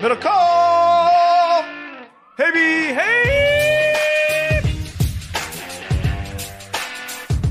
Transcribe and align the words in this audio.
Middle 0.00 0.16
call! 0.16 1.62
Hey, 2.38 2.50
B, 2.54 2.58
hey! 2.94 4.62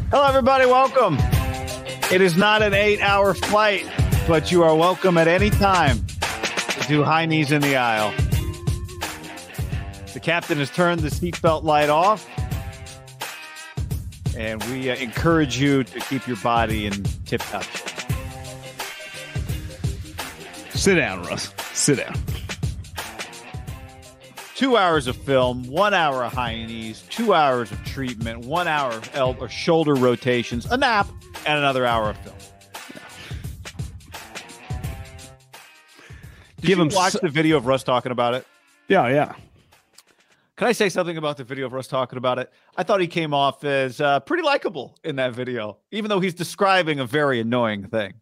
Hello, 0.10 0.26
everybody. 0.26 0.66
Welcome. 0.66 1.20
It 2.12 2.22
is 2.22 2.36
not 2.36 2.64
an 2.64 2.74
eight 2.74 3.02
hour 3.02 3.36
flight, 3.36 3.88
but 4.28 4.52
you 4.52 4.64
are 4.64 4.74
welcome 4.74 5.20
at 5.20 5.28
any 5.28 5.52
time 5.52 6.04
to 6.08 6.88
do 6.88 7.04
high 7.04 7.28
knees 7.28 7.52
in 7.52 7.62
the 7.62 7.76
aisle. 7.76 8.12
The 10.16 10.20
captain 10.20 10.58
has 10.58 10.72
turned 10.72 11.02
the 11.02 11.10
seatbelt 11.10 11.62
light 11.64 11.90
off, 11.90 12.28
and 14.36 14.64
we 14.72 14.90
uh, 14.90 14.96
encourage 14.96 15.60
you 15.60 15.84
to 15.84 16.00
keep 16.00 16.26
your 16.28 16.38
body 16.38 16.88
in 16.88 17.04
tip 17.28 17.42
top 17.42 17.62
shape. 17.62 17.86
Sit 20.72 20.96
down, 20.96 21.22
Russ. 21.26 21.54
Sit 21.74 21.98
down. 21.98 22.16
Two 24.60 24.76
hours 24.76 25.08
of 25.08 25.16
film, 25.16 25.66
one 25.70 25.94
hour 25.94 26.22
of 26.22 26.34
high 26.34 26.54
knees, 26.66 27.06
two 27.10 27.34
hours 27.34 27.72
of 27.72 27.82
treatment, 27.86 28.40
one 28.44 28.68
hour 28.68 28.92
of 28.92 29.10
elbow 29.16 29.46
or 29.46 29.50
shoulder 29.50 29.96
rotations, 29.96 30.66
a 30.66 30.76
nap, 30.76 31.08
and 31.48 31.58
another 31.58 31.86
hour 31.86 32.10
of 32.10 32.18
film. 32.18 32.36
Did 36.58 36.68
Give 36.68 36.78
you 36.78 36.84
him 36.84 36.90
watch 36.94 37.16
s- 37.16 37.22
the 37.22 37.30
video 37.30 37.56
of 37.56 37.68
Russ 37.68 37.84
talking 37.84 38.12
about 38.12 38.34
it? 38.34 38.46
Yeah, 38.90 39.08
yeah. 39.08 39.34
Can 40.58 40.68
I 40.68 40.74
say 40.74 40.90
something 40.90 41.16
about 41.16 41.38
the 41.38 41.46
video 41.46 41.66
of 41.66 41.72
Russ 41.72 41.88
talking 41.88 42.18
about 42.18 42.38
it? 42.38 42.52
I 42.76 42.84
thought 42.84 43.00
he 43.00 43.08
came 43.08 43.34
off 43.34 43.64
as 43.64 44.02
uh, 44.02 44.20
pretty 44.20 44.44
likable 44.44 44.98
in 45.06 45.16
that 45.16 45.32
video, 45.32 45.78
even 45.92 46.10
though 46.10 46.20
he's 46.20 46.34
describing 46.34 47.00
a 47.00 47.06
very 47.06 47.40
annoying 47.40 47.88
thing. 47.88 48.16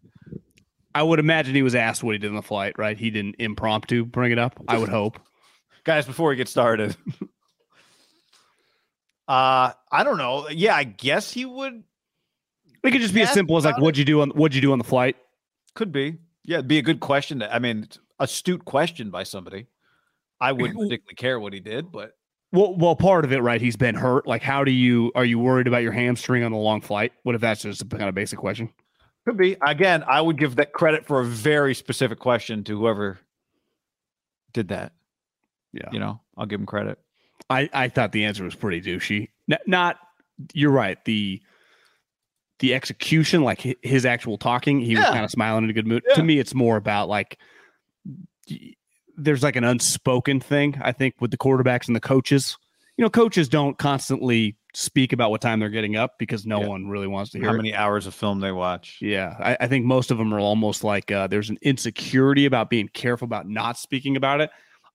I 0.93 1.01
would 1.01 1.17
imagine 1.17 1.55
he 1.55 1.63
was 1.63 1.73
asked 1.73 2.03
what 2.03 2.11
he 2.11 2.19
did 2.19 2.29
on 2.29 2.35
the 2.35 2.43
flight, 2.43 2.75
right? 2.77 2.95
He 2.95 3.09
didn't 3.09 3.37
impromptu 3.39 4.05
bring 4.05 4.31
it 4.31 4.37
up. 4.37 4.53
I 4.67 4.77
would 4.77 4.89
hope. 4.89 5.19
Guys, 5.87 6.05
before 6.05 6.27
we 6.27 6.35
get 6.35 6.49
started, 6.49 6.97
uh, 9.29 9.71
I 9.89 10.03
don't 10.03 10.17
know. 10.17 10.49
Yeah, 10.49 10.75
I 10.75 10.83
guess 10.83 11.31
he 11.31 11.45
would. 11.45 11.81
It 12.83 12.91
could 12.91 12.99
just 12.99 13.13
be 13.13 13.21
as 13.21 13.31
simple 13.31 13.55
as 13.55 13.63
like, 13.63 13.77
"What'd 13.77 13.97
you 13.97 14.03
do 14.03 14.19
on 14.19 14.31
What'd 14.31 14.53
you 14.53 14.59
do 14.59 14.73
on 14.73 14.79
the 14.79 14.83
flight?" 14.83 15.15
Could 15.75 15.93
be. 15.93 16.17
Yeah, 16.43 16.57
it'd 16.57 16.67
be 16.67 16.77
a 16.77 16.81
good 16.81 16.99
question. 16.99 17.39
To, 17.39 17.55
I 17.55 17.59
mean, 17.59 17.87
astute 18.19 18.65
question 18.65 19.11
by 19.11 19.23
somebody. 19.23 19.67
I 20.41 20.51
wouldn't 20.51 20.77
particularly 20.77 21.15
care 21.15 21.39
what 21.39 21.53
he 21.53 21.61
did, 21.61 21.89
but 21.89 22.17
Well, 22.51 22.75
well, 22.75 22.97
part 22.97 23.23
of 23.23 23.31
it, 23.31 23.39
right? 23.39 23.61
He's 23.61 23.77
been 23.77 23.95
hurt. 23.95 24.27
Like, 24.27 24.41
how 24.41 24.65
do 24.65 24.71
you? 24.71 25.13
Are 25.15 25.23
you 25.23 25.39
worried 25.39 25.67
about 25.67 25.83
your 25.83 25.93
hamstring 25.93 26.43
on 26.43 26.51
the 26.51 26.57
long 26.57 26.81
flight? 26.81 27.13
What 27.23 27.33
if 27.33 27.39
that's 27.39 27.61
just 27.61 27.81
a 27.81 27.85
kind 27.85 28.09
of 28.09 28.13
basic 28.13 28.39
question? 28.39 28.73
could 29.23 29.37
be. 29.37 29.55
Again, 29.65 30.03
I 30.05 30.19
would 30.19 30.37
give 30.37 30.57
that 30.57 30.73
credit 30.73 31.05
for 31.05 31.21
a 31.21 31.25
very 31.25 31.73
specific 31.73 32.19
question 32.19 32.65
to 32.65 32.77
whoever 32.77 33.19
did 34.51 34.67
that. 34.67 34.91
Yeah, 35.73 35.89
You 35.91 35.99
know, 35.99 36.21
I'll 36.37 36.45
give 36.45 36.59
him 36.59 36.65
credit. 36.65 36.97
I 37.49 37.69
I 37.73 37.89
thought 37.89 38.11
the 38.11 38.25
answer 38.25 38.43
was 38.43 38.55
pretty 38.55 38.81
douchey. 38.81 39.29
N- 39.51 39.57
not 39.67 39.97
you're 40.53 40.71
right. 40.71 41.03
The 41.05 41.41
the 42.59 42.73
execution, 42.73 43.43
like 43.43 43.61
his 43.83 44.05
actual 44.05 44.37
talking, 44.37 44.79
he 44.81 44.95
was 44.95 45.05
kind 45.05 45.23
of 45.23 45.29
smiling 45.31 45.63
in 45.65 45.69
a 45.69 45.73
good 45.73 45.85
mood. 45.87 46.03
Yeah. 46.09 46.15
To 46.15 46.23
me, 46.23 46.39
it's 46.39 46.55
more 46.55 46.75
about 46.77 47.07
like 47.09 47.37
there's 49.17 49.43
like 49.43 49.55
an 49.55 49.63
unspoken 49.63 50.39
thing. 50.39 50.79
I 50.81 50.91
think 50.91 51.15
with 51.19 51.31
the 51.31 51.37
quarterbacks 51.37 51.87
and 51.87 51.95
the 51.95 51.99
coaches. 52.01 52.57
You 52.97 53.03
know, 53.03 53.09
coaches 53.11 53.47
don't 53.47 53.77
constantly 53.77 54.57
speak 54.73 55.13
about 55.13 55.29
what 55.29 55.39
time 55.39 55.59
they're 55.59 55.69
getting 55.69 55.95
up 55.95 56.17
because 56.17 56.47
no 56.47 56.61
Yeah. 56.61 56.67
one 56.67 56.87
really 56.87 57.05
wants 57.05 57.29
to 57.31 57.37
hear 57.37 57.49
How 57.49 57.53
it. 57.53 57.57
many 57.57 57.75
hours 57.75 58.07
of 58.07 58.15
film 58.15 58.39
they 58.39 58.51
watch? 58.51 58.97
Yeah, 59.01 59.35
I, 59.39 59.57
I 59.61 59.67
think 59.67 59.85
most 59.85 60.09
of 60.09 60.17
them 60.17 60.33
are 60.33 60.39
almost 60.39 60.83
like 60.83 61.11
uh, 61.11 61.27
there's 61.27 61.51
an 61.51 61.59
insecurity 61.61 62.45
about 62.47 62.71
being 62.71 62.87
careful 62.87 63.25
about 63.25 63.47
not 63.47 63.77
speaking 63.77 64.17
about 64.17 64.41
it. 64.41 64.49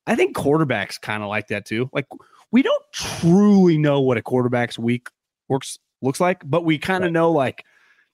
I 0.07 0.15
think 0.17 0.37
quarterbacks 0.37 1.01
kind 1.01 1.23
of 1.23 1.29
like 1.29 1.49
that 1.49 1.67
too. 1.67 1.89
Like 1.93 2.07
we 2.51 2.63
don't 2.63 2.83
truly 2.93 3.79
know 3.79 4.01
what 4.01 4.19
a 4.19 4.23
quarterback's 4.23 4.79
week 4.79 5.09
works 5.49 5.79
looks 6.01 6.21
like, 6.21 6.43
but 6.45 6.65
we 6.65 6.79
kind 6.79 7.05
of 7.05 7.09
right. 7.09 7.13
know 7.13 7.31
like 7.31 7.65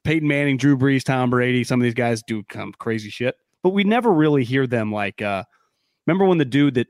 Peyton 0.05 0.29
Manning, 0.29 0.57
Drew 0.57 0.77
Brees, 0.77 1.03
Tom 1.03 1.31
Brady, 1.31 1.65
some 1.65 1.81
of 1.81 1.85
these 1.85 1.95
guys 1.95 2.23
do 2.23 2.43
come 2.45 2.73
crazy 2.79 3.11
shit, 3.11 3.37
but 3.63 3.71
we 3.71 3.85
never 3.85 4.13
really 4.13 4.45
hear 4.45 4.67
them 4.67 4.93
like 4.93 5.23
uh 5.23 5.45
remember 6.07 6.25
when 6.27 6.39
the 6.39 6.45
dude 6.45 6.75
that 6.75 6.89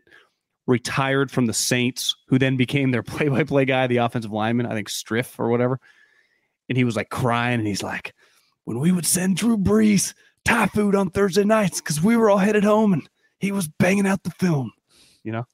retired 0.69 1.31
from 1.31 1.47
the 1.47 1.55
Saints, 1.55 2.15
who 2.29 2.39
then 2.39 2.56
became 2.56 2.91
their 2.91 3.03
play-by-play 3.05 3.65
guy, 3.65 3.87
the 3.87 3.97
offensive 3.97 4.31
lineman, 4.31 4.67
I 4.67 4.75
think 4.75 4.89
Strief 4.89 5.39
or 5.39 5.49
whatever. 5.49 5.81
And 6.69 6.77
he 6.77 6.85
was 6.85 6.95
like 6.95 7.09
crying 7.09 7.59
and 7.59 7.67
he's 7.67 7.83
like, 7.83 8.15
when 8.65 8.79
we 8.79 8.93
would 8.93 9.06
send 9.06 9.39
Drew 9.39 9.56
Brees 9.56 10.12
Thai 10.45 10.67
food 10.67 10.95
on 10.95 11.11
Thursday 11.11 11.45
nights 11.45 11.81
because 11.81 12.03
we 12.03 12.17
were 12.17 12.31
all 12.31 12.39
headed 12.39 12.65
home 12.65 12.93
and 12.93 13.09
he 13.41 13.50
was 13.50 13.67
banging 13.67 14.06
out 14.06 14.23
the 14.23 14.31
film, 14.31 14.73
you 15.28 15.32
know? 15.32 15.46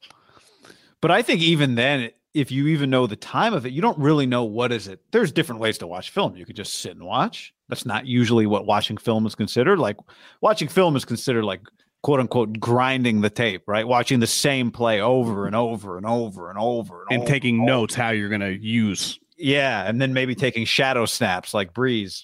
But 1.01 1.11
I 1.11 1.23
think 1.23 1.41
even 1.41 1.75
then, 1.75 2.11
if 2.33 2.53
you 2.53 2.69
even 2.69 2.91
know 2.91 3.09
the 3.09 3.17
time 3.17 3.53
of 3.53 3.67
it, 3.67 3.73
you 3.73 3.83
don't 3.83 3.99
really 3.99 4.25
know 4.25 4.45
what 4.45 4.71
is 4.71 4.87
it. 4.87 5.01
There's 5.11 5.33
different 5.33 5.61
ways 5.61 5.79
to 5.79 5.87
watch 5.89 6.11
film. 6.11 6.37
You 6.37 6.47
could 6.47 6.55
just 6.55 6.77
sit 6.77 6.93
and 6.93 7.05
watch. 7.05 7.53
That's 7.69 7.85
not 7.85 8.07
usually 8.07 8.47
what 8.47 8.67
watching 8.67 8.97
film 8.97 9.27
is 9.27 9.35
considered. 9.35 9.81
Like 9.81 9.97
watching 10.41 10.69
film 10.69 10.95
is 10.95 11.05
considered 11.05 11.45
like 11.45 11.61
quote 12.03 12.21
unquote 12.21 12.61
grinding 12.61 13.21
the 13.21 13.31
tape, 13.31 13.65
right? 13.67 13.87
Watching 13.87 14.21
the 14.21 14.29
same 14.29 14.71
play 14.71 15.01
over 15.01 15.47
and 15.47 15.57
over 15.57 15.97
and 15.97 16.07
over 16.07 16.51
and 16.51 16.59
over 16.59 17.03
and, 17.03 17.11
and 17.11 17.23
over, 17.23 17.29
taking 17.29 17.61
over. 17.61 17.67
notes 17.67 17.95
how 17.97 18.11
you're 18.11 18.29
going 18.29 18.41
to 18.41 18.57
use. 18.57 19.19
Yeah, 19.37 19.83
and 19.89 20.01
then 20.01 20.13
maybe 20.13 20.37
taking 20.37 20.65
shadow 20.67 21.07
snaps 21.07 21.53
like 21.53 21.75
Brees. 21.75 22.23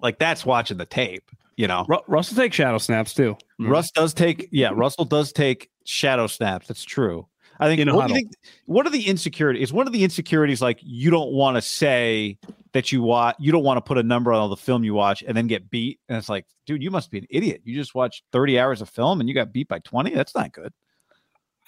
Like 0.00 0.18
that's 0.18 0.46
watching 0.46 0.78
the 0.78 0.86
tape, 0.86 1.30
you 1.56 1.66
know. 1.66 1.84
Ru- 1.88 2.02
Russell 2.06 2.36
takes 2.36 2.56
shadow 2.56 2.78
snaps 2.78 3.14
too. 3.14 3.36
Mm-hmm. 3.60 3.70
Russ 3.70 3.90
does 3.90 4.14
take, 4.14 4.48
yeah, 4.50 4.70
Russell 4.74 5.04
does 5.04 5.32
take 5.32 5.70
shadow 5.84 6.26
snaps. 6.26 6.68
That's 6.68 6.84
true. 6.84 7.26
I 7.60 7.74
think, 7.74 7.88
what, 7.92 8.10
think 8.10 8.32
what 8.66 8.84
are 8.84 8.90
the 8.90 9.06
insecurities? 9.06 9.68
Is 9.68 9.72
one 9.72 9.86
of 9.86 9.92
the 9.92 10.02
insecurities 10.02 10.60
like 10.60 10.80
you 10.82 11.10
don't 11.10 11.30
want 11.30 11.56
to 11.56 11.62
say 11.62 12.36
that 12.72 12.90
you 12.90 13.00
watch, 13.00 13.36
you 13.38 13.52
don't 13.52 13.62
want 13.62 13.76
to 13.76 13.80
put 13.80 13.96
a 13.96 14.02
number 14.02 14.32
on 14.32 14.40
all 14.40 14.48
the 14.48 14.56
film 14.56 14.82
you 14.82 14.92
watch 14.92 15.22
and 15.22 15.36
then 15.36 15.46
get 15.46 15.70
beat? 15.70 16.00
And 16.08 16.18
it's 16.18 16.28
like, 16.28 16.46
dude, 16.66 16.82
you 16.82 16.90
must 16.90 17.12
be 17.12 17.18
an 17.18 17.26
idiot. 17.30 17.62
You 17.64 17.76
just 17.76 17.94
watched 17.94 18.24
30 18.32 18.58
hours 18.58 18.80
of 18.80 18.88
film 18.88 19.20
and 19.20 19.28
you 19.28 19.34
got 19.36 19.52
beat 19.52 19.68
by 19.68 19.78
20. 19.78 20.10
That's 20.14 20.34
not 20.34 20.52
good. 20.52 20.72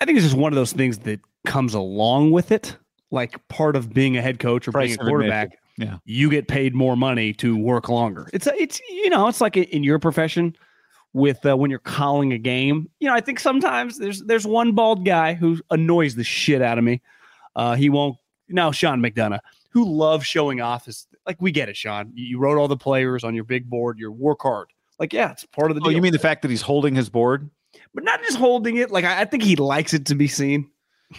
I 0.00 0.04
think 0.04 0.18
it's 0.18 0.26
just 0.26 0.36
one 0.36 0.52
of 0.52 0.56
those 0.56 0.72
things 0.72 0.98
that 1.00 1.20
comes 1.46 1.72
along 1.72 2.32
with 2.32 2.50
it, 2.50 2.76
like 3.12 3.46
part 3.48 3.76
of 3.76 3.94
being 3.94 4.16
a 4.16 4.22
head 4.22 4.40
coach 4.40 4.66
or 4.66 4.72
Price 4.72 4.96
being 4.96 5.00
a 5.00 5.04
quarterback. 5.08 5.56
Yeah, 5.78 5.98
you 6.04 6.30
get 6.30 6.48
paid 6.48 6.74
more 6.74 6.96
money 6.96 7.32
to 7.34 7.56
work 7.56 7.88
longer. 7.88 8.28
It's 8.32 8.46
it's 8.46 8.80
you 8.88 9.10
know, 9.10 9.28
it's 9.28 9.40
like 9.40 9.56
in 9.56 9.84
your 9.84 9.98
profession 9.98 10.56
with 11.12 11.44
uh, 11.46 11.56
when 11.56 11.70
you're 11.70 11.78
calling 11.78 12.32
a 12.32 12.38
game. 12.38 12.90
You 13.00 13.08
know, 13.08 13.14
I 13.14 13.20
think 13.20 13.40
sometimes 13.40 13.98
there's 13.98 14.22
there's 14.22 14.46
one 14.46 14.72
bald 14.72 15.04
guy 15.04 15.34
who 15.34 15.60
annoys 15.70 16.14
the 16.14 16.24
shit 16.24 16.62
out 16.62 16.78
of 16.78 16.84
me. 16.84 17.02
Uh, 17.54 17.74
he 17.74 17.90
won't. 17.90 18.16
Now 18.48 18.70
Sean 18.70 19.00
McDonough, 19.00 19.40
who 19.70 19.84
loves 19.84 20.26
showing 20.26 20.60
off, 20.60 20.86
is 20.88 21.06
like 21.26 21.40
we 21.40 21.50
get 21.50 21.68
it, 21.68 21.76
Sean. 21.76 22.12
You 22.14 22.38
wrote 22.38 22.58
all 22.58 22.68
the 22.68 22.76
players 22.76 23.24
on 23.24 23.34
your 23.34 23.44
big 23.44 23.68
board. 23.68 23.98
You 23.98 24.12
work 24.12 24.40
hard. 24.42 24.68
Like 24.98 25.12
yeah, 25.12 25.32
it's 25.32 25.44
part 25.44 25.70
of 25.70 25.74
the. 25.74 25.80
Oh, 25.82 25.84
deal. 25.86 25.92
you 25.92 26.02
mean 26.02 26.12
the 26.12 26.18
fact 26.18 26.42
that 26.42 26.50
he's 26.50 26.62
holding 26.62 26.94
his 26.94 27.10
board? 27.10 27.50
But 27.94 28.04
not 28.04 28.22
just 28.22 28.38
holding 28.38 28.76
it. 28.76 28.90
Like 28.90 29.04
I, 29.04 29.22
I 29.22 29.24
think 29.24 29.42
he 29.42 29.56
likes 29.56 29.92
it 29.94 30.06
to 30.06 30.14
be 30.14 30.28
seen. 30.28 30.70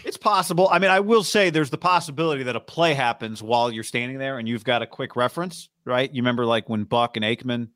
It's 0.03 0.17
possible. 0.17 0.67
I 0.69 0.79
mean, 0.79 0.91
I 0.91 0.99
will 0.99 1.23
say 1.23 1.49
there's 1.49 1.69
the 1.69 1.77
possibility 1.77 2.43
that 2.43 2.55
a 2.55 2.59
play 2.59 2.93
happens 2.93 3.41
while 3.41 3.71
you're 3.71 3.83
standing 3.83 4.17
there 4.17 4.37
and 4.37 4.47
you've 4.47 4.65
got 4.65 4.81
a 4.81 4.87
quick 4.87 5.15
reference, 5.15 5.69
right? 5.85 6.13
You 6.13 6.21
remember 6.21 6.45
like 6.45 6.67
when 6.67 6.83
Buck 6.83 7.15
and 7.15 7.23
Aikman 7.23 7.69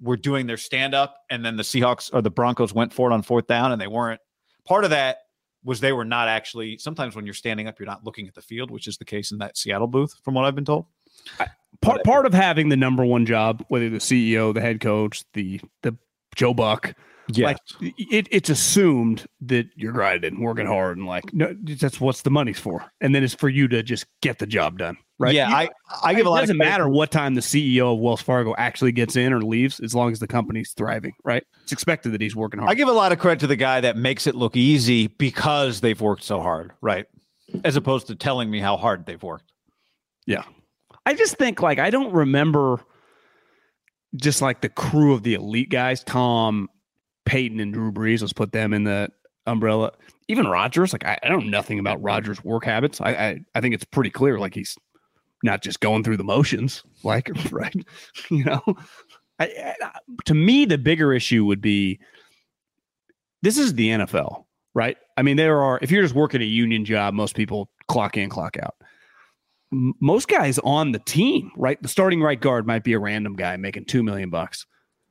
were 0.00 0.16
doing 0.16 0.46
their 0.46 0.56
stand 0.56 0.94
up 0.94 1.16
and 1.28 1.44
then 1.44 1.56
the 1.56 1.62
Seahawks 1.62 2.10
or 2.12 2.22
the 2.22 2.30
Broncos 2.30 2.72
went 2.72 2.92
for 2.92 3.10
it 3.10 3.14
on 3.14 3.22
fourth 3.22 3.46
down 3.46 3.72
and 3.72 3.80
they 3.80 3.86
weren't. 3.86 4.20
Part 4.64 4.84
of 4.84 4.90
that 4.90 5.18
was 5.64 5.80
they 5.80 5.92
were 5.92 6.04
not 6.04 6.28
actually 6.28 6.78
sometimes 6.78 7.14
when 7.16 7.26
you're 7.26 7.34
standing 7.34 7.66
up 7.66 7.78
you're 7.78 7.86
not 7.86 8.04
looking 8.04 8.26
at 8.28 8.34
the 8.34 8.42
field, 8.42 8.70
which 8.70 8.86
is 8.86 8.96
the 8.96 9.04
case 9.04 9.30
in 9.30 9.38
that 9.38 9.56
Seattle 9.56 9.86
booth 9.86 10.14
from 10.22 10.34
what 10.34 10.44
I've 10.44 10.54
been 10.54 10.64
told. 10.64 10.86
part 11.82 12.02
part 12.04 12.26
of 12.26 12.32
having 12.32 12.68
the 12.68 12.76
number 12.76 13.04
one 13.04 13.26
job, 13.26 13.64
whether 13.68 13.90
the 13.90 13.98
CEO, 13.98 14.54
the 14.54 14.60
head 14.60 14.80
coach, 14.80 15.24
the 15.34 15.60
the 15.82 15.96
Joe 16.36 16.54
Buck, 16.54 16.94
yeah, 17.30 17.46
like 17.46 17.58
it, 17.80 18.26
it's 18.30 18.48
assumed 18.48 19.26
that 19.42 19.68
you're 19.76 19.92
grinding, 19.92 20.40
working 20.40 20.66
hard, 20.66 20.96
and 20.96 21.06
like 21.06 21.32
no, 21.34 21.54
that's 21.62 22.00
what's 22.00 22.22
the 22.22 22.30
money's 22.30 22.58
for, 22.58 22.84
and 23.00 23.14
then 23.14 23.22
it's 23.22 23.34
for 23.34 23.48
you 23.48 23.68
to 23.68 23.82
just 23.82 24.06
get 24.22 24.38
the 24.38 24.46
job 24.46 24.78
done, 24.78 24.96
right? 25.18 25.34
Yeah, 25.34 25.48
you, 25.48 25.54
I 25.54 25.68
I 26.02 26.14
give 26.14 26.26
a 26.26 26.30
lot. 26.30 26.38
It 26.38 26.42
doesn't 26.42 26.58
matter 26.58 26.88
what 26.88 27.10
time 27.10 27.34
the 27.34 27.40
CEO 27.40 27.92
of 27.92 27.98
Wells 27.98 28.22
Fargo 28.22 28.54
actually 28.56 28.92
gets 28.92 29.16
in 29.16 29.32
or 29.32 29.42
leaves, 29.42 29.80
as 29.80 29.94
long 29.94 30.10
as 30.10 30.20
the 30.20 30.26
company's 30.26 30.72
thriving, 30.72 31.12
right? 31.24 31.44
It's 31.62 31.72
expected 31.72 32.12
that 32.12 32.20
he's 32.20 32.34
working 32.34 32.60
hard. 32.60 32.70
I 32.70 32.74
give 32.74 32.88
a 32.88 32.92
lot 32.92 33.12
of 33.12 33.18
credit 33.18 33.40
to 33.40 33.46
the 33.46 33.56
guy 33.56 33.80
that 33.82 33.96
makes 33.96 34.26
it 34.26 34.34
look 34.34 34.56
easy 34.56 35.08
because 35.08 35.80
they've 35.80 36.00
worked 36.00 36.24
so 36.24 36.40
hard, 36.40 36.72
right? 36.80 37.06
As 37.64 37.76
opposed 37.76 38.06
to 38.06 38.14
telling 38.14 38.50
me 38.50 38.60
how 38.60 38.76
hard 38.76 39.06
they've 39.06 39.22
worked. 39.22 39.52
Yeah, 40.26 40.44
I 41.04 41.14
just 41.14 41.36
think 41.36 41.60
like 41.60 41.78
I 41.78 41.90
don't 41.90 42.12
remember 42.12 42.80
just 44.16 44.40
like 44.40 44.60
the 44.60 44.68
crew 44.68 45.12
of 45.12 45.22
the 45.22 45.34
elite 45.34 45.70
guys, 45.70 46.02
Tom, 46.02 46.68
Peyton 47.28 47.60
and 47.60 47.72
Drew 47.72 47.92
Brees. 47.92 48.22
Let's 48.22 48.32
put 48.32 48.52
them 48.52 48.72
in 48.72 48.84
the 48.84 49.10
umbrella. 49.46 49.92
Even 50.28 50.46
Rodgers, 50.46 50.92
like 50.92 51.04
I, 51.04 51.18
I 51.22 51.28
know 51.28 51.38
nothing 51.38 51.78
about 51.78 52.02
Rodgers' 52.02 52.42
work 52.42 52.64
habits. 52.64 53.00
I, 53.00 53.10
I, 53.10 53.40
I 53.54 53.60
think 53.60 53.74
it's 53.74 53.84
pretty 53.84 54.10
clear, 54.10 54.38
like 54.38 54.54
he's 54.54 54.76
not 55.42 55.62
just 55.62 55.80
going 55.80 56.02
through 56.02 56.16
the 56.16 56.24
motions, 56.24 56.82
like 57.04 57.30
right, 57.52 57.74
you 58.30 58.44
know. 58.44 58.62
I, 59.40 59.74
I, 59.82 59.90
to 60.24 60.34
me, 60.34 60.64
the 60.64 60.78
bigger 60.78 61.12
issue 61.12 61.44
would 61.44 61.60
be 61.60 62.00
this 63.42 63.56
is 63.56 63.74
the 63.74 63.90
NFL, 63.90 64.44
right? 64.74 64.96
I 65.16 65.22
mean, 65.22 65.36
there 65.36 65.62
are 65.62 65.78
if 65.82 65.90
you're 65.90 66.02
just 66.02 66.14
working 66.14 66.42
a 66.42 66.46
union 66.46 66.84
job, 66.84 67.14
most 67.14 67.36
people 67.36 67.70
clock 67.86 68.16
in, 68.16 68.30
clock 68.30 68.56
out. 68.56 68.74
most 69.70 70.28
guys 70.28 70.58
on 70.60 70.92
the 70.92 70.98
team, 71.00 71.52
right? 71.56 71.80
The 71.80 71.88
starting 71.88 72.22
right 72.22 72.40
guard 72.40 72.66
might 72.66 72.84
be 72.84 72.94
a 72.94 72.98
random 72.98 73.36
guy 73.36 73.56
making 73.56 73.84
two 73.84 74.02
million 74.02 74.30
bucks. 74.30 74.66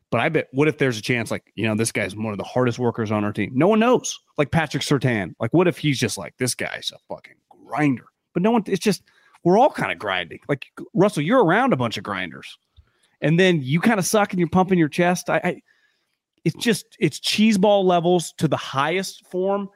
But 0.09 0.21
I 0.21 0.29
bet, 0.29 0.47
what 0.51 0.67
if 0.67 0.77
there's 0.77 0.97
a 0.97 1.01
chance, 1.01 1.31
like, 1.31 1.51
you 1.55 1.67
know, 1.67 1.75
this 1.75 1.91
guy's 1.91 2.15
one 2.15 2.31
of 2.31 2.37
the 2.37 2.43
hardest 2.43 2.79
workers 2.79 3.11
on 3.11 3.25
our 3.25 3.33
team? 3.33 3.51
No 3.53 3.67
one 3.67 3.79
knows. 3.79 4.17
Like 4.37 4.51
Patrick 4.51 4.83
Surtain. 4.83 5.33
Like, 5.39 5.53
what 5.53 5.67
if 5.67 5.77
he's 5.77 5.99
just 5.99 6.17
like, 6.17 6.33
this 6.37 6.55
guy's 6.55 6.91
a 6.95 6.99
fucking 7.13 7.35
grinder? 7.65 8.05
But 8.33 8.43
no 8.43 8.51
one, 8.51 8.63
it's 8.67 8.83
just, 8.83 9.03
we're 9.43 9.57
all 9.57 9.69
kind 9.69 9.91
of 9.91 9.99
grinding. 9.99 10.39
Like, 10.47 10.67
Russell, 10.93 11.23
you're 11.23 11.43
around 11.43 11.73
a 11.73 11.77
bunch 11.77 11.97
of 11.97 12.03
grinders. 12.03 12.57
And 13.19 13.39
then 13.39 13.61
you 13.61 13.81
kind 13.81 13.99
of 13.99 14.05
suck 14.05 14.31
and 14.31 14.39
you're 14.39 14.47
pumping 14.47 14.79
your 14.79 14.87
chest. 14.87 15.29
I, 15.29 15.41
I 15.43 15.61
it's 16.45 16.55
just, 16.63 16.85
it's 16.99 17.19
cheeseball 17.19 17.83
levels 17.83 18.33
to 18.37 18.47
the 18.47 18.55
highest 18.55 19.27
form. 19.27 19.69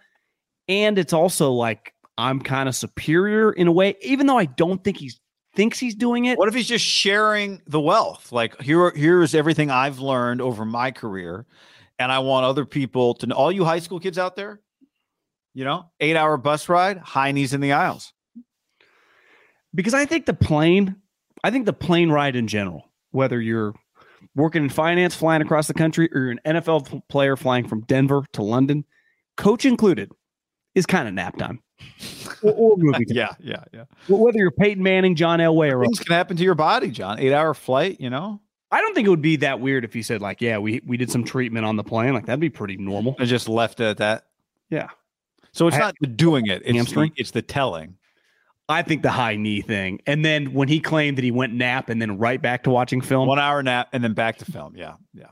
And 0.70 0.98
it's 0.98 1.12
also 1.12 1.52
like, 1.52 1.94
I'm 2.18 2.40
kind 2.40 2.70
of 2.70 2.76
superior 2.76 3.52
in 3.52 3.68
a 3.68 3.72
way, 3.72 3.96
even 4.02 4.28
though 4.28 4.38
I 4.38 4.46
don't 4.46 4.82
think 4.84 4.98
he's 4.98 5.20
thinks 5.54 5.80
he's 5.80 5.96
doing 5.96 6.26
it. 6.26 6.38
What 6.38 6.48
if 6.48 6.54
he's 6.54 6.68
just 6.68 6.86
sharing 6.86 7.62
the 7.68 7.80
wealth? 7.80 8.32
Like 8.32 8.60
here, 8.62 8.92
here's 8.92 9.36
everything 9.36 9.70
I've 9.70 10.00
learned 10.00 10.42
over 10.42 10.66
my 10.66 10.92
career, 10.92 11.46
and 12.00 12.12
I 12.12 12.20
want 12.20 12.46
other 12.46 12.66
people 12.66 13.14
to 13.16 13.28
know. 13.28 13.36
All 13.36 13.52
you 13.52 13.66
high 13.66 13.80
school 13.80 14.00
kids 14.00 14.18
out 14.18 14.36
there, 14.36 14.62
you 15.54 15.66
know, 15.66 15.86
eight 16.00 16.16
hour 16.16 16.38
bus 16.38 16.70
ride, 16.70 16.98
high 16.98 17.32
knees 17.32 17.54
in 17.54 17.62
the 17.62 17.74
aisles. 17.74 18.14
Because 19.74 19.94
I 19.94 20.06
think 20.06 20.26
the 20.26 20.34
plane, 20.34 20.96
I 21.44 21.52
think 21.52 21.66
the 21.66 21.74
plane 21.74 22.10
ride 22.10 22.36
in 22.36 22.48
general, 22.48 22.90
whether 23.12 23.40
you're 23.40 23.74
working 24.36 24.64
in 24.64 24.70
finance, 24.70 25.16
flying 25.16 25.42
across 25.42 25.68
the 25.68 25.74
country, 25.74 26.10
or 26.14 26.22
you're 26.22 26.32
an 26.32 26.40
NFL 26.46 27.08
player 27.08 27.36
flying 27.36 27.68
from 27.68 27.82
Denver 27.82 28.26
to 28.34 28.44
London, 28.44 28.86
coach 29.38 29.66
included, 29.66 30.12
is 30.76 30.86
kind 30.86 31.08
of 31.08 31.14
nap 31.14 31.38
time 31.38 31.62
or, 32.44 32.52
or 32.52 32.78
movie. 32.78 33.06
yeah, 33.08 33.34
yeah, 33.40 33.64
yeah. 33.74 33.86
Whether 34.08 34.40
you're 34.40 34.52
Peyton 34.52 34.84
Manning, 34.84 35.16
John 35.16 35.40
Elway, 35.40 35.72
or 35.72 35.84
things 35.84 36.00
can 36.00 36.14
happen 36.14 36.38
to 36.38 36.44
your 36.44 36.56
body, 36.56 36.90
John. 36.90 37.20
Eight 37.20 37.34
hour 37.34 37.54
flight, 37.54 38.00
you 38.00 38.10
know. 38.10 38.42
I 38.72 38.80
don't 38.80 38.96
think 38.96 39.06
it 39.06 39.10
would 39.10 39.22
be 39.22 39.36
that 39.38 39.60
weird 39.60 39.84
if 39.84 39.94
he 39.94 40.02
said 40.02 40.22
like, 40.22 40.42
"Yeah, 40.42 40.58
we 40.58 40.82
we 40.86 40.98
did 40.98 41.12
some 41.12 41.24
treatment 41.24 41.66
on 41.66 41.76
the 41.76 41.84
plane." 41.84 42.14
Like 42.14 42.26
that'd 42.26 42.40
be 42.40 42.50
pretty 42.50 42.78
normal. 42.78 43.16
And 43.20 43.28
just 43.28 43.50
left 43.50 43.80
it 43.80 43.86
at 43.86 43.98
that. 43.98 44.28
Yeah. 44.70 44.90
So 45.52 45.68
it's 45.68 45.76
I 45.76 45.80
not 45.80 45.96
the 46.00 46.08
doing 46.08 46.48
it; 46.48 46.62
it's 46.66 46.94
the, 46.94 47.12
it's 47.18 47.32
the 47.32 47.42
telling. 47.42 47.98
I 48.70 48.84
think 48.84 49.02
the 49.02 49.12
high 49.12 49.36
knee 49.36 49.62
thing, 49.62 50.00
and 50.08 50.24
then 50.24 50.54
when 50.54 50.70
he 50.70 50.80
claimed 50.80 51.18
that 51.18 51.26
he 51.26 51.32
went 51.32 51.54
nap 51.54 51.90
and 51.90 52.02
then 52.02 52.18
right 52.18 52.42
back 52.42 52.64
to 52.64 52.70
watching 52.70 53.02
film, 53.02 53.28
one 53.28 53.40
hour 53.40 53.62
nap 53.62 53.90
and 53.92 54.02
then 54.02 54.14
back 54.14 54.38
to 54.38 54.46
film. 54.46 54.78
Yeah, 54.78 54.94
yeah, 55.14 55.26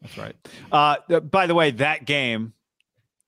that's 0.00 0.18
right. 0.18 0.34
Uh, 0.72 1.20
by 1.20 1.46
the 1.46 1.54
way, 1.54 1.70
that 1.72 2.04
game, 2.04 2.54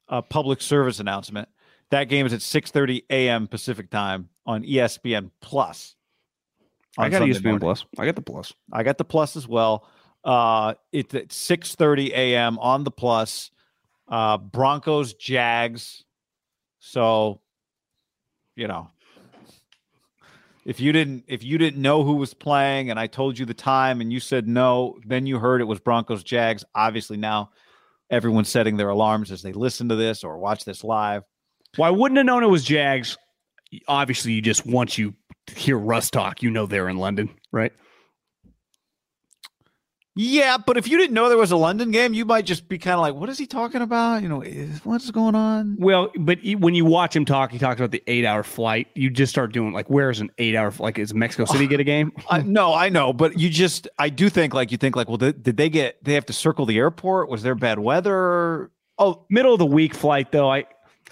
a 0.09 0.23
public 0.23 0.61
service 0.61 0.99
announcement. 0.99 1.49
That 1.91 2.05
game 2.05 2.27
is 2.27 2.33
at 2.33 2.41
6:30 2.41 3.05
a.m. 3.11 3.47
Pacific 3.47 3.91
time 3.91 4.29
on 4.47 4.63
ESPN 4.65 5.31
Plus. 5.41 5.95
On 6.99 7.05
I 7.05 7.09
got 7.09 7.19
Sunday 7.19 7.35
ESPN 7.35 7.45
morning. 7.45 7.61
Plus. 7.61 7.85
I 7.99 8.07
got 8.07 8.17
the 8.17 8.23
Plus. 8.23 8.53
I 8.73 8.83
got 8.83 8.99
the 8.99 9.05
Plus 9.05 9.37
as 9.37 9.49
well. 9.49 9.89
Uh, 10.25 10.75
it's 10.93 11.15
at 11.15 11.29
6:30 11.29 12.11
a.m. 12.11 12.59
on 12.59 12.85
the 12.85 12.91
Plus. 12.91 13.51
Uh, 14.09 14.39
Broncos 14.39 15.15
Jags. 15.15 16.05
So, 16.79 17.41
you 18.57 18.69
know, 18.69 18.91
if 20.65 20.81
you 20.81 20.93
didn't 20.93 21.25
if 21.29 21.43
you 21.43 21.59
didn't 21.59 21.81
know 21.81 22.05
who 22.05 22.15
was 22.15 22.35
playing 22.35 22.91
and 22.91 22.99
I 22.99 23.07
told 23.07 23.39
you 23.39 23.45
the 23.45 23.55
time 23.55 24.01
and 24.01 24.13
you 24.13 24.21
said 24.21 24.49
no, 24.49 24.99
then 25.07 25.27
you 25.27 25.39
heard 25.39 25.61
it 25.61 25.65
was 25.65 25.81
Broncos 25.81 26.23
Jags. 26.23 26.65
Obviously 26.75 27.17
now 27.17 27.51
everyone's 28.11 28.49
setting 28.49 28.77
their 28.77 28.89
alarms 28.89 29.31
as 29.31 29.43
they 29.43 29.53
listen 29.53 29.89
to 29.89 29.97
this 29.97 30.25
or 30.25 30.39
watch 30.39 30.65
this 30.65 30.85
live. 30.85 31.23
Well, 31.79 31.87
I 31.89 31.91
wouldn't 31.91 32.17
have 32.19 32.27
known 32.27 32.43
it 32.45 32.49
was 32.49 32.65
Jags. 32.65 33.17
Obviously, 33.89 34.33
you 34.33 34.43
just 34.43 34.65
once 34.67 34.97
you 34.99 35.15
hear 35.55 35.77
Russ 35.79 36.11
talk, 36.11 36.43
you 36.43 36.51
know 36.51 36.67
they're 36.67 36.89
in 36.89 36.97
London, 36.99 37.31
right? 37.53 37.73
Yeah, 40.17 40.59
but 40.65 40.77
if 40.77 40.87
you 40.87 40.97
didn't 40.97 41.13
know 41.13 41.29
there 41.29 41.37
was 41.37 41.51
a 41.51 41.57
London 41.57 41.91
game, 41.91 42.15
you 42.15 42.25
might 42.25 42.47
just 42.47 42.69
be 42.69 42.79
kind 42.79 42.95
of 42.95 43.01
like, 43.01 43.17
"What 43.17 43.29
is 43.29 43.37
he 43.37 43.49
talking 43.49 43.83
about? 43.83 44.23
You 44.23 44.29
know, 44.29 44.43
is, 44.43 44.79
what's 44.85 45.11
going 45.11 45.35
on?" 45.35 45.75
Well, 45.81 46.13
but 46.17 46.39
he- 46.39 46.55
when 46.55 46.77
you 46.77 46.85
watch 46.85 47.17
him 47.17 47.25
talk, 47.25 47.51
he 47.51 47.59
talks 47.59 47.81
about 47.81 47.91
the 47.91 48.01
eight-hour 48.07 48.45
flight. 48.45 48.87
You 48.95 49.11
just 49.11 49.31
start 49.31 49.53
doing 49.53 49.73
like, 49.73 49.91
where's 49.91 50.21
an 50.21 50.31
eight-hour? 50.39 50.73
Like, 50.79 51.01
is 51.01 51.13
Mexico 51.13 51.47
City 51.47 51.67
get 51.67 51.81
a 51.81 51.85
game? 51.85 52.13
I, 52.31 52.43
no, 52.43 52.73
I 52.73 52.91
know, 52.91 53.13
but 53.13 53.41
you 53.41 53.51
just, 53.51 53.89
I 53.99 54.09
do 54.09 54.29
think 54.29 54.55
like 54.55 54.71
you 54.71 54.79
think 54.79 54.95
like, 54.95 55.09
well, 55.09 55.17
did, 55.17 55.43
did 55.43 55.57
they 55.57 55.69
get? 55.69 55.97
They 56.05 56.15
have 56.15 56.27
to 56.27 56.33
circle 56.33 56.65
the 56.65 56.79
airport? 56.79 57.29
Was 57.29 57.43
there 57.43 57.57
bad 57.57 57.81
weather? 57.81 58.71
Oh, 58.97 59.27
Middle 59.31 59.55
of 59.55 59.59
the 59.59 59.67
week 59.67 59.95
flight, 59.97 60.31
though. 60.31 60.49
I, 60.49 60.67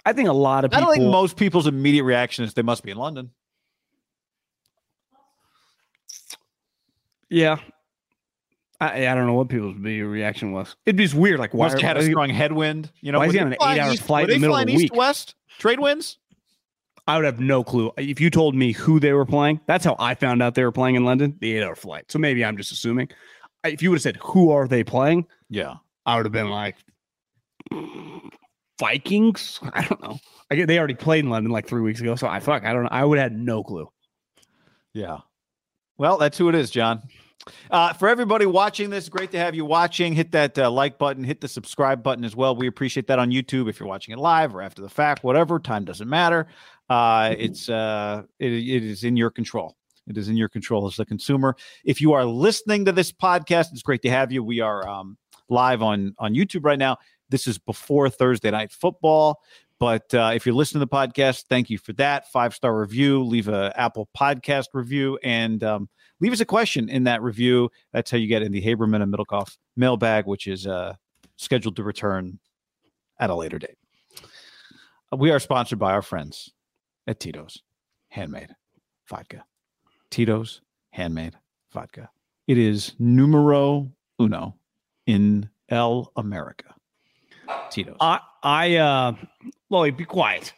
I 0.05 0.13
think 0.13 0.29
a 0.29 0.33
lot 0.33 0.65
of 0.65 0.73
I 0.73 0.79
people. 0.79 0.93
don't 0.93 0.99
think 0.99 1.13
most 1.13 1.37
people's 1.37 1.67
immediate 1.67 2.05
reaction 2.05 2.45
is 2.45 2.55
they 2.55 2.63
must 2.63 2.83
be 2.83 2.91
in 2.91 2.97
London. 2.97 3.31
yeah, 7.31 7.57
I, 8.81 9.07
I 9.07 9.15
don't 9.15 9.27
know 9.27 9.35
what 9.35 9.49
people's 9.49 9.77
reaction 9.77 10.53
was. 10.53 10.77
It'd 10.85 10.97
be 10.97 11.09
weird. 11.17 11.39
Like, 11.39 11.55
why? 11.55 11.69
Must 11.69 11.81
had 11.81 11.97
a 11.97 12.05
strong 12.05 12.29
headwind. 12.29 12.91
You 13.01 13.13
know, 13.13 13.21
why 13.21 13.27
is 13.27 13.33
he 13.33 13.39
on 13.39 13.47
an 13.47 13.55
eight-hour 13.55 13.95
flight 13.95 14.25
in 14.25 14.29
they 14.29 14.35
the 14.35 14.41
middle 14.41 14.57
of 14.57 14.59
flying 14.59 14.67
the 14.67 14.75
east 14.75 14.93
week? 14.93 14.99
west 14.99 15.35
trade 15.59 15.81
winds? 15.81 16.19
I 17.07 17.17
would 17.17 17.25
have 17.25 17.41
no 17.41 17.65
clue. 17.65 17.91
If 17.97 18.21
you 18.21 18.29
told 18.29 18.55
me 18.55 18.73
who 18.73 19.01
they 19.01 19.13
were 19.13 19.25
playing, 19.25 19.61
that's 19.67 19.85
how 19.85 19.97
I 19.99 20.15
found 20.15 20.43
out 20.43 20.55
they 20.55 20.65
were 20.65 20.73
playing 20.73 20.97
in 20.97 21.05
London, 21.05 21.37
the 21.41 21.57
eight 21.57 21.63
hour 21.63 21.75
flight. 21.75 22.11
So 22.13 22.19
maybe 22.19 22.45
I'm 22.45 22.57
just 22.57 22.71
assuming. 22.71 23.09
If 23.65 23.83
you 23.83 23.91
would 23.91 23.97
have 23.97 24.03
said, 24.03 24.17
who 24.17 24.51
are 24.51 24.69
they 24.69 24.85
playing? 24.85 25.27
Yeah. 25.49 25.77
I 26.05 26.17
would 26.17 26.27
have 26.27 26.33
been 26.33 26.51
like, 26.51 26.77
Vikings? 28.79 29.61
I 29.73 29.85
don't 29.87 30.03
know. 30.03 30.19
I 30.51 30.57
get 30.57 30.67
they 30.67 30.79
already 30.79 30.95
played 30.95 31.25
in 31.25 31.31
London 31.31 31.53
like 31.53 31.67
three 31.67 31.83
weeks 31.83 32.01
ago. 32.01 32.15
So 32.15 32.27
I 32.27 32.41
fuck, 32.41 32.65
I 32.65 32.73
don't 32.73 32.85
know. 32.85 32.89
I 32.91 33.05
would 33.05 33.19
have 33.19 33.33
had 33.33 33.39
no 33.39 33.63
clue. 33.63 33.89
Yeah. 34.93 35.19
Well, 35.99 36.19
that's 36.19 36.37
who 36.37 36.49
it 36.49 36.55
is, 36.55 36.71
John. 36.71 37.03
Uh, 37.71 37.93
for 37.93 38.09
everybody 38.09 38.47
watching 38.47 38.91
this, 38.91 39.09
great 39.09 39.33
to 39.33 39.39
have 39.39 39.55
you 39.55 39.65
watching. 39.65 40.13
Hit 40.15 40.33
that 40.33 40.57
uh, 40.59 40.71
like 40.71 40.99
button, 40.99 41.25
hit 41.25 41.41
the 41.41 41.49
subscribe 41.49 42.03
button 42.03 42.25
as 42.25 42.37
well. 42.37 42.55
We 42.55 42.67
appreciate 42.67 43.07
that 43.09 43.19
on 43.19 43.31
YouTube. 43.31 43.69
If 43.69 43.81
you're 43.81 43.89
watching 43.89 44.13
it 44.13 44.19
live 44.19 44.55
or 44.55 44.63
after 44.63 44.83
the 44.83 44.89
fact, 44.89 45.25
whatever 45.25 45.59
time 45.59 45.85
doesn't 45.85 46.09
matter. 46.09 46.47
Uh, 46.89 47.35
it's 47.37 47.69
uh, 47.69 48.23
it, 48.39 48.53
it 48.53 48.85
is 48.85 49.05
in 49.05 49.17
your 49.17 49.31
control. 49.31 49.77
It 50.07 50.17
is 50.19 50.29
in 50.29 50.37
your 50.37 50.49
control 50.49 50.87
as 50.87 50.97
the 50.97 51.07
consumer. 51.07 51.57
If 51.85 52.01
you 52.01 52.13
are 52.13 52.25
listening 52.25 52.85
to 52.85 52.93
this 52.93 53.13
podcast, 53.13 53.73
it's 53.73 53.83
great 53.83 54.03
to 54.03 54.11
have 54.11 54.33
you. 54.33 54.43
We 54.43 54.61
are 54.61 54.87
um, 54.89 55.17
live 55.49 55.83
on 55.83 56.15
on 56.19 56.35
YouTube 56.35 56.65
right 56.65 56.79
now. 56.79 56.99
This 57.33 57.47
is 57.47 57.57
before 57.57 58.11
Thursday 58.11 58.51
night 58.51 58.71
football. 58.71 59.41
But 59.79 60.15
uh, 60.15 60.33
if 60.35 60.45
you're 60.47 60.55
listening 60.55 60.81
to 60.81 60.87
the 60.87 60.97
podcast, 60.97 61.47
thank 61.49 61.71
you 61.71 61.79
for 61.79 61.95
that. 61.95 62.31
Five 62.31 62.55
star 62.55 62.79
review, 62.79 63.25
leave 63.25 63.49
a 63.49 63.73
Apple 63.75 64.09
Podcast 64.17 64.67
review, 64.75 65.19
and 65.25 65.65
um, 65.65 65.89
leave 66.21 66.33
us 66.33 66.41
a 66.41 66.45
question 66.45 66.89
in 66.91 67.05
that 67.05 67.23
review. 67.23 67.71
That's 67.93 68.11
how 68.11 68.19
you 68.19 68.29
get 68.29 68.43
in 68.43 68.53
the 68.53 68.63
Haberman 68.63 69.03
and 69.03 69.13
Middlekauff 69.13 69.57
mailbag, 69.75 70.27
which 70.27 70.47
is 70.47 70.67
uh, 70.67 70.95
scheduled 71.37 71.75
to 71.77 71.83
return 71.83 72.39
at 73.19 73.31
a 73.31 73.35
later 73.35 73.59
date. 73.59 73.79
We 75.11 75.31
are 75.31 75.41
sponsored 75.41 75.79
by 75.79 75.93
our 75.93 76.03
friends 76.03 76.53
at 77.07 77.19
Tito's 77.19 77.63
Handmade 78.09 78.55
Vodka. 79.09 79.45
Tito's 80.11 80.61
Handmade 80.91 81.35
Vodka. 81.73 82.11
It 82.47 82.59
is 82.59 82.93
numero 82.99 83.91
uno 84.21 84.55
in 85.07 85.49
El 85.71 86.13
America. 86.15 86.75
Tito's. 87.71 87.97
I, 88.01 88.21
I, 88.43 88.77
uh, 88.77 89.15
Lolly, 89.71 89.91
be 89.91 90.05
quiet. 90.05 90.53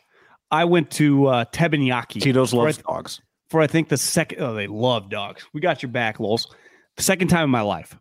I 0.51 0.65
went 0.65 0.91
to 0.93 1.27
uh, 1.27 1.45
Teppanyaki. 1.47 2.21
Tito's 2.21 2.51
for, 2.51 2.65
loves 2.65 2.79
dogs. 2.79 3.21
for 3.49 3.61
I 3.61 3.67
think 3.67 3.89
the 3.89 3.97
second. 3.97 4.41
Oh, 4.41 4.55
they 4.55 4.67
love 4.67 5.11
dogs. 5.11 5.45
We 5.53 5.61
got 5.61 5.83
your 5.83 5.91
back, 5.91 6.21
Lols. 6.21 6.55
The 6.97 7.03
second 7.03 7.29
time 7.29 7.45
in 7.45 7.51
my 7.51 7.63
life, 7.63 7.97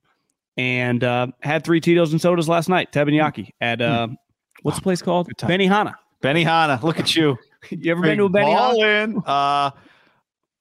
and 0.57 1.03
uh, 1.03 1.27
had 1.41 1.63
three 1.63 1.79
Tito's 1.79 2.11
and 2.11 2.21
sodas 2.21 2.47
last 2.47 2.69
night. 2.69 2.91
Teppanyaki 2.91 3.49
at 3.59 3.81
uh, 3.81 4.07
what's 4.61 4.77
the 4.77 4.83
place 4.83 5.01
called? 5.01 5.27
Good 5.27 5.37
time. 5.37 5.49
Benihana. 5.49 5.95
Benihana, 6.21 6.81
look 6.83 6.99
at 6.99 7.15
you. 7.15 7.37
You 7.69 7.93
ever 7.93 8.01
been 8.01 8.17
to 8.17 8.25
a 8.25 8.29
Benihana? 8.29 9.23
Uh, 9.25 9.71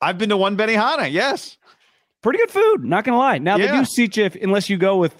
I've 0.00 0.16
been 0.16 0.28
to 0.28 0.36
one 0.36 0.56
Benihana. 0.56 1.10
Yes. 1.10 1.58
Pretty 2.22 2.38
good 2.38 2.52
food. 2.52 2.84
Not 2.84 3.02
gonna 3.02 3.18
lie. 3.18 3.38
Now 3.38 3.58
they 3.58 3.66
do 3.66 3.84
seat 3.84 4.16
you 4.16 4.24
if, 4.24 4.36
unless 4.36 4.70
you 4.70 4.76
go 4.76 4.98
with, 4.98 5.12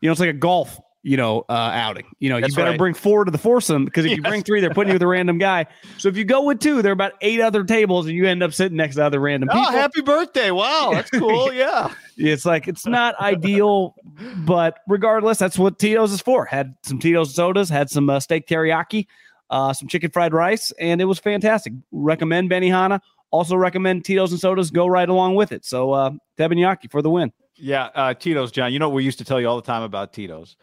you 0.00 0.08
know, 0.08 0.10
it's 0.10 0.20
like 0.20 0.30
a 0.30 0.32
golf, 0.32 0.80
you 1.02 1.16
know, 1.16 1.44
uh, 1.48 1.52
outing. 1.52 2.06
You 2.18 2.28
know, 2.28 2.40
That's 2.40 2.52
you 2.52 2.56
better 2.56 2.70
right. 2.70 2.78
bring 2.78 2.94
four 2.94 3.24
to 3.24 3.30
the 3.30 3.38
foursome 3.38 3.84
because 3.84 4.04
if 4.04 4.12
you 4.12 4.22
bring 4.22 4.42
three, 4.42 4.60
they're 4.60 4.70
putting 4.70 4.88
you 4.88 4.94
with 4.94 5.02
a 5.02 5.06
random 5.06 5.38
guy. 5.38 5.66
So 5.96 6.08
if 6.08 6.16
you 6.16 6.24
go 6.24 6.42
with 6.42 6.60
two, 6.60 6.82
there 6.82 6.90
are 6.90 6.92
about 6.92 7.12
eight 7.20 7.40
other 7.40 7.64
tables, 7.64 8.06
and 8.06 8.14
you 8.14 8.26
end 8.26 8.42
up 8.42 8.52
sitting 8.52 8.76
next 8.76 8.96
to 8.96 9.04
other 9.04 9.20
random 9.20 9.48
people. 9.48 9.62
Oh, 9.62 9.66
people. 9.66 9.80
happy 9.80 10.00
birthday. 10.02 10.50
Wow. 10.50 10.90
That's 10.92 11.10
cool. 11.10 11.52
Yeah. 11.58 11.92
It's 12.16 12.44
like 12.44 12.68
it's 12.68 12.86
not 12.86 13.18
ideal, 13.20 13.94
but 14.38 14.78
regardless, 14.86 15.38
that's 15.38 15.58
what 15.58 15.78
Tito's 15.78 16.12
is 16.12 16.20
for. 16.20 16.44
Had 16.44 16.74
some 16.82 16.98
Tito's 16.98 17.34
sodas, 17.34 17.68
had 17.68 17.90
some 17.90 18.10
uh, 18.10 18.20
steak 18.20 18.46
teriyaki, 18.46 19.06
uh, 19.50 19.72
some 19.72 19.88
chicken 19.88 20.10
fried 20.10 20.32
rice, 20.32 20.72
and 20.80 21.00
it 21.00 21.04
was 21.04 21.18
fantastic. 21.18 21.72
Recommend 21.90 22.50
Benihana. 22.50 23.00
Also 23.30 23.56
recommend 23.56 24.04
Tito's 24.04 24.32
and 24.32 24.40
sodas. 24.40 24.70
Go 24.70 24.86
right 24.86 25.08
along 25.08 25.36
with 25.36 25.52
it. 25.52 25.64
So 25.64 25.92
uh, 25.92 26.10
teppanyaki 26.36 26.90
for 26.90 27.02
the 27.02 27.10
win. 27.10 27.32
Yeah. 27.54 27.88
Uh, 27.94 28.14
Tito's, 28.14 28.52
John. 28.52 28.72
You 28.72 28.78
know 28.78 28.88
what 28.88 28.96
we 28.96 29.04
used 29.04 29.18
to 29.18 29.24
tell 29.24 29.40
you 29.40 29.48
all 29.48 29.56
the 29.56 29.62
time 29.62 29.82
about 29.82 30.12
Tito's? 30.12 30.56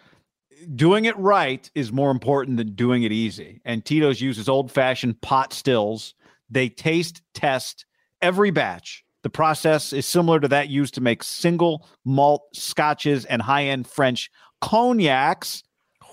Doing 0.73 1.05
it 1.05 1.17
right 1.17 1.69
is 1.75 1.91
more 1.91 2.11
important 2.11 2.57
than 2.57 2.73
doing 2.75 3.03
it 3.03 3.11
easy. 3.11 3.61
And 3.65 3.83
Tito's 3.83 4.21
uses 4.21 4.49
old 4.49 4.71
fashioned 4.71 5.21
pot 5.21 5.53
stills. 5.53 6.15
They 6.49 6.69
taste 6.69 7.21
test 7.33 7.85
every 8.21 8.51
batch. 8.51 9.03
The 9.23 9.29
process 9.29 9.91
is 9.91 10.05
similar 10.05 10.39
to 10.39 10.47
that 10.49 10.69
used 10.69 10.93
to 10.95 11.01
make 11.01 11.23
single 11.23 11.87
malt 12.05 12.43
scotches 12.53 13.25
and 13.25 13.41
high 13.41 13.65
end 13.65 13.87
French 13.87 14.29
cognacs. 14.61 15.63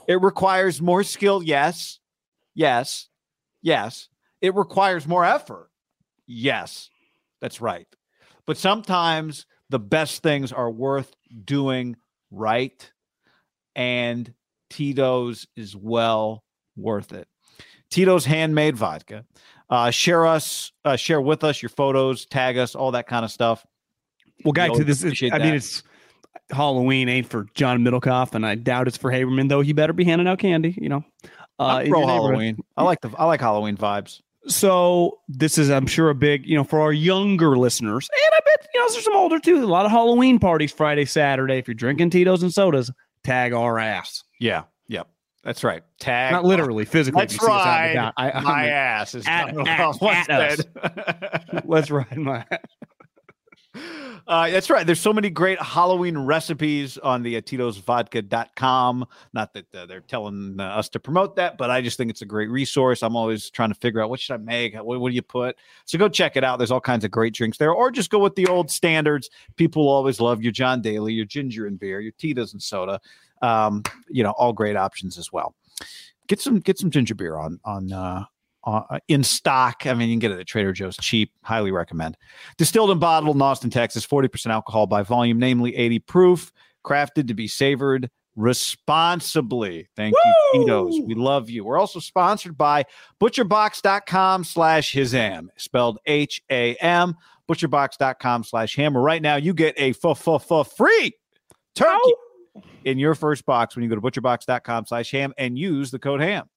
It 0.09 0.21
requires 0.23 0.81
more 0.81 1.03
skill. 1.03 1.43
Yes. 1.43 2.01
Yes. 2.55 3.09
Yes. 3.61 4.09
It 4.41 4.55
requires 4.55 5.07
more 5.07 5.25
effort. 5.25 5.71
Yes. 6.27 6.91
That's 7.41 7.61
right. 7.61 7.87
But 8.47 8.57
sometimes 8.57 9.47
the 9.69 9.79
best 9.79 10.23
things 10.23 10.53
are 10.53 10.71
worth 10.71 11.15
doing 11.45 11.97
right. 12.31 12.91
And 13.77 14.33
Tito's 14.73 15.47
is 15.55 15.77
well 15.77 16.43
worth 16.77 17.13
it. 17.13 17.29
Tito's 17.91 18.25
handmade 18.25 18.75
vodka. 18.75 19.27
Uh, 19.69 19.91
share 19.91 20.27
us, 20.27 20.73
uh, 20.85 20.97
share 20.97 21.21
with 21.21 21.45
us 21.45 21.63
your 21.63 21.69
photos, 21.69 22.25
tag 22.27 22.57
us, 22.57 22.75
all 22.75 22.93
that 22.93 23.07
kind 23.07 23.25
of 23.25 23.31
stuff. 23.31 23.65
Well, 24.45 24.53
guys, 24.53 24.71
always 24.71 24.87
this 24.87 24.99
is, 24.99 25.05
appreciate 25.05 25.35
I 25.35 25.39
mean, 25.39 25.55
it's 25.55 25.83
Halloween 26.51 27.09
ain't 27.09 27.29
for 27.29 27.47
John 27.55 27.81
Middlekauff, 27.81 28.35
and 28.35 28.47
I 28.47 28.55
doubt 28.55 28.89
it's 28.89 28.97
for 28.97 29.13
Haberman, 29.13 29.49
though 29.49 29.61
he 29.61 29.75
better 29.75 29.93
be 29.93 30.05
handing 30.05 30.27
out 30.27 30.39
candy, 30.39 30.77
you 30.81 30.89
know. 30.89 31.05
Uh, 31.59 31.85
pro. 31.87 32.07
Halloween. 32.07 32.59
I 32.77 32.83
like 32.83 33.01
the 33.03 33.11
I 33.19 33.27
like 33.27 33.41
Halloween 33.41 33.77
vibes. 33.77 34.21
So 34.49 35.21
this 35.29 35.59
is, 35.59 35.71
I'm 35.71 35.87
sure, 35.87 36.11
a 36.11 36.15
big, 36.15 36.45
you 36.47 36.57
know, 36.57 36.65
for 36.65 36.81
our 36.81 36.93
younger 36.93 37.57
listeners, 37.57 38.09
and 38.11 38.35
I 38.35 38.41
bet 38.45 38.69
you 38.75 38.81
know 38.81 38.87
there's 38.91 39.05
some 39.05 39.17
older 39.17 39.39
too. 39.39 39.63
A 39.63 39.67
lot 39.67 39.85
of 39.85 39.93
Halloween 39.93 40.39
parties 40.39 40.73
Friday, 40.73 41.05
Saturday. 41.05 41.59
If 41.59 41.69
you're 41.69 41.75
drinking 41.75 42.11
Tito's 42.11 42.43
and 42.43 42.53
sodas, 42.53 42.91
tag 43.25 43.53
our 43.53 43.79
ass. 43.79 44.25
Yeah. 44.41 44.65
Yep. 44.89 45.09
That's 45.45 45.65
right. 45.65 45.83
Tag. 45.99 46.33
Not 46.33 46.45
literally, 46.45 46.85
physically. 46.85 47.23
if 47.23 47.31
That's 47.31 47.43
you 47.43 47.47
see 47.49 47.53
us 47.53 47.67
out 47.67 47.67
and 47.67 47.85
right. 47.85 47.91
about. 47.93 48.15
I, 48.17 48.31
I 48.31 48.41
My 48.43 48.67
ass 48.69 49.15
is 49.15 49.25
at- 49.27 49.57
at- 49.67 50.31
at 50.31 51.65
let's 51.69 51.91
ride 51.91 52.17
my. 52.17 52.45
Uh, 54.27 54.51
that's 54.51 54.71
right. 54.71 54.87
There's 54.87 55.01
so 55.01 55.13
many 55.13 55.31
great 55.31 55.61
Halloween 55.61 56.17
recipes 56.17 56.97
on 56.99 57.23
the 57.23 57.37
uh, 57.37 57.41
Tito'sVodka.com. 57.41 59.07
Not 59.33 59.53
that 59.55 59.75
uh, 59.75 59.87
they're 59.87 60.01
telling 60.01 60.57
uh, 60.61 60.65
us 60.65 60.89
to 60.91 61.01
promote 61.01 61.37
that, 61.37 61.59
but 61.59 61.71
I 61.71 61.81
just 61.81 61.97
think 61.97 62.11
it's 62.11 62.23
a 62.23 62.27
great 62.27 62.51
resource. 62.51 63.03
I'm 63.03 63.17
always 63.17 63.51
trying 63.51 63.71
to 63.71 63.75
figure 63.75 64.01
out 64.01 64.11
what 64.11 64.21
should 64.21 64.35
I 64.35 64.39
make? 64.39 64.75
What, 64.77 65.01
what 65.01 65.09
do 65.09 65.15
you 65.15 65.23
put? 65.23 65.57
So 65.85 65.99
go 65.99 66.09
check 66.09 66.37
it 66.37 66.45
out. 66.45 66.59
There's 66.59 66.71
all 66.71 66.81
kinds 66.81 67.05
of 67.05 67.11
great 67.11 67.35
drinks 67.35 67.59
there, 67.59 67.73
or 67.73 67.91
just 67.91 68.11
go 68.11 68.19
with 68.19 68.35
the 68.37 68.47
old 68.47 68.71
standards. 68.71 69.29
People 69.57 69.89
always 69.89 70.21
love 70.21 70.43
your 70.43 70.53
John 70.53 70.81
Daly, 70.81 71.13
your 71.13 71.27
ginger 71.27 71.67
and 71.67 71.79
beer, 71.79 72.01
your 72.01 72.13
Tito's 72.13 72.53
and 72.53 72.63
soda. 72.63 73.01
Um, 73.43 73.83
you 74.09 74.23
know, 74.23 74.31
all 74.33 74.53
great 74.53 74.77
options 74.77 75.19
as 75.19 75.33
well. 75.33 75.55
Get 76.29 76.41
some 76.41 76.61
get 76.61 76.79
some 76.79 76.91
ginger 76.91 77.17
beer 77.17 77.37
on 77.37 77.59
on 77.65 77.93
uh, 77.93 78.25
uh, 78.65 78.99
in 79.09 79.25
stock. 79.25 79.87
I 79.87 79.95
mean, 79.95 80.09
you 80.09 80.15
can 80.15 80.21
get 80.21 80.31
it 80.33 80.41
at 80.41 80.47
Trader 80.47 80.73
Joe's 80.73 80.97
cheap. 80.97 81.33
Highly 81.43 81.73
recommend. 81.73 82.17
Distilled 82.59 82.91
and 82.91 83.01
bottled 83.01 83.37
in 83.37 83.43
Austin, 83.43 83.71
Texas, 83.71 84.07
40% 84.07 84.47
alcohol 84.51 84.87
by 84.87 85.03
volume, 85.03 85.39
namely 85.39 85.75
80 85.77 85.99
proof, 86.01 86.53
crafted 86.85 87.29
to 87.29 87.35
be 87.35 87.49
savored 87.49 88.11
responsibly. 88.37 89.89
Thank 89.97 90.15
you, 90.25 90.35
Tito's. 90.55 91.01
We 91.05 91.15
love 91.15 91.51
you. 91.51 91.65
We're 91.65 91.79
also 91.79 92.01
sponsored 92.01 92.57
by 92.57 92.85
butcherbox.com 93.21 94.45
slash 94.45 94.95
Hizam, 94.95 95.49
spelled 95.57 95.99
H-A-M, 96.07 97.17
butcherbox.com 97.49 98.45
slash 98.45 98.77
hammer. 98.77 99.03
Right 99.03 99.23
now, 99.23 99.37
you 99.37 99.55
get 99.55 99.75
a 99.79 99.93
free 99.93 101.13
turkey 101.75 102.15
in 102.85 102.99
your 102.99 103.15
first 103.15 103.45
box 103.47 103.77
when 103.77 103.83
you 103.83 103.89
go 103.89 103.97
to 103.97 104.01
butcherbox.com 104.01 104.87
slash 104.87 105.11
ham 105.11 105.33
and 105.39 105.59
use 105.59 105.91
the 105.91 105.99
code 105.99 106.21
ham. 106.21 106.49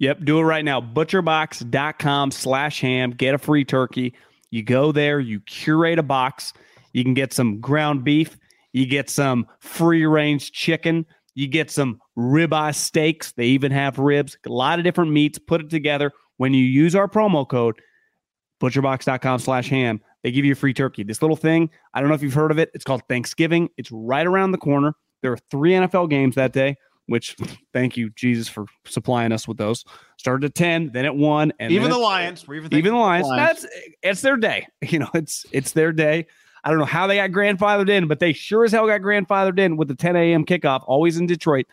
Yep, 0.00 0.24
do 0.24 0.38
it 0.38 0.42
right 0.42 0.64
now. 0.64 0.80
Butcherbox.com 0.80 2.30
slash 2.30 2.80
ham. 2.80 3.10
Get 3.10 3.34
a 3.34 3.38
free 3.38 3.64
turkey. 3.64 4.14
You 4.50 4.62
go 4.62 4.92
there, 4.92 5.20
you 5.20 5.40
curate 5.40 5.98
a 5.98 6.02
box. 6.02 6.52
You 6.92 7.04
can 7.04 7.14
get 7.14 7.32
some 7.32 7.60
ground 7.60 8.04
beef. 8.04 8.38
You 8.72 8.86
get 8.86 9.10
some 9.10 9.46
free 9.60 10.06
range 10.06 10.52
chicken. 10.52 11.04
You 11.34 11.46
get 11.46 11.70
some 11.70 12.00
ribeye 12.16 12.74
steaks. 12.74 13.32
They 13.32 13.46
even 13.46 13.72
have 13.72 13.98
ribs, 13.98 14.36
a 14.46 14.48
lot 14.48 14.78
of 14.78 14.84
different 14.84 15.12
meats. 15.12 15.38
Put 15.38 15.60
it 15.60 15.70
together. 15.70 16.12
When 16.36 16.54
you 16.54 16.64
use 16.64 16.94
our 16.94 17.08
promo 17.08 17.48
code, 17.48 17.76
butcherbox.com 18.60 19.38
slash 19.40 19.68
ham, 19.68 20.00
they 20.22 20.32
give 20.32 20.44
you 20.44 20.52
a 20.52 20.56
free 20.56 20.74
turkey. 20.74 21.02
This 21.02 21.22
little 21.22 21.36
thing, 21.36 21.70
I 21.94 22.00
don't 22.00 22.08
know 22.08 22.14
if 22.14 22.22
you've 22.22 22.34
heard 22.34 22.50
of 22.50 22.58
it. 22.58 22.70
It's 22.74 22.84
called 22.84 23.02
Thanksgiving. 23.08 23.68
It's 23.76 23.90
right 23.92 24.26
around 24.26 24.52
the 24.52 24.58
corner. 24.58 24.94
There 25.22 25.32
are 25.32 25.38
three 25.50 25.72
NFL 25.72 26.10
games 26.10 26.34
that 26.36 26.52
day, 26.52 26.76
which 27.08 27.36
thank 27.72 27.96
you, 27.96 28.10
Jesus, 28.10 28.48
for 28.48 28.66
supplying 28.84 29.32
us 29.32 29.48
with 29.48 29.56
those. 29.56 29.84
Started 30.18 30.44
at 30.46 30.54
10, 30.54 30.90
then 30.92 31.06
at 31.06 31.16
1. 31.16 31.52
And 31.58 31.72
even 31.72 31.90
the 31.90 31.98
Lions. 31.98 32.46
We're 32.46 32.56
even, 32.56 32.74
even 32.74 32.92
the 32.92 32.98
Lions. 32.98 33.26
thinking 33.26 33.44
That's 33.44 33.66
it's 34.02 34.20
their 34.20 34.36
day. 34.36 34.66
You 34.88 35.00
know, 35.00 35.10
it's 35.14 35.44
it's 35.52 35.72
their 35.72 35.92
day. 35.92 36.26
I 36.64 36.70
don't 36.70 36.78
know 36.78 36.84
how 36.84 37.06
they 37.06 37.16
got 37.16 37.30
grandfathered 37.30 37.88
in, 37.88 38.08
but 38.08 38.20
they 38.20 38.32
sure 38.32 38.64
as 38.64 38.72
hell 38.72 38.86
got 38.86 39.00
grandfathered 39.00 39.58
in 39.58 39.76
with 39.76 39.88
the 39.88 39.94
10 39.94 40.16
a.m. 40.16 40.44
kickoff, 40.44 40.84
always 40.86 41.18
in 41.18 41.26
Detroit. 41.26 41.66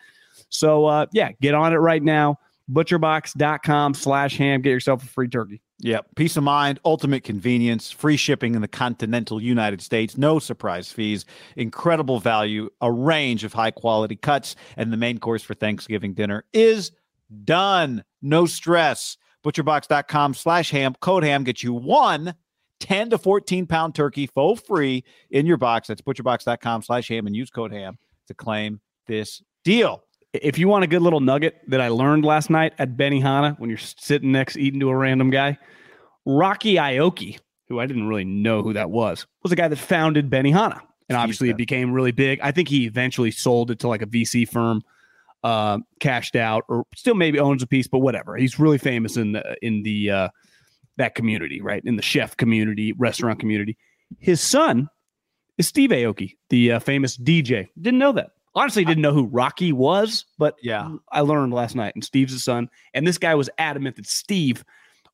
So 0.48 0.86
uh 0.86 1.06
yeah, 1.12 1.32
get 1.40 1.54
on 1.54 1.72
it 1.72 1.76
right 1.76 2.02
now. 2.02 2.38
Butcherbox.com 2.70 3.94
slash 3.94 4.36
ham. 4.36 4.62
Get 4.62 4.70
yourself 4.70 5.04
a 5.04 5.06
free 5.06 5.28
turkey. 5.28 5.62
Yep. 5.80 6.06
Peace 6.16 6.36
of 6.36 6.42
mind, 6.42 6.80
ultimate 6.84 7.22
convenience, 7.22 7.90
free 7.90 8.16
shipping 8.16 8.54
in 8.54 8.62
the 8.62 8.68
continental 8.68 9.42
United 9.42 9.82
States, 9.82 10.16
no 10.16 10.38
surprise 10.38 10.90
fees, 10.90 11.26
incredible 11.54 12.18
value, 12.18 12.70
a 12.80 12.90
range 12.90 13.44
of 13.44 13.52
high 13.52 13.70
quality 13.70 14.16
cuts, 14.16 14.56
and 14.76 14.90
the 14.90 14.96
main 14.96 15.18
course 15.18 15.42
for 15.42 15.54
Thanksgiving 15.54 16.14
dinner 16.14 16.44
is 16.54 16.92
done. 17.44 18.04
No 18.22 18.46
stress. 18.46 19.18
Butcherbox.com 19.44 20.34
slash 20.34 20.70
ham. 20.70 20.94
Code 21.00 21.24
ham 21.24 21.44
gets 21.44 21.62
you 21.62 21.72
one 21.74 22.34
10 22.80 23.10
to 23.10 23.18
14 23.18 23.66
pound 23.66 23.94
turkey 23.94 24.26
for 24.26 24.56
free 24.56 25.04
in 25.30 25.46
your 25.46 25.56
box. 25.56 25.88
That's 25.88 26.02
butcherbox.com 26.02 26.82
slash 26.82 27.08
ham 27.08 27.26
and 27.26 27.36
use 27.36 27.50
code 27.50 27.72
ham 27.72 27.98
to 28.28 28.34
claim 28.34 28.80
this 29.06 29.42
deal. 29.64 30.05
If 30.42 30.58
you 30.58 30.68
want 30.68 30.84
a 30.84 30.86
good 30.86 31.02
little 31.02 31.20
nugget 31.20 31.60
that 31.68 31.80
I 31.80 31.88
learned 31.88 32.24
last 32.24 32.50
night 32.50 32.72
at 32.78 32.96
Benihana 32.96 33.58
when 33.58 33.70
you're 33.70 33.78
sitting 33.78 34.32
next 34.32 34.56
eating 34.56 34.80
to 34.80 34.88
a 34.88 34.96
random 34.96 35.30
guy, 35.30 35.58
Rocky 36.24 36.74
Aoki, 36.74 37.38
who 37.68 37.80
I 37.80 37.86
didn't 37.86 38.08
really 38.08 38.24
know 38.24 38.62
who 38.62 38.72
that 38.72 38.90
was, 38.90 39.26
was 39.42 39.50
the 39.50 39.56
guy 39.56 39.68
that 39.68 39.76
founded 39.76 40.30
Benihana. 40.30 40.80
And 41.08 41.16
obviously 41.16 41.50
it 41.50 41.56
became 41.56 41.92
really 41.92 42.10
big. 42.10 42.40
I 42.40 42.50
think 42.50 42.68
he 42.68 42.86
eventually 42.86 43.30
sold 43.30 43.70
it 43.70 43.78
to 43.80 43.88
like 43.88 44.02
a 44.02 44.06
VC 44.06 44.48
firm, 44.48 44.82
uh, 45.44 45.78
cashed 46.00 46.34
out, 46.34 46.64
or 46.68 46.84
still 46.96 47.14
maybe 47.14 47.38
owns 47.38 47.62
a 47.62 47.66
piece, 47.66 47.86
but 47.86 48.00
whatever. 48.00 48.36
He's 48.36 48.58
really 48.58 48.78
famous 48.78 49.16
in 49.16 49.32
the 49.32 49.56
in 49.62 49.84
the 49.84 50.10
uh, 50.10 50.28
that 50.96 51.14
community, 51.14 51.60
right? 51.60 51.82
In 51.84 51.94
the 51.94 52.02
chef 52.02 52.36
community, 52.36 52.92
restaurant 52.92 53.38
community. 53.38 53.76
His 54.18 54.40
son 54.40 54.88
is 55.58 55.68
Steve 55.68 55.90
Aoki, 55.90 56.36
the 56.50 56.72
uh, 56.72 56.78
famous 56.80 57.16
DJ. 57.16 57.68
Didn't 57.80 57.98
know 57.98 58.12
that. 58.12 58.30
Honestly, 58.56 58.84
didn't 58.84 59.02
know 59.02 59.12
who 59.12 59.26
Rocky 59.26 59.70
was, 59.72 60.24
but 60.38 60.56
Yeah. 60.62 60.90
I 61.12 61.20
learned 61.20 61.52
last 61.52 61.76
night. 61.76 61.94
And 61.94 62.02
Steve's 62.02 62.32
his 62.32 62.42
son. 62.42 62.68
And 62.94 63.06
this 63.06 63.18
guy 63.18 63.34
was 63.34 63.48
adamant 63.58 63.96
that 63.96 64.06
Steve 64.06 64.64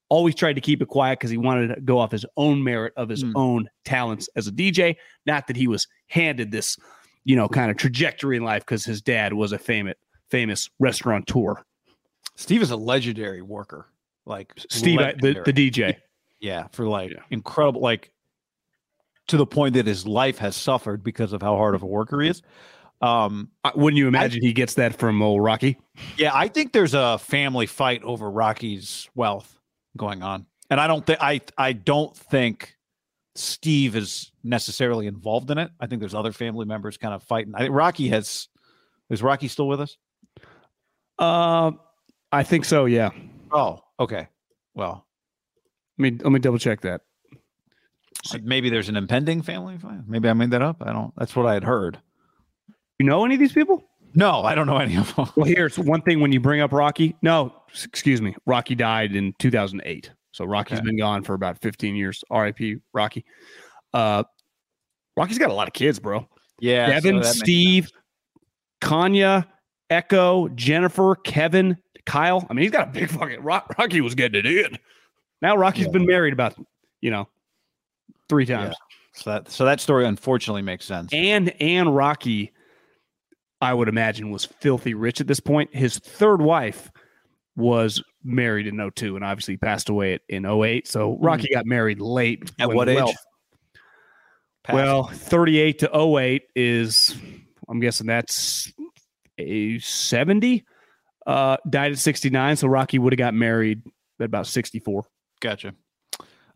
always 0.08 0.34
tried 0.34 0.52
to 0.54 0.60
keep 0.60 0.80
it 0.80 0.86
quiet 0.88 1.18
because 1.18 1.30
he 1.30 1.36
wanted 1.38 1.74
to 1.74 1.80
go 1.80 1.98
off 1.98 2.12
his 2.12 2.24
own 2.36 2.62
merit 2.62 2.92
of 2.96 3.08
his 3.08 3.22
Hmm. 3.22 3.32
own 3.36 3.68
talents 3.84 4.28
as 4.36 4.46
a 4.46 4.52
DJ. 4.52 4.96
Not 5.26 5.48
that 5.48 5.56
he 5.56 5.66
was 5.66 5.88
handed 6.06 6.52
this, 6.52 6.78
you 7.24 7.34
know, 7.34 7.48
kind 7.48 7.70
of 7.70 7.76
trajectory 7.76 8.36
in 8.36 8.44
life 8.44 8.62
because 8.64 8.84
his 8.84 9.02
dad 9.02 9.32
was 9.34 9.52
a 9.52 9.58
famous 9.58 9.94
famous 10.30 10.70
restaurateur. 10.78 11.62
Steve 12.36 12.62
is 12.62 12.70
a 12.70 12.76
legendary 12.76 13.42
worker. 13.42 13.86
Like 14.24 14.52
Steve, 14.70 14.98
the, 15.20 15.42
the 15.44 15.52
DJ. 15.52 15.96
Yeah, 16.40 16.68
for 16.72 16.86
like 16.86 17.10
Yeah. 17.10 17.18
incredible, 17.30 17.80
like 17.82 18.12
to 19.28 19.36
the 19.36 19.46
point 19.46 19.74
that 19.74 19.86
his 19.86 20.06
life 20.06 20.38
has 20.38 20.56
suffered 20.56 21.02
because 21.04 21.32
of 21.32 21.42
how 21.42 21.56
hard 21.56 21.74
of 21.74 21.82
a 21.82 21.86
worker 21.86 22.20
he 22.20 22.28
is. 22.28 22.40
Um, 23.02 23.50
Wouldn't 23.74 23.98
you 23.98 24.06
imagine 24.08 24.42
he 24.42 24.52
gets 24.52 24.74
that 24.74 24.96
from 24.96 25.20
old 25.22 25.42
Rocky? 25.42 25.76
yeah, 26.16 26.30
I 26.32 26.46
think 26.48 26.72
there's 26.72 26.94
a 26.94 27.18
family 27.18 27.66
fight 27.66 28.02
over 28.04 28.30
Rocky's 28.30 29.08
wealth 29.14 29.58
going 29.96 30.22
on, 30.22 30.46
and 30.70 30.80
I 30.80 30.86
don't 30.86 31.04
think 31.04 31.18
I 31.20 31.40
I 31.58 31.72
don't 31.72 32.16
think 32.16 32.76
Steve 33.34 33.96
is 33.96 34.30
necessarily 34.44 35.06
involved 35.08 35.50
in 35.50 35.58
it. 35.58 35.70
I 35.80 35.86
think 35.88 36.00
there's 36.00 36.14
other 36.14 36.32
family 36.32 36.64
members 36.64 36.96
kind 36.96 37.12
of 37.12 37.22
fighting. 37.24 37.54
I 37.56 37.60
think 37.60 37.74
Rocky 37.74 38.08
has. 38.08 38.48
Is 39.10 39.20
Rocky 39.22 39.48
still 39.48 39.66
with 39.68 39.80
us? 39.80 39.96
Uh, 41.18 41.72
I 42.30 42.44
think 42.44 42.64
so. 42.64 42.84
Yeah. 42.86 43.10
Oh, 43.50 43.80
okay. 44.00 44.28
Well, 44.74 45.06
Let 45.98 46.12
me 46.12 46.18
let 46.22 46.32
me 46.32 46.38
double 46.38 46.58
check 46.58 46.80
that. 46.82 47.02
maybe 48.42 48.70
there's 48.70 48.88
an 48.88 48.96
impending 48.96 49.42
family 49.42 49.76
fight. 49.76 50.06
Maybe 50.06 50.28
I 50.28 50.32
made 50.32 50.52
that 50.52 50.62
up. 50.62 50.76
I 50.80 50.92
don't. 50.92 51.12
That's 51.16 51.34
what 51.36 51.46
I 51.46 51.54
had 51.54 51.64
heard. 51.64 51.98
You 52.98 53.06
know 53.06 53.24
any 53.24 53.34
of 53.34 53.40
these 53.40 53.52
people? 53.52 53.82
No, 54.14 54.42
I 54.42 54.54
don't 54.54 54.66
know 54.66 54.76
any 54.76 54.96
of 54.96 55.14
them. 55.16 55.28
Well, 55.36 55.46
here's 55.46 55.78
one 55.78 56.02
thing 56.02 56.20
when 56.20 56.32
you 56.32 56.40
bring 56.40 56.60
up 56.60 56.72
Rocky. 56.72 57.16
No, 57.22 57.54
excuse 57.84 58.20
me. 58.20 58.34
Rocky 58.46 58.74
died 58.74 59.14
in 59.16 59.32
2008. 59.38 60.10
So 60.32 60.44
Rocky's 60.44 60.78
Okay. 60.78 60.86
been 60.86 60.98
gone 60.98 61.22
for 61.24 61.34
about 61.34 61.58
15 61.60 61.94
years. 61.96 62.22
RIP 62.30 62.80
Rocky. 62.92 63.24
Uh, 63.94 64.24
Rocky's 65.16 65.38
got 65.38 65.50
a 65.50 65.54
lot 65.54 65.68
of 65.68 65.74
kids, 65.74 65.98
bro. 65.98 66.28
Yeah, 66.60 66.86
so 66.86 66.92
Devon, 66.92 67.16
makes 67.20 67.38
Steve, 67.38 67.88
Kanya, 68.80 69.46
Echo, 69.90 70.48
Jennifer, 70.48 71.16
Kevin, 71.16 71.76
Kyle. 72.06 72.46
I 72.48 72.54
mean, 72.54 72.62
he's 72.62 72.70
got 72.70 72.88
a 72.88 72.90
big 72.90 73.10
fucking 73.10 73.42
Rock, 73.42 73.74
Rocky 73.78 74.00
was 74.00 74.14
getting 74.14 74.44
it 74.44 74.46
in. 74.66 74.78
Now 75.40 75.56
Rocky's 75.56 75.86
Yeah. 75.86 75.92
been 75.92 76.06
married 76.06 76.32
about, 76.32 76.54
you 77.00 77.10
know, 77.10 77.28
three 78.28 78.44
Yeah. 78.44 78.56
times. 78.58 78.76
So 79.14 79.30
that 79.30 79.50
so 79.50 79.64
that 79.66 79.80
story 79.80 80.06
unfortunately 80.06 80.62
makes 80.62 80.86
sense. 80.86 81.12
And 81.12 81.50
and 81.60 81.94
Rocky, 81.94 82.52
I 83.62 83.72
would 83.72 83.88
imagine, 83.88 84.30
was 84.30 84.44
filthy 84.44 84.92
rich 84.92 85.20
at 85.20 85.26
this 85.26 85.40
point. 85.40 85.74
His 85.74 85.98
third 85.98 86.42
wife 86.42 86.90
was 87.56 88.02
married 88.24 88.66
in 88.66 88.76
02 88.90 89.14
and 89.16 89.24
obviously 89.24 89.56
passed 89.56 89.88
away 89.88 90.18
in 90.28 90.44
08. 90.44 90.86
So 90.88 91.16
Rocky 91.20 91.48
got 91.54 91.64
married 91.64 92.00
late. 92.00 92.50
At 92.58 92.70
what 92.72 92.88
age? 92.88 92.96
wealth- 92.96 93.16
Well, 94.72 95.04
38 95.04 95.78
to 95.80 95.90
08 95.96 96.42
is, 96.56 97.14
I'm 97.68 97.80
guessing 97.80 98.06
that's 98.06 98.72
a 99.38 99.78
70. 99.78 100.64
Uh, 101.26 101.56
died 101.68 101.92
at 101.92 101.98
69. 101.98 102.56
So 102.56 102.68
Rocky 102.68 102.98
would 102.98 103.12
have 103.12 103.18
got 103.18 103.34
married 103.34 103.82
at 104.20 104.24
about 104.26 104.46
64. 104.46 105.04
gotcha. 105.40 105.74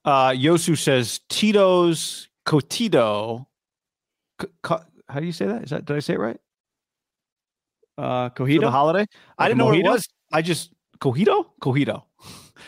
Uh, 0.04 0.30
Yosu 0.30 0.76
says 0.78 1.20
Tito's 1.28 2.28
Cotito. 2.46 3.46
Co- 4.38 4.48
co- 4.62 4.84
how 5.08 5.18
do 5.20 5.26
you 5.26 5.32
say 5.32 5.46
that? 5.46 5.64
Is 5.64 5.70
that 5.70 5.84
did 5.84 5.96
I 5.96 6.00
say 6.00 6.14
it 6.14 6.20
right? 6.20 6.38
Uh, 7.98 8.30
For 8.30 8.46
the 8.46 8.70
holiday. 8.70 9.06
I 9.38 9.44
Like 9.44 9.46
a 9.46 9.48
didn't 9.48 9.58
know 9.58 9.64
what 9.66 9.78
it 9.78 9.84
was. 9.84 10.08
I 10.32 10.42
just 10.42 10.72
Cojito, 10.98 11.46
Cojito. 11.62 12.02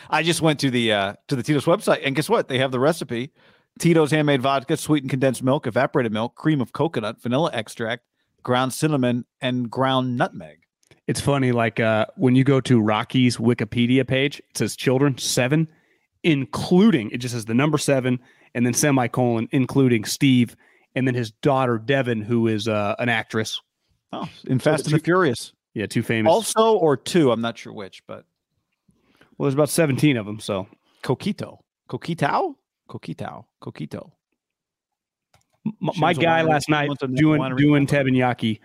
I 0.09 0.23
just 0.23 0.41
went 0.41 0.59
to 0.61 0.71
the 0.71 0.93
uh, 0.93 1.13
to 1.27 1.35
the 1.35 1.43
Tito's 1.43 1.65
website, 1.65 2.01
and 2.03 2.15
guess 2.15 2.29
what? 2.29 2.47
They 2.47 2.59
have 2.59 2.71
the 2.71 2.79
recipe: 2.79 3.31
Tito's 3.79 4.11
handmade 4.11 4.41
vodka, 4.41 4.77
sweetened 4.77 5.09
condensed 5.09 5.43
milk, 5.43 5.67
evaporated 5.67 6.11
milk, 6.11 6.35
cream 6.35 6.61
of 6.61 6.73
coconut, 6.73 7.21
vanilla 7.21 7.51
extract, 7.53 8.03
ground 8.43 8.73
cinnamon, 8.73 9.25
and 9.41 9.69
ground 9.69 10.17
nutmeg. 10.17 10.59
It's 11.07 11.21
funny, 11.21 11.51
like 11.51 11.79
uh, 11.79 12.05
when 12.17 12.35
you 12.35 12.43
go 12.43 12.61
to 12.61 12.79
Rocky's 12.79 13.37
Wikipedia 13.37 14.07
page, 14.07 14.39
it 14.39 14.57
says 14.57 14.75
children 14.75 15.17
seven, 15.17 15.67
including 16.23 17.09
it 17.09 17.17
just 17.17 17.33
says 17.33 17.45
the 17.45 17.55
number 17.55 17.77
seven 17.77 18.19
and 18.53 18.65
then 18.65 18.73
semicolon, 18.73 19.47
including 19.51 20.05
Steve, 20.05 20.55
and 20.95 21.07
then 21.07 21.15
his 21.15 21.31
daughter 21.31 21.77
Devon, 21.77 22.21
who 22.21 22.47
is 22.47 22.67
uh, 22.67 22.95
an 22.99 23.09
actress. 23.09 23.61
Oh, 24.11 24.27
in 24.47 24.59
Fast 24.59 24.85
and 24.85 24.95
the 24.95 24.99
Furious. 24.99 25.53
Yeah, 25.73 25.85
two 25.85 26.01
famous. 26.01 26.31
Also, 26.31 26.75
or 26.77 26.97
two, 26.97 27.31
I'm 27.31 27.41
not 27.41 27.57
sure 27.57 27.71
which, 27.73 28.01
but 28.07 28.25
well, 29.37 29.45
there's 29.45 29.53
about 29.53 29.69
17 29.69 30.17
of 30.17 30.25
them. 30.25 30.39
So 30.39 30.67
Coquito, 31.03 31.59
Coquitao, 31.89 32.55
Coquitao, 32.89 33.45
Coquito. 33.61 34.11
M- 35.65 35.73
my 35.97 36.13
guy 36.13 36.41
last 36.41 36.69
night 36.69 36.89
doing 37.13 37.55
doing 37.55 37.85
teppanyaki, 37.85 38.59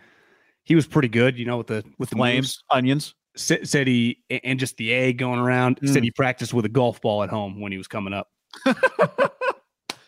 he 0.65 0.75
was 0.75 0.87
pretty 0.87 1.09
good. 1.09 1.39
You 1.39 1.45
know, 1.45 1.59
with 1.59 1.67
the 1.67 1.85
with 1.99 2.09
the 2.11 2.17
Flames, 2.17 2.63
onions. 2.71 3.15
Sa- 3.37 3.57
said 3.65 3.87
he 3.87 4.23
and 4.31 4.59
just 4.59 4.77
the 4.79 4.95
egg 4.95 5.19
going 5.19 5.41
around. 5.41 5.79
Said 5.85 6.03
Mm. 6.03 6.05
he 6.05 6.11
practiced 6.13 6.55
with 6.55 6.65
a 6.65 6.69
golf 6.71 7.01
ball 7.03 7.23
at 7.23 7.29
home 7.29 7.61
when 7.61 7.71
he 7.73 7.79
was 7.79 7.89
coming 7.89 8.15
up. 8.15 8.31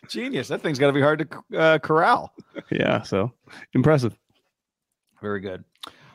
Genius. 0.09 0.49
That 0.49 0.63
thing's 0.63 0.79
got 0.79 0.87
to 0.87 0.93
be 0.93 1.01
hard 1.03 1.29
to 1.51 1.59
uh, 1.59 1.79
corral. 1.79 2.33
Yeah, 2.71 3.03
so 3.03 3.33
impressive. 3.75 4.17
Very 5.21 5.41
good. 5.41 5.65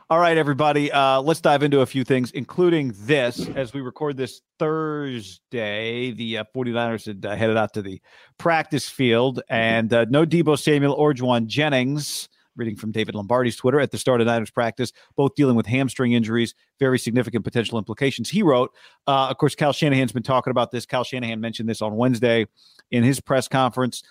All 0.09 0.19
right, 0.19 0.37
everybody. 0.37 0.91
Uh, 0.91 1.21
let's 1.21 1.39
dive 1.39 1.63
into 1.63 1.79
a 1.79 1.85
few 1.85 2.03
things, 2.03 2.31
including 2.31 2.93
this. 2.97 3.47
As 3.55 3.73
we 3.73 3.79
record 3.79 4.17
this 4.17 4.41
Thursday, 4.59 6.11
the 6.11 6.39
uh, 6.39 6.43
49ers 6.53 7.05
had 7.05 7.25
uh, 7.25 7.33
headed 7.33 7.55
out 7.55 7.73
to 7.75 7.81
the 7.81 8.01
practice 8.37 8.89
field, 8.89 9.41
and 9.49 9.93
uh, 9.93 10.05
no 10.09 10.25
Deebo 10.25 10.59
Samuel 10.59 10.93
or 10.93 11.13
Jauan 11.13 11.47
Jennings. 11.47 12.27
reading 12.55 12.75
from 12.75 12.91
David 12.91 13.15
Lombardi's 13.15 13.55
Twitter 13.55 13.79
at 13.79 13.91
the 13.91 13.97
start 13.97 14.21
of 14.21 14.27
Niners 14.27 14.51
practice, 14.51 14.91
both 15.15 15.35
dealing 15.35 15.55
with 15.55 15.65
hamstring 15.65 16.13
injuries, 16.13 16.53
very 16.79 16.99
significant 16.99 17.43
potential 17.43 17.77
implications. 17.77 18.29
He 18.29 18.43
wrote, 18.43 18.71
uh, 19.07 19.27
of 19.29 19.37
course, 19.37 19.55
Kyle 19.55 19.73
Shanahan's 19.73 20.11
been 20.11 20.23
talking 20.23 20.51
about 20.51 20.71
this. 20.71 20.85
Kyle 20.85 21.03
Shanahan 21.03 21.39
mentioned 21.39 21.69
this 21.69 21.81
on 21.81 21.95
Wednesday 21.95 22.45
in 22.91 23.03
his 23.03 23.19
press 23.19 23.47
conference. 23.47 24.03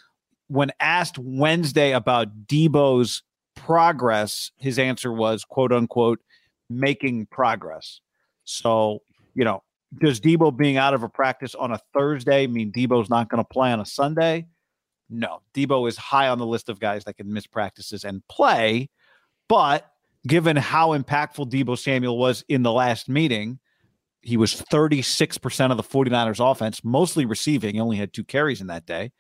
When 0.49 0.73
asked 0.81 1.19
Wednesday 1.19 1.93
about 1.93 2.47
Deebo's 2.47 3.23
progress, 3.55 4.51
his 4.57 4.79
answer 4.79 5.13
was, 5.13 5.45
quote 5.45 5.73
unquote, 5.73 6.21
making 6.69 7.27
progress. 7.27 8.01
So, 8.45 9.03
you 9.35 9.45
know, 9.45 9.63
does 9.99 10.21
Deebo 10.21 10.57
being 10.57 10.77
out 10.77 10.95
of 10.95 11.03
a 11.03 11.09
practice 11.09 11.55
on 11.55 11.73
a 11.73 11.81
Thursday 11.93 12.47
mean 12.47 12.73
Deebo's 12.73 13.11
not 13.11 13.29
going 13.29 13.43
to 13.43 13.49
play 13.49 13.73
on 13.73 13.81
a 13.81 13.87
Sunday? 13.87 14.47
No, 15.09 15.43
Deebo 15.55 15.89
is 15.89 15.97
high 15.97 16.29
on 16.29 16.39
the 16.39 16.47
list 16.47 16.69
of 16.69 16.79
guys 16.79 17.05
that 17.05 17.17
can 17.17 17.33
miss 17.33 17.47
practices 17.47 18.05
and 18.05 18.27
play. 18.29 18.89
But 19.49 19.91
given 20.27 20.57
how 20.57 20.97
impactful 20.97 21.51
Deebo 21.51 21.77
Samuel 21.77 22.19
was 22.19 22.45
in 22.49 22.63
the 22.63 22.73
last 22.73 23.09
meeting, 23.09 23.59
he 24.23 24.37
was 24.37 24.55
36% 24.55 25.71
of 25.71 25.77
the 25.77 25.83
49ers 25.83 26.51
offense, 26.51 26.85
mostly 26.85 27.25
receiving. 27.25 27.75
He 27.75 27.81
only 27.81 27.97
had 27.97 28.13
two 28.13 28.25
carries 28.25 28.61
in 28.61 28.69
that 28.69 28.87
day. 28.87 29.13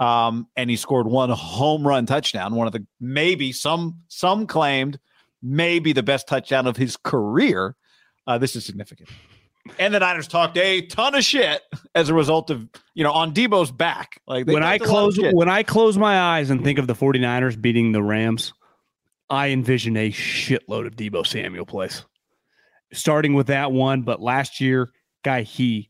Um, 0.00 0.48
and 0.56 0.68
he 0.68 0.76
scored 0.76 1.06
one 1.06 1.30
home 1.30 1.86
run 1.86 2.06
touchdown, 2.06 2.54
one 2.54 2.66
of 2.66 2.72
the 2.72 2.84
maybe 3.00 3.52
some 3.52 4.00
some 4.08 4.46
claimed 4.46 4.98
maybe 5.42 5.92
the 5.92 6.02
best 6.02 6.28
touchdown 6.28 6.66
of 6.66 6.76
his 6.76 6.96
career. 6.96 7.76
Uh, 8.26 8.38
this 8.38 8.56
is 8.56 8.64
significant. 8.64 9.08
And 9.78 9.94
the 9.94 10.00
Niners 10.00 10.26
talked 10.26 10.56
a 10.58 10.82
ton 10.86 11.14
of 11.14 11.22
shit 11.22 11.62
as 11.94 12.08
a 12.08 12.14
result 12.14 12.50
of, 12.50 12.68
you 12.94 13.04
know, 13.04 13.12
on 13.12 13.32
Deebo's 13.32 13.70
back. 13.70 14.20
Like 14.26 14.46
when 14.46 14.62
I 14.62 14.78
close 14.78 15.18
when 15.32 15.48
I 15.48 15.62
close 15.62 15.96
my 15.96 16.18
eyes 16.18 16.50
and 16.50 16.64
think 16.64 16.78
of 16.78 16.86
the 16.86 16.94
49ers 16.94 17.60
beating 17.60 17.92
the 17.92 18.02
Rams, 18.02 18.52
I 19.30 19.48
envision 19.48 19.96
a 19.96 20.10
shitload 20.10 20.86
of 20.86 20.96
Deebo 20.96 21.26
Samuel 21.26 21.66
plays. 21.66 22.04
Starting 22.92 23.34
with 23.34 23.46
that 23.46 23.72
one, 23.72 24.02
but 24.02 24.20
last 24.20 24.60
year, 24.60 24.90
guy, 25.24 25.42
he 25.42 25.88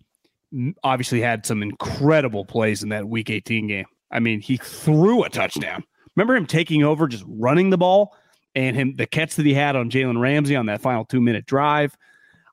obviously 0.82 1.20
had 1.20 1.46
some 1.46 1.62
incredible 1.62 2.44
plays 2.44 2.82
in 2.82 2.90
that 2.90 3.08
week 3.08 3.30
18 3.30 3.66
game. 3.66 3.86
I 4.10 4.20
mean, 4.20 4.40
he 4.40 4.56
threw 4.58 5.24
a 5.24 5.30
touchdown. 5.30 5.84
Remember 6.16 6.36
him 6.36 6.46
taking 6.46 6.82
over, 6.82 7.08
just 7.08 7.24
running 7.26 7.70
the 7.70 7.78
ball, 7.78 8.14
and 8.54 8.76
him 8.76 8.96
the 8.96 9.06
catch 9.06 9.36
that 9.36 9.46
he 9.46 9.54
had 9.54 9.76
on 9.76 9.90
Jalen 9.90 10.20
Ramsey 10.20 10.56
on 10.56 10.66
that 10.66 10.82
final 10.82 11.04
two 11.04 11.20
minute 11.20 11.46
drive. 11.46 11.96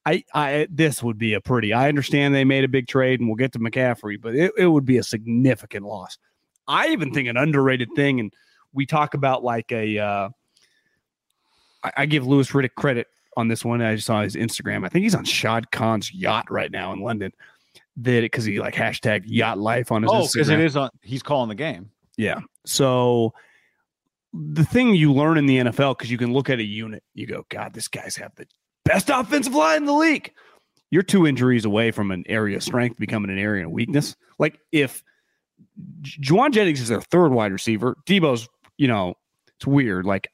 I, 0.05 0.23
I 0.33 0.67
this 0.71 1.03
would 1.03 1.17
be 1.17 1.33
a 1.33 1.41
pretty. 1.41 1.73
I 1.73 1.89
understand 1.89 2.33
they 2.33 2.45
made 2.45 2.63
a 2.63 2.69
big 2.69 2.87
trade, 2.87 3.19
and 3.19 3.27
we'll 3.27 3.35
get 3.35 3.51
to 3.53 3.59
McCaffrey, 3.59 4.19
but 4.19 4.33
it, 4.33 4.53
it 4.57 4.67
would 4.67 4.85
be 4.85 4.97
a 4.97 5.03
significant 5.03 5.85
loss. 5.85 6.17
I 6.67 6.87
even 6.89 7.13
think 7.13 7.27
an 7.27 7.35
underrated 7.35 7.89
thing, 7.95 8.19
and 8.21 8.31
we 8.73 8.85
talk 8.85 9.13
about 9.13 9.43
like 9.43 9.71
a. 9.71 9.99
Uh, 9.99 10.29
I, 11.83 11.91
I 11.97 12.05
give 12.05 12.25
Louis 12.25 12.49
Riddick 12.49 12.75
credit 12.75 13.07
on 13.35 13.49
this 13.49 13.65
one. 13.65 13.81
I 13.81 13.95
just 13.95 14.07
saw 14.07 14.21
his 14.21 14.35
Instagram. 14.35 14.85
I 14.85 14.89
think 14.89 15.03
he's 15.03 15.15
on 15.15 15.25
Shad 15.25 15.71
Khan's 15.71 16.13
yacht 16.13 16.49
right 16.49 16.71
now 16.71 16.93
in 16.93 17.01
London. 17.01 17.31
That 18.01 18.21
because 18.21 18.45
he 18.45 18.59
like 18.59 18.75
hashtag 18.75 19.23
yacht 19.25 19.57
life 19.57 19.91
on 19.91 20.03
his. 20.03 20.11
Oh, 20.13 20.27
because 20.31 20.49
it 20.49 20.59
is 20.59 20.75
on. 20.75 20.89
He's 21.01 21.23
calling 21.23 21.49
the 21.49 21.55
game. 21.55 21.91
Yeah. 22.17 22.39
So 22.65 23.33
the 24.33 24.63
thing 24.63 24.93
you 24.93 25.13
learn 25.13 25.37
in 25.37 25.45
the 25.45 25.57
NFL 25.57 25.97
because 25.97 26.11
you 26.11 26.17
can 26.17 26.33
look 26.33 26.49
at 26.49 26.59
a 26.59 26.63
unit, 26.63 27.03
you 27.13 27.25
go, 27.25 27.45
God, 27.49 27.73
this 27.73 27.87
guy's 27.87 28.15
have 28.17 28.33
the 28.35 28.45
best 28.85 29.09
offensive 29.09 29.55
line 29.55 29.77
in 29.77 29.85
the 29.85 29.93
league. 29.93 30.31
You're 30.91 31.03
two 31.03 31.27
injuries 31.27 31.65
away 31.65 31.91
from 31.91 32.11
an 32.11 32.23
area 32.27 32.57
of 32.57 32.63
strength 32.63 32.97
becoming 32.97 33.31
an 33.31 33.37
area 33.37 33.65
of 33.65 33.71
weakness. 33.71 34.15
Like 34.37 34.59
if 34.71 35.03
Jauan 36.03 36.51
Jennings 36.51 36.81
is 36.81 36.87
their 36.87 37.01
third 37.01 37.31
wide 37.31 37.51
receiver, 37.51 37.97
Deebo's, 38.05 38.47
you 38.77 38.87
know, 38.87 39.15
it's 39.55 39.67
weird. 39.67 40.05
Like, 40.05 40.31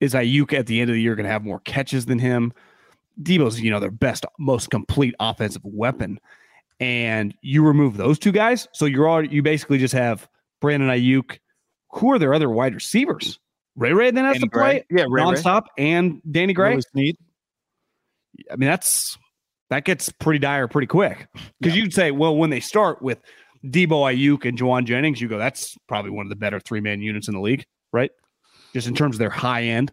is 0.00 0.14
Aiyuk 0.14 0.52
at 0.52 0.66
the 0.66 0.80
end 0.80 0.90
of 0.90 0.94
the 0.94 1.02
year 1.02 1.14
going 1.14 1.24
to 1.24 1.30
have 1.30 1.44
more 1.44 1.60
catches 1.60 2.06
than 2.06 2.18
him? 2.18 2.52
Deebo's, 3.22 3.60
you 3.60 3.70
know, 3.70 3.78
their 3.78 3.90
best, 3.90 4.24
most 4.38 4.70
complete 4.70 5.14
offensive 5.20 5.62
weapon. 5.64 6.18
And 6.82 7.32
you 7.42 7.64
remove 7.64 7.96
those 7.96 8.18
two 8.18 8.32
guys. 8.32 8.66
So 8.72 8.86
you're 8.86 9.06
all, 9.06 9.24
you 9.24 9.40
basically 9.40 9.78
just 9.78 9.94
have 9.94 10.28
Brandon 10.60 10.88
Aiyuk. 10.88 11.38
Who 11.92 12.10
are 12.10 12.18
their 12.18 12.34
other 12.34 12.50
wide 12.50 12.74
receivers? 12.74 13.38
Ray 13.76 13.92
Ray 13.92 14.10
then 14.10 14.24
has 14.24 14.34
Danny 14.34 14.48
to 14.48 14.50
play 14.50 14.84
Gray. 14.90 14.98
yeah, 14.98 15.06
Ray 15.08 15.22
nonstop, 15.22 15.66
Ray. 15.78 15.90
and 15.90 16.20
Danny 16.30 16.52
Gray. 16.54 16.80
Snead. 16.80 17.16
I 18.50 18.56
mean, 18.56 18.68
that's 18.68 19.16
that 19.70 19.84
gets 19.84 20.10
pretty 20.10 20.40
dire 20.40 20.66
pretty 20.66 20.88
quick. 20.88 21.28
Because 21.60 21.76
yeah. 21.76 21.82
you'd 21.82 21.94
say, 21.94 22.10
well, 22.10 22.36
when 22.36 22.50
they 22.50 22.60
start 22.60 23.00
with 23.00 23.20
Deebo 23.64 23.88
Aiyuk 23.88 24.44
and 24.44 24.58
Jauan 24.58 24.84
Jennings, 24.84 25.20
you 25.20 25.28
go, 25.28 25.38
that's 25.38 25.76
probably 25.86 26.10
one 26.10 26.26
of 26.26 26.30
the 26.30 26.36
better 26.36 26.58
three 26.58 26.80
man 26.80 27.00
units 27.00 27.28
in 27.28 27.34
the 27.34 27.40
league, 27.40 27.64
right? 27.92 28.10
Just 28.72 28.88
in 28.88 28.94
terms 28.94 29.14
of 29.14 29.20
their 29.20 29.30
high 29.30 29.62
end. 29.62 29.92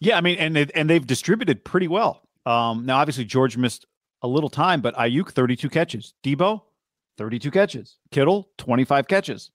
Yeah, 0.00 0.16
I 0.16 0.22
mean, 0.22 0.38
and 0.38 0.56
they, 0.56 0.66
and 0.74 0.88
they've 0.88 1.06
distributed 1.06 1.62
pretty 1.64 1.88
well. 1.88 2.22
Um, 2.46 2.86
now, 2.86 2.98
obviously, 2.98 3.24
George 3.24 3.56
missed 3.56 3.86
a 4.22 4.28
little 4.28 4.50
time, 4.50 4.80
but 4.80 4.94
Aiyuk 4.96 5.30
32 5.30 5.68
catches, 5.68 6.14
Deebo 6.22 6.62
32 7.18 7.50
catches, 7.50 7.96
Kittle 8.10 8.48
25 8.58 9.08
catches. 9.08 9.50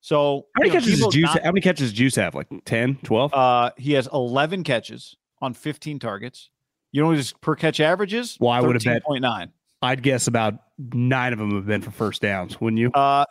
So 0.00 0.46
how 0.56 0.62
many 0.62 0.70
catches 0.72 0.98
does 1.00 1.14
Juice? 1.14 1.24
Not, 1.26 1.44
how 1.44 1.52
many 1.52 1.60
catches 1.60 1.90
does 1.90 1.92
Juice 1.92 2.16
have? 2.16 2.34
Like 2.34 2.48
10, 2.64 2.96
12? 3.04 3.32
Uh, 3.32 3.70
he 3.76 3.92
has 3.92 4.08
11 4.12 4.64
catches 4.64 5.16
on 5.40 5.54
15 5.54 6.00
targets. 6.00 6.50
You 6.90 7.00
know 7.00 7.08
what 7.08 7.16
his 7.16 7.32
per 7.32 7.54
catch 7.54 7.78
averages? 7.80 8.36
Well, 8.40 8.50
I 8.50 8.60
would 8.60 8.74
have 8.74 8.82
bet 8.82 9.02
0.9. 9.08 9.50
I'd 9.80 10.02
guess 10.02 10.26
about 10.26 10.54
nine 10.78 11.32
of 11.32 11.38
them 11.38 11.54
have 11.54 11.66
been 11.66 11.82
for 11.82 11.90
first 11.90 12.22
downs, 12.22 12.60
wouldn't 12.60 12.80
you? 12.80 12.90
Uh, 12.92 13.24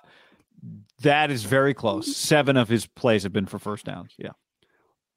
that 1.02 1.32
is 1.32 1.44
very 1.44 1.74
close. 1.74 2.16
Seven 2.16 2.58
of 2.58 2.70
his 2.70 2.86
plays 2.86 3.24
have 3.24 3.34
been 3.34 3.46
for 3.46 3.60
first 3.60 3.86
downs. 3.86 4.14
Yeah. 4.18 4.32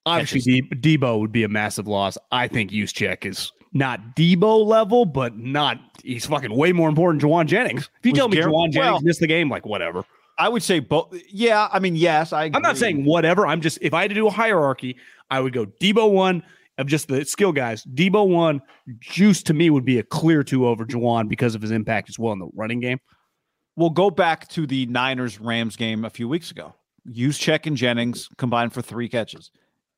Obviously, 0.06 0.60
De- 0.60 0.98
Deebo 0.98 1.18
would 1.20 1.32
be 1.32 1.44
a 1.44 1.48
massive 1.48 1.88
loss. 1.88 2.18
I 2.30 2.48
think 2.48 2.70
Juszczyk 2.70 3.24
is 3.24 3.52
not 3.74 4.16
Deebo 4.16 4.64
level, 4.64 5.04
but 5.04 5.36
not 5.36 5.78
he's 6.02 6.26
fucking 6.26 6.54
way 6.54 6.72
more 6.72 6.88
important. 6.88 7.22
Jauan 7.22 7.46
Jennings. 7.46 7.90
If 7.98 8.06
you 8.06 8.12
Was 8.12 8.18
tell 8.18 8.28
me 8.28 8.38
Gar- 8.38 8.48
Jauan 8.48 8.70
Jennings 8.70 8.92
well, 8.92 9.00
missed 9.02 9.20
the 9.20 9.26
game, 9.26 9.50
like 9.50 9.66
whatever. 9.66 10.04
I 10.38 10.48
would 10.48 10.62
say 10.62 10.80
both. 10.80 11.14
Yeah, 11.28 11.68
I 11.72 11.78
mean, 11.78 11.94
yes, 11.94 12.32
I. 12.32 12.44
Agree. 12.44 12.56
I'm 12.56 12.62
not 12.62 12.78
saying 12.78 13.04
whatever. 13.04 13.46
I'm 13.46 13.60
just 13.60 13.78
if 13.82 13.92
I 13.92 14.02
had 14.02 14.08
to 14.10 14.14
do 14.14 14.26
a 14.26 14.30
hierarchy, 14.30 14.96
I 15.30 15.40
would 15.40 15.52
go 15.52 15.66
Deebo 15.66 16.10
one, 16.10 16.42
of 16.78 16.86
just 16.86 17.08
the 17.08 17.24
skill 17.24 17.52
guys. 17.52 17.84
Deebo 17.84 18.28
one, 18.28 18.60
Juice 19.00 19.42
to 19.44 19.54
me 19.54 19.70
would 19.70 19.84
be 19.84 19.98
a 19.98 20.02
clear 20.02 20.42
two 20.42 20.66
over 20.66 20.84
Jauan 20.84 21.28
because 21.28 21.54
of 21.54 21.62
his 21.62 21.70
impact 21.70 22.08
as 22.08 22.18
well 22.18 22.32
in 22.32 22.38
the 22.38 22.48
running 22.54 22.80
game. 22.80 22.98
We'll 23.76 23.90
go 23.90 24.10
back 24.10 24.48
to 24.50 24.66
the 24.66 24.86
Niners 24.86 25.40
Rams 25.40 25.76
game 25.76 26.04
a 26.04 26.10
few 26.10 26.28
weeks 26.28 26.50
ago. 26.50 26.74
Juszczyk 27.08 27.66
and 27.66 27.76
Jennings 27.76 28.28
combined 28.38 28.72
for 28.72 28.82
three 28.82 29.08
catches. 29.08 29.50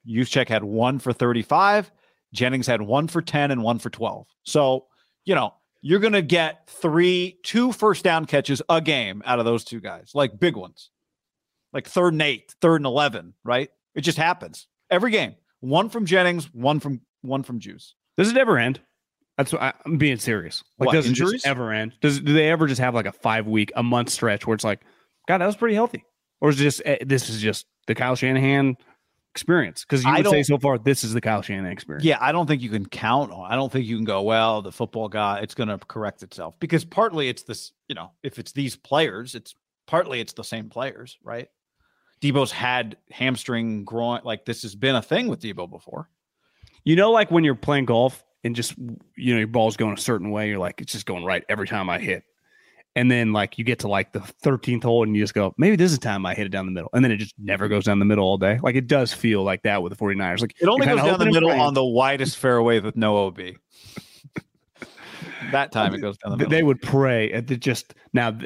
Juszczyk 0.08 0.48
had 0.48 0.64
one 0.64 0.98
for 0.98 1.12
35. 1.12 1.90
Jennings 2.36 2.66
had 2.66 2.82
one 2.82 3.08
for 3.08 3.22
10 3.22 3.50
and 3.50 3.62
one 3.62 3.78
for 3.78 3.90
12. 3.90 4.26
So, 4.44 4.86
you 5.24 5.34
know, 5.34 5.54
you're 5.82 6.00
going 6.00 6.12
to 6.12 6.22
get 6.22 6.68
three, 6.68 7.38
two 7.42 7.72
first 7.72 8.04
down 8.04 8.24
catches 8.26 8.62
a 8.68 8.80
game 8.80 9.22
out 9.24 9.38
of 9.38 9.44
those 9.44 9.64
two 9.64 9.80
guys, 9.80 10.12
like 10.14 10.38
big 10.38 10.56
ones, 10.56 10.90
like 11.72 11.88
third 11.88 12.12
and 12.12 12.22
eight, 12.22 12.54
third 12.60 12.76
and 12.76 12.86
11, 12.86 13.34
right? 13.44 13.70
It 13.94 14.02
just 14.02 14.18
happens 14.18 14.68
every 14.90 15.10
game. 15.10 15.34
One 15.60 15.88
from 15.88 16.06
Jennings, 16.06 16.52
one 16.52 16.80
from 16.80 17.00
one 17.22 17.42
from 17.42 17.58
Juice. 17.58 17.94
Does 18.16 18.30
it 18.30 18.36
ever 18.36 18.58
end? 18.58 18.80
That's 19.36 19.52
what 19.52 19.62
I, 19.62 19.72
am 19.84 19.98
being 19.98 20.18
serious. 20.18 20.64
Like, 20.78 20.88
what, 20.88 20.92
does 20.94 21.06
injuries? 21.06 21.30
it 21.30 21.36
just 21.36 21.46
ever 21.46 21.72
end? 21.72 21.94
Does 22.00 22.20
do 22.20 22.32
they 22.32 22.50
ever 22.50 22.66
just 22.66 22.80
have 22.80 22.94
like 22.94 23.06
a 23.06 23.12
five 23.12 23.46
week, 23.46 23.72
a 23.76 23.82
month 23.82 24.10
stretch 24.10 24.46
where 24.46 24.54
it's 24.54 24.64
like, 24.64 24.80
God, 25.28 25.38
that 25.38 25.46
was 25.46 25.56
pretty 25.56 25.74
healthy, 25.74 26.04
or 26.40 26.50
is 26.50 26.60
it 26.60 26.64
just 26.64 26.82
eh, 26.84 26.98
this 27.04 27.28
is 27.28 27.40
just 27.40 27.66
the 27.86 27.94
Kyle 27.94 28.16
Shanahan 28.16 28.76
experience? 29.36 29.84
Because 29.84 30.02
you 30.02 30.10
would 30.10 30.26
say 30.28 30.42
so 30.42 30.58
far 30.58 30.78
this 30.78 31.04
is 31.04 31.12
the 31.12 31.20
Kyle 31.20 31.42
Shanahan 31.42 31.70
experience. 31.70 32.04
Yeah, 32.04 32.16
I 32.20 32.32
don't 32.32 32.46
think 32.46 32.62
you 32.62 32.70
can 32.70 32.86
count 32.86 33.30
on. 33.32 33.52
I 33.52 33.54
don't 33.54 33.70
think 33.70 33.84
you 33.84 33.96
can 33.96 34.06
go 34.06 34.22
well. 34.22 34.62
The 34.62 34.72
football 34.72 35.08
guy, 35.08 35.40
it's 35.40 35.54
going 35.54 35.68
to 35.68 35.78
correct 35.78 36.22
itself 36.22 36.54
because 36.58 36.86
partly 36.86 37.28
it's 37.28 37.42
this. 37.42 37.72
You 37.88 37.94
know, 37.94 38.12
if 38.22 38.38
it's 38.38 38.52
these 38.52 38.76
players, 38.76 39.34
it's 39.34 39.54
partly 39.86 40.20
it's 40.20 40.32
the 40.32 40.42
same 40.42 40.70
players, 40.70 41.18
right? 41.22 41.48
Deebo's 42.22 42.50
had 42.50 42.96
hamstring 43.10 43.84
groin. 43.84 44.22
Like 44.24 44.46
this 44.46 44.62
has 44.62 44.74
been 44.74 44.96
a 44.96 45.02
thing 45.02 45.28
with 45.28 45.40
Deebo 45.40 45.70
before. 45.70 46.08
You 46.84 46.96
know, 46.96 47.10
like 47.10 47.30
when 47.30 47.44
you're 47.44 47.54
playing 47.54 47.84
golf 47.84 48.24
and 48.42 48.56
just 48.56 48.74
you 48.78 49.34
know 49.34 49.38
your 49.38 49.48
ball's 49.48 49.76
going 49.76 49.92
a 49.94 50.00
certain 50.00 50.30
way, 50.30 50.48
you're 50.48 50.58
like 50.58 50.80
it's 50.80 50.92
just 50.92 51.04
going 51.04 51.24
right 51.24 51.44
every 51.48 51.66
time 51.66 51.90
I 51.90 51.98
hit. 51.98 52.24
And 52.96 53.10
then 53.10 53.32
like 53.34 53.58
you 53.58 53.64
get 53.64 53.78
to 53.80 53.88
like 53.88 54.12
the 54.12 54.20
13th 54.20 54.82
hole 54.82 55.02
and 55.02 55.14
you 55.14 55.22
just 55.22 55.34
go, 55.34 55.54
maybe 55.58 55.76
this 55.76 55.92
is 55.92 55.98
the 55.98 56.04
time 56.04 56.24
I 56.24 56.34
hit 56.34 56.46
it 56.46 56.48
down 56.48 56.64
the 56.64 56.72
middle. 56.72 56.88
And 56.94 57.04
then 57.04 57.12
it 57.12 57.18
just 57.18 57.34
never 57.38 57.68
goes 57.68 57.84
down 57.84 57.98
the 57.98 58.06
middle 58.06 58.24
all 58.24 58.38
day. 58.38 58.58
Like 58.62 58.74
it 58.74 58.86
does 58.86 59.12
feel 59.12 59.42
like 59.42 59.62
that 59.62 59.82
with 59.82 59.96
the 59.96 60.02
49ers. 60.02 60.40
Like 60.40 60.54
it 60.58 60.66
only 60.66 60.86
goes 60.86 61.00
down 61.00 61.18
the 61.18 61.26
middle 61.26 61.50
on 61.50 61.74
the 61.74 61.84
widest 61.84 62.38
fairway 62.38 62.80
with 62.80 62.96
no 62.96 63.26
OB. 63.26 63.38
that 65.52 65.72
time 65.72 65.94
it 65.94 65.98
goes 65.98 66.16
down 66.16 66.32
the 66.32 66.38
middle. 66.38 66.50
They 66.50 66.62
would 66.62 66.80
pray 66.80 67.30
at 67.32 67.46
the 67.46 67.56
just 67.58 67.94
now 68.14 68.36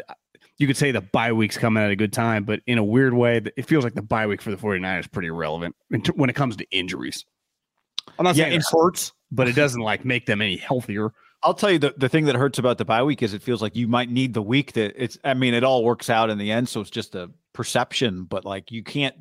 you 0.59 0.67
could 0.67 0.77
say 0.77 0.91
the 0.91 1.01
bye 1.01 1.33
week's 1.33 1.57
coming 1.57 1.83
at 1.83 1.91
a 1.91 1.97
good 1.97 2.13
time, 2.13 2.45
but 2.45 2.61
in 2.67 2.77
a 2.77 2.85
weird 2.85 3.15
way, 3.15 3.41
it 3.57 3.67
feels 3.67 3.83
like 3.83 3.95
the 3.95 4.03
bye 4.03 4.27
week 4.27 4.43
for 4.43 4.51
the 4.51 4.59
49ers 4.59 5.01
is 5.01 5.07
pretty 5.07 5.29
irrelevant 5.29 5.75
when 6.15 6.29
it 6.29 6.35
comes 6.35 6.57
to 6.57 6.67
injuries. 6.71 7.25
I'm 8.19 8.25
not 8.25 8.37
yeah, 8.37 8.45
saying 8.45 8.57
it 8.57 8.65
hurts, 8.71 9.13
but 9.31 9.49
it 9.49 9.55
doesn't 9.55 9.81
like 9.81 10.05
make 10.05 10.27
them 10.27 10.43
any 10.43 10.57
healthier. 10.57 11.13
I'll 11.43 11.55
tell 11.55 11.71
you 11.71 11.79
the, 11.79 11.95
the 11.97 12.09
thing 12.09 12.27
that 12.27 12.37
hurts 12.37 12.59
about 12.59 12.79
the 12.79 12.85
bye 12.85 13.03
week 13.03 13.23
is 13.23 13.33
it 13.33 13.43
feels 13.43 13.63
like 13.63 13.75
you 13.75 13.89
might 13.89 14.11
need 14.11 14.35
the 14.35 14.43
week 14.43 14.73
that 14.75 14.93
it's 14.97 15.19
I 15.25 15.35
mean, 15.35 15.55
it 15.55 15.65
all 15.65 15.85
works 15.85 16.11
out 16.11 16.31
in 16.31 16.39
the 16.39 16.51
end. 16.51 16.69
So 16.69 16.81
it's 16.81 16.91
just 16.91 17.15
a 17.15 17.31
perception, 17.53 18.25
but 18.25 18.45
like 18.45 18.71
you 18.71 18.83
can't, 18.83 19.17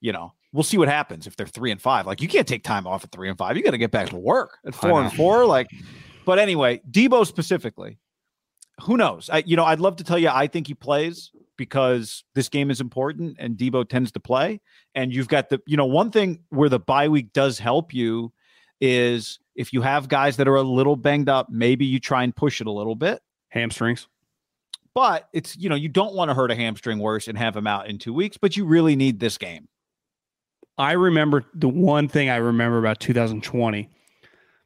you 0.00 0.12
know, 0.12 0.32
we'll 0.52 0.62
see 0.62 0.78
what 0.78 0.88
happens 0.88 1.26
if 1.26 1.36
they're 1.36 1.46
three 1.46 1.70
and 1.70 1.82
five. 1.82 2.06
Like 2.06 2.22
you 2.22 2.28
can't 2.28 2.46
take 2.46 2.62
time 2.62 2.86
off 2.86 3.04
at 3.04 3.10
three 3.10 3.28
and 3.28 3.36
five. 3.36 3.56
You 3.56 3.62
got 3.62 3.72
to 3.72 3.78
get 3.78 3.90
back 3.90 4.10
to 4.10 4.16
work 4.16 4.58
at 4.64 4.74
four 4.74 5.02
and 5.02 5.12
four. 5.12 5.44
Like, 5.44 5.68
but 6.24 6.38
anyway, 6.38 6.80
Deebo 6.90 7.26
specifically, 7.26 7.98
who 8.82 8.96
knows? 8.96 9.28
I, 9.32 9.42
you 9.46 9.56
know, 9.56 9.64
I'd 9.64 9.80
love 9.80 9.96
to 9.96 10.04
tell 10.04 10.18
you 10.18 10.28
I 10.28 10.46
think 10.46 10.66
he 10.66 10.74
plays 10.74 11.30
because 11.56 12.24
this 12.34 12.48
game 12.48 12.70
is 12.70 12.80
important 12.80 13.36
and 13.38 13.56
Deebo 13.56 13.88
tends 13.88 14.12
to 14.12 14.20
play. 14.20 14.60
And 14.94 15.12
you've 15.12 15.28
got 15.28 15.48
the, 15.48 15.60
you 15.66 15.76
know, 15.76 15.86
one 15.86 16.10
thing 16.10 16.40
where 16.50 16.68
the 16.68 16.78
bye 16.78 17.08
week 17.08 17.32
does 17.32 17.58
help 17.58 17.92
you 17.92 18.32
is 18.80 19.38
if 19.56 19.72
you 19.72 19.82
have 19.82 20.08
guys 20.08 20.36
that 20.36 20.46
are 20.46 20.56
a 20.56 20.62
little 20.62 20.96
banged 20.96 21.28
up, 21.28 21.48
maybe 21.50 21.84
you 21.84 21.98
try 21.98 22.22
and 22.22 22.34
push 22.34 22.60
it 22.60 22.66
a 22.66 22.72
little 22.72 22.94
bit. 22.94 23.22
Hamstrings. 23.48 24.06
But 24.94 25.28
it's, 25.32 25.56
you 25.56 25.68
know, 25.68 25.74
you 25.74 25.88
don't 25.88 26.14
want 26.14 26.30
to 26.30 26.34
hurt 26.34 26.50
a 26.50 26.54
hamstring 26.54 26.98
worse 26.98 27.28
and 27.28 27.36
have 27.36 27.56
him 27.56 27.66
out 27.66 27.88
in 27.88 27.98
two 27.98 28.14
weeks, 28.14 28.36
but 28.36 28.56
you 28.56 28.64
really 28.64 28.96
need 28.96 29.20
this 29.20 29.36
game. 29.36 29.68
I 30.78 30.92
remember 30.92 31.44
the 31.54 31.68
one 31.68 32.08
thing 32.08 32.28
I 32.28 32.36
remember 32.36 32.78
about 32.78 33.00
2020, 33.00 33.88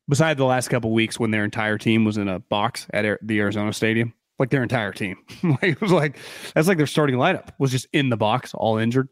besides 0.09 0.39
the 0.39 0.45
last 0.45 0.69
couple 0.69 0.93
weeks 0.93 1.19
when 1.19 1.31
their 1.31 1.45
entire 1.45 1.79
team 1.79 2.05
was 2.05 2.17
in 2.17 2.29
a 2.29 2.41
box 2.41 2.87
at 2.93 3.19
the 3.23 3.41
Arizona 3.41 3.73
Stadium, 3.73 4.13
like 4.39 4.51
their 4.51 4.63
entire 4.63 4.93
team. 4.93 5.17
like 5.43 5.63
it 5.63 5.81
was 5.81 5.93
like 5.93 6.19
that's 6.55 6.67
like 6.67 6.79
their 6.79 6.87
starting 6.87 7.17
lineup 7.17 7.51
was 7.59 7.71
just 7.71 7.87
in 7.93 8.09
the 8.09 8.17
box, 8.17 8.55
all 8.55 8.77
injured. 8.77 9.09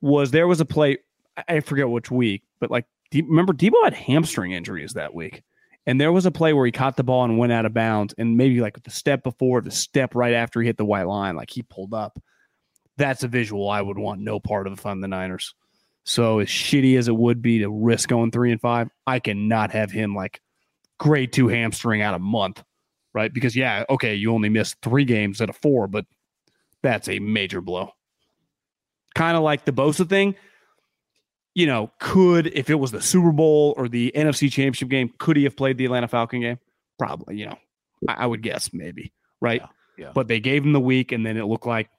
Was 0.00 0.32
there 0.32 0.48
was 0.48 0.60
a 0.60 0.64
play? 0.64 0.98
I 1.48 1.60
forget 1.60 1.88
which 1.88 2.10
week, 2.10 2.42
but 2.60 2.70
like 2.70 2.86
remember 3.12 3.52
Deebo 3.52 3.84
had 3.84 3.94
hamstring 3.94 4.52
injuries 4.52 4.94
that 4.94 5.14
week, 5.14 5.42
and 5.86 6.00
there 6.00 6.12
was 6.12 6.26
a 6.26 6.30
play 6.30 6.52
where 6.52 6.66
he 6.66 6.72
caught 6.72 6.96
the 6.96 7.04
ball 7.04 7.24
and 7.24 7.38
went 7.38 7.52
out 7.52 7.66
of 7.66 7.74
bounds, 7.74 8.14
and 8.18 8.36
maybe 8.36 8.60
like 8.60 8.82
the 8.82 8.90
step 8.90 9.22
before, 9.22 9.60
the 9.60 9.70
step 9.70 10.14
right 10.14 10.34
after 10.34 10.60
he 10.60 10.66
hit 10.66 10.76
the 10.76 10.84
white 10.84 11.06
line, 11.06 11.36
like 11.36 11.50
he 11.50 11.62
pulled 11.62 11.94
up. 11.94 12.20
That's 12.96 13.22
a 13.22 13.28
visual 13.28 13.70
I 13.70 13.80
would 13.80 13.98
want 13.98 14.20
no 14.20 14.40
part 14.40 14.66
of 14.66 14.74
the 14.74 14.82
fun 14.82 15.00
the 15.00 15.08
Niners. 15.08 15.54
So 16.04 16.38
as 16.38 16.48
shitty 16.48 16.98
as 16.98 17.08
it 17.08 17.16
would 17.16 17.42
be 17.42 17.58
to 17.58 17.70
risk 17.70 18.08
going 18.08 18.30
three 18.30 18.50
and 18.50 18.60
five, 18.60 18.88
I 19.06 19.20
cannot 19.20 19.72
have 19.72 19.90
him 19.90 20.14
like 20.14 20.40
grade 20.98 21.32
two 21.32 21.48
hamstring 21.48 22.02
out 22.02 22.14
a 22.14 22.18
month, 22.18 22.62
right? 23.14 23.32
Because 23.32 23.54
yeah, 23.54 23.84
okay, 23.88 24.14
you 24.14 24.32
only 24.32 24.48
missed 24.48 24.76
three 24.82 25.04
games 25.04 25.40
out 25.40 25.50
of 25.50 25.56
four, 25.56 25.86
but 25.86 26.06
that's 26.82 27.08
a 27.08 27.18
major 27.18 27.60
blow. 27.60 27.92
Kind 29.14 29.36
of 29.36 29.42
like 29.42 29.64
the 29.64 29.72
Bosa 29.72 30.08
thing. 30.08 30.34
You 31.58 31.66
know, 31.66 31.90
could 31.98 32.46
if 32.46 32.70
it 32.70 32.76
was 32.76 32.92
the 32.92 33.02
Super 33.02 33.32
Bowl 33.32 33.74
or 33.76 33.88
the 33.88 34.12
NFC 34.14 34.48
Championship 34.48 34.90
game, 34.90 35.12
could 35.18 35.36
he 35.36 35.42
have 35.42 35.56
played 35.56 35.76
the 35.76 35.86
Atlanta 35.86 36.06
Falcon 36.06 36.40
game? 36.40 36.60
Probably. 37.00 37.36
You 37.36 37.46
know, 37.46 37.58
I, 38.08 38.12
I 38.12 38.26
would 38.26 38.42
guess 38.42 38.72
maybe, 38.72 39.12
right? 39.40 39.60
Yeah, 39.60 40.04
yeah. 40.04 40.12
But 40.14 40.28
they 40.28 40.38
gave 40.38 40.64
him 40.64 40.72
the 40.72 40.78
week, 40.78 41.10
and 41.10 41.26
then 41.26 41.36
it 41.36 41.46
looked 41.46 41.66
like 41.66 41.90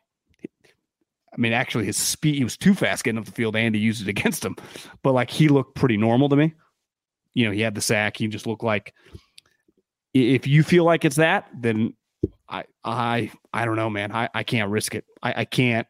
I 1.33 1.35
mean, 1.37 1.51
actually, 1.51 1.87
his 1.87 1.97
speed, 1.97 2.35
he 2.35 2.43
was 2.45 2.55
too 2.55 2.73
fast 2.73 3.03
getting 3.03 3.19
up 3.19 3.25
the 3.25 3.33
field. 3.33 3.57
Andy 3.57 3.79
used 3.79 4.01
it 4.01 4.07
against 4.17 4.45
him, 4.45 4.55
but 5.03 5.11
like 5.11 5.29
he 5.29 5.49
looked 5.49 5.75
pretty 5.75 5.97
normal 5.97 6.29
to 6.29 6.37
me. 6.37 6.53
You 7.33 7.45
know, 7.45 7.51
he 7.51 7.59
had 7.59 7.75
the 7.75 7.81
sack. 7.81 8.15
He 8.15 8.27
just 8.27 8.47
looked 8.47 8.63
like 8.63 8.93
if 10.13 10.47
you 10.47 10.63
feel 10.63 10.85
like 10.85 11.03
it's 11.03 11.17
that, 11.17 11.49
then 11.53 11.95
I, 12.47 12.63
I, 12.85 13.31
I 13.53 13.65
don't 13.65 13.75
know, 13.75 13.89
man. 13.89 14.13
I, 14.13 14.29
I 14.33 14.43
can't 14.43 14.71
risk 14.71 14.95
it. 14.95 15.03
I, 15.21 15.41
I 15.41 15.43
can't 15.45 15.85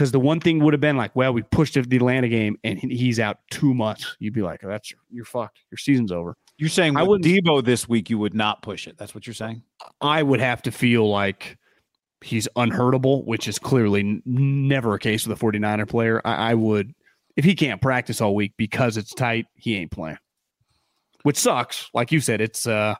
because 0.00 0.12
the 0.12 0.18
one 0.20 0.40
thing 0.40 0.64
would 0.64 0.72
have 0.72 0.80
been 0.80 0.96
like, 0.96 1.14
well, 1.14 1.30
we 1.34 1.42
pushed 1.42 1.74
the 1.74 1.96
Atlanta 1.96 2.26
game 2.26 2.56
and 2.64 2.78
he's 2.78 3.20
out 3.20 3.36
too 3.50 3.74
much. 3.74 4.16
You'd 4.18 4.32
be 4.32 4.40
like, 4.40 4.64
oh, 4.64 4.68
that's 4.70 4.94
you're 5.10 5.26
fucked. 5.26 5.58
Your 5.70 5.76
season's 5.76 6.10
over. 6.10 6.38
You're 6.56 6.70
saying 6.70 6.96
I 6.96 7.02
would 7.02 7.20
Deebo 7.20 7.62
this 7.62 7.86
week, 7.86 8.08
you 8.08 8.16
would 8.16 8.32
not 8.32 8.62
push 8.62 8.88
it. 8.88 8.96
That's 8.96 9.14
what 9.14 9.26
you're 9.26 9.34
saying. 9.34 9.62
I 10.00 10.22
would 10.22 10.40
have 10.40 10.62
to 10.62 10.70
feel 10.70 11.06
like 11.06 11.58
he's 12.22 12.48
unhurtable, 12.56 13.26
which 13.26 13.46
is 13.46 13.58
clearly 13.58 14.00
n- 14.00 14.22
never 14.24 14.94
a 14.94 14.98
case 14.98 15.26
with 15.26 15.38
a 15.38 15.44
49er 15.44 15.86
player. 15.86 16.22
I, 16.24 16.52
I, 16.52 16.54
would, 16.54 16.94
if 17.36 17.44
he 17.44 17.54
can't 17.54 17.82
practice 17.82 18.22
all 18.22 18.34
week 18.34 18.54
because 18.56 18.96
it's 18.96 19.12
tight, 19.12 19.48
he 19.54 19.76
ain't 19.76 19.90
playing, 19.90 20.16
which 21.24 21.36
sucks. 21.36 21.90
Like 21.92 22.10
you 22.10 22.20
said, 22.20 22.40
it's 22.40 22.66
uh, 22.66 22.94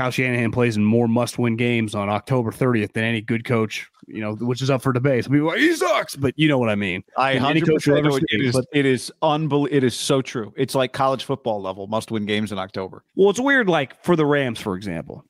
Kyle 0.00 0.10
Shanahan 0.10 0.50
plays 0.50 0.76
in 0.76 0.84
more 0.84 1.08
must 1.08 1.38
win 1.38 1.56
games 1.56 1.94
on 1.94 2.08
October 2.08 2.50
30th 2.50 2.92
than 2.92 3.04
any 3.04 3.20
good 3.20 3.44
coach, 3.44 3.88
you 4.06 4.20
know, 4.20 4.34
which 4.34 4.62
is 4.62 4.70
up 4.70 4.82
for 4.82 4.92
debate. 4.92 5.24
Some 5.24 5.32
people 5.32 5.48
like, 5.48 5.58
he 5.58 5.74
sucks, 5.74 6.16
but 6.16 6.32
you 6.36 6.48
know 6.48 6.58
what 6.58 6.70
I 6.70 6.74
mean. 6.74 7.02
I 7.16 7.36
100% 7.36 8.02
know 8.02 8.16
it, 8.16 8.24
it 8.28 8.40
is, 8.40 8.54
but, 8.54 8.64
it 8.72 8.86
is 8.86 9.12
unbelievable. 9.22 9.76
It 9.76 9.84
is 9.84 9.94
so 9.94 10.22
true. 10.22 10.54
It's 10.56 10.74
like 10.74 10.92
college 10.92 11.24
football 11.24 11.60
level 11.60 11.86
must 11.86 12.10
win 12.10 12.24
games 12.24 12.50
in 12.50 12.58
October. 12.58 13.04
Well, 13.14 13.30
it's 13.30 13.40
weird, 13.40 13.68
like 13.68 14.02
for 14.02 14.16
the 14.16 14.24
Rams, 14.24 14.58
for 14.58 14.74
example 14.74 15.24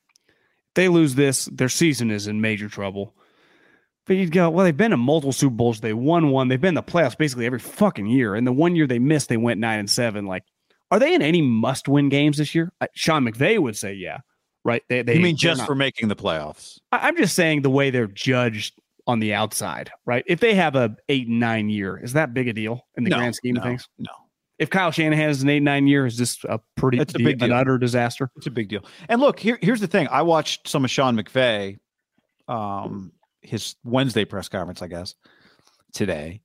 they 0.75 0.89
lose 0.89 1.15
this, 1.15 1.47
their 1.47 1.69
season 1.69 2.11
is 2.11 2.27
in 2.27 2.41
major 2.41 2.69
trouble. 2.69 3.15
But 4.07 4.17
you'd 4.17 4.33
go, 4.33 4.51
well, 4.51 4.65
they've 4.65 4.77
been 4.77 4.93
in 4.93 5.01
multiple 5.01 5.33
Super 5.33 5.55
Bowls. 5.55 5.81
They 5.81 5.93
won 5.93 6.31
one. 6.31 6.49
They've 6.49 6.61
been 6.61 6.71
in 6.71 6.75
the 6.75 6.83
playoffs 6.83 7.19
basically 7.19 7.47
every 7.47 7.59
fucking 7.59 8.07
year. 8.07 8.35
And 8.35 8.47
the 8.47 8.53
one 8.53 8.75
year 8.75 8.87
they 8.87 8.99
missed, 8.99 9.29
they 9.29 9.37
went 9.37 9.61
nine 9.61 9.79
and 9.79 9.91
seven. 9.91 10.27
Like, 10.27 10.45
are 10.91 10.99
they 10.99 11.15
in 11.15 11.23
any 11.23 11.43
must 11.43 11.89
win 11.89 12.09
games 12.09 12.39
this 12.39 12.55
year? 12.55 12.73
Sean 12.95 13.25
McVay 13.25 13.59
would 13.59 13.77
say, 13.77 13.95
yeah. 13.95 14.19
Right. 14.65 14.83
They, 14.89 15.03
they, 15.03 15.15
you 15.15 15.21
mean 15.21 15.37
just 15.37 15.59
not, 15.59 15.67
for 15.67 15.75
making 15.75 16.09
the 16.09 16.17
playoffs? 16.17 16.79
I, 16.93 17.09
I'm 17.09 17.17
just 17.17 17.35
saying 17.35 17.63
the 17.63 17.71
way 17.71 17.91
they're 17.91 18.07
judged 18.07 18.79
on 19.07 19.19
the 19.19 19.35
outside, 19.35 19.91
right? 20.05 20.23
If 20.27 20.41
they 20.41 20.55
have 20.55 20.77
a 20.77 20.97
eight 21.09 21.29
and 21.29 21.41
nine 21.41 21.69
year, 21.69 21.99
is 21.99 22.13
that 22.13 22.35
big 22.35 22.49
a 22.49 22.53
deal 22.53 22.87
in 22.97 23.05
the 23.05 23.11
no, 23.11 23.17
grand 23.17 23.35
scheme 23.35 23.55
no, 23.55 23.61
of 23.61 23.67
things? 23.67 23.89
No, 23.99 24.13
if 24.61 24.69
Kyle 24.69 24.91
Shanahan 24.91 25.29
has 25.29 25.43
an 25.43 25.49
eight 25.49 25.63
nine 25.63 25.87
year, 25.87 26.07
is 26.07 26.19
this 26.19 26.45
a 26.45 26.61
pretty 26.77 26.99
it's 26.99 27.15
a 27.15 27.19
big 27.19 27.39
deal. 27.39 27.51
an 27.51 27.57
utter 27.57 27.79
disaster? 27.79 28.31
It's 28.37 28.47
a 28.47 28.51
big 28.51 28.69
deal. 28.69 28.85
And 29.09 29.21
look, 29.21 29.41
here, 29.41 29.59
here's 29.63 29.81
the 29.81 29.87
thing: 29.87 30.07
I 30.09 30.23
watched 30.23 30.69
some 30.69 30.85
of 30.85 30.91
Sean 30.91 31.17
McVay, 31.17 31.79
um, 32.47 33.13
his 33.41 33.75
Wednesday 33.83 34.27
press 34.27 34.49
conference, 34.51 34.83
I 34.83 34.89
guess, 34.89 35.15
today, 35.95 36.43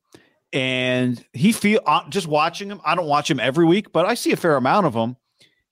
and 0.53 1.23
he 1.33 1.51
feel 1.51 1.81
uh, 1.85 2.09
just 2.09 2.25
watching 2.25 2.71
him. 2.71 2.79
I 2.85 2.95
don't 2.95 3.07
watch 3.07 3.29
him 3.29 3.41
every 3.41 3.65
week, 3.65 3.91
but 3.91 4.05
I 4.05 4.13
see 4.13 4.31
a 4.31 4.37
fair 4.37 4.55
amount 4.55 4.85
of 4.85 4.95
him. 4.95 5.17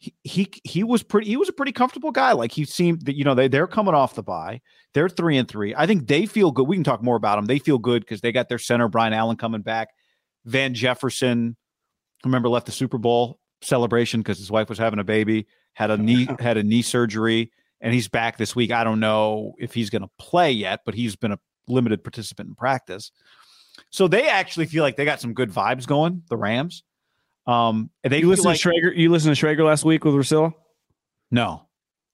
He, 0.04 0.14
he 0.26 0.52
he 0.66 0.84
was 0.84 1.02
pretty 1.02 1.28
he 1.28 1.38
was 1.38 1.48
a 1.48 1.54
pretty 1.54 1.72
comfortable 1.72 2.12
guy 2.12 2.34
like 2.34 2.52
he 2.52 2.66
seemed 2.66 3.06
that 3.06 3.16
you 3.16 3.24
know 3.24 3.36
they, 3.36 3.48
they're 3.48 3.68
coming 3.68 3.94
off 3.94 4.16
the 4.16 4.24
bye 4.24 4.60
they're 4.94 5.08
three 5.08 5.38
and 5.38 5.48
three 5.48 5.74
i 5.78 5.88
think 5.88 6.10
they 6.10 6.26
feel 6.26 6.52
good 6.52 6.68
we 6.68 6.76
can 6.76 6.84
talk 6.84 7.02
more 7.02 7.16
about 7.16 7.38
them 7.38 7.46
they 7.46 7.58
feel 7.58 7.78
good 7.78 8.02
because 8.02 8.20
they 8.20 8.34
got 8.34 8.50
their 8.50 8.60
center 8.60 8.90
brian 8.90 9.14
allen 9.14 9.38
coming 9.38 9.62
back 9.62 9.92
van 10.44 10.74
jefferson 10.74 11.56
remember 12.24 12.50
left 12.50 12.66
the 12.66 12.72
Super 12.72 12.98
Bowl 12.98 13.40
celebration 13.62 14.22
because 14.22 14.38
his 14.38 14.52
wife 14.52 14.70
was 14.70 14.78
having 14.78 15.00
a 15.00 15.04
baby, 15.04 15.48
had 15.74 15.92
a 15.92 15.98
knee 15.98 16.28
had 16.40 16.58
a 16.58 16.64
knee 16.64 16.82
surgery, 16.82 17.52
and 17.82 17.94
he's 17.94 18.08
back 18.08 18.38
this 18.38 18.56
week. 18.56 18.72
I 18.72 18.84
don't 18.84 19.00
know 19.00 19.54
if 19.60 19.74
he's 19.74 19.90
going 19.90 20.04
to 20.04 20.10
play 20.18 20.52
yet, 20.52 20.82
but 20.86 20.94
he's 20.94 21.16
been 21.16 21.32
a 21.32 21.40
limited 21.68 22.04
participant 22.04 22.50
in 22.50 22.56
practice. 22.56 23.12
So 23.90 24.08
they 24.08 24.28
actually 24.28 24.68
feel 24.68 24.84
like 24.84 24.98
they 24.98 25.06
got 25.06 25.22
some 25.22 25.34
good 25.34 25.52
vibes 25.52 25.88
going. 25.88 26.24
The 26.30 26.38
Rams. 26.38 26.84
Um, 27.46 27.90
and 28.04 28.14
they 28.14 28.20
you 28.20 28.30
listen 28.30 28.46
like, 28.46 28.60
to 28.60 28.70
Schrager. 28.70 28.96
You 28.96 29.10
listened 29.10 29.36
to 29.36 29.46
Schrager 29.46 29.66
last 29.66 29.84
week 29.84 30.06
with 30.06 30.14
Russillo? 30.14 30.54
No. 31.32 31.68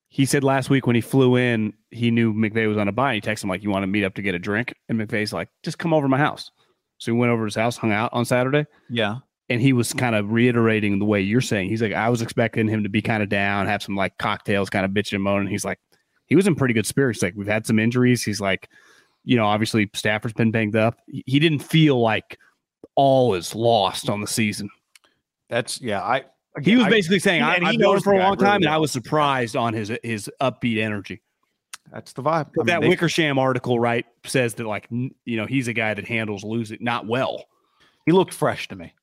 He 0.08 0.26
said 0.26 0.44
last 0.44 0.70
week 0.70 0.88
when 0.88 0.96
he 0.96 1.02
flew 1.02 1.36
in, 1.36 1.74
he 1.92 2.10
knew 2.10 2.34
McVay 2.34 2.68
was 2.68 2.78
on 2.78 2.88
a 2.88 2.92
bye. 2.92 3.14
He 3.14 3.22
texted 3.22 3.44
him 3.44 3.50
like, 3.50 3.62
"You 3.62 3.70
want 3.70 3.84
to 3.84 3.88
meet 3.88 4.04
up 4.04 4.16
to 4.16 4.24
get 4.24 4.34
a 4.34 4.40
drink?" 4.40 4.74
And 4.88 5.00
McVay's 5.00 5.32
like, 5.32 5.50
"Just 5.64 5.78
come 5.78 5.94
over 5.94 6.06
to 6.06 6.10
my 6.10 6.18
house." 6.18 6.50
So 6.98 7.12
he 7.12 7.18
went 7.18 7.32
over 7.32 7.44
to 7.44 7.46
his 7.46 7.56
house, 7.56 7.78
hung 7.78 7.92
out 7.92 8.10
on 8.12 8.26
Saturday. 8.26 8.66
Yeah 8.90 9.18
and 9.50 9.62
he 9.62 9.74
was 9.74 9.94
kind 9.94 10.16
of 10.16 10.32
reiterating 10.32 11.00
the 11.00 11.06
way 11.06 11.20
you're 11.20 11.42
saying. 11.42 11.70
He's 11.70 11.82
like, 11.82 11.94
I 11.94 12.10
was 12.10 12.22
expecting 12.22 12.68
him 12.68 12.84
to 12.84 12.90
be 12.90 13.02
kind 13.02 13.24
of 13.24 13.30
down, 13.30 13.66
have 13.66 13.82
some 13.82 13.96
like 13.96 14.18
cocktails, 14.20 14.70
kind 14.70 14.86
of 14.86 14.92
bitching 14.92 15.14
and 15.14 15.24
moaning. 15.24 15.48
He's 15.48 15.66
like, 15.66 15.80
he 16.28 16.36
was 16.36 16.46
in 16.46 16.56
pretty 16.56 16.76
good 16.76 16.86
spirits. 16.86 17.24
Like, 17.24 17.34
we've 17.36 17.48
had 17.48 17.66
some 17.66 17.80
injuries. 17.80 18.24
He's 18.24 18.40
like, 18.40 18.70
you 19.24 19.36
know, 19.36 19.46
obviously 19.46 19.90
Stafford's 19.96 20.36
been 20.36 20.52
banged 20.52 20.76
up. 20.76 21.00
He 21.08 21.40
didn't 21.40 21.60
feel 21.60 22.00
like 22.00 22.38
all 22.96 23.34
is 23.34 23.56
lost 23.56 24.08
on 24.08 24.22
the 24.22 24.28
season. 24.28 24.70
That's 25.50 25.82
yeah. 25.82 26.02
I 26.02 26.26
he 26.62 26.76
was 26.76 26.88
basically 26.88 27.18
I, 27.18 27.20
saying 27.20 27.42
I, 27.42 27.56
I've 27.56 27.78
known 27.78 27.98
him 27.98 28.02
for 28.02 28.14
a 28.14 28.20
long 28.20 28.38
time, 28.38 28.56
really 28.56 28.66
and 28.66 28.74
I 28.74 28.78
was 28.78 28.92
surprised 28.92 29.56
on 29.56 29.74
his 29.74 29.92
his 30.04 30.30
upbeat 30.42 30.82
energy. 30.82 31.22
That's 31.92 32.14
the 32.14 32.22
vibe. 32.22 32.48
I 32.48 32.50
mean, 32.58 32.66
that 32.68 32.82
they, 32.82 32.90
Wickersham 32.90 33.40
article, 33.40 33.80
right, 33.80 34.06
says 34.26 34.54
that 34.56 34.66
like 34.66 34.88
you 34.92 35.38
know 35.38 35.46
he's 35.46 35.68
a 35.68 35.74
guy 35.74 35.94
that 35.94 36.08
handles 36.08 36.44
losing 36.44 36.78
not 36.82 37.08
well. 37.08 37.46
He 38.06 38.12
looked 38.12 38.34
fresh 38.34 38.68
to 38.70 38.76
me. 38.76 38.94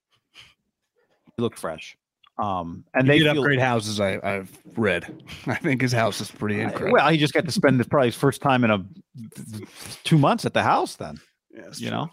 He 1.36 1.42
looked 1.42 1.58
fresh. 1.58 1.96
Um, 2.38 2.84
and 2.94 3.06
he 3.06 3.12
they 3.12 3.18
did 3.24 3.36
upgrade 3.36 3.60
houses. 3.60 3.98
I, 3.98 4.20
have 4.22 4.50
read. 4.76 5.24
I 5.46 5.54
think 5.54 5.80
his 5.80 5.92
house 5.92 6.20
is 6.20 6.30
pretty 6.30 6.60
incredible. 6.60 6.92
Well, 6.92 7.08
he 7.08 7.16
just 7.16 7.32
got 7.32 7.44
to 7.46 7.52
spend 7.52 7.88
probably 7.90 8.08
his 8.08 8.16
first 8.16 8.42
time 8.42 8.62
in 8.64 8.70
a 8.70 8.84
two 10.04 10.18
months 10.18 10.44
at 10.44 10.52
the 10.52 10.62
house. 10.62 10.96
Then, 10.96 11.18
yes, 11.54 11.80
you 11.80 11.90
know. 11.90 12.10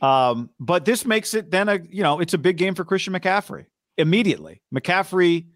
Um, 0.00 0.50
but 0.58 0.84
this 0.84 1.04
makes 1.04 1.34
it 1.34 1.50
then 1.50 1.68
a 1.68 1.80
you 1.88 2.02
know 2.02 2.20
it's 2.20 2.34
a 2.34 2.38
big 2.38 2.56
game 2.56 2.74
for 2.74 2.84
Christian 2.84 3.12
McCaffrey 3.12 3.66
immediately. 3.96 4.62
McCaffrey, 4.74 5.46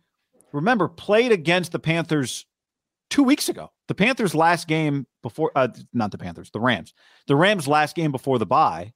remember, 0.53 0.89
played 0.89 1.33
against 1.33 1.73
the 1.73 1.79
Panthers 1.79 2.47
two 3.09 3.23
weeks 3.23 3.49
ago. 3.49 3.71
The 3.89 3.95
Panthers' 3.95 4.35
last 4.35 4.69
game 4.69 5.07
before, 5.23 5.51
uh, 5.57 5.69
not 5.93 6.13
the 6.13 6.19
Panthers, 6.19 6.51
the 6.53 6.61
Rams. 6.61 6.95
The 7.27 7.37
Rams' 7.37 7.69
last 7.69 7.97
game 7.97 8.13
before 8.13 8.39
the 8.39 8.47
bye 8.47 8.93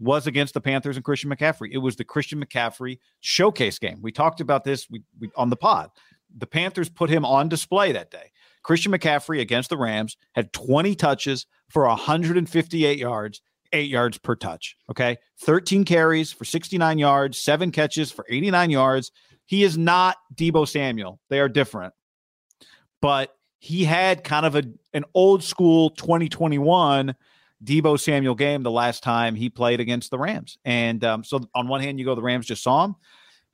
was 0.00 0.26
against 0.26 0.54
the 0.54 0.60
Panthers 0.60 0.96
and 0.96 1.04
Christian 1.04 1.30
McCaffrey. 1.30 1.68
It 1.72 1.78
was 1.78 1.96
the 1.96 2.04
Christian 2.04 2.42
McCaffrey 2.42 2.98
showcase 3.20 3.78
game. 3.78 3.98
We 4.00 4.12
talked 4.12 4.40
about 4.40 4.64
this 4.64 4.88
we, 4.88 5.02
we, 5.18 5.30
on 5.36 5.50
the 5.50 5.56
pod. 5.56 5.90
The 6.36 6.46
Panthers 6.46 6.88
put 6.88 7.10
him 7.10 7.24
on 7.24 7.48
display 7.48 7.92
that 7.92 8.10
day. 8.10 8.30
Christian 8.62 8.92
McCaffrey 8.92 9.40
against 9.40 9.70
the 9.70 9.76
Rams 9.76 10.16
had 10.34 10.52
20 10.52 10.94
touches 10.94 11.46
for 11.68 11.86
158 11.86 12.98
yards 12.98 13.40
eight 13.72 13.90
yards 13.90 14.18
per 14.18 14.34
touch. 14.34 14.76
Okay. 14.90 15.18
13 15.40 15.84
carries 15.84 16.32
for 16.32 16.44
69 16.44 16.98
yards, 16.98 17.38
seven 17.38 17.70
catches 17.70 18.10
for 18.10 18.24
89 18.28 18.70
yards. 18.70 19.12
He 19.46 19.62
is 19.62 19.78
not 19.78 20.16
Deebo 20.34 20.68
Samuel. 20.68 21.20
They 21.30 21.40
are 21.40 21.48
different. 21.48 21.94
But 23.00 23.34
he 23.58 23.84
had 23.84 24.24
kind 24.24 24.46
of 24.46 24.54
a 24.54 24.64
an 24.92 25.04
old 25.14 25.42
school 25.42 25.90
2021 25.90 27.14
Deebo 27.64 27.98
Samuel 27.98 28.34
game 28.34 28.62
the 28.62 28.70
last 28.70 29.02
time 29.02 29.34
he 29.34 29.50
played 29.50 29.80
against 29.80 30.10
the 30.10 30.18
Rams. 30.18 30.58
And 30.64 31.02
um, 31.04 31.24
so 31.24 31.40
on 31.54 31.68
one 31.68 31.80
hand, 31.80 31.98
you 31.98 32.04
go, 32.04 32.14
the 32.14 32.22
Rams 32.22 32.46
just 32.46 32.62
saw 32.62 32.84
him. 32.84 32.94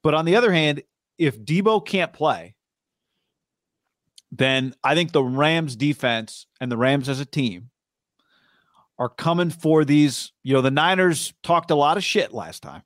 But 0.02 0.14
on 0.14 0.24
the 0.24 0.36
other 0.36 0.52
hand, 0.52 0.82
if 1.16 1.40
Deebo 1.40 1.86
can't 1.86 2.12
play, 2.12 2.54
then 4.30 4.74
I 4.82 4.94
think 4.94 5.12
the 5.12 5.22
Rams 5.22 5.76
defense 5.76 6.46
and 6.60 6.70
the 6.70 6.76
Rams 6.76 7.08
as 7.08 7.20
a 7.20 7.24
team 7.24 7.70
are 8.98 9.08
coming 9.08 9.50
for 9.50 9.84
these. 9.84 10.32
You 10.42 10.54
know, 10.54 10.60
the 10.60 10.70
Niners 10.70 11.32
talked 11.42 11.70
a 11.70 11.74
lot 11.74 11.96
of 11.96 12.04
shit 12.04 12.32
last 12.32 12.62
time, 12.62 12.82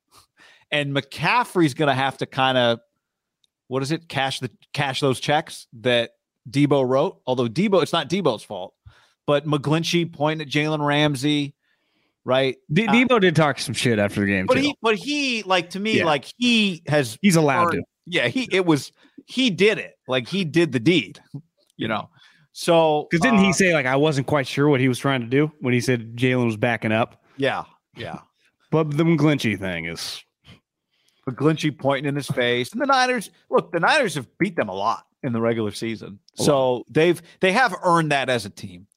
and 0.70 0.94
McCaffrey's 0.94 1.74
going 1.74 1.88
to 1.88 1.94
have 1.94 2.18
to 2.18 2.26
kind 2.26 2.58
of 2.58 2.80
what 3.68 3.82
is 3.82 3.92
it? 3.92 4.08
Cash 4.08 4.40
the 4.40 4.50
cash 4.72 5.00
those 5.00 5.20
checks 5.20 5.68
that 5.80 6.12
Deebo 6.50 6.86
wrote. 6.88 7.20
Although 7.26 7.46
Deebo, 7.46 7.82
it's 7.82 7.92
not 7.92 8.08
Deebo's 8.08 8.42
fault, 8.42 8.74
but 9.26 9.46
McGlinchey 9.46 10.12
pointing 10.12 10.46
at 10.46 10.52
Jalen 10.52 10.84
Ramsey, 10.84 11.54
right? 12.24 12.56
De- 12.72 12.86
uh, 12.86 13.18
did 13.18 13.36
talk 13.36 13.58
some 13.58 13.74
shit 13.74 13.98
after 13.98 14.20
the 14.20 14.26
game, 14.26 14.46
but 14.46 14.54
too. 14.54 14.60
he, 14.60 14.76
but 14.82 14.96
he, 14.96 15.42
like 15.44 15.70
to 15.70 15.80
me, 15.80 15.98
yeah. 15.98 16.04
like 16.04 16.24
he 16.38 16.82
has, 16.88 17.18
he's 17.22 17.36
allowed 17.36 17.74
earned, 17.74 17.84
to. 17.84 18.10
Yeah, 18.10 18.28
he 18.28 18.48
it 18.50 18.64
was 18.64 18.90
he 19.26 19.50
did 19.50 19.78
it, 19.78 19.94
like 20.08 20.26
he 20.26 20.44
did 20.44 20.72
the 20.72 20.80
deed, 20.80 21.20
you 21.76 21.88
know. 21.88 22.08
So 22.58 23.06
because 23.08 23.22
didn't 23.22 23.38
uh, 23.38 23.44
he 23.44 23.52
say 23.52 23.72
like 23.72 23.86
I 23.86 23.94
wasn't 23.94 24.26
quite 24.26 24.48
sure 24.48 24.68
what 24.68 24.80
he 24.80 24.88
was 24.88 24.98
trying 24.98 25.20
to 25.20 25.28
do 25.28 25.52
when 25.60 25.72
he 25.72 25.80
said 25.80 26.16
Jalen 26.16 26.44
was 26.44 26.56
backing 26.56 26.90
up? 26.90 27.22
Yeah, 27.36 27.62
yeah. 27.96 28.18
but 28.72 28.96
the 28.96 29.04
McGlinchey 29.04 29.56
thing 29.56 29.84
is 29.84 30.24
McGlinchey 31.30 31.78
pointing 31.78 32.08
in 32.08 32.16
his 32.16 32.26
face, 32.26 32.72
and 32.72 32.82
the 32.82 32.86
Niners 32.86 33.30
look. 33.48 33.70
The 33.70 33.78
Niners 33.78 34.16
have 34.16 34.26
beat 34.38 34.56
them 34.56 34.68
a 34.68 34.74
lot 34.74 35.06
in 35.22 35.32
the 35.32 35.40
regular 35.40 35.70
season, 35.70 36.18
so 36.34 36.82
they've 36.90 37.22
they 37.38 37.52
have 37.52 37.76
earned 37.84 38.10
that 38.10 38.28
as 38.28 38.44
a 38.44 38.50
team. 38.50 38.88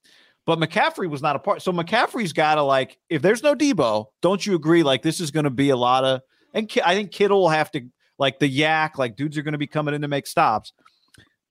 But 0.48 0.58
McCaffrey 0.58 1.08
was 1.08 1.22
not 1.22 1.36
a 1.36 1.40
part. 1.40 1.62
So 1.62 1.72
McCaffrey's 1.72 2.34
got 2.34 2.56
to 2.56 2.64
like, 2.64 2.98
if 3.12 3.22
there's 3.22 3.44
no 3.44 3.54
Deebo, 3.54 4.08
don't 4.24 4.44
you 4.44 4.56
agree? 4.56 4.82
Like 4.82 5.04
this 5.04 5.20
is 5.20 5.30
going 5.30 5.44
to 5.44 5.52
be 5.52 5.70
a 5.70 5.78
lot 5.78 6.04
of, 6.04 6.22
and 6.56 6.68
I 6.84 6.96
think 6.96 7.12
Kittle 7.12 7.42
will 7.42 7.50
have 7.50 7.70
to 7.74 7.82
like 8.18 8.40
the 8.40 8.48
yak, 8.48 8.98
like 8.98 9.16
dudes 9.16 9.38
are 9.38 9.44
going 9.44 9.52
to 9.52 9.60
be 9.60 9.68
coming 9.68 9.94
in 9.94 10.02
to 10.02 10.08
make 10.08 10.26
stops. 10.26 10.74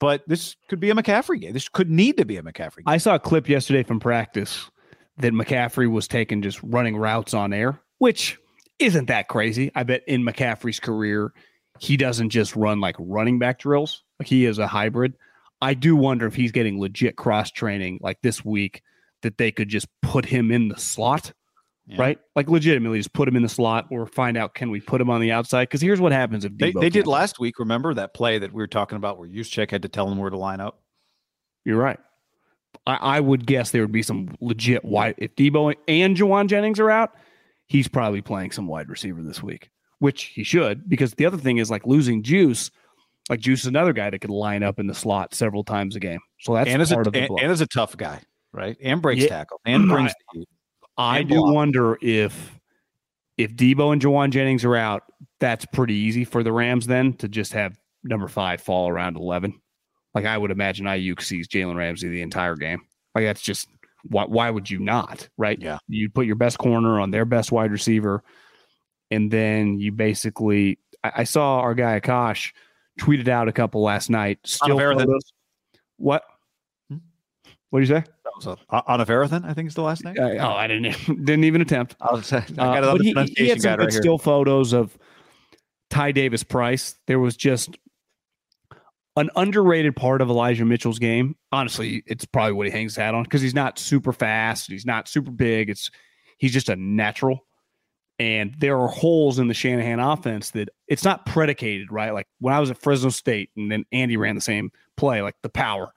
But 0.01 0.27
this 0.27 0.57
could 0.69 0.81
be 0.81 0.91
a 0.91 0.95
McCaffrey 0.95 1.41
game. 1.41 1.53
This 1.53 1.69
could 1.69 1.91
need 1.91 2.17
to 2.17 2.25
be 2.25 2.39
a 2.39 2.43
McCaffrey 2.43 2.77
game. 2.79 2.85
I 2.87 2.97
saw 2.97 3.15
a 3.15 3.21
clip 3.21 3.49
yesterday 3.49 3.83
from 3.83 4.01
practice 4.01 4.71
that 5.19 5.33
McCaffrey 5.33 5.89
was 5.91 6.09
taking 6.09 6.43
just 6.43 6.61
running 6.63 6.97
routes 6.97 7.35
on 7.35 7.53
air, 7.53 7.79
which 7.99 8.39
isn't 8.79 9.07
that 9.07 9.29
crazy. 9.29 9.71
I 9.75 9.83
bet 9.83 10.03
in 10.09 10.23
McCaffrey's 10.25 10.81
career, 10.81 11.33
he 11.79 11.97
doesn't 11.97 12.31
just 12.31 12.57
run 12.57 12.81
like 12.81 12.97
running 12.99 13.39
back 13.39 13.59
drills. 13.59 14.03
Like 14.19 14.29
he 14.29 14.47
is 14.47 14.59
a 14.59 14.67
hybrid. 14.67 15.15
I 15.61 15.75
do 15.75 15.95
wonder 15.95 16.27
if 16.27 16.35
he's 16.35 16.53
getting 16.53 16.81
legit 16.81 17.17
cross 17.17 17.51
training 17.51 18.01
like 18.03 18.23
this 18.23 18.43
week 18.43 18.83
that 19.21 19.37
they 19.37 19.53
could 19.53 19.69
just 19.69 19.87
put 20.01 20.25
him 20.25 20.51
in 20.51 20.69
the 20.69 20.79
slot, 20.79 21.35
yeah. 21.91 22.01
right? 22.01 22.19
Like 22.37 22.49
legitimately 22.49 22.99
just 22.99 23.13
put 23.13 23.29
him 23.29 23.37
in 23.37 23.43
the 23.43 23.49
slot 23.49 23.87
or 23.91 24.07
find 24.07 24.37
out 24.37 24.55
can 24.55 24.71
we 24.71 24.81
put 24.81 25.01
him 25.01 25.11
on 25.11 25.21
the 25.21 25.33
outside? 25.33 25.65
Because 25.65 25.81
here's 25.81 26.01
what 26.01 26.13
happens 26.13 26.45
if 26.45 26.57
they, 26.57 26.73
they 26.73 26.91
did 26.91 27.07
last 27.07 27.39
week. 27.39 27.59
Remember 27.59 27.95
that 27.95 28.15
play 28.15 28.39
that 28.39 28.53
we 28.53 28.63
were 28.63 28.67
talking 28.67 28.97
about 28.97 29.19
where 29.19 29.29
Juszczyk 29.29 29.71
had 29.71 29.83
to 29.83 29.89
tell 29.89 30.11
him 30.11 30.19
where 30.19 30.31
to 30.31 30.39
line 30.39 30.61
up? 30.61 30.83
You're 31.65 31.79
right. 31.79 31.99
I, 32.87 32.95
I 32.95 33.21
would 33.21 33.47
guess 33.47 33.71
there 33.71 33.83
would 33.83 33.93
be 33.93 34.03
some 34.03 34.37
legit 34.41 34.85
wide 34.85 35.15
if 35.19 35.35
Deebo 35.37 35.75
and 35.89 36.17
Jauan 36.17 36.49
Jennings 36.49 36.81
are 36.81 36.91
out, 36.91 37.13
he's 37.67 37.89
probably 37.89 38.23
playing 38.23 38.53
some 38.53 38.67
wide 38.67 38.89
receiver 38.89 39.23
this 39.23 39.43
week, 39.43 39.71
which 39.99 40.25
he 40.25 40.45
should, 40.45 40.89
because 40.89 41.15
the 41.15 41.27
other 41.27 41.39
thing 41.39 41.59
is 41.59 41.71
like 41.71 41.87
losing 41.87 42.23
juice 42.23 42.71
like 43.31 43.41
Juice 43.41 43.61
is 43.61 43.67
another 43.67 43.93
guy 43.93 44.11
that 44.11 44.19
could 44.19 44.31
line 44.31 44.65
up 44.65 44.81
in 44.81 44.89
the 44.89 44.95
slot 44.95 45.35
several 45.35 45.63
times 45.63 45.95
a 45.95 46.01
game. 46.01 46.19
So 46.41 46.55
that's 46.55 46.69
and 46.69 46.87
part 46.89 47.07
a, 47.07 47.09
of 47.09 47.13
the 47.13 47.21
and, 47.21 47.41
and 47.41 47.53
is 47.53 47.61
a 47.61 47.67
tough 47.67 47.97
guy, 47.97 48.21
right? 48.53 48.77
And 48.83 49.01
breaks 49.01 49.23
yeah. 49.23 49.29
tackle 49.29 49.61
and 49.65 49.89
brings 49.89 50.13
the 50.35 50.45
I 50.97 51.23
do 51.23 51.37
block. 51.37 51.55
wonder 51.55 51.99
if 52.01 52.59
if 53.39 53.55
Deebo 53.55 53.93
and 53.93 54.03
Jauan 54.03 54.31
Jennings 54.31 54.65
are 54.65 54.77
out, 54.77 55.05
that's 55.39 55.65
pretty 55.67 55.95
easy 55.95 56.25
for 56.25 56.43
the 56.43 56.53
Rams 56.53 56.87
then 56.87 57.15
to 57.15 57.29
just 57.29 57.53
have 57.53 57.79
number 58.05 58.29
five 58.29 58.61
fall 58.61 58.89
around 58.89 59.17
eleven. 59.17 59.61
Like 60.15 60.27
I 60.27 60.37
would 60.37 60.51
imagine 60.51 60.87
Aiyuk 60.87 61.23
sees 61.23 61.49
Jalen 61.49 61.77
Ramsey 61.77 62.09
the 62.09 62.23
entire 62.23 62.57
game. 62.57 62.83
Like 63.15 63.25
that's 63.25 63.43
just 63.43 63.69
why 64.05 64.25
why 64.25 64.51
would 64.51 64.71
you 64.71 64.79
not? 64.79 65.29
Right? 65.39 65.59
Yeah. 65.61 65.79
You 65.89 66.11
put 66.11 66.27
your 66.27 66.37
best 66.37 66.59
corner 66.59 67.01
on 67.01 67.11
their 67.11 67.25
best 67.25 67.53
wide 67.53 67.73
receiver, 67.73 68.23
and 69.11 69.31
then 69.31 69.79
you 69.79 69.93
basically 69.93 70.79
I, 71.03 71.13
I 71.19 71.25
saw 71.25 71.61
our 71.61 71.75
guy 71.75 71.99
Akash– 71.99 72.53
tweeted 73.01 73.29
out 73.29 73.49
a 73.49 73.53
couple 73.53 73.83
last 73.83 74.11
night. 74.11 74.39
Still 74.45 74.79
photos. 74.79 75.33
What? 75.97 76.23
What 77.71 77.81
did 77.81 77.89
you 77.89 77.95
say? 77.95 78.05
That 78.25 78.33
was 78.37 78.47
a, 78.47 78.83
Onivarathon, 78.83 79.45
I 79.45 79.55
think 79.55 79.69
is 79.69 79.75
the 79.75 79.83
last 79.83 80.05
name. 80.05 80.17
Uh, 80.19 80.31
oh, 80.41 80.53
I 80.53 80.67
didn't 80.67 80.93
didn't 81.07 81.45
even 81.45 81.61
attempt. 81.61 81.97
I 82.01 82.13
was 82.13 82.33
I 82.33 82.41
got 82.41 82.85
uh, 82.85 82.97
he, 82.97 83.15
he, 83.37 83.49
had 83.49 83.63
some 83.63 83.77
good 83.77 83.85
right 83.85 83.93
still 83.93 84.19
photos 84.19 84.73
of 84.73 84.97
Ty 85.89 86.13
Davis 86.13 86.43
Price. 86.43 86.97
There 87.07 87.21
was 87.21 87.37
just 87.37 87.77
an 89.17 89.31
underrated 89.37 89.95
part 89.95 90.21
of 90.21 90.31
Elijah 90.31 90.65
Mitchell's 90.65 90.99
game. 90.99 91.37
Honestly, 91.53 92.03
it's 92.07 92.25
probably 92.25 92.53
what 92.53 92.67
he 92.67 92.73
hangs 92.73 92.93
his 92.93 92.97
hat 92.97 93.15
on 93.15 93.23
because 93.23 93.43
he's 93.43 93.55
not 93.55 93.79
super 93.79 94.13
fast. 94.13 94.69
He's 94.69 94.87
not 94.87 95.09
super 95.09 95.31
big. 95.31 95.71
It's 95.71 95.91
he's 96.39 96.53
just 96.53 96.69
a 96.69 96.77
natural. 96.77 97.47
And 98.19 98.55
there 98.59 98.79
are 98.79 98.89
holes 98.89 99.39
in 99.39 99.49
the 99.49 99.55
Shanahan 99.55 99.99
offense 99.99 100.51
that 100.51 100.69
it's 100.89 101.05
not 101.05 101.25
predicated, 101.25 101.91
right? 101.91 102.13
Like 102.13 102.27
when 102.39 102.53
I 102.53 102.61
was 102.61 102.71
at 102.71 102.77
Fresno 102.77 103.09
State 103.09 103.51
and 103.57 103.73
then 103.73 103.87
Andy 103.93 104.19
ran 104.19 104.35
the 104.35 104.43
same 104.43 104.73
play, 104.97 105.23
like 105.23 105.37
the 105.43 105.49
power. 105.49 105.95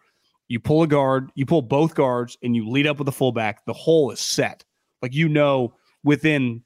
You 0.53 0.59
pull 0.59 0.83
a 0.83 0.87
guard, 0.87 1.31
you 1.33 1.47
pull 1.47 1.63
both 1.63 1.95
guards, 1.95 2.37
and 2.43 2.55
you 2.55 2.69
lead 2.69 2.85
up 2.85 2.99
with 2.99 3.07
the 3.07 3.11
fullback. 3.11 3.65
The 3.65 3.73
hole 3.73 4.11
is 4.11 4.19
set. 4.19 4.63
Like 5.01 5.11
you 5.11 5.27
know 5.27 5.73
within 6.03 6.63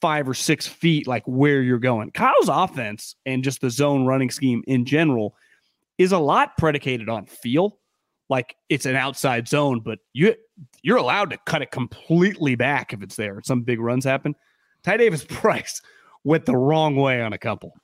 five 0.00 0.28
or 0.28 0.34
six 0.34 0.68
feet, 0.68 1.08
like 1.08 1.24
where 1.26 1.60
you're 1.60 1.80
going. 1.80 2.12
Kyle's 2.12 2.48
offense 2.48 3.16
and 3.26 3.42
just 3.42 3.60
the 3.60 3.70
zone 3.70 4.06
running 4.06 4.30
scheme 4.30 4.62
in 4.68 4.84
general 4.84 5.34
is 5.98 6.12
a 6.12 6.18
lot 6.18 6.56
predicated 6.58 7.08
on 7.08 7.26
feel. 7.26 7.80
Like 8.28 8.54
it's 8.68 8.86
an 8.86 8.94
outside 8.94 9.48
zone, 9.48 9.80
but 9.80 9.98
you 10.12 10.36
you're 10.82 10.96
allowed 10.96 11.30
to 11.30 11.38
cut 11.44 11.60
it 11.60 11.72
completely 11.72 12.54
back 12.54 12.92
if 12.92 13.02
it's 13.02 13.16
there. 13.16 13.40
Some 13.42 13.62
big 13.62 13.80
runs 13.80 14.04
happen. 14.04 14.36
Ty 14.84 14.96
Davis 14.96 15.24
Price 15.28 15.82
went 16.22 16.46
the 16.46 16.56
wrong 16.56 16.94
way 16.94 17.20
on 17.20 17.32
a 17.32 17.38
couple. 17.38 17.74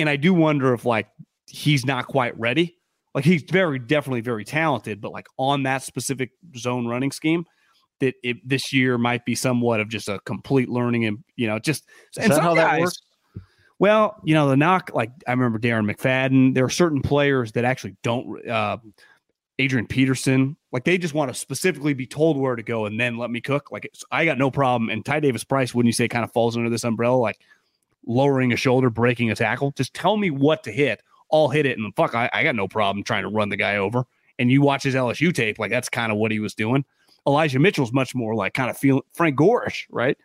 And 0.00 0.08
I 0.08 0.16
do 0.16 0.34
wonder 0.34 0.74
if 0.74 0.84
like 0.84 1.06
he's 1.46 1.86
not 1.86 2.08
quite 2.08 2.36
ready. 2.36 2.76
Like 3.14 3.24
he's 3.24 3.42
very 3.42 3.78
definitely 3.78 4.20
very 4.20 4.44
talented, 4.44 5.00
but 5.00 5.12
like 5.12 5.26
on 5.36 5.64
that 5.64 5.82
specific 5.82 6.30
zone 6.56 6.86
running 6.86 7.10
scheme, 7.10 7.44
that 8.00 8.14
it, 8.22 8.36
this 8.48 8.72
year 8.72 8.98
might 8.98 9.24
be 9.24 9.34
somewhat 9.34 9.80
of 9.80 9.88
just 9.88 10.08
a 10.08 10.20
complete 10.20 10.68
learning 10.68 11.04
and 11.06 11.18
you 11.36 11.46
know 11.46 11.58
just 11.58 11.84
Is 12.16 12.24
and 12.24 12.32
that 12.32 12.42
how 12.42 12.54
guys, 12.54 12.70
that 12.70 12.80
works? 12.80 13.02
Well, 13.78 14.16
you 14.24 14.34
know 14.34 14.48
the 14.48 14.56
knock 14.56 14.90
like 14.94 15.10
I 15.26 15.32
remember 15.32 15.58
Darren 15.58 15.90
McFadden. 15.90 16.54
There 16.54 16.64
are 16.64 16.70
certain 16.70 17.02
players 17.02 17.52
that 17.52 17.64
actually 17.64 17.96
don't. 18.02 18.48
Uh, 18.48 18.78
Adrian 19.60 19.86
Peterson, 19.86 20.56
like 20.72 20.84
they 20.84 20.96
just 20.96 21.12
want 21.12 21.30
to 21.30 21.38
specifically 21.38 21.92
be 21.92 22.06
told 22.06 22.38
where 22.38 22.56
to 22.56 22.62
go 22.62 22.86
and 22.86 22.98
then 22.98 23.18
let 23.18 23.30
me 23.30 23.42
cook. 23.42 23.70
Like 23.70 23.90
I 24.10 24.24
got 24.24 24.38
no 24.38 24.50
problem. 24.50 24.88
And 24.88 25.04
Ty 25.04 25.20
Davis 25.20 25.44
Price, 25.44 25.74
wouldn't 25.74 25.88
you 25.88 25.92
say, 25.92 26.08
kind 26.08 26.24
of 26.24 26.32
falls 26.32 26.56
under 26.56 26.70
this 26.70 26.82
umbrella, 26.82 27.16
like 27.16 27.38
lowering 28.06 28.54
a 28.54 28.56
shoulder, 28.56 28.88
breaking 28.88 29.30
a 29.30 29.36
tackle? 29.36 29.72
Just 29.72 29.92
tell 29.92 30.16
me 30.16 30.30
what 30.30 30.64
to 30.64 30.72
hit. 30.72 31.02
I'll 31.32 31.48
hit 31.48 31.66
it. 31.66 31.78
And 31.78 31.94
fuck, 31.94 32.14
I, 32.14 32.30
I 32.32 32.42
got 32.42 32.54
no 32.54 32.68
problem 32.68 33.04
trying 33.04 33.22
to 33.22 33.28
run 33.28 33.48
the 33.48 33.56
guy 33.56 33.76
over. 33.76 34.04
And 34.38 34.50
you 34.50 34.62
watch 34.62 34.82
his 34.82 34.94
LSU 34.94 35.34
tape, 35.34 35.58
like 35.58 35.70
that's 35.70 35.88
kind 35.88 36.10
of 36.10 36.18
what 36.18 36.30
he 36.30 36.40
was 36.40 36.54
doing. 36.54 36.84
Elijah 37.26 37.58
Mitchell's 37.58 37.92
much 37.92 38.14
more 38.14 38.34
like 38.34 38.54
kind 38.54 38.70
of 38.70 38.78
feeling 38.78 39.02
Frank 39.12 39.38
Gorish, 39.38 39.84
right? 39.90 40.16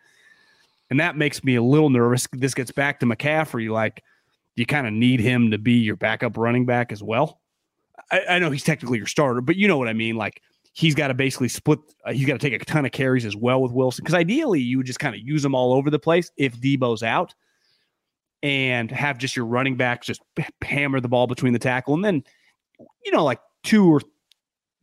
And 0.90 1.00
that 1.00 1.16
makes 1.16 1.44
me 1.44 1.56
a 1.56 1.62
little 1.62 1.90
nervous. 1.90 2.26
This 2.32 2.54
gets 2.54 2.70
back 2.70 3.00
to 3.00 3.06
McCaffrey. 3.06 3.68
Like 3.70 4.02
you 4.54 4.66
kind 4.66 4.86
of 4.86 4.92
need 4.92 5.20
him 5.20 5.50
to 5.50 5.58
be 5.58 5.74
your 5.74 5.96
backup 5.96 6.36
running 6.36 6.64
back 6.64 6.92
as 6.92 7.02
well. 7.02 7.40
I, 8.10 8.22
I, 8.30 8.38
know 8.38 8.50
he's 8.50 8.64
technically 8.64 8.98
your 8.98 9.06
starter, 9.06 9.40
but 9.40 9.56
you 9.56 9.68
know 9.68 9.78
what 9.78 9.88
I 9.88 9.92
mean. 9.92 10.16
Like 10.16 10.40
he's 10.72 10.94
got 10.94 11.08
to 11.08 11.14
basically 11.14 11.48
split. 11.48 11.80
Uh, 12.04 12.12
he's 12.12 12.26
got 12.26 12.34
to 12.34 12.50
take 12.50 12.60
a 12.60 12.64
ton 12.64 12.86
of 12.86 12.92
carries 12.92 13.24
as 13.24 13.36
well 13.36 13.60
with 13.60 13.72
Wilson 13.72 14.02
because 14.04 14.14
ideally 14.14 14.60
you 14.60 14.78
would 14.78 14.86
just 14.86 15.00
kind 15.00 15.14
of 15.14 15.20
use 15.20 15.42
them 15.42 15.54
all 15.54 15.72
over 15.72 15.90
the 15.90 15.98
place 15.98 16.30
if 16.36 16.58
Deebo's 16.60 17.02
out, 17.02 17.34
and 18.42 18.90
have 18.90 19.18
just 19.18 19.36
your 19.36 19.46
running 19.46 19.76
backs 19.76 20.06
just 20.06 20.22
hammer 20.62 21.00
the 21.00 21.08
ball 21.08 21.26
between 21.26 21.52
the 21.52 21.58
tackle, 21.58 21.94
and 21.94 22.04
then 22.04 22.22
you 23.04 23.12
know 23.12 23.24
like 23.24 23.40
two 23.62 23.88
or 23.88 24.00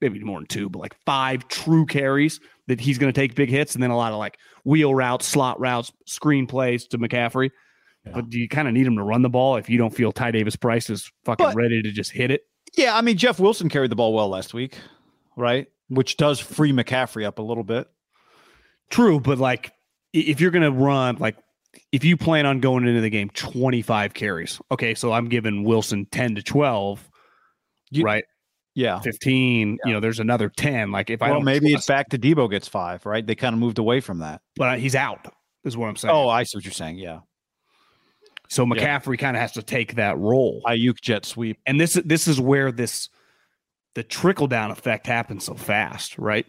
maybe 0.01 0.19
more 0.19 0.39
than 0.39 0.47
two, 0.47 0.69
but 0.69 0.79
like 0.79 0.95
five 1.05 1.47
true 1.47 1.85
carries 1.85 2.39
that 2.67 2.79
he's 2.79 2.97
going 2.97 3.11
to 3.11 3.19
take 3.19 3.35
big 3.35 3.49
hits, 3.49 3.73
and 3.73 3.81
then 3.81 3.89
a 3.89 3.97
lot 3.97 4.11
of 4.11 4.19
like 4.19 4.37
wheel 4.65 4.93
routes, 4.93 5.25
slot 5.25 5.59
routes, 5.59 5.91
screen 6.05 6.45
plays 6.45 6.87
to 6.87 6.97
McCaffrey. 6.97 7.49
Yeah. 8.05 8.11
But 8.15 8.29
do 8.29 8.37
you 8.37 8.49
kind 8.49 8.67
of 8.67 8.73
need 8.73 8.85
him 8.85 8.97
to 8.97 9.03
run 9.03 9.21
the 9.21 9.29
ball 9.29 9.55
if 9.55 9.69
you 9.69 9.77
don't 9.77 9.95
feel 9.95 10.11
Ty 10.11 10.31
Davis 10.31 10.57
Price 10.57 10.89
is 10.89 11.09
fucking 11.23 11.45
but, 11.45 11.55
ready 11.55 11.81
to 11.81 11.91
just 11.91 12.11
hit 12.11 12.31
it? 12.31 12.41
Yeah, 12.75 12.95
I 12.95 13.01
mean 13.01 13.17
Jeff 13.17 13.39
Wilson 13.39 13.69
carried 13.69 13.91
the 13.91 13.95
ball 13.95 14.13
well 14.13 14.29
last 14.29 14.53
week, 14.53 14.77
right? 15.37 15.67
Which 15.87 16.17
does 16.17 16.39
free 16.39 16.73
McCaffrey 16.73 17.25
up 17.25 17.39
a 17.39 17.43
little 17.43 17.63
bit. 17.63 17.87
True, 18.89 19.19
but 19.19 19.37
like 19.37 19.71
if 20.11 20.41
you're 20.41 20.51
going 20.51 20.63
to 20.63 20.71
run 20.71 21.17
like 21.17 21.37
if 21.91 22.03
you 22.03 22.17
plan 22.17 22.45
on 22.45 22.59
going 22.59 22.87
into 22.87 23.01
the 23.01 23.09
game 23.09 23.29
25 23.31 24.13
carries, 24.13 24.61
okay, 24.71 24.93
so 24.95 25.11
I'm 25.11 25.27
giving 25.29 25.63
Wilson 25.63 26.05
10 26.11 26.35
to 26.35 26.43
12, 26.43 27.09
You- 27.91 28.03
right? 28.03 28.23
Yeah. 28.75 28.99
15, 29.01 29.77
you 29.85 29.93
know, 29.93 29.99
there's 29.99 30.19
another 30.19 30.49
10. 30.49 30.91
Like 30.91 31.09
if 31.11 31.21
I 31.21 31.27
Well, 31.27 31.35
don't 31.35 31.45
maybe 31.45 31.69
trust- 31.71 31.81
it's 31.81 31.87
back 31.87 32.09
to 32.09 32.17
Deebo 32.17 32.49
gets 32.49 32.67
five, 32.67 33.05
right? 33.05 33.25
They 33.25 33.35
kind 33.35 33.53
of 33.53 33.59
moved 33.59 33.77
away 33.77 33.99
from 33.99 34.19
that. 34.19 34.41
but 34.55 34.69
uh, 34.69 34.75
he's 34.77 34.95
out, 34.95 35.31
is 35.63 35.77
what 35.77 35.87
I'm 35.89 35.95
saying. 35.95 36.11
Oh, 36.13 36.27
I 36.27 36.41
see 36.43 36.57
what 36.57 36.65
you're 36.65 36.71
saying. 36.71 36.97
Yeah. 36.97 37.19
so 38.49 38.65
McCaffrey 38.65 39.17
kind 39.17 39.35
of 39.37 39.41
has 39.41 39.51
to 39.53 39.63
take 39.63 39.95
that 39.95 40.17
role. 40.17 40.61
Aiyuk 40.67 40.99
jet 41.01 41.25
sweep. 41.25 41.57
and 41.65 41.79
this 41.79 41.93
this 42.05 42.27
is 42.27 42.39
where 42.41 42.71
this 42.71 43.09
the 43.95 44.03
trickle 44.03 44.47
down 44.47 44.71
effect 44.71 45.05
happens 45.07 45.43
so 45.45 45.53
fast, 45.53 46.17
right? 46.17 46.45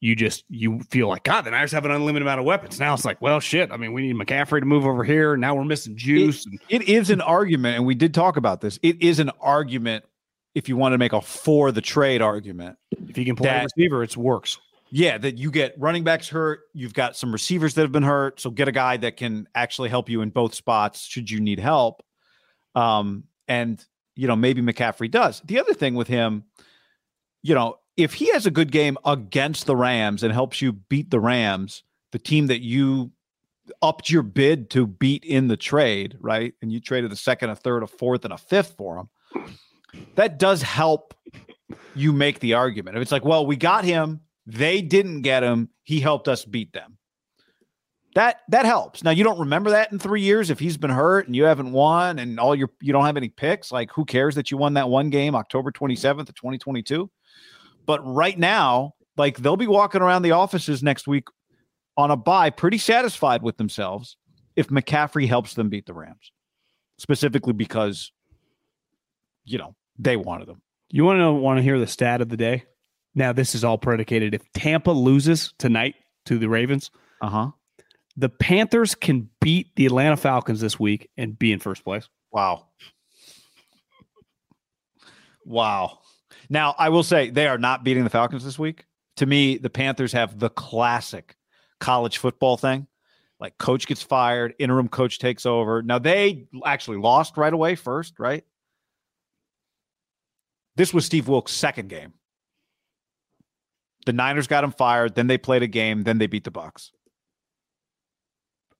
You 0.00 0.16
just 0.16 0.44
you 0.48 0.80
feel 0.90 1.08
like 1.08 1.24
God, 1.24 1.42
the 1.42 1.50
Niners 1.50 1.72
have 1.72 1.84
an 1.84 1.90
unlimited 1.90 2.22
amount 2.26 2.40
of 2.40 2.46
weapons. 2.46 2.80
Now 2.80 2.94
it's 2.94 3.04
like, 3.04 3.20
well, 3.20 3.38
shit. 3.38 3.70
I 3.70 3.76
mean, 3.76 3.92
we 3.92 4.00
need 4.10 4.16
McCaffrey 4.16 4.60
to 4.60 4.66
move 4.66 4.86
over 4.86 5.04
here. 5.04 5.36
Now 5.36 5.54
we're 5.54 5.64
missing 5.64 5.94
juice. 5.96 6.46
and 6.46 6.58
It 6.70 6.88
is 6.88 7.10
an 7.10 7.20
argument, 7.20 7.76
and 7.76 7.84
we 7.86 7.94
did 7.94 8.14
talk 8.14 8.38
about 8.38 8.62
this. 8.62 8.78
It 8.82 9.02
is 9.02 9.18
an 9.18 9.30
argument 9.40 10.04
if 10.54 10.68
you 10.70 10.76
want 10.76 10.94
to 10.94 10.98
make 10.98 11.12
a 11.12 11.20
for 11.20 11.70
the 11.70 11.82
trade 11.82 12.22
argument. 12.22 12.76
if 13.08 13.18
you 13.18 13.24
can 13.26 13.36
play 13.36 13.48
that- 13.50 13.64
receiver, 13.76 14.02
it 14.02 14.16
works. 14.16 14.58
Yeah, 14.92 15.18
that 15.18 15.38
you 15.38 15.50
get 15.52 15.74
running 15.78 16.02
backs 16.02 16.28
hurt. 16.28 16.62
You've 16.74 16.94
got 16.94 17.14
some 17.16 17.30
receivers 17.30 17.74
that 17.74 17.82
have 17.82 17.92
been 17.92 18.02
hurt. 18.02 18.40
So 18.40 18.50
get 18.50 18.66
a 18.66 18.72
guy 18.72 18.96
that 18.96 19.16
can 19.16 19.46
actually 19.54 19.88
help 19.88 20.08
you 20.08 20.20
in 20.22 20.30
both 20.30 20.52
spots 20.54 21.06
should 21.06 21.30
you 21.30 21.38
need 21.38 21.60
help. 21.60 22.02
Um, 22.74 23.24
and 23.46 23.84
you 24.16 24.26
know, 24.26 24.34
maybe 24.36 24.62
McCaffrey 24.62 25.10
does. 25.10 25.40
The 25.44 25.60
other 25.60 25.74
thing 25.74 25.94
with 25.94 26.08
him, 26.08 26.44
you 27.42 27.54
know, 27.54 27.76
if 27.96 28.14
he 28.14 28.32
has 28.32 28.46
a 28.46 28.50
good 28.50 28.72
game 28.72 28.96
against 29.04 29.66
the 29.66 29.76
Rams 29.76 30.22
and 30.22 30.32
helps 30.32 30.62
you 30.62 30.72
beat 30.72 31.10
the 31.10 31.20
Rams, 31.20 31.82
the 32.12 32.18
team 32.18 32.46
that 32.48 32.60
you 32.60 33.12
upped 33.82 34.10
your 34.10 34.22
bid 34.22 34.70
to 34.70 34.86
beat 34.86 35.24
in 35.24 35.48
the 35.48 35.56
trade, 35.56 36.16
right? 36.20 36.54
And 36.62 36.72
you 36.72 36.80
traded 36.80 37.12
a 37.12 37.16
second, 37.16 37.50
a 37.50 37.56
third, 37.56 37.82
a 37.82 37.86
fourth, 37.86 38.24
and 38.24 38.32
a 38.32 38.38
fifth 38.38 38.74
for 38.76 38.98
him. 38.98 39.08
That 40.16 40.38
does 40.38 40.62
help 40.62 41.14
you 41.94 42.12
make 42.12 42.40
the 42.40 42.54
argument. 42.54 42.96
If 42.96 43.02
it's 43.02 43.12
like, 43.12 43.24
well, 43.24 43.46
we 43.46 43.56
got 43.56 43.84
him, 43.84 44.20
they 44.46 44.82
didn't 44.82 45.22
get 45.22 45.42
him, 45.42 45.68
he 45.84 46.00
helped 46.00 46.28
us 46.28 46.44
beat 46.44 46.72
them. 46.72 46.96
That 48.16 48.40
that 48.48 48.64
helps. 48.64 49.04
Now 49.04 49.12
you 49.12 49.22
don't 49.22 49.38
remember 49.38 49.70
that 49.70 49.92
in 49.92 49.98
three 50.00 50.22
years 50.22 50.50
if 50.50 50.58
he's 50.58 50.76
been 50.76 50.90
hurt 50.90 51.26
and 51.26 51.36
you 51.36 51.44
haven't 51.44 51.70
won 51.70 52.18
and 52.18 52.40
all 52.40 52.56
your 52.56 52.70
you 52.80 52.92
don't 52.92 53.04
have 53.04 53.16
any 53.16 53.28
picks. 53.28 53.70
Like 53.70 53.92
who 53.92 54.04
cares 54.04 54.34
that 54.34 54.50
you 54.50 54.56
won 54.56 54.74
that 54.74 54.88
one 54.88 55.10
game 55.10 55.36
October 55.36 55.70
27th 55.70 56.28
of 56.28 56.34
2022? 56.34 57.08
But 57.90 58.06
right 58.06 58.38
now, 58.38 58.94
like 59.16 59.38
they'll 59.38 59.56
be 59.56 59.66
walking 59.66 60.00
around 60.00 60.22
the 60.22 60.30
offices 60.30 60.80
next 60.80 61.08
week 61.08 61.24
on 61.96 62.12
a 62.12 62.16
buy, 62.16 62.50
pretty 62.50 62.78
satisfied 62.78 63.42
with 63.42 63.56
themselves 63.56 64.16
if 64.54 64.68
McCaffrey 64.68 65.26
helps 65.26 65.54
them 65.54 65.68
beat 65.70 65.86
the 65.86 65.92
Rams, 65.92 66.30
specifically 66.98 67.52
because 67.52 68.12
you 69.44 69.58
know 69.58 69.74
they 69.98 70.16
wanted 70.16 70.46
them. 70.46 70.62
You 70.88 71.04
want 71.04 71.18
to 71.18 71.32
want 71.32 71.56
to 71.58 71.64
hear 71.64 71.80
the 71.80 71.88
stat 71.88 72.20
of 72.20 72.28
the 72.28 72.36
day? 72.36 72.62
Now, 73.16 73.32
this 73.32 73.56
is 73.56 73.64
all 73.64 73.76
predicated 73.76 74.34
if 74.34 74.42
Tampa 74.52 74.92
loses 74.92 75.52
tonight 75.58 75.96
to 76.26 76.38
the 76.38 76.48
Ravens, 76.48 76.92
Uh 77.20 77.28
huh. 77.28 77.50
the 78.16 78.28
Panthers 78.28 78.94
can 78.94 79.30
beat 79.40 79.74
the 79.74 79.86
Atlanta 79.86 80.16
Falcons 80.16 80.60
this 80.60 80.78
week 80.78 81.10
and 81.16 81.36
be 81.36 81.50
in 81.50 81.58
first 81.58 81.82
place. 81.82 82.08
Wow. 82.30 82.68
Wow. 85.44 85.98
Now, 86.50 86.74
I 86.76 86.88
will 86.88 87.04
say 87.04 87.30
they 87.30 87.46
are 87.46 87.58
not 87.58 87.84
beating 87.84 88.04
the 88.04 88.10
Falcons 88.10 88.44
this 88.44 88.58
week. 88.58 88.84
To 89.16 89.26
me, 89.26 89.56
the 89.56 89.70
Panthers 89.70 90.12
have 90.12 90.38
the 90.38 90.50
classic 90.50 91.36
college 91.78 92.18
football 92.18 92.56
thing. 92.56 92.88
Like 93.38 93.56
coach 93.56 93.86
gets 93.86 94.02
fired, 94.02 94.54
interim 94.58 94.88
coach 94.88 95.18
takes 95.18 95.46
over. 95.46 95.80
Now 95.80 95.98
they 95.98 96.46
actually 96.66 96.98
lost 96.98 97.38
right 97.38 97.52
away 97.52 97.74
first, 97.74 98.18
right? 98.18 98.44
This 100.76 100.92
was 100.92 101.06
Steve 101.06 101.28
Wilks' 101.28 101.52
second 101.52 101.88
game. 101.88 102.12
The 104.06 104.12
Niners 104.12 104.46
got 104.46 104.64
him 104.64 104.72
fired, 104.72 105.14
then 105.14 105.26
they 105.26 105.38
played 105.38 105.62
a 105.62 105.66
game, 105.66 106.02
then 106.02 106.18
they 106.18 106.26
beat 106.26 106.44
the 106.44 106.50
Bucks. 106.50 106.90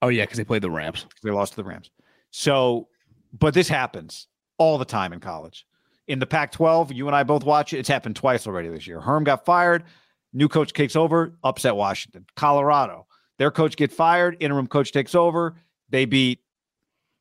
Oh 0.03 0.09
yeah, 0.09 0.25
because 0.25 0.39
they 0.39 0.45
played 0.45 0.63
the 0.63 0.71
Rams. 0.71 1.07
They 1.23 1.31
lost 1.31 1.53
to 1.53 1.57
the 1.57 1.65
Rams. 1.65 1.91
So, 2.31 2.89
but 3.33 3.55
this 3.55 3.69
happens 3.69 4.29
all 4.59 4.79
the 4.79 4.85
time 4.85 5.13
in 5.13 5.21
college. 5.21 5.67
In 6.11 6.19
the 6.19 6.27
Pac 6.27 6.51
12, 6.51 6.91
you 6.93 7.07
and 7.07 7.15
I 7.15 7.23
both 7.23 7.45
watch 7.45 7.73
it. 7.73 7.79
It's 7.79 7.89
happened 7.89 8.17
twice 8.17 8.45
already 8.45 8.69
this 8.69 8.85
year. 8.85 9.01
Herm 9.01 9.23
got 9.23 9.45
fired, 9.45 9.85
new 10.33 10.49
coach 10.49 10.73
takes 10.73 10.97
over, 10.97 11.39
upset 11.45 11.77
Washington. 11.77 12.27
Colorado, 12.35 13.07
their 13.39 13.53
coach 13.53 13.77
get 13.77 13.93
fired, 13.93 14.37
interim 14.41 14.67
coach 14.67 14.91
takes 14.91 15.15
over, 15.15 15.55
they 15.89 16.07
beat 16.07 16.41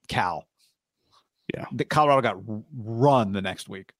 Cal. 0.07 0.47
Yeah. 1.53 1.65
The 1.71 1.85
Colorado 1.85 2.21
got 2.21 2.37
run 2.75 3.31
the 3.31 3.43
next 3.43 3.69
week. 3.69 3.93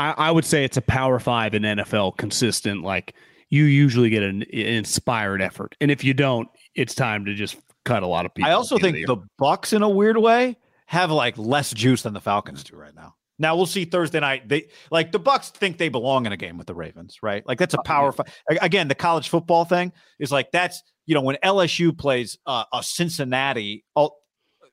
I, 0.00 0.14
I 0.16 0.30
would 0.32 0.44
say 0.44 0.64
it's 0.64 0.76
a 0.76 0.82
power 0.82 1.20
five 1.20 1.54
in 1.54 1.62
NFL 1.62 2.16
consistent. 2.16 2.82
Like 2.82 3.14
you 3.50 3.66
usually 3.66 4.10
get 4.10 4.24
an, 4.24 4.42
an 4.42 4.48
inspired 4.52 5.40
effort, 5.40 5.76
and 5.80 5.92
if 5.92 6.02
you 6.02 6.12
don't, 6.12 6.48
it's 6.74 6.96
time 6.96 7.24
to 7.26 7.34
just 7.34 7.56
cut 7.84 8.02
a 8.02 8.06
lot 8.08 8.26
of 8.26 8.34
people. 8.34 8.50
I 8.50 8.54
also 8.54 8.74
at 8.74 8.82
the 8.82 8.92
think 8.92 9.06
the 9.06 9.18
Bucks, 9.38 9.72
in 9.72 9.82
a 9.82 9.88
weird 9.88 10.16
way, 10.16 10.56
have 10.86 11.12
like 11.12 11.38
less 11.38 11.72
juice 11.72 12.02
than 12.02 12.14
the 12.14 12.20
Falcons 12.20 12.64
do 12.64 12.74
right 12.74 12.94
now. 12.96 13.14
Now 13.38 13.54
we'll 13.56 13.66
see 13.66 13.84
Thursday 13.84 14.20
night. 14.20 14.48
They 14.48 14.68
like 14.90 15.12
the 15.12 15.18
Bucks 15.18 15.50
think 15.50 15.78
they 15.78 15.88
belong 15.88 16.26
in 16.26 16.32
a 16.32 16.36
game 16.36 16.58
with 16.58 16.66
the 16.66 16.74
Ravens, 16.74 17.18
right? 17.22 17.46
Like 17.46 17.58
that's 17.58 17.74
a 17.74 17.82
power. 17.84 18.12
Fi- 18.12 18.24
Again, 18.60 18.88
the 18.88 18.94
college 18.94 19.28
football 19.28 19.64
thing 19.64 19.92
is 20.18 20.32
like 20.32 20.50
that's 20.52 20.82
you 21.06 21.14
know 21.14 21.20
when 21.22 21.36
LSU 21.44 21.96
plays 21.96 22.36
uh, 22.46 22.64
a 22.72 22.82
Cincinnati. 22.82 23.84
All, 23.94 24.18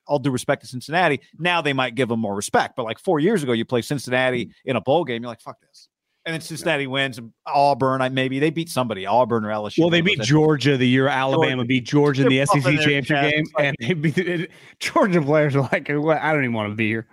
all 0.08 0.18
due 0.20 0.30
respect 0.30 0.62
to 0.62 0.68
Cincinnati, 0.68 1.20
now 1.36 1.60
they 1.60 1.72
might 1.72 1.96
give 1.96 2.08
them 2.08 2.20
more 2.20 2.34
respect. 2.36 2.76
But 2.76 2.84
like 2.84 3.00
four 3.00 3.18
years 3.18 3.42
ago, 3.42 3.52
you 3.52 3.64
play 3.64 3.82
Cincinnati 3.82 4.50
in 4.64 4.76
a 4.76 4.80
bowl 4.80 5.04
game, 5.04 5.22
you're 5.22 5.28
like 5.28 5.40
fuck 5.40 5.60
this, 5.60 5.88
and 6.24 6.32
then 6.32 6.40
Cincinnati 6.40 6.86
wins. 6.86 7.18
and 7.18 7.32
Auburn, 7.46 8.00
I 8.02 8.08
maybe 8.08 8.38
they 8.38 8.50
beat 8.50 8.68
somebody, 8.68 9.04
Auburn 9.06 9.44
or 9.44 9.48
LSU. 9.48 9.80
Well, 9.80 9.90
they 9.90 10.00
beat. 10.02 10.20
Georgia 10.20 10.76
the 10.76 10.86
year 10.86 11.08
Alabama 11.08 11.56
Georgia. 11.56 11.66
beat 11.66 11.84
Georgia 11.84 12.22
in 12.22 12.28
the 12.28 12.46
SEC 12.46 12.62
championship 12.62 13.30
game, 13.32 13.44
and 13.58 13.76
they 13.80 13.94
beat 13.94 14.50
Georgia 14.78 15.20
players 15.22 15.56
are 15.56 15.62
like, 15.72 15.90
I 15.90 16.32
don't 16.32 16.44
even 16.44 16.52
want 16.52 16.70
to 16.70 16.76
be 16.76 16.88
here. 16.88 17.08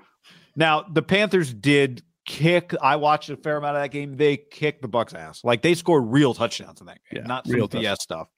Now 0.56 0.84
the 0.84 1.02
Panthers 1.02 1.54
did 1.54 2.04
kick. 2.26 2.74
I 2.82 2.96
watched 2.96 3.30
a 3.30 3.38
fair 3.38 3.58
amount 3.58 3.78
of 3.78 3.84
that 3.84 3.90
game. 3.90 4.18
They 4.18 4.38
kicked 4.38 4.82
the 4.82 4.88
Bucks 4.88 5.14
ass. 5.14 5.44
Like 5.44 5.62
they 5.62 5.74
scored 5.74 6.06
real 6.08 6.34
touchdowns 6.34 6.80
in 6.82 6.88
that 6.88 7.00
game, 7.12 7.22
Yeah, 7.22 7.28
not 7.28 7.46
real 7.48 7.68
BS 7.68 7.98
stuff. 7.98 8.30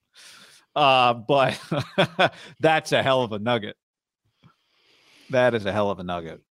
Uh, 0.74 1.14
but 1.14 1.58
that's 2.60 2.92
a 2.92 3.02
hell 3.02 3.22
of 3.22 3.32
a 3.32 3.38
nugget. 3.38 3.76
That 5.30 5.54
is 5.54 5.64
a 5.64 5.72
hell 5.72 5.90
of 5.90 5.98
a 5.98 6.04
nugget. 6.04 6.42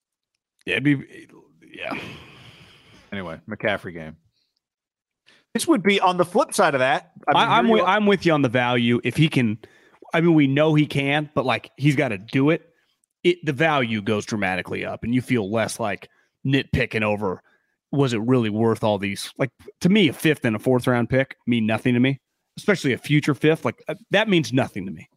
Yeah, 0.66 0.78
it'd 0.78 0.84
be, 0.84 1.28
yeah. 1.61 1.97
Anyway, 3.11 3.39
McCaffrey 3.47 3.93
game. 3.93 4.18
This 5.53 5.68
would 5.68 5.84
be 5.84 6.01
on 6.01 6.18
the 6.18 6.26
flip 6.26 6.53
side 6.53 6.74
of 6.74 6.80
that. 6.80 7.11
I 7.34 7.59
am 7.59 7.70
with, 7.70 7.84
I'm 7.84 8.07
with 8.07 8.26
you 8.26 8.34
on 8.34 8.41
the 8.41 8.49
value. 8.49 8.99
If 9.03 9.16
he 9.16 9.30
can, 9.30 9.57
I 10.13 10.20
mean, 10.20 10.34
we 10.34 10.47
know 10.47 10.74
he 10.74 10.86
can, 10.86 11.30
but 11.34 11.45
like 11.45 11.72
he's 11.78 11.95
got 11.95 12.09
to 12.09 12.18
do 12.18 12.49
it. 12.49 12.74
It 13.26 13.44
the 13.44 13.52
value 13.52 14.02
goes 14.02 14.26
dramatically 14.26 14.86
up, 14.86 15.04
and 15.04 15.14
you 15.14 15.22
feel 15.22 15.52
less 15.52 15.80
like 15.80 16.10
nitpicking 16.46 17.02
over. 17.02 17.42
Was 17.92 18.14
it 18.14 18.22
really 18.22 18.50
worth 18.50 18.84
all 18.84 18.98
these? 18.98 19.34
Like 19.38 19.50
to 19.82 19.90
me, 19.90 20.08
a 20.08 20.14
fifth 20.14 20.46
and 20.46 20.56
a 20.56 20.60
fourth 20.60 20.88
round 20.88 21.10
pick 21.10 21.36
mean 21.48 21.66
nothing 21.66 21.94
to 21.96 22.00
me, 22.00 22.22
especially 22.58 22.94
a 22.94 22.98
future 22.98 23.34
fifth. 23.34 23.66
Like 23.66 23.84
uh, 23.88 23.96
that 24.12 24.30
means 24.30 24.54
nothing 24.54 24.86
to 24.86 24.92
me. 24.92 25.10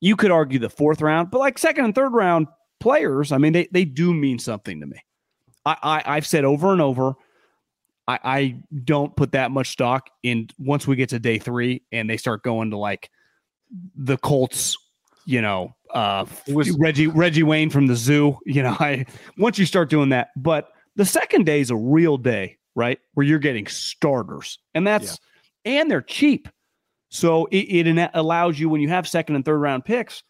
You 0.00 0.16
could 0.16 0.30
argue 0.30 0.58
the 0.58 0.70
fourth 0.70 1.02
round, 1.02 1.30
but 1.30 1.38
like 1.38 1.58
second 1.58 1.84
and 1.84 1.94
third 1.94 2.14
round 2.14 2.46
players, 2.80 3.32
I 3.32 3.38
mean, 3.38 3.52
they 3.52 3.68
they 3.72 3.84
do 3.84 4.14
mean 4.14 4.38
something 4.38 4.80
to 4.80 4.86
me. 4.86 4.98
I, 5.66 5.76
I 5.82 6.02
I've 6.16 6.26
said 6.26 6.44
over 6.44 6.72
and 6.72 6.80
over, 6.80 7.14
I, 8.06 8.18
I 8.24 8.62
don't 8.84 9.14
put 9.16 9.32
that 9.32 9.50
much 9.50 9.70
stock 9.70 10.10
in 10.22 10.48
once 10.58 10.86
we 10.86 10.96
get 10.96 11.10
to 11.10 11.18
day 11.18 11.38
three 11.38 11.82
and 11.92 12.08
they 12.08 12.16
start 12.16 12.42
going 12.42 12.70
to 12.70 12.76
like 12.76 13.10
the 13.96 14.18
Colts, 14.18 14.76
you 15.24 15.40
know, 15.40 15.74
uh 15.90 16.24
was- 16.48 16.70
Reggie 16.78 17.06
Reggie 17.06 17.42
Wayne 17.42 17.70
from 17.70 17.86
the 17.86 17.96
zoo. 17.96 18.38
You 18.44 18.62
know, 18.62 18.76
I 18.80 19.06
once 19.38 19.58
you 19.58 19.66
start 19.66 19.90
doing 19.90 20.10
that, 20.10 20.30
but 20.36 20.68
the 20.96 21.04
second 21.04 21.46
day 21.46 21.60
is 21.60 21.70
a 21.70 21.76
real 21.76 22.18
day, 22.18 22.58
right? 22.74 22.98
Where 23.14 23.24
you're 23.24 23.38
getting 23.38 23.66
starters. 23.66 24.58
And 24.74 24.86
that's 24.86 25.18
and 25.64 25.90
they're 25.90 26.02
cheap. 26.02 26.48
So 27.08 27.46
it, 27.46 27.86
it 27.86 28.10
allows 28.14 28.58
you 28.58 28.68
when 28.68 28.80
you 28.80 28.88
have 28.88 29.06
second 29.06 29.36
and 29.36 29.44
third 29.44 29.58
round 29.58 29.84
picks 29.84 30.22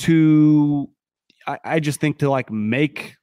to 0.00 0.88
I, 1.46 1.58
I 1.64 1.80
just 1.80 2.00
think 2.00 2.18
to 2.18 2.30
like 2.30 2.50
make 2.50 3.16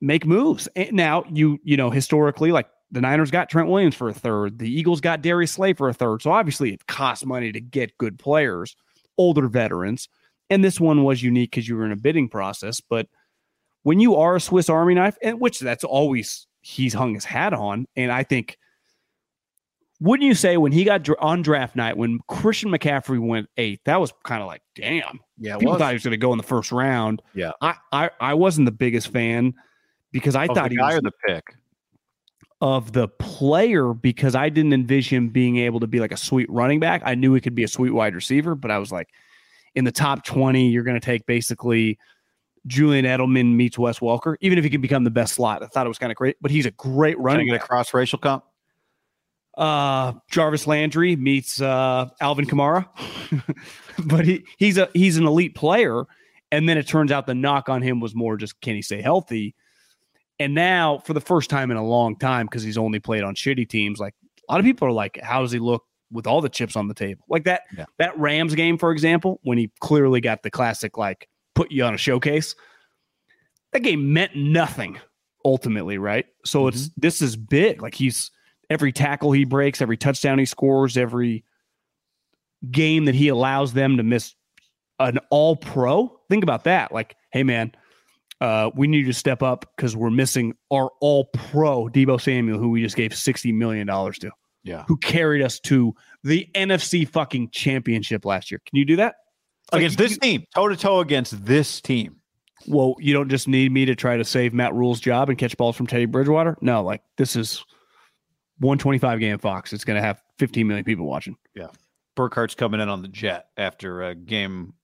make 0.00 0.26
moves. 0.26 0.68
And 0.76 0.92
now 0.92 1.24
you 1.32 1.58
you 1.64 1.76
know 1.76 1.90
historically 1.90 2.52
like 2.52 2.68
the 2.90 3.00
Niners 3.00 3.30
got 3.30 3.48
Trent 3.48 3.68
Williams 3.68 3.94
for 3.94 4.08
a 4.08 4.14
third, 4.14 4.58
the 4.58 4.70
Eagles 4.70 5.00
got 5.00 5.22
Darius 5.22 5.52
Slay 5.52 5.72
for 5.72 5.88
a 5.88 5.94
third. 5.94 6.22
So 6.22 6.30
obviously 6.30 6.74
it 6.74 6.86
costs 6.86 7.24
money 7.24 7.50
to 7.50 7.60
get 7.60 7.96
good 7.98 8.18
players, 8.18 8.76
older 9.16 9.48
veterans. 9.48 10.08
And 10.52 10.62
this 10.62 10.78
one 10.78 11.02
was 11.02 11.22
unique 11.22 11.50
because 11.50 11.66
you 11.66 11.76
were 11.76 11.86
in 11.86 11.92
a 11.92 11.96
bidding 11.96 12.28
process. 12.28 12.80
But 12.80 13.08
when 13.84 14.00
you 14.00 14.16
are 14.16 14.36
a 14.36 14.40
Swiss 14.40 14.68
Army 14.68 14.94
knife, 14.94 15.16
and 15.22 15.40
which 15.40 15.60
that's 15.60 15.82
always 15.82 16.46
he's 16.60 16.92
hung 16.92 17.14
his 17.14 17.24
hat 17.24 17.54
on, 17.54 17.86
and 17.96 18.12
I 18.12 18.22
think 18.22 18.58
wouldn't 19.98 20.26
you 20.26 20.34
say 20.34 20.56
when 20.56 20.72
he 20.72 20.84
got 20.84 21.04
dra- 21.04 21.16
on 21.20 21.42
draft 21.42 21.76
night, 21.76 21.96
when 21.96 22.18
Christian 22.28 22.70
McCaffrey 22.70 23.18
went 23.18 23.48
eighth, 23.56 23.80
that 23.84 24.00
was 24.00 24.12
kind 24.24 24.42
of 24.42 24.48
like, 24.48 24.60
damn. 24.74 25.20
Yeah, 25.38 25.56
People 25.56 25.78
thought 25.78 25.90
he 25.90 25.94
was 25.94 26.02
going 26.02 26.10
to 26.10 26.16
go 26.16 26.32
in 26.32 26.38
the 26.38 26.44
first 26.44 26.72
round. 26.72 27.22
Yeah. 27.34 27.52
I, 27.60 27.76
I, 27.92 28.10
I 28.20 28.34
wasn't 28.34 28.66
the 28.66 28.72
biggest 28.72 29.08
fan 29.08 29.54
because 30.10 30.34
I 30.34 30.46
oh, 30.46 30.50
Of 30.50 30.56
thought 30.56 30.68
the 30.70 30.74
he 30.74 30.82
was 30.82 30.96
or 30.96 31.00
the 31.00 31.12
pick. 31.26 31.54
of 32.60 32.92
the 32.92 33.08
player 33.08 33.94
because 33.94 34.34
I 34.34 34.48
didn't 34.48 34.72
envision 34.72 35.16
him 35.16 35.28
being 35.30 35.56
able 35.58 35.80
to 35.80 35.86
be 35.86 36.00
like 36.00 36.12
a 36.12 36.16
sweet 36.16 36.50
running 36.50 36.80
back. 36.80 37.02
I 37.04 37.14
knew 37.14 37.32
he 37.32 37.40
could 37.40 37.54
be 37.54 37.64
a 37.64 37.68
sweet 37.68 37.90
wide 37.90 38.14
receiver, 38.14 38.54
but 38.54 38.70
I 38.72 38.78
was 38.78 38.90
like, 38.90 39.08
in 39.74 39.84
the 39.84 39.92
top 39.92 40.24
20, 40.24 40.68
you're 40.68 40.84
going 40.84 40.98
to 40.98 41.04
take 41.04 41.26
basically 41.26 41.98
Julian 42.66 43.04
Edelman 43.04 43.54
meets 43.54 43.78
Wes 43.78 43.98
Welker, 43.98 44.36
even 44.40 44.58
if 44.58 44.64
he 44.64 44.70
can 44.70 44.80
become 44.80 45.04
the 45.04 45.10
best 45.10 45.34
slot. 45.34 45.62
I 45.62 45.66
thought 45.66 45.86
it 45.86 45.88
was 45.88 45.98
kind 45.98 46.12
of 46.12 46.16
great, 46.16 46.36
but 46.40 46.50
he's 46.50 46.66
a 46.66 46.70
great 46.72 47.18
running 47.18 47.46
get 47.46 47.56
a 47.56 47.58
cross 47.58 47.92
racial 47.92 48.18
comp. 48.18 48.44
Uh, 49.56 50.14
Jarvis 50.30 50.66
Landry 50.66 51.16
meets 51.16 51.60
uh, 51.60 52.08
Alvin 52.20 52.46
Kamara, 52.46 52.88
but 54.06 54.24
he, 54.24 54.44
he's 54.56 54.78
a 54.78 54.88
he's 54.94 55.18
an 55.18 55.26
elite 55.26 55.54
player. 55.54 56.04
And 56.50 56.68
then 56.68 56.76
it 56.76 56.86
turns 56.86 57.10
out 57.10 57.26
the 57.26 57.34
knock 57.34 57.68
on 57.68 57.80
him 57.80 57.98
was 58.00 58.14
more 58.14 58.36
just 58.36 58.60
can 58.60 58.74
he 58.74 58.82
stay 58.82 59.00
healthy? 59.00 59.54
And 60.38 60.54
now, 60.54 60.98
for 60.98 61.12
the 61.14 61.20
first 61.20 61.50
time 61.50 61.70
in 61.70 61.76
a 61.76 61.84
long 61.84 62.16
time, 62.16 62.46
because 62.46 62.62
he's 62.62 62.78
only 62.78 62.98
played 62.98 63.22
on 63.22 63.34
shitty 63.34 63.68
teams, 63.68 63.98
like 63.98 64.14
a 64.48 64.52
lot 64.52 64.60
of 64.60 64.64
people 64.64 64.88
are 64.88 64.92
like, 64.92 65.18
how 65.22 65.42
does 65.42 65.52
he 65.52 65.58
look 65.58 65.84
with 66.12 66.26
all 66.26 66.40
the 66.40 66.48
chips 66.48 66.76
on 66.76 66.88
the 66.88 66.94
table? 66.94 67.24
Like 67.28 67.44
that 67.44 67.62
Yeah. 67.76 67.86
that 67.98 68.18
Rams 68.18 68.54
game, 68.54 68.78
for 68.78 68.92
example, 68.92 69.40
when 69.42 69.58
he 69.58 69.70
clearly 69.80 70.20
got 70.20 70.42
the 70.42 70.50
classic 70.50 70.96
like 70.98 71.28
put 71.54 71.70
you 71.72 71.84
on 71.84 71.94
a 71.94 71.98
showcase. 71.98 72.54
That 73.72 73.80
game 73.82 74.12
meant 74.12 74.36
nothing 74.36 74.98
ultimately, 75.44 75.98
right? 75.98 76.26
So 76.44 76.66
it's 76.68 76.90
this 76.96 77.22
is 77.22 77.36
big. 77.36 77.80
Like 77.82 77.94
he's 77.94 78.30
every 78.70 78.92
tackle 78.92 79.32
he 79.32 79.44
breaks, 79.44 79.80
every 79.82 79.96
touchdown 79.96 80.38
he 80.38 80.44
scores, 80.44 80.96
every 80.96 81.44
game 82.70 83.06
that 83.06 83.14
he 83.14 83.28
allows 83.28 83.72
them 83.72 83.96
to 83.96 84.02
miss 84.02 84.34
an 84.98 85.18
all 85.30 85.56
pro. 85.56 86.16
Think 86.28 86.42
about 86.42 86.64
that. 86.64 86.92
Like, 86.92 87.16
hey 87.32 87.42
man, 87.42 87.72
uh, 88.40 88.70
we 88.74 88.86
need 88.86 89.04
to 89.04 89.12
step 89.12 89.42
up 89.42 89.70
because 89.76 89.96
we're 89.96 90.10
missing 90.10 90.54
our 90.70 90.90
all 91.00 91.24
pro 91.26 91.88
Deebo 91.88 92.20
Samuel, 92.20 92.58
who 92.58 92.70
we 92.70 92.82
just 92.82 92.96
gave 92.96 93.10
$60 93.12 93.54
million 93.54 93.86
to, 93.86 94.30
Yeah. 94.64 94.84
who 94.88 94.96
carried 94.96 95.42
us 95.42 95.58
to 95.60 95.94
the 96.22 96.48
NFC 96.54 97.06
fucking 97.08 97.50
championship 97.50 98.24
last 98.24 98.50
year. 98.50 98.60
Can 98.66 98.78
you 98.78 98.84
do 98.84 98.96
that? 98.96 99.16
Like, 99.72 99.80
Against 99.80 99.98
you- 100.00 100.06
this 100.08 100.18
team, 100.18 100.44
toe 100.54 100.68
to 100.68 100.76
toe 100.76 101.00
against 101.00 101.44
this 101.44 101.80
team. 101.80 102.16
well, 102.68 102.94
you 103.00 103.12
don't 103.12 103.28
just 103.28 103.48
need 103.48 103.72
me 103.72 103.84
to 103.86 103.96
try 103.96 104.16
to 104.16 104.24
save 104.24 104.54
Matt 104.54 104.72
Rhule's 104.74 105.00
job 105.00 105.28
and 105.28 105.36
catch 105.38 105.56
balls 105.56 105.74
from 105.76 105.86
Teddy 105.88 106.04
Bridgewater. 106.06 106.56
No, 106.60 106.82
like 106.84 107.02
this 107.16 107.34
is 107.34 107.64
125 108.58 109.18
game 109.20 109.38
Fox. 109.38 109.72
It's 109.72 109.84
going 109.84 109.96
to 109.96 110.02
have 110.06 110.22
15 110.38 110.66
million 110.66 110.84
people 110.84 111.06
watching. 111.06 111.36
Burkhardt's 112.16 112.54
coming 112.54 112.80
in 112.80 112.88
on 112.90 113.00
the 113.02 113.08
jet 113.08 113.46
after 113.56 114.02
a 114.02 114.14
game. 114.14 114.74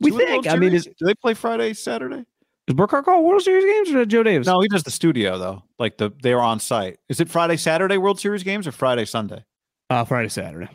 We 0.00 0.10
two 0.10 0.16
of 0.16 0.20
the 0.20 0.26
think. 0.26 0.46
I 0.48 0.56
mean, 0.56 0.74
is, 0.74 0.84
do 0.84 1.06
they 1.06 1.14
play 1.14 1.32
Friday, 1.34 1.72
Saturday? 1.72 2.24
Does 2.66 2.76
Burkhardt 2.76 3.04
call 3.04 3.24
World 3.24 3.42
Series 3.42 3.64
games 3.64 3.94
or 3.94 4.06
Joe 4.06 4.22
Davis? 4.22 4.46
No, 4.46 4.60
he 4.60 4.68
does 4.68 4.82
the 4.84 4.90
studio 4.90 5.38
though. 5.38 5.62
Like 5.78 5.98
the 5.98 6.10
they 6.22 6.32
are 6.32 6.40
on 6.40 6.60
site. 6.60 6.98
Is 7.08 7.20
it 7.20 7.28
Friday, 7.28 7.56
Saturday 7.56 7.98
World 7.98 8.18
Series 8.18 8.42
games 8.42 8.66
or 8.66 8.72
Friday, 8.72 9.04
Sunday? 9.04 9.44
uh, 9.90 10.04
Friday, 10.04 10.28
Saturday. 10.28 10.68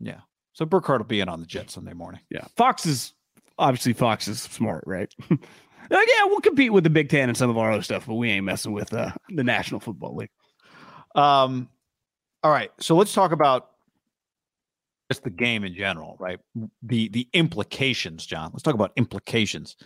Yeah. 0.00 0.20
So 0.52 0.64
Burkhardt 0.64 1.00
will 1.00 1.06
be 1.06 1.20
in 1.20 1.28
on 1.28 1.40
the 1.40 1.46
jet 1.46 1.70
Sunday 1.70 1.92
morning. 1.92 2.20
Yeah, 2.30 2.46
Fox 2.56 2.86
is 2.86 3.14
obviously 3.58 3.92
Fox 3.92 4.28
is 4.28 4.42
smart, 4.42 4.84
right? 4.86 5.12
like, 5.30 5.40
yeah, 5.90 6.24
we'll 6.26 6.40
compete 6.40 6.72
with 6.72 6.84
the 6.84 6.90
Big 6.90 7.08
Ten 7.08 7.28
and 7.28 7.36
some 7.36 7.50
of 7.50 7.58
our 7.58 7.72
other 7.72 7.82
stuff, 7.82 8.06
but 8.06 8.14
we 8.14 8.30
ain't 8.30 8.44
messing 8.44 8.72
with 8.72 8.92
uh, 8.92 9.10
the 9.30 9.44
National 9.44 9.80
Football 9.80 10.16
League. 10.16 10.30
Um, 11.14 11.68
all 12.42 12.50
right. 12.50 12.70
So 12.80 12.96
let's 12.96 13.12
talk 13.12 13.32
about 13.32 13.70
just 15.10 15.24
the 15.24 15.30
game 15.30 15.64
in 15.64 15.74
general, 15.74 16.16
right? 16.18 16.38
The 16.82 17.08
the 17.08 17.28
implications, 17.32 18.26
John. 18.26 18.50
Let's 18.52 18.62
talk 18.62 18.74
about 18.74 18.92
implications. 18.96 19.76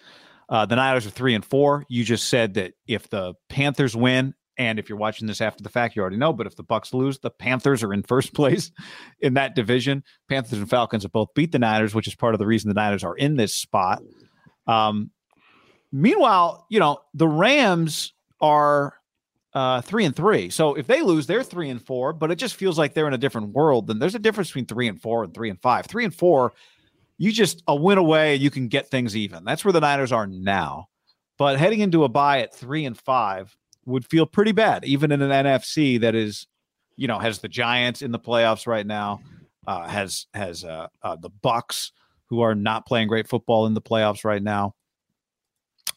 Uh, 0.49 0.67
the 0.67 0.77
Niners 0.77 1.07
are 1.07 1.11
three 1.11 1.35
and 1.35 1.45
four. 1.45 1.85
You 1.89 2.05
just 2.05 2.29
said 2.29 2.55
that 2.55 2.75
if 2.87 3.09
the 3.09 3.35
Panthers 3.49 3.97
win, 3.97 4.35
and 4.59 4.79
if 4.79 4.89
you're 4.89 4.99
watching 4.99 5.27
this 5.27 5.41
after 5.41 5.63
the 5.63 5.69
fact, 5.69 5.97
you 5.97 6.03
already 6.03 6.17
know. 6.17 6.33
But 6.33 6.47
if 6.47 6.57
the 6.57 6.63
Bucks 6.63 6.95
lose, 6.95 7.19
the 7.19 7.31
Panthers 7.31 7.83
are 7.83 7.93
in 7.93 8.03
first 8.03 8.33
place 8.35 8.71
in 9.21 9.35
that 9.35 9.55
division. 9.55 10.03
Panthers 10.29 10.59
and 10.59 10.71
Falcons 10.71 11.03
have 11.03 11.13
both 11.13 11.29
beat 11.35 11.53
the 11.53 11.59
Niners, 11.59 11.95
which 11.95 12.07
is 12.07 12.15
part 12.15 12.35
of 12.35 12.39
the 12.39 12.47
reason 12.47 12.69
the 12.69 12.75
Niners 12.75 13.05
are 13.05 13.17
in 13.17 13.37
this 13.37 13.55
spot. 13.55 14.03
Um, 14.67 15.11
meanwhile, 15.93 16.67
you 16.71 16.81
know 16.81 16.99
the 17.15 17.29
Rams 17.29 18.13
are 18.41 18.95
uh, 19.57 19.81
three 19.81 20.05
and 20.05 20.15
three. 20.15 20.51
So 20.51 20.75
if 20.75 20.87
they 20.87 21.01
lose, 21.01 21.27
they're 21.27 21.43
three 21.43 21.71
and 21.71 21.85
four. 21.85 22.13
But 22.13 22.31
it 22.31 22.37
just 22.37 22.57
feels 22.57 22.79
like 22.79 22.95
they're 22.95 23.07
in 23.07 23.15
a 23.15 23.19
different 23.19 23.55
world. 23.55 23.87
Then 23.87 23.99
there's 23.99 24.15
a 24.15 24.19
difference 24.19 24.49
between 24.49 24.67
three 24.67 24.89
and 24.89 25.01
four 25.01 25.25
and 25.25 25.33
three 25.33 25.51
and 25.51 25.61
five. 25.61 25.87
Three 25.87 26.05
and 26.05 26.15
four, 26.15 26.53
you 27.19 27.33
just 27.33 27.63
a 27.67 27.75
win 27.75 27.99
away, 27.99 28.37
you 28.37 28.51
can 28.51 28.69
get 28.69 28.89
things 28.89 29.17
even. 29.17 29.45
That's 29.45 29.65
where 29.65 29.73
the 29.73 29.81
Niners 29.81 30.13
are 30.13 30.27
now. 30.27 30.89
But 31.39 31.59
heading 31.59 31.81
into 31.81 32.05
a 32.05 32.09
bye 32.09 32.41
at 32.41 32.55
three 32.55 32.85
and 32.85 32.97
five 32.97 33.57
would 33.85 34.07
feel 34.07 34.27
pretty 34.27 34.53
bad, 34.53 34.85
even 34.85 35.13
in 35.13 35.23
an 35.23 35.31
NFC 35.31 36.01
that 36.01 36.15
is, 36.15 36.47
you 36.97 37.07
know, 37.07 37.19
has 37.19 37.39
the 37.39 37.49
Giants 37.49 38.03
in 38.03 38.11
the 38.11 38.19
playoffs 38.19 38.67
right 38.67 38.87
now, 38.87 39.21
uh, 39.67 39.87
has 39.87 40.27
has 40.35 40.65
uh, 40.65 40.89
uh, 41.03 41.17
the 41.17 41.31
Bucks 41.31 41.93
who 42.29 42.41
are 42.41 42.55
not 42.55 42.87
playing 42.87 43.09
great 43.09 43.29
football 43.29 43.67
in 43.67 43.75
the 43.75 43.83
playoffs 43.83 44.25
right 44.25 44.43
now, 44.43 44.75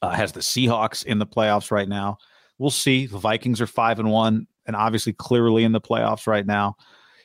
uh, 0.01 0.11
has 0.11 0.32
the 0.32 0.41
Seahawks 0.41 1.05
in 1.05 1.20
the 1.20 1.26
playoffs 1.26 1.72
right 1.72 1.89
now 1.89 2.17
we'll 2.59 2.70
see. 2.70 3.07
The 3.07 3.17
Vikings 3.17 3.59
are 3.61 3.67
five 3.67 3.97
and 3.97 4.11
one, 4.11 4.45
and 4.67 4.76
obviously 4.76 5.13
clearly 5.13 5.63
in 5.63 5.72
the 5.72 5.82
playoffs 5.82 6.28
right 6.28 6.45
now. 6.45 6.76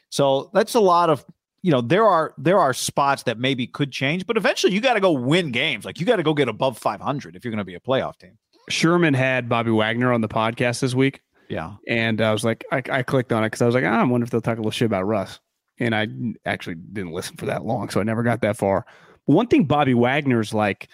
So 0.08 0.50
that's 0.54 0.74
a 0.74 0.80
lot 0.80 1.10
of 1.10 1.26
you 1.64 1.70
know 1.70 1.80
there 1.80 2.04
are 2.04 2.34
there 2.36 2.58
are 2.58 2.74
spots 2.74 3.22
that 3.22 3.38
maybe 3.38 3.66
could 3.66 3.90
change, 3.90 4.26
but 4.26 4.36
eventually 4.36 4.74
you 4.74 4.82
got 4.82 4.94
to 4.94 5.00
go 5.00 5.12
win 5.12 5.50
games. 5.50 5.86
Like 5.86 5.98
you 5.98 6.04
got 6.04 6.16
to 6.16 6.22
go 6.22 6.34
get 6.34 6.46
above 6.46 6.76
five 6.76 7.00
hundred 7.00 7.36
if 7.36 7.42
you're 7.42 7.50
going 7.52 7.56
to 7.58 7.64
be 7.64 7.74
a 7.74 7.80
playoff 7.80 8.18
team. 8.18 8.36
Sherman 8.68 9.14
had 9.14 9.48
Bobby 9.48 9.70
Wagner 9.70 10.12
on 10.12 10.20
the 10.20 10.28
podcast 10.28 10.80
this 10.80 10.94
week, 10.94 11.22
Yeah, 11.48 11.76
and 11.88 12.20
I 12.20 12.32
was 12.32 12.44
like, 12.44 12.66
I, 12.70 12.82
I 12.90 13.02
clicked 13.02 13.32
on 13.32 13.44
it 13.44 13.46
because 13.46 13.62
I 13.62 13.66
was 13.66 13.74
like, 13.74 13.84
ah, 13.84 13.98
I 14.00 14.04
wonder 14.04 14.24
if 14.24 14.30
they'll 14.30 14.42
talk 14.42 14.58
a 14.58 14.60
little 14.60 14.72
shit 14.72 14.84
about 14.84 15.04
Russ. 15.04 15.40
And 15.78 15.94
I 15.94 16.06
actually 16.44 16.74
didn't 16.74 17.12
listen 17.12 17.36
for 17.38 17.46
that 17.46 17.64
long, 17.64 17.88
so 17.88 17.98
I 17.98 18.02
never 18.02 18.22
got 18.22 18.42
that 18.42 18.58
far. 18.58 18.84
But 19.26 19.32
one 19.32 19.46
thing 19.46 19.64
Bobby 19.64 19.94
Wagner's 19.94 20.52
like, 20.52 20.88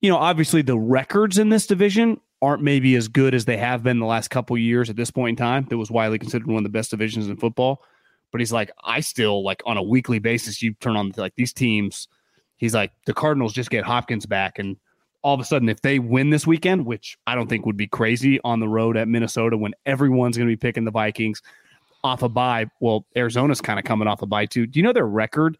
you 0.00 0.08
know, 0.08 0.16
obviously 0.16 0.62
the 0.62 0.78
records 0.78 1.38
in 1.38 1.48
this 1.48 1.66
division 1.66 2.20
aren't 2.40 2.62
maybe 2.62 2.94
as 2.94 3.08
good 3.08 3.34
as 3.34 3.46
they 3.46 3.56
have 3.56 3.82
been 3.82 3.98
the 3.98 4.06
last 4.06 4.28
couple 4.28 4.56
years 4.56 4.88
at 4.90 4.94
this 4.94 5.10
point 5.10 5.30
in 5.40 5.44
time. 5.44 5.66
That 5.68 5.76
was 5.76 5.90
widely 5.90 6.20
considered 6.20 6.46
one 6.46 6.58
of 6.58 6.62
the 6.62 6.68
best 6.68 6.90
divisions 6.90 7.28
in 7.28 7.36
football. 7.36 7.82
But 8.30 8.40
he's 8.40 8.52
like, 8.52 8.70
I 8.84 9.00
still 9.00 9.42
like 9.42 9.62
on 9.64 9.76
a 9.76 9.82
weekly 9.82 10.18
basis, 10.18 10.62
you 10.62 10.74
turn 10.74 10.96
on 10.96 11.12
like 11.16 11.34
these 11.36 11.52
teams. 11.52 12.08
He's 12.56 12.74
like, 12.74 12.92
the 13.06 13.14
Cardinals 13.14 13.52
just 13.52 13.70
get 13.70 13.84
Hopkins 13.84 14.26
back, 14.26 14.58
and 14.58 14.76
all 15.22 15.34
of 15.34 15.40
a 15.40 15.44
sudden, 15.44 15.68
if 15.68 15.80
they 15.80 15.98
win 15.98 16.30
this 16.30 16.46
weekend, 16.46 16.86
which 16.86 17.16
I 17.26 17.34
don't 17.34 17.48
think 17.48 17.66
would 17.66 17.76
be 17.76 17.86
crazy 17.86 18.40
on 18.44 18.60
the 18.60 18.68
road 18.68 18.96
at 18.96 19.08
Minnesota 19.08 19.56
when 19.56 19.74
everyone's 19.86 20.36
going 20.36 20.48
to 20.48 20.52
be 20.52 20.56
picking 20.56 20.84
the 20.84 20.90
Vikings 20.90 21.42
off 22.04 22.22
a 22.22 22.28
bye. 22.28 22.66
Well, 22.80 23.06
Arizona's 23.16 23.60
kind 23.60 23.78
of 23.78 23.84
coming 23.84 24.08
off 24.08 24.22
a 24.22 24.26
bye 24.26 24.46
too. 24.46 24.66
Do 24.66 24.78
you 24.78 24.84
know 24.84 24.92
their 24.92 25.06
record? 25.06 25.58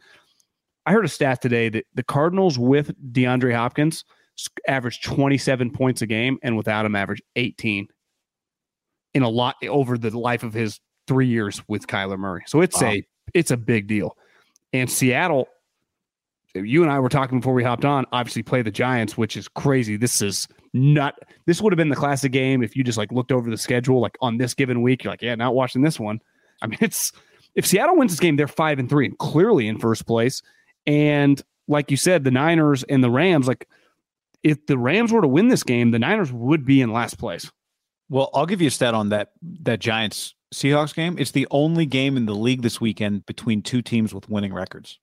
I 0.87 0.93
heard 0.93 1.05
a 1.05 1.09
stat 1.09 1.43
today 1.43 1.69
that 1.71 1.87
the 1.95 2.03
Cardinals 2.03 2.59
with 2.59 2.93
DeAndre 3.13 3.55
Hopkins 3.55 4.05
average 4.67 5.03
27 5.03 5.71
points 5.71 6.03
a 6.03 6.07
game 6.07 6.39
and 6.43 6.57
without 6.57 6.87
him 6.87 6.95
average 6.95 7.23
18 7.37 7.89
in 9.15 9.23
a 9.23 9.29
lot 9.29 9.57
over 9.67 9.99
the 9.99 10.17
life 10.17 10.43
of 10.43 10.55
his 10.55 10.81
three 11.09 11.27
years 11.27 11.61
with 11.67 11.87
Kyler 11.87 12.19
Murray. 12.19 12.45
So 12.47 12.61
it's 12.61 12.81
Wow. 12.81 12.91
a 12.91 13.07
it's 13.35 13.51
a 13.51 13.57
big 13.57 13.87
deal. 13.89 14.17
And 14.73 14.91
Seattle, 14.91 15.49
you 16.55 16.83
and 16.83 16.93
I 16.93 16.99
were 17.01 17.09
talking 17.09 17.41
before 17.41 17.55
we 17.55 17.65
hopped 17.65 17.85
on, 17.85 18.05
obviously 18.13 18.43
play 18.43 18.63
the 18.63 18.71
Giants, 18.71 19.17
which 19.17 19.37
is 19.37 19.49
crazy. 19.49 19.97
This 19.97 20.23
is 20.23 20.47
not 20.73 21.15
this 21.47 21.61
would 21.61 21.73
have 21.73 21.79
been 21.79 21.89
the 21.89 21.97
classic 21.97 22.33
game 22.33 22.63
if 22.63 22.77
you 22.77 22.85
just 22.85 22.99
like 22.99 23.11
looked 23.11 23.33
over 23.33 23.51
the 23.51 23.57
schedule, 23.57 24.01
like 24.01 24.17
on 24.21 24.37
this 24.37 24.55
given 24.55 24.83
week, 24.83 25.03
you're 25.05 25.13
like, 25.13 25.23
yeah, 25.23 25.35
not 25.35 25.55
watching 25.55 25.83
this 25.83 25.99
one. 25.99 26.21
I 26.63 26.67
mean, 26.69 26.79
it's 26.83 27.13
if 27.55 27.67
Seattle 27.67 27.97
wins 27.97 28.13
this 28.13 28.21
game, 28.21 28.37
they're 28.37 28.47
five 28.47 28.79
and 28.79 28.89
three 28.89 29.07
and 29.07 29.19
clearly 29.19 29.67
in 29.67 29.79
first 29.79 30.07
place. 30.07 30.43
And 30.87 31.43
like 31.67 31.91
you 31.91 31.97
said, 31.97 32.25
the 32.25 32.31
Niners 32.31 32.83
and 32.85 33.03
the 33.03 33.11
Rams, 33.11 33.49
like 33.49 33.67
if 34.43 34.65
the 34.67 34.79
Rams 34.79 35.13
were 35.13 35.21
to 35.21 35.29
win 35.29 35.49
this 35.49 35.63
game, 35.63 35.91
the 35.91 35.99
Niners 35.99 36.33
would 36.33 36.65
be 36.65 36.81
in 36.81 36.93
last 36.93 37.19
place. 37.19 37.51
Well, 38.09 38.31
I'll 38.33 38.47
give 38.47 38.63
you 38.63 38.69
a 38.69 38.71
stat 38.71 38.95
on 38.95 39.11
that 39.11 39.33
that 39.63 39.81
Giants 39.81 40.35
Seahawks 40.55 40.95
game. 40.95 41.17
It's 41.19 41.33
the 41.33 41.47
only 41.51 41.87
game 41.87 42.17
in 42.17 42.27
the 42.27 42.35
league 42.35 42.63
this 42.63 42.81
weekend 42.81 43.27
between 43.27 43.63
two 43.63 43.83
teams 43.83 44.15
with 44.15 44.29
winning 44.29 44.53
records. 44.53 44.99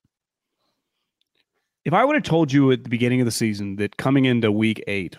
If 1.83 1.93
I 1.93 2.03
would 2.03 2.15
have 2.15 2.23
told 2.23 2.51
you 2.51 2.71
at 2.71 2.83
the 2.83 2.89
beginning 2.89 3.21
of 3.21 3.25
the 3.25 3.31
season 3.31 3.75
that 3.75 3.97
coming 3.97 4.25
into 4.25 4.51
week 4.51 4.83
eight, 4.87 5.17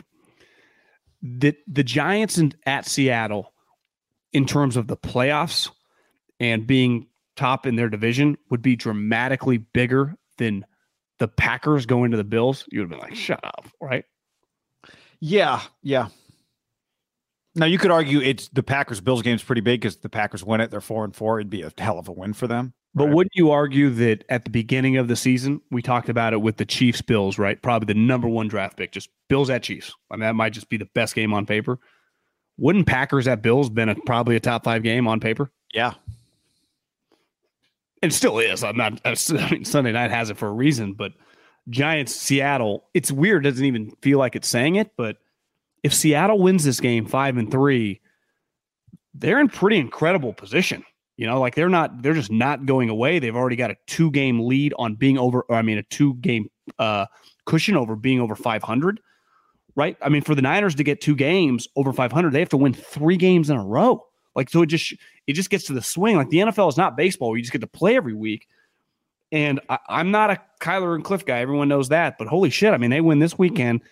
that 1.23 1.57
the 1.67 1.85
Giants 1.85 2.39
in, 2.39 2.55
at 2.67 2.87
Seattle, 2.87 3.53
in 4.33 4.47
terms 4.47 4.77
of 4.77 4.89
the 4.89 4.97
playoffs 4.97 5.71
and 6.41 6.67
being 6.67 7.07
top 7.37 7.67
in 7.67 7.77
their 7.77 7.89
division, 7.89 8.37
would 8.51 8.63
be 8.63 8.75
dramatically 8.75 9.59
bigger 9.59 10.17
than 10.39 10.67
the 11.19 11.29
Packers 11.29 11.87
going 11.87 12.11
to 12.11 12.17
the 12.17 12.25
Bills, 12.25 12.67
you 12.71 12.81
would 12.81 12.91
have 12.91 13.01
been 13.01 13.09
like, 13.09 13.17
shut 13.17 13.45
up, 13.45 13.67
right? 13.81 14.05
Yeah, 15.21 15.63
yeah. 15.83 16.09
Now 17.57 17.67
you 17.67 17.79
could 17.79 17.91
argue 17.91 18.21
it's 18.21 18.49
the 18.49 18.63
Packers 18.63 19.01
Bills 19.01 19.23
game's 19.23 19.43
pretty 19.43 19.63
big 19.63 19.81
because 19.81 19.97
the 19.97 20.11
Packers 20.11 20.45
win 20.45 20.61
it. 20.61 20.71
They're 20.71 20.83
four 20.83 21.05
and 21.05 21.17
four. 21.17 21.41
It'd 21.41 21.49
be 21.49 21.63
a 21.63 21.73
hell 21.79 21.99
of 21.99 22.07
a 22.07 22.13
win 22.13 22.35
for 22.35 22.47
them. 22.47 22.75
But 22.95 23.07
right? 23.07 23.15
wouldn't 23.15 23.35
you 23.35 23.51
argue 23.51 23.91
that 23.91 24.25
at 24.29 24.45
the 24.45 24.51
beginning 24.51 24.99
of 24.99 25.09
the 25.09 25.17
season, 25.17 25.63
we 25.71 25.81
talked 25.81 26.11
about 26.11 26.35
it 26.35 26.43
with 26.43 26.59
the 26.59 26.67
Chiefs 26.67 27.01
Bills, 27.01 27.39
right? 27.39 27.61
Probably 27.61 27.93
the 27.93 27.99
number 27.99 28.29
one 28.29 28.47
draft 28.47 28.77
pick, 28.77 28.93
just 28.93 29.09
Bills 29.29 29.49
at 29.49 29.63
Chiefs. 29.63 29.95
I 30.11 30.15
mean, 30.15 30.21
that 30.21 30.35
might 30.35 30.53
just 30.53 30.69
be 30.69 30.77
the 30.77 30.89
best 30.95 31.15
game 31.15 31.33
on 31.33 31.47
paper. 31.47 31.79
Wouldn't 32.59 32.87
Packers 32.87 33.27
at 33.27 33.43
Bills 33.43 33.71
been 33.71 33.89
a, 33.89 33.95
probably 33.95 34.37
a 34.37 34.41
top 34.41 34.65
five 34.65 34.83
game 34.83 35.09
on 35.09 35.19
paper? 35.19 35.51
Yeah. 35.73 35.95
It 38.03 38.13
still 38.13 38.39
is. 38.39 38.65
I'm 38.65 38.77
not, 38.77 39.01
I 39.05 39.15
mean, 39.51 39.65
Sunday 39.65 39.93
night 39.93 40.11
has 40.11 40.29
it 40.29 40.37
for 40.37 40.49
a 40.49 40.53
reason, 40.53 40.93
but 40.93 41.13
Giants, 41.71 42.15
Seattle, 42.15 42.85
it's 42.95 43.11
weird. 43.11 43.47
It 43.47 43.51
doesn't 43.51 43.65
even 43.65 43.93
feel 44.03 44.19
like 44.19 44.37
it's 44.37 44.49
saying 44.49 44.77
it, 44.77 44.93
but 44.97 45.17
if 45.87 45.95
Seattle 45.95 46.41
wins 46.41 46.65
this 46.65 46.81
game 46.81 47.07
five 47.07 47.37
and 47.37 47.49
three, 47.49 48.01
they're 49.15 49.39
in 49.39 49.47
pretty 49.47 49.77
incredible 49.77 50.33
position. 50.33 50.85
You 51.17 51.27
know, 51.29 51.39
like 51.39 51.55
they're 51.55 51.69
not, 51.69 52.03
they're 52.03 52.13
just 52.13 52.33
not 52.33 52.67
going 52.67 52.89
away. 52.89 53.21
They've 53.21 53.37
already 53.37 53.55
got 53.55 53.71
a 53.71 53.77
two 53.87 54.11
game 54.11 54.41
lead 54.41 54.75
on 54.81 54.97
being 54.97 55.17
over, 55.17 55.45
I 55.49 55.63
mean, 55.63 55.79
a 55.79 55.85
two 55.85 56.15
game 56.15 56.51
uh, 56.81 57.07
cushion 57.45 57.77
over 57.77 57.95
being 57.95 58.21
over 58.21 58.35
500, 58.35 59.01
right? 59.77 59.97
I 60.03 60.09
mean, 60.09 60.23
for 60.23 60.35
the 60.35 60.43
Niners 60.43 60.75
to 60.75 60.83
get 60.83 61.01
two 61.01 61.15
games 61.15 61.69
over 61.77 61.93
500, 61.93 62.33
they 62.33 62.41
have 62.41 62.49
to 62.49 62.57
win 62.57 62.75
three 62.75 63.17
games 63.17 63.49
in 63.49 63.57
a 63.57 63.65
row. 63.65 64.05
Like, 64.35 64.51
so 64.51 64.63
it 64.63 64.67
just, 64.67 64.93
it 65.29 65.35
just 65.35 65.51
gets 65.51 65.65
to 65.67 65.73
the 65.73 65.83
swing. 65.83 66.17
Like 66.17 66.31
the 66.31 66.39
NFL 66.39 66.69
is 66.69 66.77
not 66.77 66.97
baseball. 66.97 67.37
You 67.37 67.45
just 67.45 67.53
get 67.53 67.61
to 67.61 67.69
play 67.69 67.95
every 67.95 68.13
week. 68.13 68.49
And 69.31 69.61
I, 69.69 69.79
am 69.89 70.11
not 70.11 70.31
a 70.31 70.43
Kyler 70.61 70.97
and 70.97 71.05
Cliff 71.05 71.25
guy. 71.25 71.39
Everyone 71.39 71.69
knows 71.69 71.91
that. 71.91 72.19
But 72.19 72.27
holy 72.27 72.51
shit, 72.51 72.75
I 72.75 72.77
mean, 72.77 72.91
they 72.91 73.01
win 73.01 73.21
this 73.21 73.39
weekend 73.39 73.83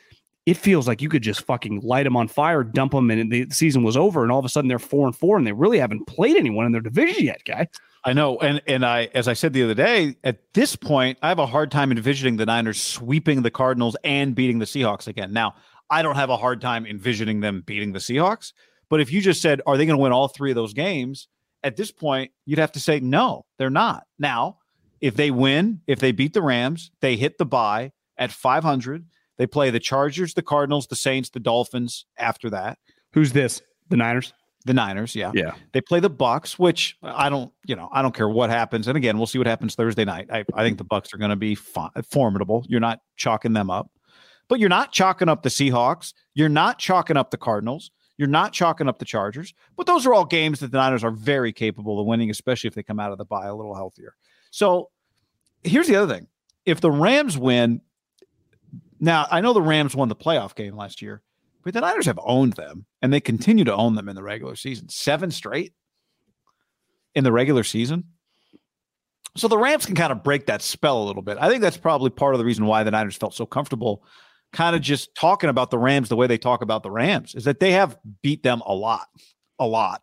it 0.47 0.57
feels 0.57 0.87
like 0.87 1.01
you 1.01 1.09
could 1.09 1.23
just 1.23 1.43
fucking 1.43 1.81
light 1.81 2.05
them 2.05 2.17
on 2.17 2.29
fire, 2.29 2.63
dump 2.63 2.93
them, 2.93 3.11
and 3.11 3.33
the 3.33 3.47
season 3.51 3.83
was 3.83 3.97
over. 3.97 4.23
And 4.23 4.31
all 4.31 4.39
of 4.39 4.45
a 4.45 4.49
sudden 4.49 4.69
they're 4.69 4.79
four 4.79 5.07
and 5.07 5.17
four, 5.17 5.39
and 5.39 5.47
they 5.47 5.53
really 5.53 5.79
haven't 5.79 6.07
played 6.07 6.37
anyone 6.37 6.67
in 6.67 6.73
their 6.73 6.81
division 6.81 7.25
yet, 7.25 7.43
guy. 7.45 7.69
I 8.07 8.13
know, 8.13 8.37
and 8.39 8.61
and 8.67 8.85
I, 8.85 9.09
as 9.15 9.29
I 9.29 9.33
said 9.33 9.55
the 9.55 9.63
other 9.63 9.75
day, 9.75 10.17
at 10.25 10.53
this 10.53 10.77
point, 10.77 11.19
I 11.23 11.29
have 11.29 11.39
a 11.39 11.47
hard 11.47 11.71
time 11.71 11.91
envisioning 11.91 12.37
the 12.37 12.45
Niners 12.45 12.81
sweeping 12.81 13.41
the 13.41 13.51
Cardinals 13.51 13.97
and 14.05 14.35
beating 14.35 14.59
the 14.59 14.67
Seahawks 14.67 15.07
again. 15.07 15.33
Now, 15.33 15.55
I 15.89 16.03
don't 16.03 16.17
have 16.17 16.29
a 16.29 16.37
hard 16.37 16.61
time 16.61 16.85
envisioning 16.85 17.41
them 17.41 17.63
beating 17.65 17.93
the 17.93 17.99
Seahawks, 17.99 18.53
but 18.91 19.01
if 19.01 19.11
you 19.11 19.23
just 19.23 19.41
said, 19.41 19.63
are 19.67 19.79
they 19.79 19.87
going 19.87 19.97
to 19.97 20.03
win 20.03 20.13
all 20.13 20.29
three 20.29 20.51
of 20.51 20.55
those 20.55 20.75
games? 20.75 21.29
At 21.63 21.77
this 21.77 21.91
point, 21.91 22.31
you'd 22.45 22.59
have 22.59 22.73
to 22.73 22.81
say 22.81 23.01
no, 23.01 23.47
they're 23.57 23.71
not. 23.71 24.05
Now, 24.19 24.59
if 25.01 25.17
they 25.17 25.31
win, 25.31 25.81
if 25.87 25.99
they 25.99 26.13
beat 26.13 26.35
the 26.35 26.43
Rams, 26.43 26.91
they 27.01 27.17
hit 27.17 27.39
the 27.39 27.47
bye 27.47 27.93
at 28.19 28.31
500 28.31 29.07
they 29.37 29.47
play 29.47 29.71
the 29.71 29.81
Chargers, 29.81 30.35
the 30.35 30.43
Cardinals, 30.43 30.87
the 30.87 30.97
Saints, 30.97 31.31
the 31.31 31.41
Dolphins 31.41 32.07
after 32.19 32.51
that. 32.51 32.79
Who's 33.13 33.33
this? 33.33 33.63
The 33.89 33.97
Niners? 33.97 34.33
The 34.65 34.75
Niners, 34.75 35.15
yeah. 35.15 35.31
Yeah. 35.35 35.55
They 35.73 35.81
play 35.81 36.01
the 36.01 36.09
Bucks, 36.09 36.59
which 36.59 36.97
I 37.03 37.29
don't, 37.29 37.53
you 37.67 37.77
know, 37.77 37.89
I 37.93 38.01
don't 38.01 38.15
care 38.15 38.29
what 38.29 38.49
happens. 38.49 38.89
And 38.89 38.97
again, 38.97 39.19
we'll 39.19 39.27
see 39.27 39.39
what 39.39 39.47
happens 39.47 39.75
Thursday 39.75 40.05
night. 40.05 40.29
I, 40.33 40.45
I 40.55 40.63
think 40.63 40.79
the 40.79 40.85
Bucks 40.85 41.13
are 41.13 41.19
going 41.19 41.31
to 41.31 41.37
be 41.37 41.55
formidable. 41.55 42.65
You're 42.69 42.81
not 42.81 43.01
chalking 43.17 43.53
them 43.53 43.71
up. 43.71 43.91
But 44.49 44.61
you're 44.61 44.69
not 44.69 44.93
chalking 44.93 45.29
up 45.29 45.43
the 45.43 45.49
Seahawks. 45.49 46.13
You're 46.35 46.49
not 46.49 46.79
chalking 46.79 47.17
up 47.17 47.31
the 47.31 47.37
Cardinals. 47.37 47.91
You're 48.17 48.29
not 48.29 48.53
chalking 48.53 48.89
up 48.89 48.99
the 48.99 49.05
Chargers. 49.05 49.55
But 49.77 49.87
those 49.87 50.07
are 50.07 50.15
all 50.15 50.25
games 50.25 50.61
that 50.61 50.71
the 50.71 50.79
Niners 50.79 51.03
are 51.03 51.11
very 51.11 51.53
capable 51.53 51.99
of 51.99 52.07
winning, 52.07 52.31
especially 52.31 52.69
if 52.69 52.75
they 52.75 52.83
come 52.83 53.01
out 53.01 53.11
of 53.11 53.19
the 53.19 53.25
bye 53.25 53.47
a 53.47 53.55
little 53.55 53.75
healthier. 53.75 54.15
So 54.51 54.91
here's 55.63 55.89
the 55.89 55.97
other 55.97 56.15
thing. 56.15 56.29
If 56.65 56.81
the 56.81 56.91
Rams 56.91 57.37
win, 57.37 57.81
now, 59.05 59.27
I 59.31 59.41
know 59.41 59.53
the 59.53 59.63
Rams 59.63 59.95
won 59.95 60.09
the 60.09 60.17
playoff 60.17 60.55
game 60.55 60.77
last 60.77 61.03
year, 61.03 61.23
but 61.63 61.75
the 61.75 61.81
Niners 61.81 62.07
have 62.07 62.19
owned 62.23 62.55
them 62.55 62.87
and 63.03 63.13
they 63.13 63.21
continue 63.21 63.65
to 63.65 63.75
own 63.75 63.95
them 63.95 64.09
in 64.09 64.17
the 64.17 64.23
regular 64.23 64.57
season. 64.57 64.89
Seven 64.89 65.31
straight 65.31 65.75
in 67.15 67.23
the 67.23 67.33
regular 67.33 67.65
season. 67.65 68.05
So 69.37 69.49
the 69.49 69.59
Rams 69.59 69.85
can 69.85 69.95
kind 69.95 70.13
of 70.13 70.23
break 70.23 70.47
that 70.47 70.63
spell 70.63 71.03
a 71.03 71.05
little 71.05 71.23
bit. 71.23 71.39
I 71.41 71.49
think 71.49 71.61
that's 71.61 71.77
probably 71.77 72.11
part 72.11 72.35
of 72.35 72.39
the 72.39 72.45
reason 72.45 72.67
why 72.67 72.83
the 72.83 72.91
Niners 72.91 73.17
felt 73.17 73.35
so 73.35 73.45
comfortable 73.45 74.05
kind 74.53 74.77
of 74.77 74.83
just 74.83 75.15
talking 75.17 75.51
about 75.51 75.71
the 75.71 75.79
Rams 75.79 76.09
the 76.09 76.17
way 76.17 76.27
they 76.27 76.39
talk 76.39 76.63
about 76.63 76.83
the 76.83 76.91
Rams 76.91 77.35
is 77.35 77.45
that 77.45 77.61
they 77.61 77.73
have 77.73 77.99
beat 78.23 78.43
them 78.43 78.63
a 78.65 78.75
lot, 78.75 79.09
a 79.59 79.67
lot. 79.67 80.03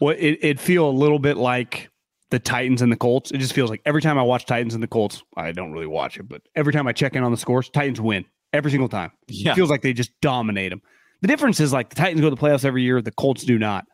Well, 0.00 0.16
it, 0.18 0.38
it 0.40 0.60
feel 0.60 0.88
a 0.88 0.90
little 0.90 1.18
bit 1.18 1.36
like 1.36 1.90
the 2.30 2.38
Titans 2.38 2.82
and 2.82 2.92
the 2.92 2.96
Colts. 2.96 3.30
It 3.30 3.38
just 3.38 3.52
feels 3.52 3.70
like 3.70 3.80
every 3.86 4.02
time 4.02 4.18
I 4.18 4.22
watch 4.22 4.46
Titans 4.46 4.74
and 4.74 4.82
the 4.82 4.88
Colts, 4.88 5.22
I 5.36 5.52
don't 5.52 5.72
really 5.72 5.86
watch 5.86 6.18
it, 6.18 6.28
but 6.28 6.42
every 6.54 6.72
time 6.72 6.86
I 6.86 6.92
check 6.92 7.14
in 7.14 7.22
on 7.22 7.30
the 7.30 7.36
scores, 7.36 7.70
Titans 7.70 8.00
win 8.00 8.24
every 8.52 8.70
single 8.70 8.88
time. 8.88 9.12
Yeah. 9.28 9.52
It 9.52 9.54
feels 9.54 9.70
like 9.70 9.82
they 9.82 9.92
just 9.92 10.10
dominate 10.20 10.70
them. 10.70 10.82
The 11.20 11.28
difference 11.28 11.60
is 11.60 11.72
like 11.72 11.88
the 11.90 11.96
Titans 11.96 12.20
go 12.20 12.30
to 12.30 12.36
the 12.36 12.40
playoffs 12.40 12.64
every 12.64 12.82
year, 12.82 13.00
the 13.00 13.10
Colts 13.12 13.44
do 13.44 13.58
not. 13.58 13.86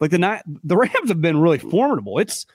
Like 0.00 0.10
the 0.10 0.18
not 0.18 0.42
the 0.46 0.76
Rams 0.76 1.08
have 1.08 1.20
been 1.20 1.40
really 1.40 1.58
formidable. 1.58 2.18
It's 2.18 2.46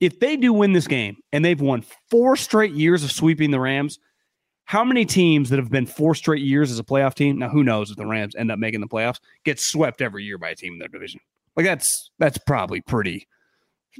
if 0.00 0.20
they 0.20 0.36
do 0.36 0.52
win 0.52 0.72
this 0.72 0.86
game 0.86 1.16
and 1.32 1.44
they've 1.44 1.60
won 1.60 1.84
four 2.10 2.36
straight 2.36 2.72
years 2.72 3.04
of 3.04 3.12
sweeping 3.12 3.50
the 3.50 3.60
Rams, 3.60 3.98
how 4.64 4.84
many 4.84 5.04
teams 5.04 5.50
that 5.50 5.58
have 5.58 5.70
been 5.70 5.86
four 5.86 6.14
straight 6.14 6.42
years 6.42 6.70
as 6.70 6.78
a 6.78 6.84
playoff 6.84 7.14
team? 7.14 7.38
Now, 7.38 7.48
who 7.48 7.62
knows 7.62 7.90
if 7.90 7.96
the 7.96 8.06
Rams 8.06 8.34
end 8.34 8.50
up 8.50 8.58
making 8.58 8.80
the 8.80 8.86
playoffs, 8.86 9.20
get 9.44 9.60
swept 9.60 10.02
every 10.02 10.24
year 10.24 10.36
by 10.36 10.50
a 10.50 10.54
team 10.54 10.74
in 10.74 10.78
their 10.78 10.88
division? 10.88 11.20
Like 11.56 11.64
that's 11.64 12.10
that's 12.18 12.38
probably 12.38 12.80
pretty 12.80 13.28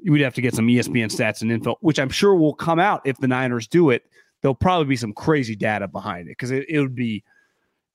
we'd 0.07 0.21
have 0.23 0.35
to 0.35 0.41
get 0.41 0.55
some 0.55 0.67
ESPN 0.67 1.07
stats 1.07 1.43
and 1.43 1.51
info, 1.51 1.77
which 1.81 1.99
I'm 1.99 2.09
sure 2.09 2.35
will 2.35 2.55
come 2.55 2.79
out 2.79 3.03
if 3.05 3.19
the 3.19 3.29
Niners 3.29 3.67
do 3.67 3.91
it. 3.91 4.05
There'll 4.41 4.55
probably 4.55 4.87
be 4.87 4.97
some 4.97 5.13
crazy 5.13 5.57
data 5.57 5.89
behind 5.89 6.29
it 6.29 6.33
because 6.33 6.51
it, 6.51 6.67
it, 6.69 6.81
would 6.81 6.95
be, 6.95 7.25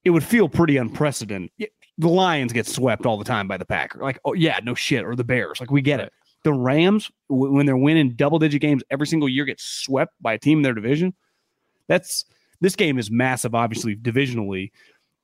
it 0.04 0.10
would 0.10 0.24
feel 0.24 0.50
pretty 0.50 0.78
unprecedented. 0.78 1.52
The 1.98 2.08
Lions 2.08 2.54
get 2.54 2.66
swept 2.66 3.06
all 3.06 3.18
the 3.18 3.26
time 3.26 3.48
by 3.48 3.58
the 3.58 3.66
Packers. 3.66 4.02
Like, 4.02 4.20
oh 4.26 4.34
yeah, 4.34 4.60
no 4.64 4.74
shit, 4.74 5.04
or 5.04 5.16
the 5.16 5.24
Bears. 5.24 5.60
Like 5.60 5.72
we 5.72 5.82
get 5.82 6.00
it. 6.00 6.12
The 6.44 6.54
Rams, 6.54 7.12
w- 7.30 7.54
when 7.54 7.66
they're 7.66 7.78
winning 7.78 8.12
double 8.16 8.40
digit 8.40 8.62
games 8.62 8.82
every 8.90 9.06
single 9.06 9.28
year, 9.28 9.46
get 9.46 9.60
swept 9.60 10.14
by 10.22 10.34
a 10.34 10.40
team 10.40 10.60
in 10.60 10.62
their 10.64 10.74
division. 10.74 11.14
That's 11.88 12.26
this 12.62 12.76
game 12.76 12.98
is 12.98 13.12
massive, 13.12 13.54
obviously 13.54 13.96
divisionally. 13.96 14.72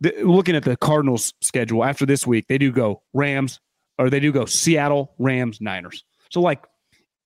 The, 0.02 0.14
looking 0.24 0.56
at 0.56 0.64
the 0.64 0.76
Cardinals' 0.76 1.34
schedule 1.42 1.84
after 1.84 2.06
this 2.06 2.28
week, 2.28 2.48
they 2.48 2.58
do 2.58 2.72
go 2.72 3.02
Rams, 3.14 3.62
or 3.98 4.10
they 4.10 4.20
do 4.20 4.32
go 4.32 4.46
Seattle, 4.46 5.14
Rams, 5.18 5.62
Niners. 5.62 6.04
So, 6.30 6.42
like 6.42 6.64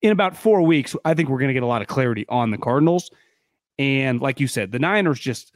in 0.01 0.11
about 0.11 0.37
four 0.37 0.61
weeks, 0.61 0.95
I 1.03 1.13
think 1.13 1.29
we're 1.29 1.39
going 1.39 1.49
to 1.49 1.53
get 1.53 1.63
a 1.63 1.67
lot 1.67 1.81
of 1.81 1.87
clarity 1.87 2.25
on 2.29 2.51
the 2.51 2.57
Cardinals. 2.57 3.11
And 3.77 4.21
like 4.21 4.39
you 4.39 4.47
said, 4.47 4.71
the 4.71 4.79
Niners 4.79 5.19
just, 5.19 5.53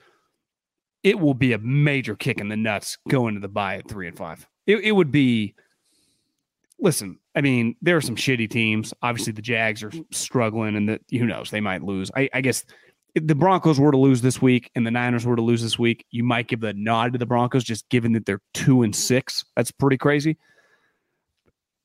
it 1.04 1.20
will 1.20 1.34
be 1.34 1.54
a 1.54 1.58
major 1.58 2.16
kick 2.16 2.39
in 2.39 2.50
the 2.50 2.58
nuts 2.58 2.98
going 3.10 3.36
to 3.36 3.39
the 3.39 3.48
bye 3.48 3.78
at 3.78 3.89
three 3.89 4.08
and 4.08 4.18
five. 4.18 4.48
It, 4.66 4.80
it 4.80 4.91
would 4.94 5.12
be, 5.12 5.56
listen, 6.80 7.20
I 7.36 7.41
mean, 7.41 7.76
there 7.82 7.98
are 7.98 8.02
some 8.02 8.16
shitty 8.16 8.50
teams. 8.50 8.94
Obviously, 9.02 9.34
the 9.34 9.41
Jags 9.41 9.84
are 9.84 9.91
struggling, 10.12 10.76
and 10.76 10.88
the, 10.88 11.00
who 11.12 11.26
knows, 11.26 11.52
they 11.52 11.62
might 11.62 11.84
lose. 11.84 12.12
I, 12.16 12.30
I 12.34 12.41
guess 12.41 12.64
if 13.16 13.28
the 13.28 13.36
Broncos 13.36 13.80
were 13.80 13.91
to 13.91 13.98
lose 13.98 14.22
this 14.22 14.41
week 14.41 14.72
and 14.76 14.88
the 14.88 14.91
Niners 14.91 15.26
were 15.26 15.36
to 15.36 15.41
lose 15.41 15.62
this 15.62 15.78
week, 15.78 16.06
you 16.12 16.24
might 16.24 16.48
give 16.48 16.62
the 16.62 16.74
nod 16.74 17.14
to 17.14 17.20
the 17.20 17.26
Broncos 17.26 17.64
just 17.64 17.88
given 17.89 18.14
that 18.14 18.26
they're 18.26 18.41
two 18.54 18.84
and 18.84 18.96
six. 18.96 19.44
That's 19.56 19.72
pretty 19.72 19.98
crazy 19.98 20.38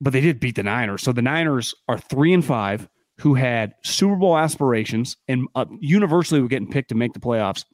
but 0.00 0.12
they 0.12 0.20
did 0.20 0.40
beat 0.40 0.56
the 0.56 0.62
Niners. 0.62 1.02
So 1.02 1.12
the 1.12 1.22
Niners 1.22 1.74
are 1.88 1.98
three 1.98 2.32
and 2.32 2.44
five, 2.44 2.88
who 3.18 3.34
had 3.34 3.74
Super 3.82 4.16
Bowl 4.16 4.38
aspirations 4.38 5.16
and 5.26 5.48
uh, 5.54 5.66
universally 5.80 6.40
were 6.40 6.48
getting 6.48 6.70
picked 6.70 6.90
to 6.90 6.94
make 6.94 7.12
the 7.12 7.20
playoffs, 7.20 7.64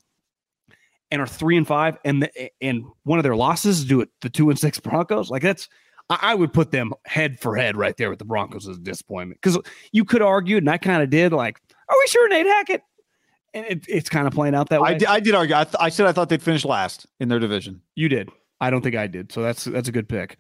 and 1.11 1.20
are 1.20 1.27
three 1.27 1.57
and 1.57 1.66
five. 1.66 1.99
And 2.05 2.22
the, 2.22 2.51
and 2.62 2.85
one 3.03 3.18
of 3.18 3.22
their 3.22 3.37
losses 3.37 3.85
do 3.85 4.01
it 4.01 4.09
the 4.22 4.31
two 4.31 4.51
and 4.51 4.59
six 4.59 4.79
Broncos. 4.81 5.31
Like 5.31 5.43
that's 5.43 5.68
I 6.11 6.35
would 6.35 6.53
put 6.53 6.70
them 6.70 6.93
head 7.07 7.41
for 7.41 7.57
head 7.57 7.77
right 7.77 7.97
there 7.97 8.11
with 8.11 8.18
the 8.18 8.25
Broncos 8.25 8.68
as 8.68 8.77
a 8.77 8.81
disappointment 8.81 9.41
because 9.41 9.59
you 9.93 10.05
could 10.05 10.22
argue, 10.22 10.59
and 10.59 10.68
I 10.68 10.77
kind 10.77 11.03
of 11.03 11.09
did. 11.09 11.33
Like, 11.33 11.61
are 11.89 11.97
we 11.99 12.07
sure 12.09 12.29
Nate 12.29 12.47
Hackett? 12.47 12.83
And 13.55 13.66
it, 13.66 13.85
it's 13.89 14.09
kind 14.09 14.27
of 14.27 14.35
playing 14.35 14.55
out 14.55 14.68
that 14.70 14.83
way. 14.83 14.91
I 14.91 14.95
did, 14.95 15.09
I 15.09 15.20
did 15.20 15.35
argue. 15.35 15.55
I, 15.55 15.64
th- 15.64 15.77
I 15.79 15.89
said 15.89 16.07
I 16.07 16.12
thought 16.12 16.29
they'd 16.29 16.43
finish 16.43 16.64
last 16.64 17.07
in 17.20 17.29
their 17.29 17.39
division. 17.39 17.81
You 17.95 18.09
did. 18.09 18.29
I 18.61 18.68
don't 18.68 18.83
think 18.83 18.97
I 18.97 19.07
did. 19.07 19.33
So 19.33 19.43
that's 19.43 19.64
that's 19.64 19.89
a 19.89 19.93
good 19.93 20.09
pick. 20.09 20.37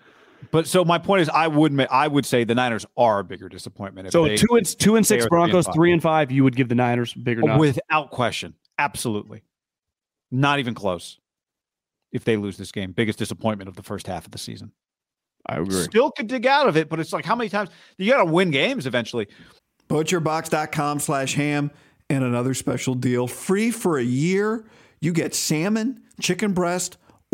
But 0.50 0.66
so 0.66 0.84
my 0.84 0.98
point 0.98 1.22
is, 1.22 1.28
I 1.28 1.48
would 1.48 1.78
I 1.90 2.08
would 2.08 2.26
say 2.26 2.44
the 2.44 2.54
Niners 2.54 2.86
are 2.96 3.20
a 3.20 3.24
bigger 3.24 3.48
disappointment. 3.48 4.12
so 4.12 4.24
they, 4.24 4.36
two 4.36 4.54
and 4.56 4.66
two 4.78 4.96
and 4.96 5.06
six 5.06 5.26
Broncos, 5.26 5.64
three 5.64 5.70
and, 5.70 5.74
three 5.74 5.92
and, 5.92 6.02
five. 6.02 6.30
You 6.30 6.44
would 6.44 6.56
give 6.56 6.68
the 6.68 6.74
Niners 6.74 7.12
bigger, 7.14 7.42
oh, 7.48 7.58
without 7.58 8.10
question, 8.10 8.54
absolutely, 8.78 9.42
not 10.30 10.58
even 10.58 10.74
close. 10.74 11.18
If 12.12 12.24
they 12.24 12.36
lose 12.36 12.56
this 12.56 12.70
game, 12.70 12.92
biggest 12.92 13.18
disappointment 13.18 13.68
of 13.68 13.76
the 13.76 13.82
first 13.82 14.06
half 14.06 14.24
of 14.24 14.30
the 14.30 14.38
season. 14.38 14.72
I 15.46 15.56
agree. 15.56 15.82
Still 15.82 16.10
could 16.10 16.28
dig 16.28 16.46
out 16.46 16.68
of 16.68 16.76
it, 16.76 16.88
but 16.88 17.00
it's 17.00 17.12
like 17.12 17.24
how 17.24 17.34
many 17.34 17.50
times 17.50 17.70
you 17.98 18.10
got 18.10 18.18
to 18.18 18.24
win 18.24 18.50
games 18.50 18.86
eventually. 18.86 19.28
Butcherbox.com 19.88 21.00
slash 21.00 21.34
ham 21.34 21.70
and 22.08 22.24
another 22.24 22.54
special 22.54 22.94
deal 22.94 23.26
free 23.26 23.70
for 23.70 23.98
a 23.98 24.04
year. 24.04 24.64
You 25.00 25.12
get 25.12 25.34
salmon, 25.34 26.02
chicken 26.20 26.52
breast 26.52 26.96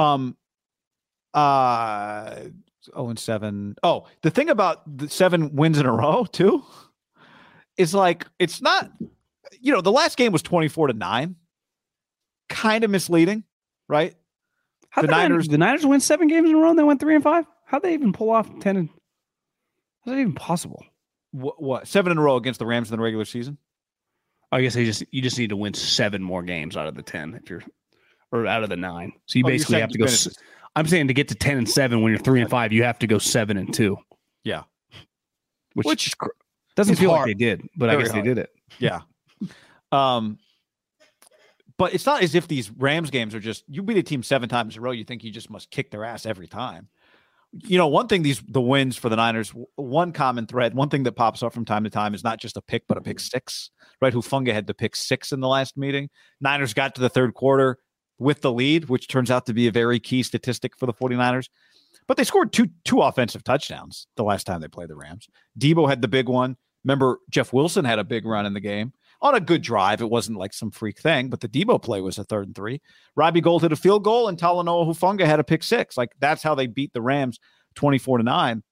Um, 0.00 0.36
uh, 1.34 2.36
oh 2.94 3.08
and 3.08 3.18
seven. 3.18 3.76
Oh, 3.82 4.06
the 4.22 4.30
thing 4.30 4.48
about 4.50 4.82
the 4.98 5.08
seven 5.08 5.54
wins 5.54 5.78
in 5.78 5.86
a 5.86 5.92
row 5.92 6.24
too 6.32 6.64
is 7.76 7.94
like 7.94 8.26
it's 8.38 8.60
not. 8.60 8.90
You 9.60 9.72
know, 9.72 9.80
the 9.80 9.92
last 9.92 10.16
game 10.16 10.32
was 10.32 10.42
twenty 10.42 10.68
four 10.68 10.86
to 10.86 10.92
nine. 10.92 11.36
Kind 12.48 12.82
of 12.84 12.90
misleading, 12.90 13.44
right? 13.88 14.14
How 14.90 15.02
The? 15.02 15.08
Niners- 15.08 15.48
The 15.48 15.58
Niners 15.58 15.86
win 15.86 16.00
seven 16.00 16.26
games 16.28 16.48
in 16.48 16.56
a 16.56 16.58
row. 16.58 16.70
and 16.70 16.78
They 16.78 16.82
went 16.82 17.00
three 17.00 17.14
and 17.14 17.22
five. 17.22 17.44
How'd 17.64 17.82
they 17.82 17.94
even 17.94 18.12
pull 18.12 18.30
off 18.30 18.48
ten? 18.60 18.76
And 18.76 18.88
how's 20.04 20.14
that 20.14 20.20
even 20.20 20.34
possible? 20.34 20.84
What, 21.32 21.62
what 21.62 21.86
seven 21.86 22.10
in 22.10 22.18
a 22.18 22.22
row 22.22 22.36
against 22.36 22.58
the 22.58 22.66
Rams 22.66 22.90
in 22.90 22.96
the 22.96 23.02
regular 23.02 23.24
season? 23.24 23.56
I 24.50 24.62
guess 24.62 24.74
they 24.74 24.84
just 24.84 25.04
you 25.12 25.22
just 25.22 25.38
need 25.38 25.50
to 25.50 25.56
win 25.56 25.74
seven 25.74 26.22
more 26.22 26.42
games 26.42 26.76
out 26.76 26.88
of 26.88 26.96
the 26.96 27.02
ten 27.02 27.34
if 27.40 27.48
you're 27.48 27.62
or 28.32 28.46
out 28.46 28.62
of 28.62 28.68
the 28.70 28.76
nine. 28.76 29.12
So 29.26 29.38
you 29.38 29.44
Oh, 29.44 29.48
basically 29.48 29.80
have 29.80 29.90
to 29.90 29.98
go. 29.98 30.06
finish 30.06 30.28
I'm 30.76 30.86
saying 30.86 31.08
to 31.08 31.14
get 31.14 31.28
to 31.28 31.34
ten 31.34 31.58
and 31.58 31.68
seven 31.68 32.00
when 32.02 32.12
you're 32.12 32.20
three 32.20 32.40
and 32.40 32.48
five, 32.48 32.72
you 32.72 32.84
have 32.84 32.98
to 33.00 33.06
go 33.06 33.18
seven 33.18 33.56
and 33.56 33.72
two. 33.74 33.96
Yeah. 34.44 34.62
which, 35.74 35.84
Which 35.86 36.06
is 36.06 36.14
cr- 36.14 36.28
doesn't 36.76 36.94
feel 36.96 37.10
hard. 37.10 37.28
like 37.28 37.38
they 37.38 37.44
did, 37.44 37.62
but 37.76 37.90
I 37.90 37.96
guess 37.96 38.10
hard. 38.10 38.24
they 38.24 38.28
did 38.28 38.38
it. 38.38 38.50
Yeah. 38.78 39.00
Um, 39.92 40.38
but 41.76 41.94
it's 41.94 42.06
not 42.06 42.22
as 42.22 42.34
if 42.34 42.46
these 42.46 42.70
Rams 42.70 43.10
games 43.10 43.34
are 43.34 43.40
just 43.40 43.64
you 43.66 43.82
beat 43.82 43.96
a 43.96 44.02
team 44.02 44.22
seven 44.22 44.48
times 44.48 44.76
in 44.76 44.80
a 44.80 44.82
row. 44.82 44.90
You 44.92 45.04
think 45.04 45.24
you 45.24 45.32
just 45.32 45.50
must 45.50 45.70
kick 45.70 45.90
their 45.90 46.04
ass 46.04 46.26
every 46.26 46.46
time. 46.46 46.88
You 47.52 47.78
know, 47.78 47.88
one 47.88 48.06
thing 48.06 48.22
these 48.22 48.40
the 48.46 48.60
wins 48.60 48.96
for 48.96 49.08
the 49.08 49.16
Niners, 49.16 49.52
one 49.74 50.12
common 50.12 50.46
thread, 50.46 50.74
one 50.74 50.88
thing 50.88 51.02
that 51.02 51.12
pops 51.12 51.42
up 51.42 51.52
from 51.52 51.64
time 51.64 51.82
to 51.84 51.90
time 51.90 52.14
is 52.14 52.22
not 52.22 52.38
just 52.38 52.56
a 52.56 52.62
pick, 52.62 52.84
but 52.86 52.96
a 52.96 53.00
pick 53.00 53.18
six. 53.18 53.70
Right? 54.00 54.12
Hufanga 54.14 54.52
had 54.52 54.66
the 54.68 54.74
pick 54.74 54.94
six 54.94 55.32
in 55.32 55.40
the 55.40 55.48
last 55.48 55.76
meeting. 55.76 56.10
Niners 56.40 56.74
got 56.74 56.94
to 56.94 57.00
the 57.00 57.08
third 57.08 57.34
quarter 57.34 57.78
with 58.20 58.42
the 58.42 58.52
lead, 58.52 58.88
which 58.88 59.08
turns 59.08 59.30
out 59.30 59.46
to 59.46 59.52
be 59.52 59.66
a 59.66 59.72
very 59.72 59.98
key 59.98 60.22
statistic 60.22 60.76
for 60.78 60.86
the 60.86 60.92
49ers. 60.92 61.48
But 62.06 62.16
they 62.16 62.24
scored 62.24 62.52
two 62.52 62.68
two 62.84 63.00
offensive 63.00 63.42
touchdowns 63.42 64.06
the 64.16 64.24
last 64.24 64.44
time 64.44 64.60
they 64.60 64.68
played 64.68 64.88
the 64.88 64.96
Rams. 64.96 65.28
Debo 65.58 65.88
had 65.88 66.02
the 66.02 66.08
big 66.08 66.28
one. 66.28 66.56
Remember, 66.84 67.18
Jeff 67.30 67.52
Wilson 67.52 67.84
had 67.84 67.98
a 67.98 68.04
big 68.04 68.24
run 68.24 68.46
in 68.46 68.54
the 68.54 68.60
game 68.60 68.92
on 69.22 69.34
a 69.34 69.40
good 69.40 69.62
drive. 69.62 70.00
It 70.00 70.10
wasn't 70.10 70.38
like 70.38 70.52
some 70.52 70.70
freak 70.70 70.98
thing, 70.98 71.28
but 71.28 71.40
the 71.40 71.48
Debo 71.48 71.80
play 71.82 72.00
was 72.00 72.18
a 72.18 72.24
third 72.24 72.46
and 72.46 72.54
three. 72.54 72.80
Robbie 73.16 73.40
Gould 73.40 73.62
hit 73.62 73.72
a 73.72 73.76
field 73.76 74.02
goal, 74.02 74.28
and 74.28 74.38
Talanoa 74.38 74.86
Hufanga 74.86 75.24
had 75.26 75.40
a 75.40 75.44
pick 75.44 75.62
six. 75.62 75.96
Like 75.96 76.10
that's 76.20 76.42
how 76.42 76.54
they 76.54 76.66
beat 76.66 76.92
the 76.92 77.02
Rams 77.02 77.38
24 77.76 78.18
to 78.18 78.24
9. 78.24 78.62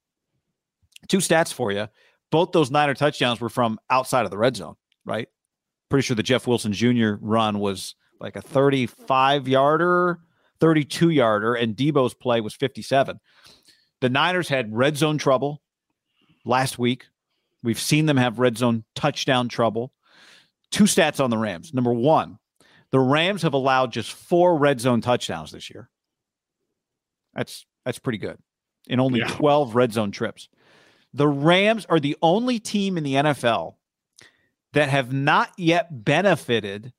Two 1.08 1.18
stats 1.18 1.52
for 1.52 1.70
you. 1.70 1.86
Both 2.30 2.52
those 2.52 2.70
Niner 2.70 2.94
touchdowns 2.94 3.40
were 3.40 3.48
from 3.48 3.78
outside 3.88 4.24
of 4.24 4.30
the 4.30 4.38
red 4.38 4.56
zone, 4.56 4.74
right? 5.04 5.28
Pretty 5.88 6.04
sure 6.04 6.16
the 6.16 6.22
Jeff 6.22 6.46
Wilson 6.46 6.72
Jr. 6.72 7.14
run 7.20 7.60
was 7.60 7.94
like 8.20 8.36
a 8.36 8.42
35 8.42 9.48
yarder, 9.48 10.20
32 10.60 11.10
yarder, 11.10 11.54
and 11.54 11.76
Debo's 11.76 12.14
play 12.14 12.40
was 12.40 12.54
57. 12.54 13.20
The 14.00 14.08
Niners 14.08 14.48
had 14.48 14.74
red 14.74 14.96
zone 14.96 15.18
trouble 15.18 15.62
last 16.44 16.78
week. 16.78 17.06
We've 17.62 17.78
seen 17.80 18.06
them 18.06 18.16
have 18.16 18.38
red 18.38 18.56
zone 18.56 18.84
touchdown 18.94 19.48
trouble. 19.48 19.92
Two 20.70 20.84
stats 20.84 21.22
on 21.22 21.30
the 21.30 21.38
Rams. 21.38 21.74
Number 21.74 21.92
one, 21.92 22.38
the 22.90 23.00
Rams 23.00 23.42
have 23.42 23.54
allowed 23.54 23.92
just 23.92 24.12
four 24.12 24.56
red 24.56 24.80
zone 24.80 25.00
touchdowns 25.00 25.50
this 25.50 25.70
year. 25.70 25.90
That's 27.34 27.66
that's 27.84 27.98
pretty 27.98 28.18
good 28.18 28.38
in 28.86 29.00
only 29.00 29.20
12 29.20 29.74
red 29.74 29.92
zone 29.92 30.10
trips. 30.10 30.48
The 31.14 31.28
Rams 31.28 31.86
are 31.86 32.00
the 32.00 32.16
only 32.22 32.58
team 32.58 32.98
in 32.98 33.04
the 33.04 33.14
NFL 33.14 33.74
that 34.72 34.88
have 34.88 35.12
not 35.12 35.50
yet 35.56 36.04
benefited 36.04 36.92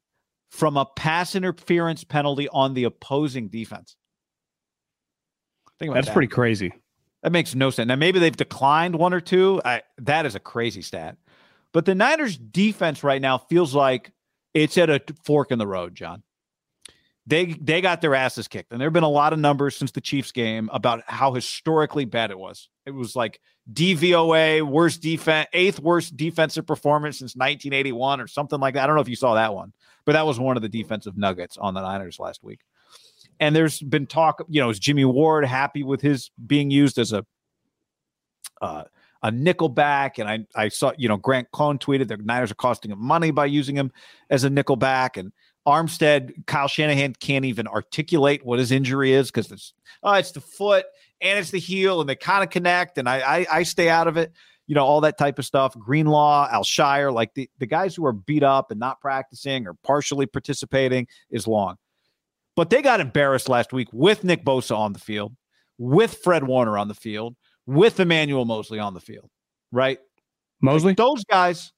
from 0.50 0.78
a 0.78 0.86
pass 0.86 1.36
interference 1.36 2.04
penalty 2.04 2.50
on 2.50 2.74
the 2.74 2.86
opposing 2.86 3.50
defense. 3.50 3.95
Think 5.80 5.89
about 5.89 5.95
That's 5.95 6.08
that. 6.08 6.14
pretty 6.14 6.28
crazy. 6.28 6.74
That 7.24 7.32
makes 7.32 7.56
no 7.56 7.70
sense. 7.70 7.88
Now 7.88 7.95
maybe 7.95 8.20
they've 8.20 8.36
declined 8.36 8.95
one 8.95 9.14
or 9.14 9.22
two. 9.22 9.62
I, 9.64 9.84
that 10.00 10.26
is 10.26 10.36
a 10.36 10.39
crazy 10.39 10.82
stat. 10.82 11.18
But 11.74 11.86
the 11.86 11.95
Niners 11.95 12.38
defense 12.38 13.04
right 13.04 13.22
now 13.22 13.38
feels 13.38 13.76
like 13.76 14.12
it's 14.54 14.78
at 14.78 14.89
a 14.89 15.02
fork 15.24 15.52
in 15.52 15.60
the 15.60 15.68
road, 15.68 15.95
John. 15.95 16.24
They 17.28 17.45
they 17.45 17.82
got 17.82 18.02
their 18.02 18.16
asses 18.16 18.47
kicked. 18.47 18.72
And 18.72 18.82
there 18.82 18.88
have 18.88 18.93
been 18.93 19.04
a 19.04 19.10
lot 19.10 19.34
of 19.34 19.39
numbers 19.39 19.76
since 19.76 19.91
the 19.91 20.02
Chiefs 20.02 20.32
game 20.32 20.70
about 20.74 21.04
how 21.06 21.34
historically 21.34 22.06
bad 22.06 22.32
it 22.32 22.39
was. 22.39 22.70
It 22.88 22.91
was 22.91 23.16
like 23.16 23.39
DVOA, 23.72 24.64
worst 24.64 25.02
defense, 25.02 25.47
eighth 25.54 25.80
worst 25.80 26.18
defensive 26.18 26.66
performance 26.66 27.20
since 27.20 27.36
1981 27.36 28.20
or 28.20 28.26
something 28.28 28.60
like 28.60 28.74
that. 28.74 28.84
I 28.84 28.88
don't 28.88 28.95
know 28.95 29.04
if 29.04 29.10
you 29.10 29.16
saw 29.16 29.36
that 29.36 29.54
one, 29.54 29.74
but 30.10 30.14
that 30.14 30.26
was 30.26 30.39
one 30.39 30.55
of 30.55 30.64
the 30.64 30.70
defensive 30.70 31.16
nuggets 31.20 31.55
on 31.55 31.76
the 31.76 31.82
Niners 31.82 32.18
last 32.18 32.43
week. 32.43 32.62
And 33.39 33.55
there's 33.55 33.80
been 33.80 34.07
talk, 34.07 34.43
you 34.49 34.60
know, 34.60 34.72
is 34.72 34.80
Jimmy 34.80 35.05
Ward 35.05 35.45
happy 35.45 35.84
with 35.84 36.01
his 36.01 36.32
being 36.47 36.72
used 36.72 36.97
as 36.97 37.14
a 37.14 37.24
uh, 38.60 38.86
a 39.22 39.30
nickel 39.30 39.70
back? 39.70 40.18
And 40.18 40.28
I 40.28 40.39
I 40.55 40.70
saw, 40.70 40.93
you 40.97 41.07
know, 41.07 41.18
Grant 41.18 41.51
Cohn 41.51 41.78
tweeted 41.78 42.07
the 42.07 42.18
Niners 42.18 42.49
are 42.49 42.55
costing 42.55 42.89
him 42.89 42.97
money 42.99 43.30
by 43.30 43.45
using 43.45 43.76
him 43.76 43.91
as 44.32 44.43
a 44.43 44.49
nickel 44.49 44.78
back. 44.78 45.16
And 45.16 45.32
Armstead, 45.68 46.47
Kyle 46.47 46.68
Shanahan 46.68 47.14
can't 47.14 47.45
even 47.45 47.68
articulate 47.68 48.43
what 48.43 48.57
his 48.57 48.72
injury 48.72 49.14
is 49.14 49.30
because 49.30 49.51
it's 49.51 49.76
oh, 50.01 50.14
it's 50.14 50.32
the 50.32 50.41
foot 50.41 50.88
and 51.22 51.38
it's 51.38 51.51
the 51.51 51.60
heel, 51.60 52.01
and 52.01 52.10
they 52.10 52.16
kind 52.16 52.43
of 52.43 52.49
connect. 52.49 52.97
And 52.97 53.07
I, 53.07 53.20
I 53.20 53.47
I 53.51 53.62
stay 53.62 53.89
out 53.89 54.07
of 54.07 54.18
it, 54.18 54.34
you 54.70 54.76
know, 54.76 54.86
all 54.86 55.01
that 55.01 55.17
type 55.17 55.39
of 55.39 55.45
stuff. 55.45 55.76
Greenlaw, 55.80 56.47
Al-Shaair, 56.51 57.11
like 57.11 57.34
the, 57.34 57.49
the 57.57 57.65
guys 57.65 57.95
who 57.95 58.05
are 58.05 58.13
beat 58.13 58.43
up 58.43 58.70
and 58.70 58.80
not 58.80 59.01
practicing 59.01 59.65
or 59.65 59.74
partially 59.84 60.28
participating 60.28 61.07
is 61.32 61.47
long. 61.47 61.76
But 62.55 62.70
they 62.70 62.84
got 62.84 62.99
embarrassed 62.99 63.49
last 63.49 63.74
week 63.74 63.88
with 63.91 64.24
Nick 64.24 64.45
Bosa 64.45 64.78
on 64.78 64.93
the 64.93 64.99
field, 64.99 65.36
with 65.80 66.20
Fred 66.24 66.43
Warner 66.43 66.78
on 66.78 66.88
the 66.88 66.93
field, 66.93 67.36
with 67.65 67.99
Emmanuel 67.99 68.45
Moseley 68.45 68.78
on 68.78 68.93
the 68.93 68.99
field, 68.99 69.28
right? 69.72 69.97
Moseley? 70.61 70.93
Those 70.93 71.24
guys, 71.24 71.74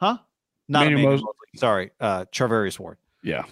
huh? 0.00 0.18
Not 0.66 0.88
Emmanuel 0.88 0.98
Emmanuel 0.98 1.10
Moseley. 1.12 1.24
Moseley. 1.24 1.58
Sorry, 1.58 1.90
uh, 2.00 2.24
Charvarius 2.32 2.80
Ward. 2.80 2.98
Yeah. 3.22 3.44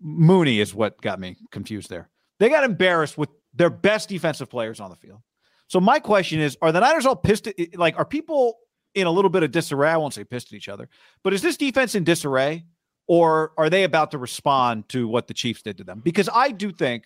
Mooney 0.00 0.60
is 0.60 0.72
what 0.72 1.00
got 1.00 1.18
me 1.18 1.36
confused 1.50 1.90
there. 1.90 2.08
They 2.38 2.48
got 2.48 2.62
embarrassed 2.62 3.18
with 3.18 3.30
their 3.54 3.70
best 3.70 4.08
defensive 4.08 4.48
players 4.48 4.78
on 4.78 4.90
the 4.90 4.96
field. 4.96 5.20
So 5.68 5.80
my 5.80 6.00
question 6.00 6.40
is: 6.40 6.58
Are 6.60 6.72
the 6.72 6.80
Niners 6.80 7.06
all 7.06 7.16
pissed? 7.16 7.46
At, 7.46 7.54
like, 7.76 7.96
are 7.98 8.04
people 8.04 8.58
in 8.94 9.06
a 9.06 9.10
little 9.10 9.30
bit 9.30 9.42
of 9.42 9.52
disarray? 9.52 9.90
I 9.90 9.96
won't 9.96 10.14
say 10.14 10.24
pissed 10.24 10.52
at 10.52 10.56
each 10.56 10.68
other, 10.68 10.88
but 11.22 11.32
is 11.32 11.42
this 11.42 11.56
defense 11.56 11.94
in 11.94 12.04
disarray, 12.04 12.64
or 13.06 13.52
are 13.56 13.70
they 13.70 13.84
about 13.84 14.10
to 14.10 14.18
respond 14.18 14.88
to 14.90 15.06
what 15.06 15.28
the 15.28 15.34
Chiefs 15.34 15.62
did 15.62 15.78
to 15.78 15.84
them? 15.84 16.00
Because 16.04 16.28
I 16.32 16.50
do 16.50 16.72
think 16.72 17.04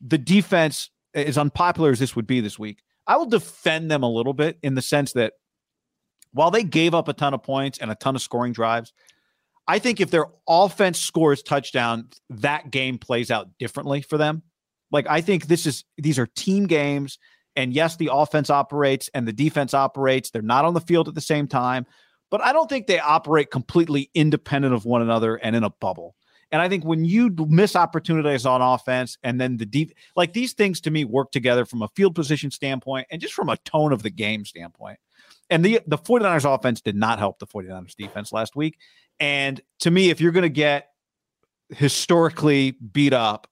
the 0.00 0.18
defense, 0.18 0.90
as 1.14 1.38
unpopular 1.38 1.90
as 1.90 1.98
this 1.98 2.14
would 2.14 2.26
be 2.26 2.40
this 2.40 2.58
week, 2.58 2.82
I 3.06 3.16
will 3.16 3.26
defend 3.26 3.90
them 3.90 4.02
a 4.02 4.10
little 4.10 4.34
bit 4.34 4.58
in 4.62 4.74
the 4.74 4.82
sense 4.82 5.12
that 5.12 5.34
while 6.32 6.50
they 6.50 6.64
gave 6.64 6.94
up 6.94 7.08
a 7.08 7.12
ton 7.14 7.32
of 7.32 7.42
points 7.42 7.78
and 7.78 7.90
a 7.90 7.94
ton 7.94 8.14
of 8.14 8.22
scoring 8.22 8.52
drives, 8.52 8.92
I 9.66 9.78
think 9.78 10.00
if 10.00 10.10
their 10.10 10.26
offense 10.48 10.98
scores 10.98 11.42
touchdown, 11.42 12.08
that 12.30 12.70
game 12.70 12.98
plays 12.98 13.30
out 13.30 13.48
differently 13.58 14.02
for 14.02 14.18
them. 14.18 14.42
Like 14.90 15.06
I 15.08 15.20
think 15.20 15.46
this 15.46 15.66
is 15.66 15.84
these 15.96 16.18
are 16.18 16.26
team 16.26 16.66
games, 16.66 17.18
and 17.56 17.72
yes, 17.72 17.96
the 17.96 18.10
offense 18.12 18.50
operates 18.50 19.08
and 19.14 19.26
the 19.26 19.32
defense 19.32 19.74
operates. 19.74 20.30
They're 20.30 20.42
not 20.42 20.64
on 20.64 20.74
the 20.74 20.80
field 20.80 21.08
at 21.08 21.14
the 21.14 21.20
same 21.20 21.48
time, 21.48 21.86
but 22.30 22.42
I 22.42 22.52
don't 22.52 22.68
think 22.68 22.86
they 22.86 22.98
operate 22.98 23.50
completely 23.50 24.10
independent 24.14 24.74
of 24.74 24.84
one 24.84 25.02
another 25.02 25.36
and 25.36 25.56
in 25.56 25.64
a 25.64 25.70
bubble. 25.70 26.14
And 26.52 26.62
I 26.62 26.68
think 26.68 26.84
when 26.84 27.04
you 27.04 27.34
miss 27.48 27.74
opportunities 27.74 28.46
on 28.46 28.62
offense 28.62 29.18
and 29.24 29.40
then 29.40 29.56
the 29.56 29.66
deep, 29.66 29.92
like 30.14 30.32
these 30.32 30.52
things 30.52 30.80
to 30.82 30.90
me 30.90 31.04
work 31.04 31.32
together 31.32 31.64
from 31.64 31.82
a 31.82 31.88
field 31.96 32.14
position 32.14 32.50
standpoint 32.50 33.08
and 33.10 33.20
just 33.20 33.34
from 33.34 33.48
a 33.48 33.56
tone 33.58 33.92
of 33.92 34.02
the 34.02 34.10
game 34.10 34.44
standpoint. 34.44 34.98
And 35.50 35.64
the 35.64 35.80
the 35.86 35.98
49ers 35.98 36.52
offense 36.52 36.80
did 36.80 36.96
not 36.96 37.18
help 37.18 37.38
the 37.38 37.46
49ers 37.46 37.96
defense 37.96 38.32
last 38.32 38.54
week. 38.54 38.78
And 39.18 39.60
to 39.80 39.90
me, 39.90 40.10
if 40.10 40.20
you're 40.20 40.32
going 40.32 40.42
to 40.42 40.48
get 40.48 40.88
historically 41.70 42.76
beat 42.92 43.12
up, 43.12 43.48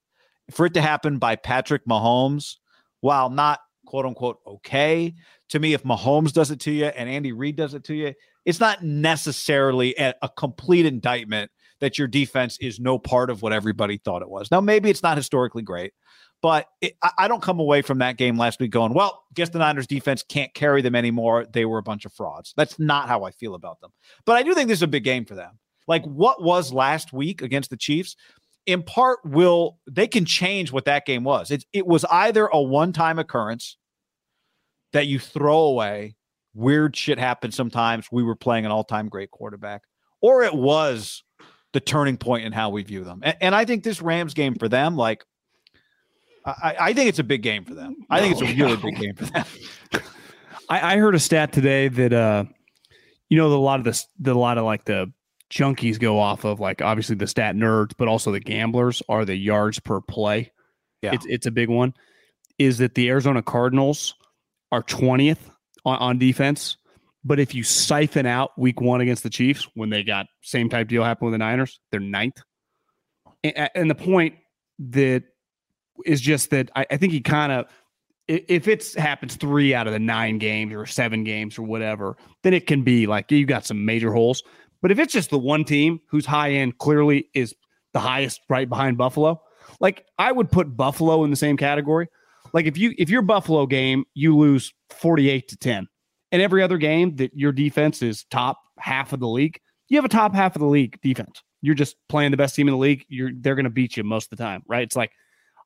for 0.51 0.65
it 0.67 0.73
to 0.75 0.81
happen 0.81 1.17
by 1.17 1.35
Patrick 1.35 1.85
Mahomes, 1.85 2.57
while 3.01 3.29
not 3.29 3.59
quote 3.95 4.05
unquote 4.05 4.39
okay, 4.45 5.13
to 5.47 5.59
me, 5.59 5.73
if 5.73 5.83
Mahomes 5.83 6.33
does 6.33 6.51
it 6.51 6.59
to 6.61 6.71
you 6.71 6.87
and 6.87 7.07
Andy 7.07 7.31
Reid 7.31 7.55
does 7.55 7.73
it 7.73 7.85
to 7.85 7.93
you, 7.93 8.13
it's 8.43 8.59
not 8.59 8.83
necessarily 8.83 9.95
a, 9.97 10.13
a 10.21 10.27
complete 10.27 10.85
indictment 10.85 11.49
that 11.79 11.97
your 11.97 12.09
defense 12.09 12.57
is 12.59 12.77
no 12.77 12.99
part 12.99 13.29
of 13.29 13.41
what 13.41 13.53
everybody 13.53 13.97
thought 13.97 14.21
it 14.21 14.29
was. 14.29 14.51
Now, 14.51 14.59
maybe 14.59 14.89
it's 14.89 15.01
not 15.01 15.15
historically 15.15 15.61
great, 15.61 15.93
but 16.41 16.67
it, 16.81 16.97
I, 17.01 17.11
I 17.19 17.27
don't 17.29 17.41
come 17.41 17.61
away 17.61 17.81
from 17.83 17.99
that 17.99 18.17
game 18.17 18.37
last 18.37 18.59
week 18.59 18.71
going, 18.71 18.93
well, 18.93 19.23
guess 19.33 19.47
the 19.47 19.59
Niners 19.59 19.87
defense 19.87 20.23
can't 20.27 20.53
carry 20.53 20.81
them 20.81 20.93
anymore. 20.93 21.45
They 21.49 21.63
were 21.63 21.77
a 21.77 21.83
bunch 21.83 22.03
of 22.03 22.11
frauds. 22.11 22.53
That's 22.57 22.77
not 22.77 23.07
how 23.07 23.23
I 23.23 23.31
feel 23.31 23.55
about 23.55 23.79
them. 23.79 23.91
But 24.25 24.35
I 24.35 24.43
do 24.43 24.53
think 24.53 24.67
this 24.67 24.79
is 24.79 24.83
a 24.83 24.87
big 24.87 25.05
game 25.05 25.23
for 25.23 25.35
them. 25.35 25.57
Like 25.87 26.03
what 26.03 26.43
was 26.43 26.73
last 26.73 27.13
week 27.13 27.41
against 27.41 27.69
the 27.69 27.77
Chiefs, 27.77 28.17
in 28.65 28.83
part 28.83 29.19
will 29.23 29.77
they 29.89 30.07
can 30.07 30.25
change 30.25 30.73
what 30.73 30.83
that 30.85 31.05
game 31.05 31.23
was. 31.23 31.49
It, 31.49 31.63
it 31.71 31.87
was 31.87 32.03
either 32.05 32.47
a 32.47 32.61
one-time 32.61 33.19
occurrence 33.19 33.77
that 34.95 35.07
you 35.07 35.19
throw 35.19 35.59
away. 35.59 36.15
Weird 36.53 36.95
shit 36.95 37.19
happens 37.19 37.53
sometimes. 37.55 38.07
We 38.11 38.23
were 38.23 38.35
playing 38.35 38.65
an 38.65 38.71
all-time 38.71 39.09
great 39.09 39.29
quarterback, 39.29 39.81
or 40.21 40.43
it 40.43 40.53
was 40.53 41.21
the 41.73 41.81
turning 41.81 42.15
point 42.15 42.45
in 42.45 42.53
how 42.53 42.69
we 42.69 42.81
view 42.83 43.03
them. 43.03 43.19
And, 43.21 43.37
and 43.41 43.55
I 43.55 43.65
think 43.65 43.83
this 43.83 44.01
Rams 44.01 44.33
game 44.33 44.55
for 44.55 44.69
them, 44.69 44.95
like, 44.95 45.25
I, 46.45 46.75
I 46.79 46.93
think 46.93 47.09
it's 47.09 47.19
a 47.19 47.23
big 47.23 47.41
game 47.41 47.65
for 47.65 47.73
them. 47.73 47.97
I 48.09 48.21
think 48.21 48.33
it's 48.33 48.41
a 48.41 48.55
really 48.55 48.77
big 48.77 48.95
game 48.97 49.15
for 49.15 49.25
them. 49.25 49.45
I, 50.69 50.93
I 50.93 50.97
heard 50.97 51.13
a 51.13 51.19
stat 51.19 51.51
today 51.51 51.89
that 51.89 52.13
uh, 52.13 52.45
you 53.27 53.37
know, 53.37 53.49
the, 53.49 53.57
a 53.57 53.59
lot 53.59 53.79
of 53.79 53.85
this, 53.85 54.07
the 54.19 54.31
a 54.31 54.33
lot 54.33 54.57
of 54.57 54.63
like 54.63 54.85
the 54.85 55.11
junkies 55.51 55.99
go 55.99 56.19
off 56.19 56.45
of, 56.45 56.59
like 56.61 56.81
obviously 56.81 57.15
the 57.15 57.27
stat 57.27 57.55
nerds, 57.55 57.91
but 57.97 58.07
also 58.07 58.31
the 58.31 58.39
gamblers 58.39 59.03
are 59.09 59.25
the 59.25 59.35
yards 59.35 59.79
per 59.79 59.99
play 59.99 60.51
Yeah. 61.01 61.13
it's 61.13 61.25
it's 61.27 61.45
a 61.45 61.51
big 61.51 61.69
one. 61.69 61.93
Is 62.57 62.77
that 62.77 62.95
the 62.95 63.09
Arizona 63.09 63.41
Cardinals 63.41 64.15
are 64.75 64.83
twentieth 64.83 65.49
on, 65.85 65.97
on 65.97 66.17
defense, 66.19 66.77
but 67.23 67.39
if 67.39 67.55
you 67.55 67.63
siphon 67.63 68.25
out 68.25 68.51
Week 68.57 68.81
One 68.81 69.01
against 69.01 69.23
the 69.23 69.29
Chiefs 69.29 69.67
when 69.73 69.89
they 69.89 70.03
got 70.03 70.27
same 70.41 70.69
type 70.69 70.87
deal 70.87 71.03
happen 71.03 71.25
with 71.25 71.33
the 71.33 71.37
Niners, 71.37 71.79
they're 71.91 71.99
ninth. 71.99 72.41
And, 73.43 73.69
and 73.73 73.89
the 73.89 73.95
point 73.95 74.35
that 74.79 75.23
is 76.05 76.19
just 76.19 76.49
that 76.49 76.69
I, 76.75 76.85
I 76.91 76.97
think 76.97 77.13
he 77.13 77.21
kind 77.21 77.51
of 77.51 77.67
if 78.27 78.67
it 78.67 78.93
happens 78.95 79.35
three 79.35 79.73
out 79.73 79.87
of 79.87 79.93
the 79.93 79.99
nine 79.99 80.39
games 80.39 80.73
or 80.73 80.85
seven 80.85 81.23
games 81.23 81.59
or 81.59 81.63
whatever, 81.63 82.17
then 82.43 82.53
it 82.53 82.67
can 82.67 82.83
be 82.83 83.07
like 83.07 83.31
you've 83.31 83.47
got 83.47 83.65
some 83.65 83.85
major 83.85 84.11
holes. 84.11 84.43
But 84.81 84.91
if 84.91 84.99
it's 84.99 85.13
just 85.13 85.29
the 85.29 85.39
one 85.39 85.63
team 85.63 85.99
whose 86.09 86.25
high 86.25 86.51
end 86.51 86.77
clearly 86.79 87.29
is 87.33 87.55
the 87.93 87.99
highest 87.99 88.41
right 88.49 88.67
behind 88.67 88.97
Buffalo, 88.97 89.41
like 89.79 90.05
I 90.17 90.31
would 90.31 90.51
put 90.51 90.75
Buffalo 90.75 91.23
in 91.23 91.29
the 91.29 91.35
same 91.35 91.55
category. 91.55 92.07
Like 92.55 92.67
if 92.67 92.77
you 92.77 92.95
if 92.97 93.09
your 93.09 93.21
Buffalo 93.21 93.65
game 93.65 94.05
you 94.13 94.35
lose 94.35 94.73
48 94.89 95.49
to 95.49 95.57
10 95.57 95.87
and 96.31 96.41
every 96.41 96.63
other 96.63 96.77
game 96.77 97.17
that 97.17 97.31
your 97.35 97.51
defense 97.51 98.01
is 98.01 98.23
top 98.31 98.57
half 98.79 99.11
of 99.11 99.19
the 99.19 99.27
league, 99.27 99.59
you 99.89 99.97
have 99.97 100.05
a 100.05 100.09
top 100.09 100.33
half 100.33 100.55
of 100.55 100.61
the 100.61 100.65
league 100.65 100.97
defense. 101.01 101.43
You're 101.61 101.75
just 101.75 101.97
playing 102.07 102.31
the 102.31 102.37
best 102.37 102.55
team 102.55 102.69
in 102.69 102.71
the 102.71 102.77
league. 102.77 103.03
You're 103.09 103.31
they're 103.35 103.55
going 103.55 103.65
to 103.65 103.69
beat 103.69 103.97
you 103.97 104.05
most 104.05 104.31
of 104.31 104.37
the 104.37 104.43
time, 104.43 104.63
right? 104.67 104.83
It's 104.83 104.95
like 104.95 105.11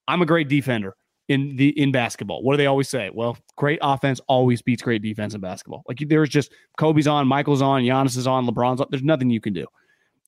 I'm 0.08 0.24
a 0.24 0.26
great 0.26 0.50
defender 0.50 0.96
in 1.28 1.56
the 1.58 1.70
in 1.80 1.92
basketball. 1.92 2.42
What 2.42 2.54
do 2.54 2.58
they 2.58 2.66
always 2.66 2.90
say? 2.90 3.12
Well, 3.14 3.38
great 3.56 3.78
offense 3.84 4.20
always 4.28 4.64
beats 4.64 4.82
great 4.82 5.04
defense 5.04 5.36
in 5.36 5.42
basketball. 5.42 5.84
Like 5.88 6.00
there's 6.08 6.30
just 6.30 6.52
Kobe's 6.80 7.06
on, 7.06 7.28
Michael's 7.28 7.62
on, 7.62 7.84
Giannis 7.84 8.18
is 8.18 8.26
on, 8.26 8.48
LeBron's 8.48 8.82
on. 8.82 8.88
There's 8.90 9.04
nothing 9.04 9.30
you 9.30 9.40
can 9.40 9.54
do. 9.54 9.68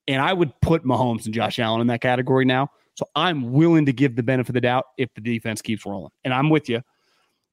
And 0.07 0.21
I 0.21 0.31
would 0.31 0.51
put 0.61 0.85
Mahomes 0.85 1.25
and 1.25 1.33
Josh 1.33 1.57
Allen 1.57 1.81
in 1.81 1.87
that 1.87 2.01
category 2.01 2.45
now. 2.45 2.69
So 2.95 3.05
I'm 3.15 3.51
willing 3.53 3.85
to 3.85 3.93
give 3.93 4.15
the 4.15 4.23
benefit 4.23 4.49
of 4.49 4.53
the 4.53 4.61
doubt 4.61 4.85
if 4.97 5.13
the 5.13 5.21
defense 5.21 5.61
keeps 5.61 5.85
rolling. 5.85 6.11
And 6.23 6.33
I'm 6.33 6.49
with 6.49 6.69
you. 6.69 6.81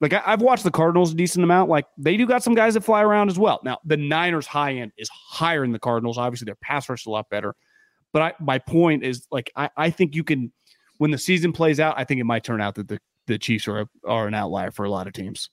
Like 0.01 0.13
I, 0.13 0.21
have 0.21 0.43
watched 0.43 0.65
the 0.65 0.71
Cardinals 0.71 1.13
a 1.13 1.17
decent 1.17 1.43
amount. 1.43 1.71
Like 1.71 1.87
they 1.97 2.17
do 2.17 2.27
got 2.27 2.43
some 2.43 2.55
guys 2.55 2.75
that 2.75 2.83
fly 2.83 3.03
around 3.03 3.31
as 3.31 3.39
well. 3.39 3.61
Now 3.65 3.79
the 3.85 3.97
Niners 3.97 4.47
high 4.47 4.75
end 4.75 4.93
is 4.97 5.09
higher 5.09 5.63
than 5.63 5.73
the 5.73 5.79
Cardinals. 5.79 6.19
Obviously 6.19 6.47
their 6.47 6.57
pass 6.57 6.89
rush 6.89 7.03
is 7.03 7.07
a 7.07 7.11
lot 7.11 7.29
better. 7.31 7.55
But 8.13 8.23
I, 8.23 8.35
my 8.41 8.59
point 8.59 9.05
is 9.05 9.27
like 9.31 9.51
I, 9.57 9.71
I 9.77 9.91
think 9.91 10.15
you 10.15 10.25
can 10.25 10.53
when 10.99 11.11
the 11.11 11.19
season 11.19 11.53
plays 11.53 11.81
out, 11.81 11.95
I 11.97 12.05
think 12.05 12.21
it 12.21 12.25
might 12.25 12.45
turn 12.45 12.61
out 12.61 12.75
that 12.77 12.89
the, 12.89 13.01
the 13.27 13.39
Chiefs 13.39 13.67
are 13.67 13.89
are 14.05 14.29
an 14.29 14.35
outlier 14.35 14.71
for 14.71 14.85
a 14.85 14.91
lot 14.91 15.07
of 15.07 15.13
teams. 15.13 15.51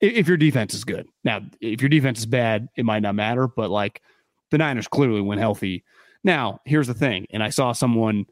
If, 0.00 0.28
your 0.28 0.36
defense 0.36 0.74
is 0.74 0.84
good. 0.84 1.06
Now, 1.24 1.40
if 1.58 1.80
your 1.80 1.88
defense 1.88 2.18
is 2.18 2.26
bad, 2.26 2.68
it 2.76 2.84
might 2.84 3.00
not 3.00 3.14
matter. 3.14 3.48
But 3.48 3.70
like 3.70 4.02
the 4.50 4.58
Niners 4.58 4.88
clearly 4.88 5.22
when 5.22 5.38
healthy. 5.38 5.84
Now, 6.22 6.60
here's 6.64 6.86
the 6.86 6.94
thing, 6.94 7.26
and 7.30 7.42
I 7.42 7.50
saw 7.50 7.72
someone 7.72 8.26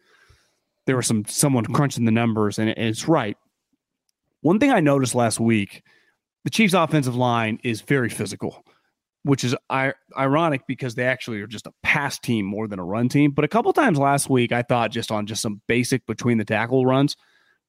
there 0.86 0.96
was 0.96 1.06
some 1.06 1.24
someone 1.26 1.64
crunching 1.66 2.04
the 2.04 2.10
numbers, 2.10 2.58
and 2.58 2.70
it's 2.70 3.08
right. 3.08 3.36
One 4.40 4.58
thing 4.58 4.70
I 4.70 4.80
noticed 4.80 5.14
last 5.14 5.40
week, 5.40 5.82
the 6.44 6.50
Chiefs' 6.50 6.74
offensive 6.74 7.16
line 7.16 7.58
is 7.64 7.80
very 7.80 8.10
physical, 8.10 8.64
which 9.22 9.42
is 9.44 9.56
ironic 10.16 10.66
because 10.66 10.94
they 10.94 11.06
actually 11.06 11.40
are 11.40 11.46
just 11.46 11.66
a 11.66 11.72
pass 11.82 12.18
team 12.18 12.44
more 12.44 12.68
than 12.68 12.78
a 12.78 12.84
run 12.84 13.08
team. 13.08 13.30
But 13.30 13.46
a 13.46 13.48
couple 13.48 13.72
times 13.72 13.98
last 13.98 14.28
week, 14.28 14.52
I 14.52 14.62
thought 14.62 14.90
just 14.90 15.10
on 15.10 15.26
just 15.26 15.40
some 15.40 15.62
basic 15.66 16.06
between 16.06 16.36
the 16.36 16.44
tackle 16.44 16.84
runs, 16.84 17.16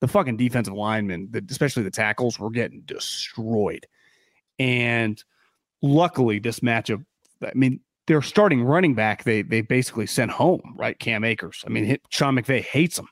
the 0.01 0.07
fucking 0.07 0.35
defensive 0.35 0.73
linemen, 0.73 1.29
the, 1.31 1.41
especially 1.49 1.83
the 1.83 1.91
tackles, 1.91 2.37
were 2.37 2.51
getting 2.51 2.81
destroyed. 2.81 3.87
And 4.59 5.23
luckily, 5.81 6.39
this 6.39 6.59
matchup, 6.59 7.05
I 7.41 7.51
mean, 7.55 7.79
their 8.07 8.21
starting 8.21 8.63
running 8.63 8.93
back, 8.93 9.23
they 9.23 9.41
they 9.41 9.61
basically 9.61 10.05
sent 10.05 10.31
home, 10.31 10.75
right? 10.77 10.97
Cam 10.99 11.23
Akers. 11.23 11.63
I 11.65 11.69
mean, 11.69 11.97
Sean 12.09 12.35
McVay 12.35 12.61
hates 12.61 12.99
him. 12.99 13.07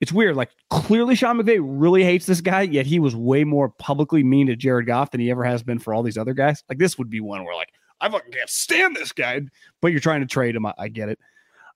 It's 0.00 0.12
weird. 0.12 0.36
Like 0.36 0.50
clearly, 0.70 1.14
Sean 1.14 1.38
McVay 1.38 1.58
really 1.62 2.04
hates 2.04 2.26
this 2.26 2.40
guy, 2.40 2.62
yet 2.62 2.86
he 2.86 2.98
was 2.98 3.14
way 3.14 3.44
more 3.44 3.68
publicly 3.68 4.22
mean 4.22 4.46
to 4.48 4.56
Jared 4.56 4.86
Goff 4.86 5.10
than 5.10 5.20
he 5.20 5.30
ever 5.30 5.44
has 5.44 5.62
been 5.62 5.78
for 5.78 5.94
all 5.94 6.02
these 6.02 6.18
other 6.18 6.34
guys. 6.34 6.62
Like 6.68 6.78
this 6.78 6.98
would 6.98 7.10
be 7.10 7.20
one 7.20 7.44
where 7.44 7.54
like 7.54 7.72
I 8.00 8.08
fucking 8.08 8.32
can't 8.32 8.48
stand 8.48 8.96
this 8.96 9.12
guy, 9.12 9.42
but 9.80 9.88
you're 9.88 10.00
trying 10.00 10.20
to 10.20 10.26
trade 10.26 10.56
him. 10.56 10.66
I, 10.66 10.74
I 10.78 10.88
get 10.88 11.08
it. 11.08 11.18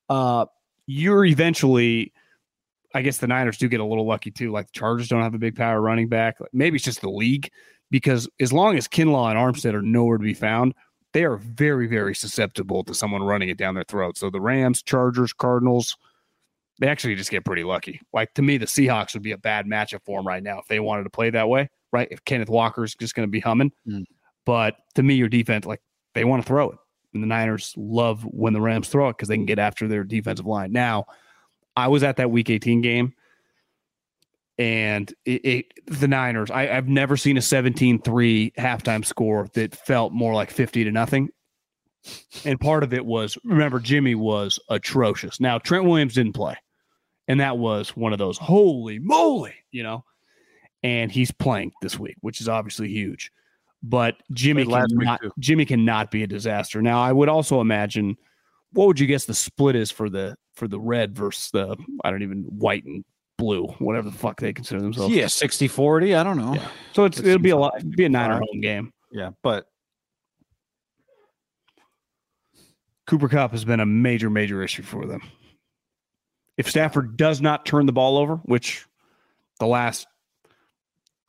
Uh, 0.09 0.47
you're 0.87 1.25
eventually. 1.25 2.13
I 2.97 3.03
guess 3.03 3.19
the 3.19 3.27
Niners 3.27 3.59
do 3.59 3.69
get 3.69 3.81
a 3.81 3.85
little 3.85 4.07
lucky 4.07 4.31
too. 4.31 4.53
Like 4.53 4.67
the 4.67 4.79
Chargers 4.79 5.09
don't 5.09 5.23
have 5.23 5.35
a 5.35 5.39
big 5.39 5.57
power 5.57 5.81
running 5.81 6.09
back. 6.09 6.37
Maybe 6.53 6.77
it's 6.77 6.85
just 6.85 7.01
the 7.01 7.11
league 7.11 7.51
because 7.91 8.29
as 8.39 8.53
long 8.53 8.77
as 8.77 8.87
Kinlaw 8.87 9.31
and 9.31 9.39
Armstead 9.39 9.75
are 9.75 9.83
nowhere 9.83 10.17
to 10.17 10.23
be 10.23 10.33
found, 10.33 10.75
they 11.15 11.25
are 11.25 11.37
very, 11.37 11.87
very 11.87 12.15
susceptible 12.15 12.83
to 12.85 12.93
someone 12.93 13.23
running 13.23 13.49
it 13.49 13.57
down 13.57 13.77
their 13.77 13.85
throat. 13.85 14.19
So 14.19 14.31
the 14.31 14.41
Rams, 14.41 14.83
Chargers, 14.83 15.33
Cardinals, 15.33 15.97
they 16.81 16.89
actually 16.89 17.15
just 17.15 17.31
get 17.31 17.45
pretty 17.45 17.63
lucky. 17.63 18.01
Like 18.13 18.35
to 18.35 18.43
me, 18.43 18.59
the 18.59 18.67
Seahawks 18.67 19.15
would 19.15 19.23
be 19.23 19.31
a 19.31 19.39
bad 19.39 19.65
matchup 19.65 20.01
for 20.05 20.19
them 20.19 20.27
right 20.27 20.43
now 20.43 20.59
if 20.59 20.67
they 20.67 20.81
wanted 20.81 21.05
to 21.05 21.11
play 21.11 21.31
that 21.31 21.49
way, 21.49 21.71
right? 21.93 22.09
If 22.11 22.25
Kenneth 22.25 22.51
Walker's 22.51 22.97
just 22.97 23.15
going 23.15 23.29
to 23.29 23.31
be 23.31 23.39
humming. 23.39 23.71
Mm. 23.89 24.05
But 24.45 24.75
to 24.97 25.05
me, 25.05 25.15
your 25.15 25.29
defense, 25.29 25.65
like 25.65 25.81
they 26.15 26.25
want 26.25 26.43
to 26.43 26.47
throw 26.47 26.71
it. 26.71 26.79
And 27.15 27.23
the 27.23 27.29
Niners 27.29 27.73
love 27.77 28.25
when 28.25 28.53
the 28.53 28.61
Rams 28.61 28.89
throw 28.89 29.09
it 29.09 29.13
because 29.13 29.29
they 29.29 29.37
can 29.37 29.47
get 29.47 29.61
after 29.61 29.87
their 29.87 30.03
defensive 30.03 30.47
line. 30.47 30.73
Now, 30.73 31.07
I 31.77 31.87
was 31.87 32.03
at 32.03 32.17
that 32.17 32.33
Week 32.33 32.51
18 32.51 32.81
game, 32.81 33.15
and 34.59 35.13
it, 35.25 35.45
it, 35.45 35.67
the 35.87 36.09
Niners. 36.09 36.51
I, 36.51 36.67
have 36.67 36.89
never 36.89 37.17
seen 37.17 37.37
a 37.37 37.41
17-3 37.41 38.55
halftime 38.55 39.05
score 39.05 39.49
that 39.55 39.75
felt 39.75 40.13
more 40.13 40.35
like 40.35 40.51
50 40.51 40.85
to 40.85 40.93
nothing. 40.93 41.29
And 42.45 42.61
part 42.61 42.83
of 42.83 42.93
it 42.93 43.05
was 43.05 43.39
remember 43.45 43.81
Jimmy 43.81 44.15
was 44.15 44.59
atrocious. 44.69 45.41
Now 45.41 45.59
Trent 45.59 45.85
Williams 45.85 46.15
didn't 46.15 46.35
play, 46.35 46.55
and 47.29 47.41
that 47.41 47.57
was 47.57 47.97
one 47.97 48.13
of 48.13 48.19
those 48.19 48.37
holy 48.37 48.99
moly, 48.99 49.55
you 49.71 49.83
know. 49.83 50.05
And 50.83 51.11
he's 51.11 51.31
playing 51.31 51.73
this 51.81 51.99
week, 51.99 52.17
which 52.21 52.43
is 52.43 52.49
obviously 52.49 52.89
huge. 52.89 53.31
But 53.83 54.17
Jimmy 54.35 54.67
cannot, 54.67 55.21
Jimmy 55.39 55.65
cannot 55.65 56.11
be 56.11 56.23
a 56.23 56.27
disaster. 56.27 56.83
Now 56.83 57.01
I 57.01 57.11
would 57.11 57.31
also 57.31 57.63
imagine 57.63 58.19
what 58.73 58.87
would 58.87 59.01
you 59.01 59.07
guess 59.07 59.25
the 59.25 59.35
split 59.35 59.75
is 59.75 59.91
for 59.91 60.11
the 60.11 60.37
for 60.55 60.69
the 60.69 60.79
red 60.79 61.17
versus 61.17 61.51
the 61.53 61.75
I 62.05 62.11
don't 62.11 62.23
even 62.23 62.43
white 62.43 62.85
and 62.85 63.03
blue, 63.37 63.67
whatever 63.79 64.11
the 64.11 64.17
fuck 64.17 64.41
they 64.41 64.53
consider 64.53 64.81
themselves. 64.81 65.15
Yeah, 65.15 65.27
60 65.27 65.69
40. 65.69 66.15
I 66.15 66.23
don't 66.23 66.37
know. 66.37 66.55
Yeah. 66.55 66.69
So 66.93 67.05
it's, 67.05 67.19
it 67.19 67.27
will 67.27 67.39
be 67.39 67.51
a 67.51 67.57
lot, 67.57 67.75
be 67.91 68.05
a 68.05 68.09
niner 68.09 68.35
home 68.35 68.61
game. 68.61 68.93
Yeah, 69.11 69.31
but 69.43 69.67
Cooper 73.07 73.29
Kupp 73.29 73.53
has 73.53 73.65
been 73.65 73.81
a 73.81 73.87
major, 73.87 74.31
major 74.31 74.63
issue 74.63 74.83
for 74.83 75.07
them. 75.07 75.23
If 76.57 76.69
Stafford 76.69 77.17
does 77.17 77.41
not 77.41 77.67
turn 77.67 77.87
the 77.87 77.93
ball 77.93 78.17
over, 78.17 78.37
which 78.45 78.87
the 79.59 79.67
last 79.67 80.07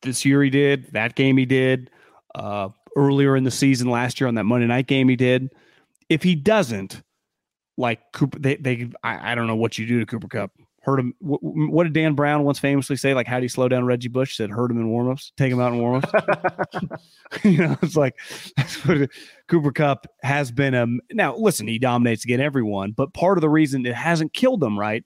this 0.01 0.23
year 0.23 0.41
he 0.43 0.49
did, 0.49 0.93
that 0.93 1.15
game 1.15 1.37
he 1.37 1.45
did, 1.45 1.89
uh, 2.35 2.69
earlier 2.95 3.35
in 3.35 3.43
the 3.43 3.51
season 3.51 3.89
last 3.89 4.21
year 4.21 4.27
on 4.27 4.35
that 4.35 4.45
Monday 4.45 4.67
night 4.67 4.87
game 4.87 5.09
he 5.09 5.15
did. 5.15 5.49
If 6.09 6.23
he 6.23 6.35
doesn't, 6.35 7.01
like 7.77 7.99
Cooper, 8.13 8.39
they, 8.39 8.55
they 8.55 8.89
I, 9.03 9.31
I 9.31 9.35
don't 9.35 9.47
know 9.47 9.55
what 9.55 9.77
you 9.77 9.85
do 9.85 9.99
to 9.99 10.05
Cooper 10.05 10.27
Kupp. 10.27 10.51
Hurt 10.85 10.99
him. 10.99 11.15
What, 11.17 11.39
what, 11.41 11.83
did 11.85 11.93
Dan 11.93 12.13
Brown 12.13 12.43
once 12.43 12.59
famously 12.59 12.95
say? 12.95 13.15
Like, 13.15 13.25
how 13.25 13.39
do 13.39 13.43
you 13.43 13.49
slow 13.49 13.67
down 13.67 13.85
Reggie 13.85 14.07
Bush? 14.07 14.37
Said, 14.37 14.51
hurt 14.51 14.69
him 14.69 14.79
in 14.79 14.87
warmups, 14.87 15.31
take 15.35 15.51
him 15.51 15.59
out 15.59 15.73
in 15.73 15.79
warmups. 15.79 16.99
you 17.43 17.57
know, 17.57 17.75
it's 17.81 17.95
like 17.95 18.13
that's 18.57 18.85
what 18.85 19.09
Cooper 19.47 19.71
Kupp 19.71 20.05
has 20.21 20.51
been. 20.51 20.75
Um, 20.75 21.01
now, 21.11 21.35
listen, 21.35 21.67
he 21.67 21.79
dominates 21.79 22.23
again 22.23 22.39
everyone, 22.39 22.91
but 22.91 23.15
part 23.15 23.39
of 23.39 23.41
the 23.41 23.49
reason 23.49 23.83
it 23.83 23.95
hasn't 23.95 24.33
killed 24.33 24.59
them, 24.59 24.77
right, 24.77 25.03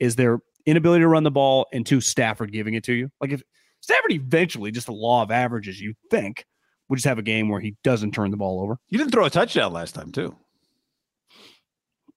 is 0.00 0.16
their 0.16 0.38
inability 0.64 1.02
to 1.02 1.08
run 1.08 1.22
the 1.22 1.30
ball 1.30 1.66
and 1.70 1.84
two 1.84 2.00
Stafford 2.00 2.50
giving 2.50 2.72
it 2.72 2.84
to 2.84 2.94
you. 2.94 3.10
Like 3.20 3.32
if 3.32 3.42
Stafford 3.82 4.12
eventually, 4.12 4.70
just 4.70 4.86
the 4.86 4.94
law 4.94 5.22
of 5.22 5.30
averages, 5.30 5.78
you 5.78 5.92
think, 6.10 6.46
would 6.88 6.96
just 6.96 7.04
have 7.04 7.18
a 7.18 7.22
game 7.22 7.50
where 7.50 7.60
he 7.60 7.76
doesn't 7.84 8.12
turn 8.12 8.30
the 8.30 8.38
ball 8.38 8.62
over. 8.62 8.78
He 8.86 8.96
didn't 8.96 9.12
throw 9.12 9.26
a 9.26 9.30
touchdown 9.30 9.74
last 9.74 9.94
time, 9.94 10.10
too. 10.10 10.34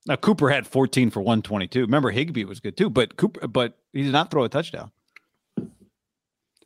Now 0.07 0.15
Cooper 0.15 0.49
had 0.49 0.65
14 0.65 1.09
for 1.09 1.19
122. 1.21 1.81
Remember 1.81 2.11
Higbee 2.11 2.45
was 2.45 2.59
good 2.59 2.77
too, 2.77 2.89
but 2.89 3.17
Cooper, 3.17 3.47
but 3.47 3.77
he 3.93 4.03
did 4.03 4.11
not 4.11 4.31
throw 4.31 4.43
a 4.43 4.49
touchdown. 4.49 4.91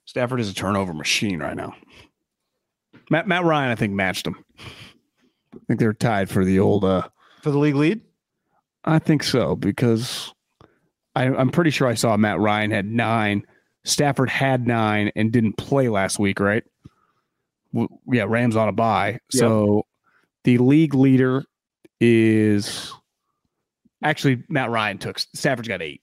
Stafford 0.06 0.40
is 0.40 0.50
a 0.50 0.54
turnover 0.54 0.94
machine 0.94 1.40
right 1.40 1.56
now. 1.56 1.74
Matt 3.10 3.28
Matt 3.28 3.44
Ryan, 3.44 3.72
I 3.72 3.76
think, 3.76 3.94
matched 3.94 4.28
him. 4.28 4.36
I 4.60 5.60
think 5.68 5.80
they're 5.80 5.94
tied 5.94 6.30
for 6.30 6.46
the 6.46 6.60
old 6.60 6.86
uh 6.86 7.08
for 7.42 7.52
the 7.52 7.58
league 7.58 7.76
lead. 7.76 8.02
I 8.86 9.00
think 9.00 9.24
so 9.24 9.56
because 9.56 10.34
I, 11.16 11.26
I'm 11.26 11.50
pretty 11.50 11.72
sure 11.72 11.88
I 11.88 11.94
saw 11.94 12.16
Matt 12.18 12.40
Ryan 12.40 12.72
had 12.72 12.86
nine. 12.86 13.46
Stafford 13.84 14.30
had 14.30 14.68
nine 14.68 15.12
and 15.16 15.32
didn't 15.32 15.58
play 15.58 15.90
last 15.90 16.20
week, 16.20 16.40
right? 16.40 16.64
Well, 17.74 17.88
yeah, 18.12 18.26
Rams 18.28 18.56
on 18.56 18.70
a 18.70 18.72
bye. 18.72 19.12
Yep. 19.12 19.22
So 19.32 19.86
the 20.44 20.58
league 20.60 20.94
leader 20.94 21.44
is 22.00 22.94
Actually, 24.04 24.44
Matt 24.50 24.70
Ryan 24.70 24.98
took 24.98 25.20
Stafford's 25.20 25.68
got 25.68 25.82
eight. 25.82 26.02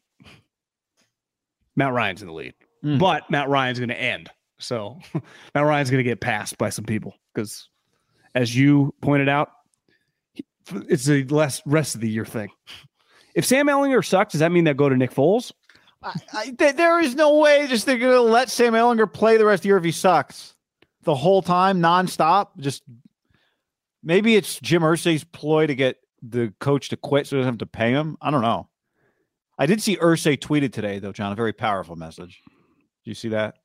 Matt 1.77 1.93
Ryan's 1.93 2.23
in 2.23 2.29
the 2.29 2.35
lead, 2.35 2.55
mm. 2.85 2.99
but 2.99 3.31
Matt 3.31 3.49
Ryan's 3.49 3.79
going 3.79 3.89
to 3.89 4.01
end. 4.01 4.31
So 4.59 4.99
Matt 5.55 5.65
Ryan's 5.65 5.91
going 5.91 6.03
to 6.03 6.09
get 6.09 6.21
passed 6.21 6.59
by 6.59 6.71
some 6.71 6.85
people 6.85 7.15
because, 7.35 7.69
as 8.35 8.57
you 8.57 8.95
pointed 9.01 9.29
out, 9.29 9.51
it's 10.89 11.09
a 11.09 11.25
less 11.25 11.63
rest 11.67 11.95
of 11.95 12.01
the 12.01 12.09
year 12.09 12.25
thing. 12.25 12.51
If 13.35 13.45
Sam 13.45 13.67
Ehlinger 13.67 14.05
sucks, 14.05 14.33
does 14.33 14.41
that 14.41 14.53
mean 14.53 14.65
that 14.65 14.77
go 14.77 14.89
to 14.89 14.97
Nick 14.97 15.13
Foles? 15.13 15.53
I, 16.03 16.13
I, 16.33 16.73
there 16.73 17.01
is 17.01 17.15
no 17.15 17.39
way 17.39 17.67
just 17.69 17.87
they're 17.87 17.99
going 17.99 18.13
to 18.13 18.21
let 18.21 18.51
Sam 18.51 18.73
Ehlinger 18.73 19.13
play 19.13 19.37
the 19.37 19.45
rest 19.45 19.61
of 19.61 19.63
the 19.63 19.69
year 19.69 19.79
if 19.79 19.85
he 19.85 19.93
sucks 19.93 20.55
the 21.03 21.15
whole 21.15 21.43
time, 21.43 21.81
nonstop. 21.81 22.49
Just 22.59 22.83
maybe 24.03 24.37
it's 24.37 24.61
Jim 24.61 24.83
Irsay's 24.83 25.25
ploy 25.25 25.67
to 25.67 25.75
get 25.75 25.97
the 26.23 26.53
coach 26.61 26.89
to 26.91 26.97
quit 26.97 27.27
so 27.27 27.37
he 27.37 27.41
doesn't 27.41 27.53
have 27.55 27.59
to 27.59 27.67
pay 27.67 27.91
him. 27.91 28.17
I 28.21 28.31
don't 28.31 28.43
know. 28.43 28.69
I 29.59 29.67
did 29.67 29.83
see 29.83 29.97
Irsay 29.97 30.39
tweeted 30.39 30.73
today 30.73 30.99
though, 30.99 31.13
John. 31.13 31.33
A 31.33 31.35
very 31.37 31.53
powerful 31.53 31.97
message. 31.97 32.41
Do 32.47 33.11
you 33.11 33.15
see 33.15 33.29
that? 33.31 33.57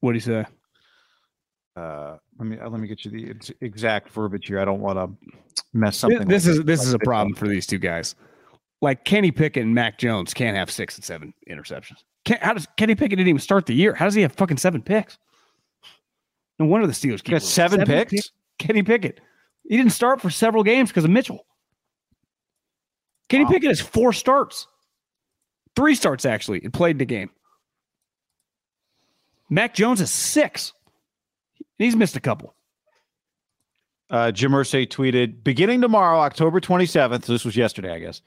What 0.00 0.12
do 0.12 0.16
you 0.16 0.20
say? 0.20 0.44
Uh, 1.76 2.16
let 2.38 2.48
me 2.48 2.58
let 2.60 2.80
me 2.80 2.88
get 2.88 3.04
you 3.04 3.10
the 3.10 3.54
exact 3.60 4.10
verbiage 4.10 4.46
here. 4.46 4.60
I 4.60 4.64
don't 4.64 4.80
want 4.80 4.98
to 4.98 5.34
mess 5.72 5.96
something. 5.96 6.26
This 6.26 6.46
like 6.46 6.58
is 6.58 6.64
this 6.64 6.80
like 6.80 6.86
is 6.88 6.94
a 6.94 6.98
problem 6.98 7.34
for 7.34 7.48
these 7.48 7.66
two 7.66 7.78
guys. 7.78 8.14
Like 8.82 9.04
Kenny 9.04 9.30
Pickett 9.30 9.62
and 9.62 9.74
Mac 9.74 9.98
Jones 9.98 10.32
can't 10.34 10.56
have 10.56 10.70
six 10.70 10.96
and 10.96 11.04
seven 11.04 11.34
interceptions. 11.48 11.98
Can, 12.24 12.38
how 12.40 12.54
does 12.54 12.66
Kenny 12.76 12.94
Pickett 12.94 13.18
didn't 13.18 13.28
even 13.28 13.40
start 13.40 13.66
the 13.66 13.74
year? 13.74 13.94
How 13.94 14.04
does 14.04 14.14
he 14.14 14.22
have 14.22 14.32
fucking 14.32 14.56
seven 14.56 14.82
picks? 14.82 15.18
No 16.58 16.66
wonder 16.66 16.86
the 16.86 16.92
Steelers 16.92 17.22
Got 17.22 17.42
seven 17.42 17.84
picks? 17.84 18.12
pick- 18.12 18.24
Kenny 18.58 18.82
Pickett. 18.82 19.20
He 19.68 19.76
didn't 19.76 19.92
start 19.92 20.20
for 20.20 20.28
several 20.28 20.62
games 20.62 20.90
because 20.90 21.04
of 21.04 21.10
Mitchell. 21.10 21.46
Kenny 23.30 23.44
Wow. 23.44 23.50
Pickett 23.50 23.68
has 23.68 23.80
four 23.80 24.12
starts, 24.12 24.66
three 25.74 25.94
starts 25.94 26.26
actually, 26.26 26.60
and 26.62 26.72
played 26.72 26.92
in 26.92 26.98
the 26.98 27.06
game. 27.06 27.30
Mac 29.48 29.72
Jones 29.74 30.00
is 30.00 30.10
six. 30.10 30.72
He's 31.78 31.96
missed 31.96 32.16
a 32.16 32.20
couple. 32.20 32.54
Uh, 34.10 34.32
Jim 34.32 34.50
Irsay 34.50 34.88
tweeted, 34.88 35.44
beginning 35.44 35.80
tomorrow, 35.80 36.18
October 36.18 36.60
27th, 36.60 37.24
so 37.24 37.32
this 37.32 37.44
was 37.44 37.56
yesterday, 37.56 37.92
I 37.94 38.00
guess, 38.00 38.20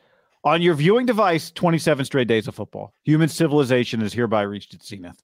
on 0.46 0.62
your 0.62 0.74
viewing 0.74 1.06
device, 1.06 1.52
27 1.52 2.06
straight 2.06 2.30
days 2.30 2.48
of 2.48 2.56
football. 2.56 2.94
Human 3.04 3.28
civilization 3.28 4.00
has 4.00 4.14
hereby 4.14 4.44
reached 4.44 4.74
its 4.74 4.88
zenith. 4.88 5.22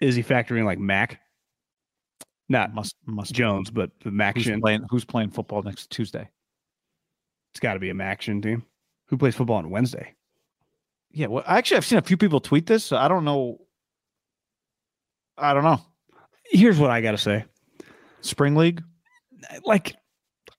Is 0.00 0.14
he 0.14 0.22
factoring 0.22 0.64
like 0.64 0.78
Mac? 0.78 1.20
Not 2.48 2.72
Must 2.72 2.94
must 3.04 3.34
Jones, 3.34 3.70
but 3.70 3.90
the 4.04 4.10
Who's 4.10 4.60
playing, 4.60 4.86
who's 4.88 5.04
playing 5.04 5.30
football 5.30 5.62
next 5.62 5.90
Tuesday? 5.90 6.28
It's 7.58 7.62
got 7.64 7.74
to 7.74 7.80
be 7.80 7.90
a 7.90 7.94
Maction 7.94 8.40
team. 8.40 8.62
Who 9.06 9.16
plays 9.16 9.34
football 9.34 9.56
on 9.56 9.68
Wednesday? 9.68 10.14
Yeah, 11.10 11.26
well, 11.26 11.42
actually, 11.44 11.78
I've 11.78 11.84
seen 11.84 11.98
a 11.98 12.02
few 12.02 12.16
people 12.16 12.38
tweet 12.38 12.66
this. 12.66 12.84
So 12.84 12.96
I 12.96 13.08
don't 13.08 13.24
know. 13.24 13.58
I 15.36 15.54
don't 15.54 15.64
know. 15.64 15.80
Here's 16.44 16.78
what 16.78 16.92
I 16.92 17.00
got 17.00 17.10
to 17.10 17.18
say. 17.18 17.46
Spring 18.20 18.54
League? 18.54 18.84
Like, 19.64 19.96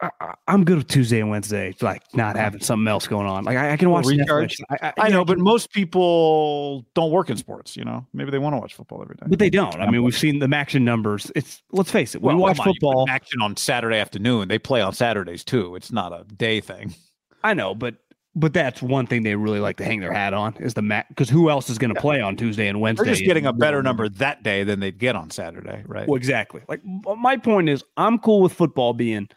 I, 0.02 0.34
I'm 0.48 0.64
good 0.64 0.78
with 0.78 0.88
Tuesday 0.88 1.20
and 1.20 1.30
Wednesday, 1.30 1.76
like 1.82 2.02
not 2.14 2.38
having 2.38 2.62
something 2.62 2.88
else 2.88 3.06
going 3.08 3.28
on. 3.28 3.44
Like, 3.44 3.58
I, 3.58 3.74
I 3.74 3.78
can 3.78 3.90
watch 3.90 4.06
Well, 4.06 4.16
Netflix. 4.16 4.56
I, 4.70 4.78
I, 4.82 4.94
I 4.98 5.08
yeah, 5.08 5.14
know, 5.16 5.26
but 5.26 5.40
most 5.40 5.72
people 5.74 6.86
don't 6.94 7.12
work 7.12 7.30
in 7.30 7.36
sports. 7.38 7.76
You 7.76 7.84
know, 7.84 8.06
maybe 8.14 8.32
they 8.32 8.40
want 8.40 8.54
to 8.54 8.60
watch 8.60 8.74
football 8.74 9.02
every 9.02 9.16
day. 9.16 9.26
but 9.28 9.40
they 9.40 9.50
don't. 9.50 9.76
I 9.82 9.90
mean, 9.92 10.04
we've 10.04 10.18
seen 10.18 10.40
the 10.40 10.48
Maction 10.48 10.84
numbers. 10.84 11.32
It's 11.36 11.62
let's 11.72 11.92
face 11.92 12.16
it. 12.16 12.22
We 12.22 12.28
Well, 12.28 12.38
watch 12.38 12.58
football. 12.58 13.06
action 13.10 13.42
on 13.42 13.58
Saturday 13.58 13.98
afternoon. 13.98 14.48
They 14.48 14.60
play 14.60 14.82
on 14.82 14.94
Saturdays 14.94 15.44
too. 15.44 15.76
It's 15.76 15.92
not 15.92 16.14
a 16.14 16.24
day 16.34 16.62
thing. 16.62 16.96
I 17.44 17.54
know, 17.54 17.76
but 17.76 17.96
but 18.36 18.54
that's 18.54 18.82
one 18.82 19.06
thing 19.06 19.24
they 19.24 19.36
really 19.36 19.60
like 19.60 19.78
to 19.78 19.84
hang 19.84 20.00
their 20.00 20.14
hat 20.14 20.34
on 20.34 20.56
is 20.60 20.76
the 20.76 20.82
Mac 20.82 21.10
because 21.10 21.30
who 21.30 21.50
else 21.50 21.70
is 21.70 21.78
going 21.78 21.94
to 21.94 22.00
play 22.00 22.22
on 22.22 22.38
Tuesday 22.38 22.68
and 22.70 22.80
Wednesday? 22.80 23.04
They're 23.06 23.14
just 23.16 23.26
getting 23.26 23.46
a 23.46 23.52
better 23.54 23.84
number 23.84 24.08
that 24.08 24.44
day 24.44 24.64
than 24.64 24.80
they'd 24.80 24.98
get 24.98 25.16
on 25.18 25.30
Saturday, 25.30 25.84
right? 25.88 26.08
Well, 26.08 26.16
exactly. 26.16 26.62
Like 26.70 26.82
my 26.86 27.36
point 27.38 27.68
is, 27.68 27.84
I'm 27.98 28.18
cool 28.20 28.42
with 28.42 28.54
football 28.54 28.94
being 28.94 29.28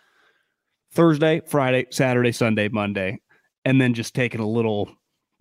Thursday, 0.92 1.40
Friday, 1.46 1.86
Saturday, 1.90 2.32
Sunday, 2.32 2.68
Monday, 2.68 3.20
and 3.64 3.80
then 3.80 3.94
just 3.94 4.14
taking 4.14 4.40
a 4.40 4.46
little 4.48 4.90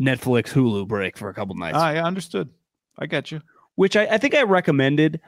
Netflix 0.01 0.45
Hulu 0.47 0.87
break 0.87 1.17
for 1.17 1.29
a 1.29 1.33
couple 1.33 1.55
nights. 1.55 1.77
I 1.77 1.97
understood. 1.97 2.49
I 2.97 3.05
got 3.07 3.31
you. 3.31 3.41
which 3.75 3.95
I, 3.95 4.05
I 4.05 4.17
think 4.17 4.35
I 4.35 4.43
recommended 4.43 5.19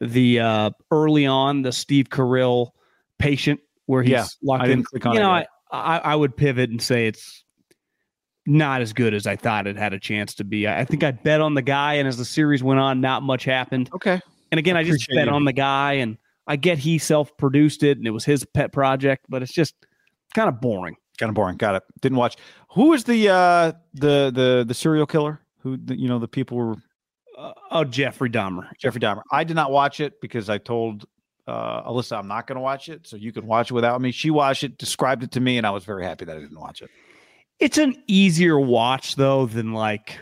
the 0.00 0.40
uh, 0.40 0.70
early 0.90 1.26
on 1.26 1.62
the 1.62 1.72
Steve 1.72 2.08
Carell 2.08 2.70
patient 3.18 3.60
where 3.86 4.02
he's 4.02 4.12
Yeah, 4.12 4.26
locked 4.42 4.62
I 4.62 4.66
in. 4.66 4.70
didn't 4.70 4.86
click 4.86 5.06
on 5.06 5.14
you 5.14 5.20
it 5.20 5.22
know, 5.22 5.30
I. 5.30 5.46
I 5.70 5.98
I 5.98 6.14
would 6.14 6.36
pivot 6.36 6.68
and 6.68 6.82
say 6.82 7.06
it's 7.06 7.44
not 8.44 8.82
as 8.82 8.92
good 8.92 9.14
as 9.14 9.26
I 9.26 9.36
thought 9.36 9.66
it 9.66 9.76
had 9.76 9.94
a 9.94 9.98
chance 9.98 10.34
to 10.34 10.44
be. 10.44 10.66
I, 10.66 10.80
I 10.80 10.84
think 10.84 11.02
I 11.02 11.12
bet 11.12 11.40
on 11.40 11.54
the 11.54 11.62
guy, 11.62 11.94
and 11.94 12.06
as 12.06 12.18
the 12.18 12.24
series 12.26 12.62
went 12.62 12.78
on, 12.78 13.00
not 13.00 13.22
much 13.22 13.44
happened. 13.44 13.88
Okay. 13.94 14.20
And 14.50 14.58
again, 14.58 14.76
I, 14.76 14.84
just 14.84 15.08
bet 15.14 15.28
you. 15.28 15.32
on 15.32 15.46
the 15.46 15.52
guy, 15.54 15.94
and 15.94 16.18
I 16.46 16.56
get 16.56 16.78
he 16.78 16.98
self 16.98 17.36
produced 17.36 17.82
it, 17.82 17.98
and 17.98 18.06
it 18.06 18.10
was 18.10 18.24
his 18.24 18.44
pet 18.44 18.72
project, 18.72 19.26
but 19.28 19.42
it's 19.42 19.52
just 19.52 19.74
kind 20.34 20.48
of 20.48 20.60
boring. 20.60 20.96
Kind 21.18 21.28
of 21.28 21.34
boring. 21.34 21.56
Got 21.56 21.76
it. 21.76 21.82
Didn't 22.00 22.18
watch. 22.18 22.36
Who 22.70 22.92
is 22.94 23.04
the 23.04 23.28
uh 23.28 23.72
the 23.94 24.30
the 24.34 24.64
the 24.66 24.74
serial 24.74 25.06
killer? 25.06 25.40
Who 25.60 25.76
the, 25.76 25.98
you 25.98 26.08
know 26.08 26.18
the 26.18 26.28
people 26.28 26.56
were 26.56 26.74
Uh, 27.38 27.52
oh, 27.70 27.84
Jeffrey 27.84 28.30
Dahmer. 28.30 28.68
Jeffrey 28.78 29.00
Dahmer. 29.00 29.22
I 29.30 29.44
did 29.44 29.54
not 29.54 29.70
watch 29.70 30.00
it 30.00 30.20
because 30.20 30.48
I 30.50 30.58
told 30.58 31.04
uh 31.46 31.82
Alyssa 31.88 32.18
I'm 32.18 32.28
not 32.28 32.46
going 32.46 32.56
to 32.56 32.62
watch 32.62 32.88
it, 32.88 33.06
so 33.06 33.16
you 33.16 33.32
can 33.32 33.46
watch 33.46 33.70
it 33.70 33.74
without 33.74 34.00
me. 34.00 34.10
She 34.10 34.30
watched 34.30 34.64
it, 34.64 34.78
described 34.78 35.22
it 35.22 35.32
to 35.32 35.40
me, 35.40 35.58
and 35.58 35.66
I 35.66 35.70
was 35.70 35.84
very 35.84 36.04
happy 36.04 36.24
that 36.24 36.36
I 36.36 36.40
didn't 36.40 36.58
watch 36.58 36.82
it. 36.82 36.90
It's 37.60 37.78
an 37.78 38.02
easier 38.08 38.58
watch 38.58 39.14
though 39.16 39.46
than 39.46 39.72
like 39.72 40.18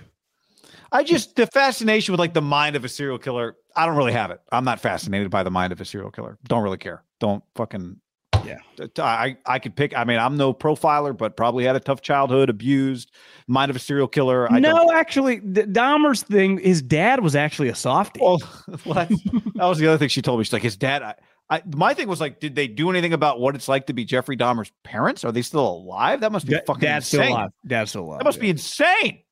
I 0.92 1.04
just 1.04 1.36
the 1.36 1.46
fascination 1.46 2.12
with 2.12 2.18
like 2.18 2.34
the 2.34 2.42
mind 2.42 2.76
of 2.76 2.84
a 2.84 2.88
serial 2.88 3.18
killer. 3.18 3.54
I 3.76 3.86
don't 3.86 3.96
really 3.96 4.12
have 4.12 4.30
it. 4.30 4.40
I'm 4.52 4.64
not 4.64 4.80
fascinated 4.80 5.30
by 5.30 5.42
the 5.42 5.50
mind 5.50 5.72
of 5.72 5.80
a 5.80 5.84
serial 5.84 6.10
killer. 6.10 6.38
Don't 6.44 6.62
really 6.62 6.78
care. 6.78 7.02
Don't 7.20 7.42
fucking 7.54 7.96
Yeah. 8.44 8.58
Uh, 8.80 8.86
I 9.02 9.36
I 9.46 9.58
could 9.58 9.76
pick. 9.76 9.96
I 9.96 10.04
mean, 10.04 10.18
I'm 10.18 10.36
no 10.36 10.52
profiler, 10.54 11.16
but 11.16 11.36
probably 11.36 11.64
had 11.64 11.76
a 11.76 11.80
tough 11.80 12.00
childhood, 12.00 12.48
abused. 12.50 13.10
Mind 13.46 13.70
of 13.70 13.76
a 13.76 13.78
serial 13.80 14.08
killer. 14.08 14.50
I 14.50 14.58
no, 14.60 14.74
don't, 14.76 14.94
actually, 14.96 15.40
the 15.40 15.64
Dahmer's 15.64 16.22
thing. 16.22 16.58
His 16.58 16.80
dad 16.82 17.22
was 17.22 17.36
actually 17.36 17.68
a 17.68 17.74
softie. 17.74 18.20
well, 18.22 18.38
well, 18.86 19.06
that 19.54 19.64
was 19.66 19.78
the 19.78 19.86
other 19.88 19.98
thing 19.98 20.08
she 20.08 20.22
told 20.22 20.38
me. 20.38 20.44
She's 20.44 20.52
like, 20.52 20.62
his 20.62 20.76
dad. 20.76 21.02
I, 21.02 21.14
I 21.50 21.62
my 21.76 21.94
thing 21.94 22.08
was 22.08 22.20
like, 22.20 22.40
did 22.40 22.54
they 22.54 22.66
do 22.68 22.90
anything 22.90 23.12
about 23.12 23.40
what 23.40 23.54
it's 23.54 23.68
like 23.68 23.86
to 23.86 23.92
be 23.92 24.04
Jeffrey 24.04 24.36
Dahmer's 24.36 24.70
parents? 24.84 25.24
Are 25.24 25.32
they 25.32 25.42
still 25.42 25.66
alive? 25.68 26.20
That 26.20 26.32
must 26.32 26.46
be 26.46 26.54
Da- 26.54 26.60
fucking 26.66 26.80
Dad's 26.80 27.12
insane. 27.12 27.26
still 27.26 27.36
alive. 27.36 27.50
Dad's 27.66 27.90
still 27.90 28.02
alive. 28.04 28.18
That 28.20 28.24
must 28.24 28.40
be 28.40 28.50
insane. 28.50 29.22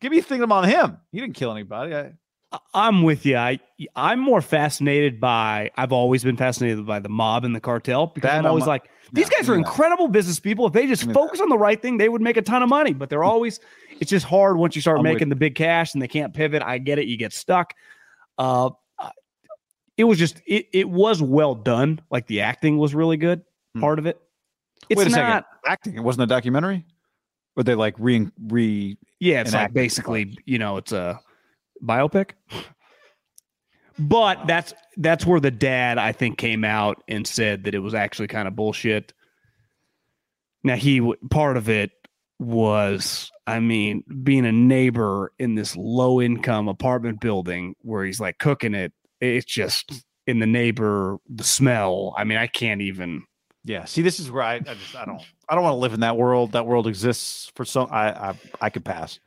Give 0.00 0.10
me 0.10 0.18
a 0.18 0.22
thing 0.22 0.42
on 0.42 0.64
him. 0.64 0.96
He 1.12 1.20
didn't 1.20 1.34
kill 1.36 1.52
anybody. 1.52 1.94
I, 1.94 2.00
I- 2.00 2.12
I'm 2.74 3.02
with 3.02 3.24
you. 3.24 3.36
I 3.36 3.60
I'm 3.94 4.18
more 4.18 4.42
fascinated 4.42 5.20
by. 5.20 5.70
I've 5.76 5.92
always 5.92 6.24
been 6.24 6.36
fascinated 6.36 6.84
by 6.84 6.98
the 6.98 7.08
mob 7.08 7.44
and 7.44 7.54
the 7.54 7.60
cartel 7.60 8.08
because 8.08 8.28
That 8.28 8.38
I'm 8.38 8.44
I'm 8.46 8.50
always 8.50 8.66
like, 8.66 8.90
these 9.12 9.28
yeah, 9.30 9.38
guys 9.38 9.48
are 9.48 9.52
yeah. 9.52 9.58
incredible 9.58 10.08
business 10.08 10.40
people. 10.40 10.66
If 10.66 10.72
they 10.72 10.86
just 10.86 11.04
Yeah. 11.06 11.12
focus 11.12 11.40
on 11.40 11.48
the 11.48 11.58
right 11.58 11.80
thing, 11.80 11.98
they 11.98 12.08
would 12.08 12.20
make 12.22 12.36
a 12.36 12.42
ton 12.42 12.62
of 12.62 12.68
money. 12.68 12.92
But 12.92 13.08
they're 13.08 13.22
always. 13.24 13.60
It's 14.00 14.10
just 14.10 14.26
hard 14.26 14.56
once 14.56 14.74
you 14.74 14.82
start 14.82 14.98
I'm 14.98 15.04
with 15.04 15.12
making 15.12 15.28
the 15.28 15.36
big 15.36 15.54
cash 15.54 15.94
and 15.94 16.02
they 16.02 16.08
can't 16.08 16.34
pivot. 16.34 16.62
I 16.62 16.78
get 16.78 16.98
it. 16.98 17.06
You 17.06 17.16
get 17.16 17.32
stuck. 17.32 17.74
Uh, 18.38 18.70
it 19.96 20.04
was 20.04 20.18
just 20.18 20.40
it. 20.46 20.66
It 20.72 20.88
was 20.88 21.22
well 21.22 21.54
done. 21.54 22.00
Like 22.10 22.26
the 22.26 22.40
acting 22.40 22.78
was 22.78 22.94
really 22.94 23.16
good. 23.18 23.42
Hmm. 23.74 23.80
Part 23.80 23.98
of 24.00 24.06
it. 24.06 24.18
It's 24.88 24.98
Wait 24.98 25.06
a 25.06 25.10
not. 25.10 25.16
second. 25.16 25.44
Acting. 25.66 25.94
It 25.94 26.00
wasn't 26.00 26.24
a 26.24 26.26
documentary. 26.26 26.84
Or 27.56 27.62
they 27.62 27.74
like 27.74 27.94
re 27.98 28.26
re. 28.48 28.96
Yeah, 29.20 29.42
it's 29.42 29.52
like 29.52 29.72
basically, 29.72 30.36
you 30.46 30.58
know, 30.58 30.78
it's 30.78 30.92
a 30.92 31.20
biopic. 31.84 32.30
But 33.98 34.46
that's 34.46 34.72
that's 34.96 35.26
where 35.26 35.40
the 35.40 35.50
dad 35.50 35.98
I 35.98 36.12
think 36.12 36.38
came 36.38 36.64
out 36.64 37.02
and 37.06 37.26
said 37.26 37.64
that 37.64 37.74
it 37.74 37.80
was 37.80 37.94
actually 37.94 38.28
kind 38.28 38.48
of 38.48 38.56
bullshit. 38.56 39.12
Now 40.64 40.76
he 40.76 41.14
part 41.30 41.56
of 41.56 41.68
it 41.68 41.90
was 42.38 43.30
I 43.46 43.60
mean 43.60 44.02
being 44.22 44.46
a 44.46 44.52
neighbor 44.52 45.32
in 45.38 45.54
this 45.54 45.76
low 45.76 46.20
income 46.22 46.68
apartment 46.68 47.20
building 47.20 47.74
where 47.82 48.04
he's 48.04 48.18
like 48.18 48.38
cooking 48.38 48.74
it 48.74 48.92
it's 49.20 49.44
just 49.44 50.04
in 50.26 50.38
the 50.38 50.46
neighbor 50.46 51.18
the 51.28 51.44
smell 51.44 52.14
I 52.16 52.24
mean 52.24 52.38
I 52.38 52.46
can't 52.46 52.80
even 52.80 53.24
Yeah. 53.64 53.84
See, 53.84 54.00
this 54.02 54.18
is 54.18 54.30
where 54.30 54.42
I, 54.42 54.54
I 54.54 54.60
just 54.60 54.96
I 54.96 55.04
don't 55.04 55.22
I 55.48 55.54
don't 55.54 55.64
want 55.64 55.74
to 55.74 55.78
live 55.78 55.92
in 55.92 56.00
that 56.00 56.16
world. 56.16 56.52
That 56.52 56.66
world 56.66 56.86
exists 56.86 57.50
for 57.54 57.64
some. 57.64 57.88
I 57.90 58.30
I, 58.30 58.34
I 58.60 58.70
could 58.70 58.84
pass. 58.84 59.20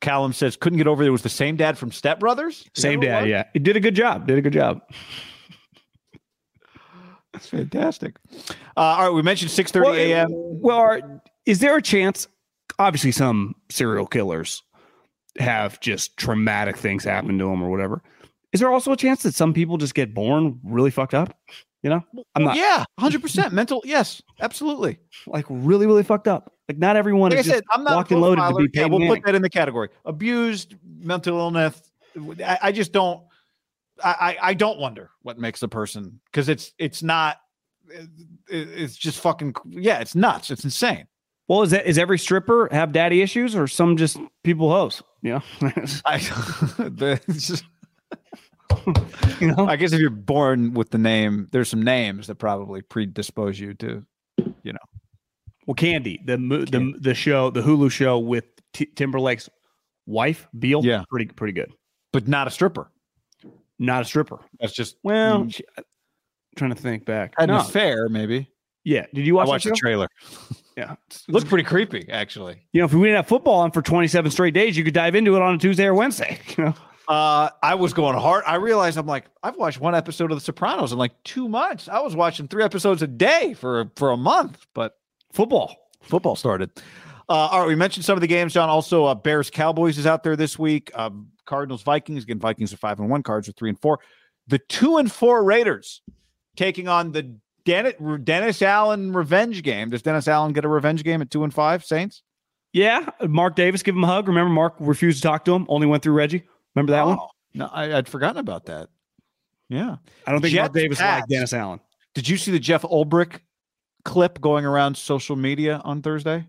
Callum 0.00 0.32
says 0.32 0.56
couldn't 0.56 0.78
get 0.78 0.86
over 0.86 1.02
there. 1.02 1.08
It 1.08 1.12
was 1.12 1.22
the 1.22 1.28
same 1.28 1.56
dad 1.56 1.78
from 1.78 1.92
Step 1.92 2.20
Brothers. 2.20 2.64
Is 2.74 2.82
same 2.82 3.00
dad 3.00 3.28
yeah 3.28 3.44
it 3.54 3.62
did 3.62 3.76
a 3.76 3.80
good 3.80 3.94
job 3.94 4.26
did 4.26 4.38
a 4.38 4.42
good 4.42 4.52
job 4.52 4.80
That's 7.32 7.48
fantastic. 7.48 8.16
Uh, 8.76 8.80
all 8.80 9.02
right, 9.04 9.14
we 9.14 9.20
mentioned 9.20 9.50
six 9.50 9.70
thirty 9.70 9.88
Well, 9.88 9.94
a.m. 9.94 10.28
Well, 10.30 10.78
are, 10.78 11.22
is 11.44 11.58
there 11.60 11.76
a 11.76 11.82
chance? 11.82 12.28
Obviously, 12.78 13.12
some 13.12 13.54
serial 13.70 14.06
killers 14.06 14.62
have 15.38 15.78
just 15.80 16.16
traumatic 16.16 16.78
things 16.78 17.04
happen 17.04 17.38
to 17.38 17.44
them 17.44 17.62
or 17.62 17.70
whatever. 17.70 18.02
Is 18.52 18.60
there 18.60 18.70
also 18.70 18.92
a 18.92 18.96
chance 18.96 19.22
that 19.24 19.34
some 19.34 19.52
people 19.52 19.76
just 19.76 19.94
get 19.94 20.14
born 20.14 20.58
really 20.64 20.90
fucked 20.90 21.12
up? 21.12 21.38
You 21.82 21.90
know, 21.90 22.04
I'm 22.34 22.44
not 22.44 22.56
Yeah, 22.56 22.84
hundred 22.98 23.20
percent 23.20 23.52
mental. 23.52 23.82
Yes, 23.84 24.22
absolutely. 24.40 24.98
like 25.26 25.44
really, 25.50 25.86
really 25.86 26.04
fucked 26.04 26.28
up. 26.28 26.54
Like 26.68 26.78
not 26.78 26.96
everyone 26.96 27.30
Like 27.30 27.38
I 27.38 27.40
is 27.40 27.46
just 27.46 27.56
said, 27.58 27.64
I'm 27.70 27.84
not 27.84 27.94
locked 27.94 28.10
and 28.12 28.20
loaded 28.20 28.42
to 28.42 28.54
be 28.56 28.68
Yeah, 28.74 28.82
paid. 28.84 28.90
we'll 28.92 29.08
put 29.08 29.24
that 29.24 29.34
in 29.34 29.42
the 29.42 29.50
category: 29.50 29.88
abused, 30.04 30.74
mental 30.98 31.38
illness. 31.38 31.80
I, 32.44 32.58
I 32.62 32.72
just 32.72 32.92
don't. 32.92 33.22
I, 34.02 34.10
I 34.10 34.48
I 34.50 34.54
don't 34.54 34.78
wonder 34.78 35.10
what 35.22 35.38
makes 35.38 35.62
a 35.62 35.68
person 35.68 36.20
because 36.26 36.48
it's 36.48 36.72
it's 36.78 37.02
not. 37.02 37.38
it- 37.88 38.08
it's 38.48 38.96
just 38.96 39.20
fucking 39.20 39.54
yeah. 39.68 39.98
It's 40.00 40.14
nuts. 40.14 40.50
It's 40.50 40.64
insane. 40.64 41.06
Well, 41.48 41.62
is 41.62 41.70
that 41.70 41.86
is 41.86 41.98
every 41.98 42.18
stripper 42.18 42.68
have 42.72 42.90
daddy 42.92 43.22
issues 43.22 43.54
or 43.54 43.68
some 43.68 43.96
just 43.96 44.18
people 44.42 44.68
hoes? 44.70 45.02
You 45.22 45.34
know, 45.34 45.42
I, 46.04 46.18
just- 47.30 47.64
you 49.40 49.48
know? 49.54 49.66
I 49.66 49.76
guess 49.76 49.92
if 49.92 50.00
you're 50.00 50.10
born 50.10 50.74
with 50.74 50.90
the 50.90 50.98
name, 50.98 51.48
there's 51.52 51.68
some 51.68 51.82
names 51.82 52.26
that 52.26 52.36
probably 52.36 52.82
predispose 52.82 53.58
you 53.58 53.74
to. 53.74 54.04
Well, 55.66 55.74
Candy, 55.74 56.20
the 56.24 56.38
mo- 56.38 56.64
the 56.64 56.94
the 57.00 57.14
show, 57.14 57.50
the 57.50 57.60
Hulu 57.62 57.90
show 57.90 58.18
with 58.18 58.44
T- 58.72 58.86
Timberlake's 58.86 59.48
wife, 60.06 60.46
Biel. 60.58 60.84
Yeah. 60.84 61.02
pretty 61.10 61.26
pretty 61.26 61.52
good. 61.52 61.72
But 62.12 62.28
not 62.28 62.46
a 62.46 62.50
stripper. 62.50 62.90
Not 63.78 64.02
a 64.02 64.04
stripper. 64.04 64.38
That's 64.60 64.72
just 64.72 64.96
Well, 65.02 65.40
Mm. 65.44 65.54
she- 65.54 65.64
trying 66.56 66.70
to 66.70 66.76
think 66.80 67.04
back. 67.04 67.34
an 67.38 67.48
No. 67.48 67.58
affair, 67.58 68.08
maybe. 68.08 68.48
Yeah. 68.84 69.06
Did 69.12 69.26
you 69.26 69.34
watch? 69.34 69.46
I 69.46 69.50
watched 69.50 69.64
the 69.66 69.72
trailer. 69.72 70.06
Yeah. 70.76 70.94
Looked 71.28 71.48
pretty 71.48 71.64
creepy, 71.64 72.06
actually. 72.10 72.62
You 72.72 72.80
know, 72.80 72.84
if 72.86 72.94
we 72.94 73.00
didn't 73.02 73.16
have 73.16 73.26
football 73.26 73.58
on 73.60 73.72
for 73.72 73.82
27 73.82 74.30
straight 74.30 74.54
days, 74.54 74.76
you 74.76 74.84
could 74.84 74.94
dive 74.94 75.14
into 75.16 75.34
it 75.36 75.42
on 75.42 75.56
a 75.56 75.58
Tuesday 75.58 75.86
or 75.86 75.94
Wednesday. 75.94 76.38
You 76.56 76.64
know? 76.66 76.74
Uh, 77.08 77.50
I 77.62 77.74
was 77.76 77.92
going 77.92 78.16
hard. 78.18 78.42
I 78.46 78.56
realized 78.56 78.96
I'm 78.98 79.06
like, 79.06 79.26
I've 79.42 79.56
watched 79.56 79.80
one 79.80 79.94
episode 79.94 80.32
of 80.32 80.38
The 80.38 80.44
Sopranos 80.44 80.90
in 80.92 80.98
like 80.98 81.12
two 81.24 81.48
months. 81.48 81.88
I 81.88 82.00
was 82.00 82.16
watching 82.16 82.48
three 82.48 82.64
episodes 82.64 83.00
a 83.02 83.06
day 83.06 83.54
for 83.54 83.90
for 83.96 84.10
a 84.10 84.16
month, 84.16 84.66
but 84.74 84.94
Football. 85.32 85.74
football 86.02 86.36
started. 86.36 86.70
Uh, 87.28 87.32
all 87.50 87.60
right, 87.60 87.68
we 87.68 87.74
mentioned 87.74 88.04
some 88.04 88.16
of 88.16 88.20
the 88.20 88.26
games, 88.26 88.52
John. 88.52 88.68
Also, 88.68 89.04
uh, 89.04 89.14
Bears 89.14 89.50
Cowboys 89.50 89.98
is 89.98 90.06
out 90.06 90.22
there 90.22 90.36
this 90.36 90.58
week. 90.58 90.90
Um, 90.94 91.28
Cardinals 91.44 91.82
Vikings 91.82 92.22
again. 92.22 92.38
Vikings 92.38 92.72
are 92.72 92.76
five 92.76 93.00
and 93.00 93.10
one. 93.10 93.22
Cards 93.22 93.48
are 93.48 93.52
three 93.52 93.68
and 93.68 93.80
four. 93.80 93.98
The 94.46 94.58
two 94.58 94.98
and 94.98 95.10
four 95.10 95.42
Raiders 95.42 96.02
taking 96.56 96.86
on 96.86 97.10
the 97.12 97.36
Dennis, 97.64 97.94
Dennis 98.22 98.62
Allen 98.62 99.12
revenge 99.12 99.62
game. 99.64 99.90
Does 99.90 100.02
Dennis 100.02 100.28
Allen 100.28 100.52
get 100.52 100.64
a 100.64 100.68
revenge 100.68 101.02
game 101.02 101.20
at 101.20 101.30
two 101.30 101.42
and 101.42 101.52
five? 101.52 101.84
Saints. 101.84 102.22
Yeah. 102.72 103.08
Mark 103.26 103.56
Davis, 103.56 103.82
give 103.82 103.96
him 103.96 104.04
a 104.04 104.06
hug. 104.06 104.28
Remember, 104.28 104.50
Mark 104.50 104.74
refused 104.78 105.22
to 105.22 105.28
talk 105.28 105.44
to 105.46 105.54
him, 105.54 105.66
only 105.68 105.86
went 105.88 106.04
through 106.04 106.12
Reggie. 106.12 106.44
Remember 106.76 106.92
that 106.92 107.06
one? 107.06 107.18
Oh, 107.20 107.28
No, 107.54 107.66
I, 107.72 107.96
I'd 107.96 108.08
forgotten 108.08 108.38
about 108.38 108.66
that. 108.66 108.88
Yeah. 109.68 109.96
I 110.26 110.30
don't 110.32 110.40
think 110.42 110.54
Mark 110.54 110.72
Jets, 110.72 110.74
Davis 110.74 111.00
liked 111.00 111.28
Dennis 111.28 111.52
Allen. 111.52 111.80
Did 112.14 112.28
you 112.28 112.36
see 112.36 112.52
the 112.52 112.60
Jeff 112.60 112.82
Ulbrich 112.82 113.40
clip 114.06 114.40
going 114.40 114.64
around 114.64 114.96
social 114.96 115.36
media 115.36 115.82
on 115.84 116.00
Thursday? 116.00 116.46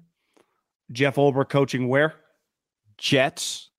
Jeff 0.91 1.15
Olber 1.15 1.47
coaching 1.49 1.89
where? 1.89 2.13
Jets 2.97 3.71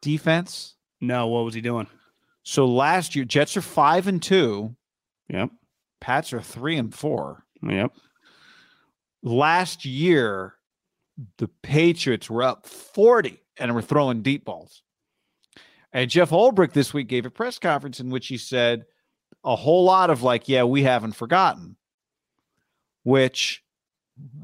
defense. 0.00 0.76
No, 1.00 1.26
what 1.26 1.44
was 1.44 1.54
he 1.54 1.60
doing? 1.60 1.88
So 2.44 2.66
last 2.66 3.14
year, 3.14 3.24
Jets 3.24 3.56
are 3.56 3.62
five 3.62 4.06
and 4.06 4.22
two. 4.22 4.74
Yep. 5.28 5.50
Pats 6.00 6.32
are 6.32 6.40
three 6.40 6.76
and 6.76 6.94
four. 6.94 7.44
Yep. 7.62 7.92
Last 9.22 9.84
year, 9.84 10.54
the 11.38 11.48
Patriots 11.62 12.30
were 12.30 12.42
up 12.42 12.66
40 12.66 13.40
and 13.58 13.74
were 13.74 13.82
throwing 13.82 14.22
deep 14.22 14.44
balls. 14.44 14.82
And 15.92 16.10
Jeff 16.10 16.30
Ulbrich 16.30 16.72
this 16.72 16.94
week 16.94 17.08
gave 17.08 17.26
a 17.26 17.30
press 17.30 17.58
conference 17.58 18.00
in 18.00 18.10
which 18.10 18.28
he 18.28 18.36
said 18.38 18.84
a 19.44 19.56
whole 19.56 19.84
lot 19.84 20.10
of 20.10 20.22
like, 20.22 20.48
yeah, 20.48 20.64
we 20.64 20.82
haven't 20.82 21.16
forgotten. 21.16 21.76
Which, 23.04 23.62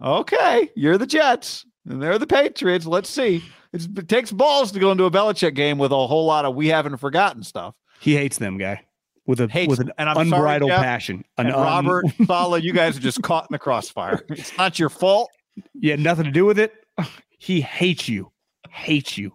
okay, 0.03 0.71
you're 0.77 0.99
the 0.99 1.07
Jets 1.07 1.65
and 1.89 2.01
they're 2.03 2.19
the 2.19 2.27
Patriots. 2.27 2.87
Let's 2.87 3.09
see. 3.11 3.43
It's, 3.73 3.87
it 3.87 4.09
takes 4.09 4.33
balls 4.33 4.73
to 4.73 4.79
go 4.81 4.91
into 4.93 5.05
a 5.05 5.11
Belichick 5.11 5.55
game 5.55 5.79
with 5.79 5.93
a 5.93 6.07
whole 6.07 6.27
lot 6.27 6.45
of 6.45 6.55
we 6.55 6.69
haven't 6.69 6.97
forgotten 6.99 7.43
stuff. 7.43 7.75
He 8.01 8.15
hates 8.17 8.39
them, 8.39 8.59
guy. 8.59 8.85
With 9.27 9.41
a 9.41 9.47
Hates 9.49 9.69
with 9.71 9.81
an 9.81 9.87
them. 9.87 9.95
And 9.99 10.09
I'm 10.09 10.15
sorry, 10.17 10.25
unbridled 10.41 10.71
Jeff. 10.71 10.83
passion. 10.83 11.25
An 11.39 11.47
un- 11.47 11.53
Robert, 11.53 12.05
Saleh, 12.27 12.63
you 12.63 12.73
guys 12.73 12.97
are 12.97 13.01
just 13.01 13.23
caught 13.23 13.45
in 13.45 13.53
the 13.53 13.59
crossfire. 13.59 14.25
It's 14.31 14.57
not 14.59 14.79
your 14.79 14.89
fault. 14.89 15.31
you 15.75 15.91
had 15.93 16.01
nothing 16.01 16.25
to 16.25 16.31
do 16.31 16.45
with 16.45 16.59
it. 16.59 16.73
He 17.43 17.63
hates 17.63 18.07
you. 18.07 18.33
Hates 18.69 19.17
you. 19.17 19.35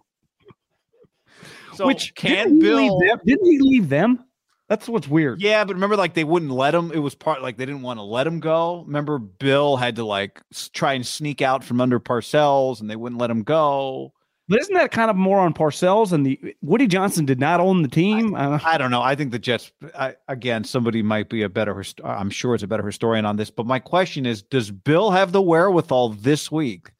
So 1.74 1.86
Which 1.86 2.14
can 2.14 2.58
didn't 2.60 2.60
he 2.82 2.88
Bill? 2.88 3.00
them? 3.00 3.18
Didn't 3.26 3.46
he 3.46 3.58
leave 3.58 3.88
them? 3.88 4.24
That's 4.68 4.88
what's 4.88 5.06
weird. 5.06 5.40
Yeah, 5.40 5.64
but 5.64 5.74
remember, 5.74 5.96
like 5.96 6.14
they 6.14 6.24
wouldn't 6.24 6.50
let 6.50 6.74
him. 6.74 6.90
It 6.92 6.98
was 6.98 7.14
part 7.14 7.40
like 7.42 7.56
they 7.56 7.66
didn't 7.66 7.82
want 7.82 7.98
to 7.98 8.02
let 8.02 8.26
him 8.26 8.40
go. 8.40 8.82
Remember, 8.86 9.18
Bill 9.18 9.76
had 9.76 9.96
to 9.96 10.04
like 10.04 10.42
s- 10.52 10.68
try 10.72 10.94
and 10.94 11.06
sneak 11.06 11.40
out 11.40 11.62
from 11.62 11.80
under 11.80 12.00
Parcells, 12.00 12.80
and 12.80 12.90
they 12.90 12.96
wouldn't 12.96 13.20
let 13.20 13.30
him 13.30 13.42
go. 13.44 14.12
But 14.48 14.60
isn't 14.60 14.74
that 14.74 14.92
kind 14.92 15.10
of 15.10 15.16
more 15.16 15.40
on 15.40 15.54
Parcells 15.54 16.12
and 16.12 16.24
the 16.24 16.54
Woody 16.62 16.86
Johnson 16.86 17.24
did 17.24 17.40
not 17.40 17.58
own 17.58 17.82
the 17.82 17.88
team? 17.88 18.34
Uh, 18.34 18.60
I 18.64 18.78
don't 18.78 18.92
know. 18.92 19.02
I 19.02 19.14
think 19.16 19.32
the 19.32 19.38
Jets. 19.40 19.72
I, 19.96 20.14
again, 20.28 20.62
somebody 20.64 21.02
might 21.02 21.28
be 21.28 21.42
a 21.42 21.48
better. 21.48 21.74
hist- 21.76 22.00
I'm 22.04 22.30
sure 22.30 22.54
it's 22.54 22.62
a 22.62 22.68
better 22.68 22.86
historian 22.86 23.24
on 23.24 23.36
this. 23.36 23.50
But 23.50 23.66
my 23.66 23.78
question 23.78 24.26
is: 24.26 24.42
Does 24.42 24.70
Bill 24.70 25.10
have 25.12 25.30
the 25.32 25.42
wherewithal 25.42 26.10
this 26.10 26.50
week 26.50 26.90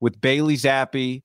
with 0.00 0.20
Bailey 0.20 0.56
Zappe? 0.56 1.22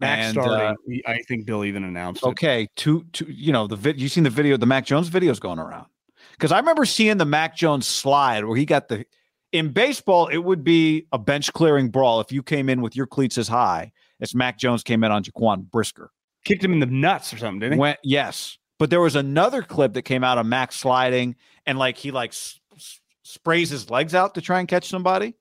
Max 0.00 0.26
and, 0.26 0.34
starting. 0.34 1.02
uh, 1.06 1.10
I 1.10 1.18
think 1.28 1.46
Bill 1.46 1.64
even 1.64 1.84
announced. 1.84 2.22
it. 2.22 2.28
Okay, 2.28 2.68
to 2.76 3.04
to 3.12 3.30
you 3.30 3.52
know 3.52 3.66
the 3.66 3.76
vid, 3.76 4.00
you 4.00 4.08
seen 4.08 4.24
the 4.24 4.30
video, 4.30 4.56
the 4.56 4.66
Mac 4.66 4.86
Jones 4.86 5.10
videos 5.10 5.38
going 5.40 5.58
around 5.58 5.86
because 6.32 6.52
I 6.52 6.58
remember 6.58 6.84
seeing 6.84 7.18
the 7.18 7.24
Mac 7.24 7.56
Jones 7.56 7.86
slide 7.86 8.44
where 8.44 8.56
he 8.56 8.64
got 8.64 8.88
the 8.88 9.04
in 9.52 9.72
baseball 9.72 10.28
it 10.28 10.38
would 10.38 10.62
be 10.64 11.06
a 11.12 11.18
bench 11.18 11.52
clearing 11.52 11.88
brawl 11.88 12.20
if 12.20 12.30
you 12.32 12.42
came 12.42 12.68
in 12.68 12.80
with 12.82 12.94
your 12.96 13.06
cleats 13.06 13.36
as 13.36 13.48
high 13.48 13.92
as 14.20 14.34
Mac 14.34 14.58
Jones 14.58 14.82
came 14.82 15.02
in 15.04 15.10
on 15.10 15.22
Jaquan 15.24 15.70
Brisker. 15.70 16.10
Kicked 16.44 16.64
him 16.64 16.72
in 16.72 16.78
the 16.78 16.86
nuts 16.86 17.32
or 17.34 17.38
something, 17.38 17.60
didn't 17.60 17.74
he? 17.74 17.78
Went 17.78 17.98
yes, 18.02 18.58
but 18.78 18.88
there 18.90 19.00
was 19.00 19.16
another 19.16 19.60
clip 19.62 19.92
that 19.94 20.02
came 20.02 20.24
out 20.24 20.38
of 20.38 20.46
Mac 20.46 20.72
sliding 20.72 21.36
and 21.66 21.78
like 21.78 21.98
he 21.98 22.10
like 22.10 22.30
s- 22.30 22.58
s- 22.76 23.00
sprays 23.22 23.68
his 23.70 23.90
legs 23.90 24.14
out 24.14 24.34
to 24.34 24.40
try 24.40 24.58
and 24.60 24.68
catch 24.68 24.88
somebody. 24.88 25.34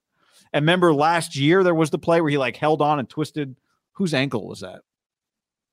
And 0.51 0.63
remember 0.63 0.93
last 0.93 1.35
year 1.35 1.63
there 1.63 1.75
was 1.75 1.91
the 1.91 1.99
play 1.99 2.19
where 2.19 2.29
he 2.29 2.37
like 2.37 2.57
held 2.57 2.81
on 2.81 2.99
and 2.99 3.07
twisted. 3.07 3.55
Whose 3.99 4.13
ankle 4.15 4.47
was 4.47 4.61
that? 4.61 4.81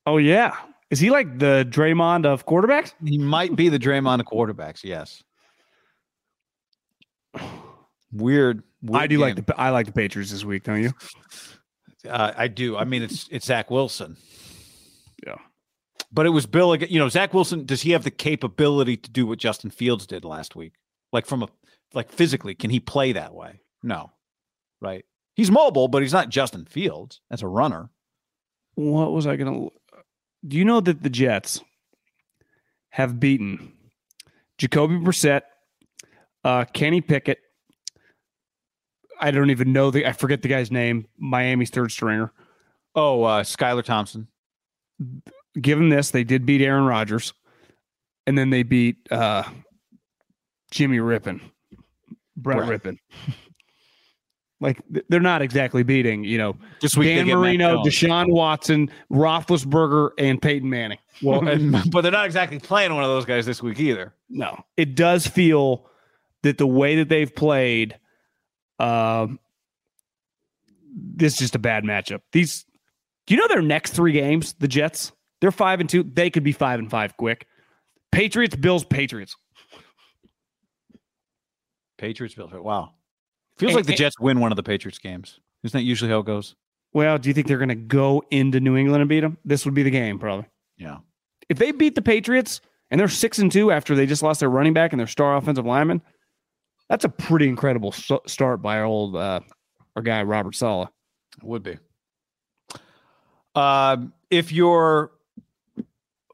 oh 0.05 0.17
yeah. 0.17 0.55
Is 0.89 0.99
he 0.99 1.09
like 1.09 1.39
the 1.39 1.67
Draymond 1.69 2.25
of 2.25 2.45
quarterbacks? 2.45 2.93
He 3.03 3.17
might 3.17 3.55
be 3.55 3.69
the 3.69 3.79
Draymond 3.79 4.19
of 4.19 4.25
quarterbacks. 4.25 4.83
Yes. 4.83 5.23
Weird. 8.11 8.63
weird 8.81 9.01
I 9.01 9.07
do 9.07 9.17
like 9.17 9.45
the 9.45 9.59
I 9.59 9.69
like 9.71 9.85
the 9.85 9.91
Patriots 9.91 10.31
this 10.31 10.45
week, 10.45 10.63
don't 10.63 10.83
you? 10.83 10.93
Uh, 12.07 12.31
I 12.37 12.47
do. 12.47 12.77
I 12.77 12.85
mean, 12.85 13.03
it's 13.03 13.27
it's 13.31 13.45
Zach 13.45 13.69
Wilson. 13.69 14.15
Yeah. 15.25 15.35
But 16.11 16.25
it 16.25 16.29
was 16.29 16.45
Bill. 16.45 16.75
You 16.75 16.99
know, 16.99 17.09
Zach 17.09 17.33
Wilson. 17.33 17.65
Does 17.65 17.81
he 17.81 17.91
have 17.91 18.03
the 18.03 18.11
capability 18.11 18.95
to 18.95 19.09
do 19.09 19.25
what 19.25 19.39
Justin 19.39 19.71
Fields 19.71 20.07
did 20.07 20.23
last 20.23 20.55
week? 20.55 20.73
Like 21.11 21.25
from 21.25 21.43
a 21.43 21.49
like 21.93 22.11
physically, 22.11 22.55
can 22.55 22.69
he 22.69 22.79
play 22.79 23.11
that 23.11 23.33
way? 23.33 23.59
No. 23.83 24.11
Right. 24.79 25.03
He's 25.35 25.51
mobile, 25.51 25.87
but 25.87 26.01
he's 26.01 26.13
not 26.13 26.29
Justin 26.29 26.65
Fields 26.65 27.19
as 27.29 27.43
a 27.43 27.47
runner. 27.47 27.89
What 28.77 29.11
was 29.11 29.25
I 29.25 29.37
gonna? 29.37 29.69
Do 30.47 30.55
you 30.55 30.63
know 30.63 30.79
that 30.81 31.01
the 31.01 31.09
Jets 31.09 31.61
have 32.89 33.19
beaten 33.19 33.73
Jacoby 34.59 34.97
Brissett, 34.97 35.41
uh, 36.43 36.63
Kenny 36.65 37.01
Pickett? 37.01 37.39
I 39.19 39.31
don't 39.31 39.49
even 39.49 39.73
know 39.73 39.89
the. 39.89 40.05
I 40.05 40.11
forget 40.11 40.43
the 40.43 40.47
guy's 40.47 40.69
name. 40.69 41.07
Miami's 41.17 41.71
third 41.71 41.91
stringer. 41.91 42.31
Oh, 42.93 43.23
uh, 43.23 43.41
Skylar 43.41 43.83
Thompson. 43.83 44.27
Given 45.59 45.89
this, 45.89 46.11
they 46.11 46.23
did 46.23 46.45
beat 46.45 46.61
Aaron 46.61 46.85
Rodgers, 46.85 47.33
and 48.27 48.37
then 48.37 48.51
they 48.51 48.61
beat 48.61 48.97
uh, 49.11 49.41
Jimmy 50.69 50.99
Rypien, 50.99 51.41
Brett 52.35 52.57
Brett. 52.57 52.83
Rypien. 52.83 52.99
Like 54.59 54.81
they're 55.09 55.19
not 55.19 55.41
exactly 55.41 55.83
beating, 55.83 56.23
you 56.23 56.37
know, 56.37 56.57
This 56.81 56.97
week 56.97 57.15
Dan 57.15 57.27
Marino, 57.27 57.83
Deshaun 57.83 58.31
Watson, 58.31 58.89
Roethlisberger, 59.11 60.11
and 60.17 60.41
Peyton 60.41 60.69
Manning. 60.69 60.97
Well, 61.21 61.47
and, 61.47 61.75
but 61.91 62.01
they're 62.01 62.11
not 62.11 62.25
exactly 62.25 62.59
playing 62.59 62.93
one 62.93 63.03
of 63.03 63.09
those 63.09 63.25
guys 63.25 63.45
this 63.45 63.61
week 63.61 63.79
either. 63.79 64.13
No, 64.29 64.63
it 64.75 64.95
does 64.95 65.27
feel 65.27 65.87
that 66.41 66.57
the 66.57 66.67
way 66.67 66.95
that 66.97 67.09
they've 67.09 67.33
played, 67.33 67.99
um, 68.79 69.39
this 70.95 71.33
is 71.33 71.39
just 71.39 71.55
a 71.55 71.59
bad 71.59 71.83
matchup. 71.83 72.21
These, 72.31 72.65
do 73.27 73.35
you 73.35 73.39
know 73.39 73.47
their 73.47 73.61
next 73.61 73.91
three 73.91 74.13
games? 74.13 74.53
The 74.53 74.67
Jets, 74.67 75.11
they're 75.39 75.51
five 75.51 75.79
and 75.79 75.89
two. 75.89 76.03
They 76.03 76.31
could 76.31 76.43
be 76.43 76.51
five 76.51 76.79
and 76.79 76.89
five 76.89 77.15
quick. 77.17 77.45
Patriots, 78.11 78.55
Bills, 78.55 78.83
Patriots. 78.83 79.35
Patriots 81.97 82.33
Bills. 82.33 82.51
Wow. 82.53 82.93
Feels 83.57 83.71
And- 83.71 83.75
like 83.77 83.85
the 83.85 83.93
and- 83.93 83.97
Jets 83.97 84.19
win 84.19 84.39
one 84.39 84.51
of 84.51 84.55
the 84.55 84.63
Patriots 84.63 84.99
games. 84.99 85.39
Isn't 85.63 85.77
that 85.77 85.83
usually 85.83 86.11
how 86.11 86.19
it 86.19 86.25
goes? 86.25 86.55
Well, 86.93 87.17
do 87.17 87.29
you 87.29 87.33
think 87.33 87.47
they're 87.47 87.57
going 87.57 87.69
to 87.69 87.75
go 87.75 88.23
into 88.31 88.59
New 88.59 88.77
England 88.77 89.01
and 89.01 89.09
beat 89.09 89.19
them? 89.21 89.37
This 89.43 89.65
would 89.65 89.73
be 89.73 89.83
the 89.83 89.91
game, 89.91 90.19
probably. 90.19 90.45
Yeah. 90.77 90.97
If 91.49 91.57
they 91.57 91.71
beat 91.71 91.95
the 91.95 92.01
Patriots 92.01 92.61
and 92.89 92.99
they're 92.99 93.07
six 93.07 93.39
and 93.39 93.51
two 93.51 93.71
after 93.71 93.95
they 93.95 94.05
just 94.05 94.23
lost 94.23 94.39
their 94.39 94.49
running 94.49 94.73
back 94.73 94.93
and 94.93 94.99
their 94.99 95.07
star 95.07 95.35
offensive 95.37 95.65
lineman, 95.65 96.01
that's 96.89 97.03
a 97.05 97.09
pretty 97.09 97.47
incredible 97.49 97.91
start 97.91 98.61
by 98.61 98.77
our 98.77 98.85
old 98.85 99.15
uh, 99.15 99.41
our 99.95 100.01
guy 100.01 100.23
Robert 100.23 100.55
Saleh. 100.55 100.89
It 101.37 101.43
would 101.43 101.63
be. 101.63 101.77
Um, 103.55 104.13
if 104.29 104.51
your 104.51 105.11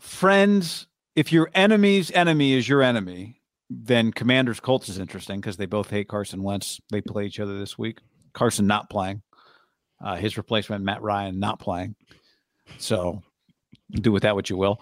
friends, 0.02 0.88
if 1.16 1.32
your 1.32 1.50
enemy's 1.54 2.12
enemy 2.12 2.54
is 2.54 2.68
your 2.68 2.82
enemy, 2.82 3.42
then 3.70 4.12
Commanders 4.12 4.60
Colts 4.60 4.90
is 4.90 5.00
interesting 5.00 5.40
because 5.40 5.58
they 5.58 5.66
both 5.66 5.90
hate 5.90 6.08
Carson 6.08 6.44
Wentz. 6.44 6.80
They 6.92 7.02
play 7.02 7.26
each 7.26 7.40
other 7.40 7.58
this 7.58 7.78
week. 7.78 8.00
Carson 8.34 8.68
not 8.68 8.90
playing. 8.90 9.22
Uh, 10.04 10.16
his 10.16 10.38
replacement, 10.38 10.84
Matt 10.84 11.02
Ryan, 11.02 11.40
not 11.40 11.60
playing. 11.60 11.96
So 12.78 13.22
do 13.92 14.12
with 14.12 14.24
that 14.24 14.36
what 14.36 14.50
you 14.50 14.58
will. 14.58 14.82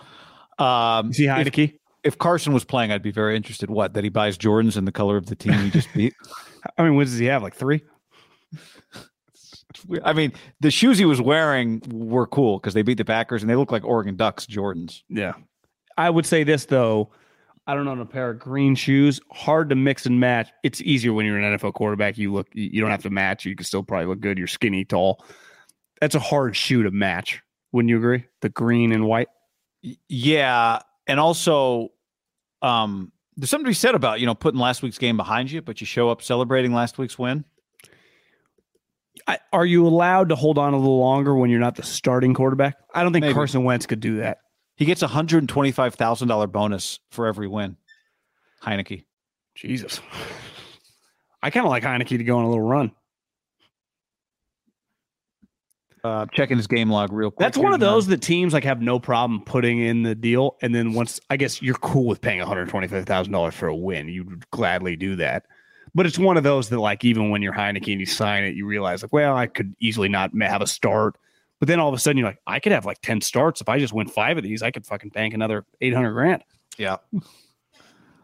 Um, 0.57 1.13
See 1.13 1.25
if, 1.25 1.31
Heinicke? 1.31 1.77
if 2.03 2.17
Carson 2.17 2.53
was 2.53 2.63
playing, 2.63 2.91
I'd 2.91 3.03
be 3.03 3.11
very 3.11 3.35
interested. 3.35 3.69
What 3.69 3.93
that 3.93 4.03
he 4.03 4.09
buys 4.09 4.37
Jordans 4.37 4.77
in 4.77 4.85
the 4.85 4.91
color 4.91 5.17
of 5.17 5.27
the 5.27 5.35
team 5.35 5.53
he 5.53 5.69
just 5.69 5.93
beat. 5.93 6.13
I 6.77 6.83
mean, 6.83 6.95
what 6.95 7.05
does 7.05 7.17
he 7.17 7.25
have? 7.25 7.43
Like 7.43 7.55
three? 7.55 7.81
I 10.03 10.13
mean, 10.13 10.33
the 10.59 10.69
shoes 10.71 10.97
he 10.97 11.05
was 11.05 11.21
wearing 11.21 11.81
were 11.91 12.27
cool 12.27 12.59
because 12.59 12.73
they 12.73 12.81
beat 12.81 12.97
the 12.97 13.05
Packers 13.05 13.41
and 13.41 13.49
they 13.49 13.55
look 13.55 13.71
like 13.71 13.83
Oregon 13.83 14.15
Ducks 14.15 14.45
Jordans. 14.45 15.01
Yeah. 15.09 15.33
I 15.97 16.09
would 16.09 16.25
say 16.25 16.43
this 16.43 16.65
though. 16.65 17.11
I 17.67 17.75
don't 17.75 17.87
own 17.87 17.99
a 17.99 18.05
pair 18.05 18.31
of 18.31 18.39
green 18.39 18.75
shoes. 18.75 19.19
Hard 19.31 19.69
to 19.69 19.75
mix 19.75 20.05
and 20.05 20.19
match. 20.19 20.49
It's 20.63 20.81
easier 20.81 21.13
when 21.13 21.25
you're 21.25 21.37
an 21.37 21.57
NFL 21.57 21.73
quarterback. 21.73 22.17
You 22.17 22.33
look, 22.33 22.47
you 22.53 22.81
don't 22.81 22.89
have 22.91 23.03
to 23.03 23.09
match. 23.09 23.45
You 23.45 23.55
can 23.55 23.65
still 23.65 23.83
probably 23.83 24.07
look 24.07 24.19
good. 24.19 24.37
You're 24.37 24.47
skinny, 24.47 24.83
tall. 24.83 25.23
That's 25.99 26.15
a 26.15 26.19
hard 26.19 26.55
shoe 26.55 26.83
to 26.83 26.91
match. 26.91 27.41
Wouldn't 27.71 27.89
you 27.89 27.97
agree? 27.97 28.25
The 28.41 28.49
green 28.49 28.91
and 28.91 29.05
white. 29.05 29.29
Yeah, 30.09 30.79
and 31.07 31.19
also, 31.19 31.89
um, 32.61 33.11
there's 33.37 33.49
something 33.49 33.65
to 33.65 33.69
be 33.69 33.75
said 33.75 33.95
about 33.95 34.19
you 34.19 34.25
know 34.25 34.35
putting 34.35 34.59
last 34.59 34.81
week's 34.81 34.97
game 34.97 35.17
behind 35.17 35.51
you, 35.51 35.61
but 35.61 35.81
you 35.81 35.87
show 35.87 36.09
up 36.09 36.21
celebrating 36.21 36.73
last 36.73 36.97
week's 36.97 37.17
win. 37.17 37.45
I, 39.27 39.39
are 39.53 39.65
you 39.65 39.85
allowed 39.85 40.29
to 40.29 40.35
hold 40.35 40.57
on 40.57 40.73
a 40.73 40.77
little 40.77 40.99
longer 40.99 41.35
when 41.35 41.49
you're 41.49 41.59
not 41.59 41.75
the 41.75 41.83
starting 41.83 42.33
quarterback? 42.33 42.75
I 42.93 43.03
don't 43.03 43.13
think 43.13 43.23
Maybe. 43.23 43.33
Carson 43.33 43.63
Wentz 43.63 43.85
could 43.85 43.99
do 43.99 44.17
that. 44.17 44.39
He 44.75 44.85
gets 44.85 45.01
a 45.01 45.07
hundred 45.07 45.39
and 45.39 45.49
twenty 45.49 45.71
five 45.71 45.95
thousand 45.95 46.27
dollar 46.27 46.47
bonus 46.47 46.99
for 47.11 47.27
every 47.27 47.47
win. 47.47 47.77
Heinicke. 48.63 49.05
Jesus. 49.55 50.01
I 51.43 51.49
kind 51.49 51.65
of 51.65 51.69
like 51.69 51.83
Heinicke 51.83 52.17
to 52.17 52.23
go 52.23 52.37
on 52.37 52.45
a 52.45 52.49
little 52.49 52.63
run. 52.63 52.91
Uh, 56.03 56.25
checking 56.33 56.57
his 56.57 56.65
game 56.65 56.89
log 56.89 57.13
real 57.13 57.29
quick. 57.29 57.45
That's 57.45 57.59
one 57.59 57.73
of 57.73 57.79
those 57.79 58.07
that 58.07 58.23
teams 58.23 58.53
like 58.53 58.63
have 58.63 58.81
no 58.81 58.99
problem 58.99 59.41
putting 59.45 59.79
in 59.79 60.01
the 60.01 60.15
deal, 60.15 60.57
and 60.63 60.73
then 60.73 60.93
once 60.93 61.19
I 61.29 61.37
guess 61.37 61.61
you're 61.61 61.75
cool 61.75 62.05
with 62.05 62.21
paying 62.21 62.39
one 62.39 62.47
hundred 62.47 62.69
twenty 62.69 62.87
five 62.87 63.05
thousand 63.05 63.33
dollars 63.33 63.53
for 63.53 63.67
a 63.67 63.75
win, 63.75 64.09
you 64.09 64.23
would 64.23 64.49
gladly 64.49 64.95
do 64.95 65.15
that. 65.17 65.45
But 65.93 66.07
it's 66.07 66.17
one 66.17 66.37
of 66.37 66.43
those 66.43 66.69
that 66.69 66.79
like 66.79 67.05
even 67.05 67.29
when 67.29 67.43
you're 67.43 67.53
Heinicke 67.53 67.91
and 67.91 67.99
you 67.99 68.07
sign 68.07 68.45
it, 68.45 68.55
you 68.55 68.65
realize 68.65 69.03
like, 69.03 69.13
well, 69.13 69.35
I 69.35 69.45
could 69.45 69.75
easily 69.79 70.09
not 70.09 70.31
have 70.41 70.63
a 70.63 70.67
start, 70.67 71.17
but 71.61 71.67
then 71.67 71.79
all 71.79 71.87
of 71.87 71.93
a 71.93 71.99
sudden 71.99 72.17
you're 72.17 72.27
like, 72.27 72.41
I 72.47 72.59
could 72.59 72.71
have 72.71 72.87
like 72.87 73.01
ten 73.01 73.21
starts 73.21 73.61
if 73.61 73.69
I 73.69 73.77
just 73.77 73.93
win 73.93 74.07
five 74.07 74.35
of 74.35 74.43
these, 74.43 74.63
I 74.63 74.71
could 74.71 74.83
fucking 74.83 75.11
bank 75.11 75.35
another 75.35 75.63
eight 75.79 75.93
hundred 75.93 76.13
grand. 76.13 76.43
Yeah. 76.75 76.97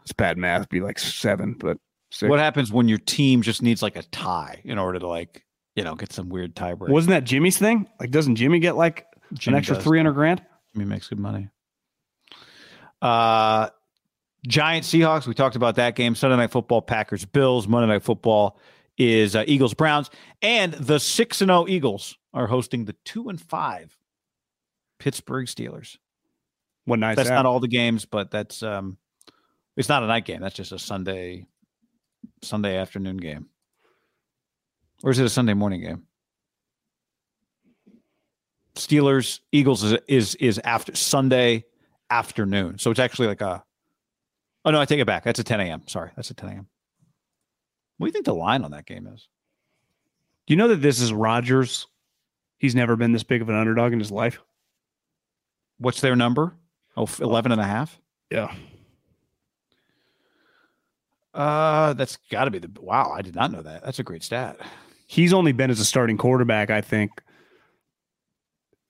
It's 0.02 0.12
bad 0.12 0.36
math, 0.36 0.68
be 0.68 0.80
like 0.80 0.98
seven, 0.98 1.52
but 1.52 1.78
six. 2.10 2.28
What 2.28 2.40
happens 2.40 2.72
when 2.72 2.88
your 2.88 2.98
team 2.98 3.42
just 3.42 3.62
needs 3.62 3.80
like 3.80 3.94
a 3.94 4.02
tie 4.02 4.60
in 4.64 4.76
order 4.76 4.98
to 4.98 5.06
like 5.06 5.44
you 5.76 5.84
know 5.84 5.94
get 5.94 6.12
some 6.12 6.28
weird 6.30 6.56
tiebreak? 6.56 6.88
wasn't 6.88 7.10
that 7.10 7.22
Jimmy's 7.22 7.56
thing? 7.56 7.88
Like, 8.00 8.10
doesn't 8.10 8.34
Jimmy 8.34 8.58
get 8.58 8.74
like 8.74 9.06
Jimmy 9.34 9.54
an 9.54 9.58
extra 9.58 9.76
does. 9.76 9.84
three 9.84 10.00
hundred 10.00 10.14
grand? 10.14 10.42
Jimmy 10.72 10.86
makes 10.86 11.06
good 11.06 11.20
money. 11.20 11.48
Uh, 13.00 13.68
Giant 14.48 14.84
Seahawks. 14.84 15.28
We 15.28 15.34
talked 15.34 15.54
about 15.54 15.76
that 15.76 15.94
game. 15.94 16.16
Sunday 16.16 16.36
Night 16.38 16.50
Football. 16.50 16.82
Packers 16.82 17.24
Bills. 17.24 17.68
Monday 17.68 17.86
Night 17.86 18.02
Football 18.02 18.58
is 18.96 19.36
uh, 19.36 19.44
Eagles 19.46 19.74
Browns, 19.74 20.10
and 20.42 20.72
the 20.74 20.98
six 20.98 21.40
and 21.40 21.50
zero 21.50 21.66
Eagles 21.68 22.18
are 22.38 22.46
hosting 22.46 22.84
the 22.84 22.94
two 23.04 23.28
and 23.28 23.40
five 23.40 23.98
Pittsburgh 25.00 25.46
Steelers. 25.46 25.96
What 26.84 27.00
nice 27.00 27.16
that's 27.16 27.28
not 27.28 27.46
all 27.46 27.60
the 27.60 27.68
games, 27.68 28.04
but 28.04 28.30
that's 28.30 28.62
um, 28.62 28.96
it's 29.76 29.88
not 29.88 30.04
a 30.04 30.06
night 30.06 30.24
game. 30.24 30.40
That's 30.40 30.54
just 30.54 30.72
a 30.72 30.78
Sunday 30.78 31.46
Sunday 32.42 32.76
afternoon 32.76 33.18
game, 33.18 33.46
or 35.02 35.10
is 35.10 35.18
it 35.18 35.26
a 35.26 35.28
Sunday 35.28 35.54
morning 35.54 35.82
game? 35.82 36.04
Steelers 38.76 39.40
Eagles 39.50 39.82
is 39.82 39.98
is 40.06 40.34
is 40.36 40.60
after 40.64 40.94
Sunday 40.94 41.64
afternoon, 42.08 42.78
so 42.78 42.90
it's 42.90 43.00
actually 43.00 43.26
like 43.26 43.40
a. 43.40 43.64
Oh 44.64 44.70
no, 44.70 44.80
I 44.80 44.84
take 44.84 45.00
it 45.00 45.06
back. 45.06 45.24
That's 45.24 45.38
a 45.38 45.44
10 45.44 45.60
a.m. 45.60 45.82
Sorry, 45.88 46.10
that's 46.14 46.30
a 46.30 46.34
10 46.34 46.50
a.m. 46.50 46.68
What 47.96 48.06
do 48.06 48.08
you 48.08 48.12
think 48.12 48.26
the 48.26 48.34
line 48.34 48.64
on 48.64 48.70
that 48.70 48.86
game 48.86 49.06
is? 49.06 49.28
Do 50.46 50.54
you 50.54 50.56
know 50.56 50.68
that 50.68 50.82
this 50.82 51.00
is 51.00 51.12
Rodgers? 51.12 51.86
He's 52.58 52.74
never 52.74 52.96
been 52.96 53.12
this 53.12 53.22
big 53.22 53.40
of 53.40 53.48
an 53.48 53.54
underdog 53.54 53.92
in 53.92 53.98
his 53.98 54.10
life. 54.10 54.40
What's 55.78 56.00
their 56.00 56.16
number? 56.16 56.54
Oh, 56.96 57.08
11 57.20 57.52
and 57.52 57.60
a 57.60 57.64
half? 57.64 57.98
Yeah. 58.30 58.52
Uh, 61.32 61.92
that's 61.92 62.18
got 62.30 62.46
to 62.46 62.50
be 62.50 62.58
the 62.58 62.70
wow. 62.80 63.12
I 63.14 63.22
did 63.22 63.36
not 63.36 63.52
know 63.52 63.62
that. 63.62 63.84
That's 63.84 64.00
a 64.00 64.02
great 64.02 64.24
stat. 64.24 64.58
He's 65.06 65.32
only 65.32 65.52
been 65.52 65.70
as 65.70 65.78
a 65.78 65.84
starting 65.84 66.18
quarterback, 66.18 66.70
I 66.70 66.80
think, 66.80 67.12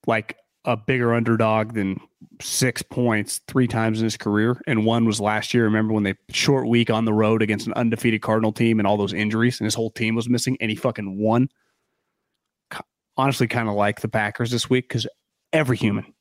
like 0.06 0.36
a 0.64 0.76
bigger 0.76 1.14
underdog 1.14 1.74
than 1.74 2.00
six 2.40 2.82
points 2.82 3.40
three 3.46 3.68
times 3.68 4.00
in 4.00 4.04
his 4.04 4.16
career. 4.16 4.60
And 4.66 4.84
one 4.84 5.04
was 5.04 5.20
last 5.20 5.52
year. 5.54 5.64
Remember 5.64 5.92
when 5.92 6.02
they 6.04 6.14
short 6.30 6.66
week 6.66 6.90
on 6.90 7.04
the 7.04 7.12
road 7.12 7.42
against 7.42 7.66
an 7.66 7.74
undefeated 7.74 8.22
Cardinal 8.22 8.52
team 8.52 8.78
and 8.80 8.86
all 8.86 8.96
those 8.96 9.12
injuries 9.12 9.60
and 9.60 9.66
his 9.66 9.74
whole 9.74 9.90
team 9.90 10.14
was 10.14 10.28
missing 10.28 10.56
and 10.60 10.70
he 10.70 10.76
fucking 10.76 11.18
won. 11.18 11.48
Honestly, 13.18 13.46
kind 13.48 13.68
of 13.68 13.74
like 13.74 14.00
the 14.00 14.08
Packers 14.08 14.50
this 14.50 14.70
week 14.70 14.88
because 14.88 15.06
every 15.52 15.76
human, 15.76 16.14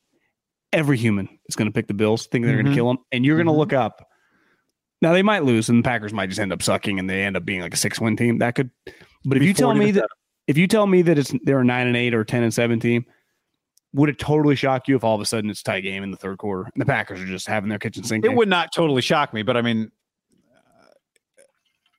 every 0.74 0.98
human 0.98 1.30
is 1.48 1.56
going 1.56 1.68
to 1.69 1.74
pick 1.74 1.88
the 1.88 1.94
Bills, 1.94 2.28
think 2.28 2.44
they're 2.45 2.56
going 2.56 2.65
Mhm. 2.65 2.69
to 2.72 2.76
kill 2.76 2.88
them. 2.88 2.98
And 3.11 3.24
you're 3.26 3.38
going 3.38 3.45
to 3.48 3.53
Mhm. 3.53 3.57
look 3.57 3.72
up. 3.74 4.10
Now 5.02 5.14
they 5.14 5.22
might 5.22 5.44
lose, 5.44 5.69
and 5.69 5.80
the 5.84 5.88
Packers 5.88 6.11
might 6.11 6.28
just 6.28 6.40
end 6.40 6.52
up 6.52 6.64
sucking, 6.64 6.98
and 6.98 7.07
they 7.10 7.22
end 7.24 7.38
up 7.38 7.45
being 7.45 7.61
like 7.61 7.74
a 7.74 7.78
six-win 7.78 8.18
team. 8.18 8.40
That 8.40 8.56
could, 8.56 8.72
but 9.24 9.38
if 9.38 9.44
you 9.44 9.53
tell 9.53 9.74
me 9.76 9.91
that 9.91 10.07
if 10.48 10.57
you 10.57 10.65
tell 10.65 10.88
me 10.88 11.03
that 11.03 11.19
it's 11.19 11.34
they're 11.44 11.60
a 11.60 11.64
nine 11.65 11.86
and 11.88 11.95
eight 11.95 12.15
or 12.15 12.24
ten 12.24 12.41
and 12.41 12.52
seven 12.53 12.80
team, 12.80 13.06
would 13.94 14.10
it 14.10 14.18
totally 14.18 14.56
shock 14.56 14.88
you 14.88 14.95
if 14.95 15.03
all 15.03 15.14
of 15.14 15.22
a 15.22 15.26
sudden 15.26 15.49
it's 15.52 15.61
a 15.61 15.64
tie 15.64 15.82
game 15.82 16.02
in 16.03 16.10
the 16.10 16.18
third 16.18 16.38
quarter 16.40 16.64
and 16.74 16.82
the 16.82 16.86
Packers 16.86 17.22
are 17.22 17.26
just 17.28 17.48
having 17.48 17.69
their 17.69 17.78
kitchen 17.78 18.03
sink? 18.03 18.26
It 18.26 18.30
game? 18.30 18.38
would 18.38 18.48
not 18.49 18.74
totally 18.74 19.03
shock 19.03 19.34
me, 19.36 19.44
but 19.44 19.56
I 19.56 19.61
mean, 19.61 19.91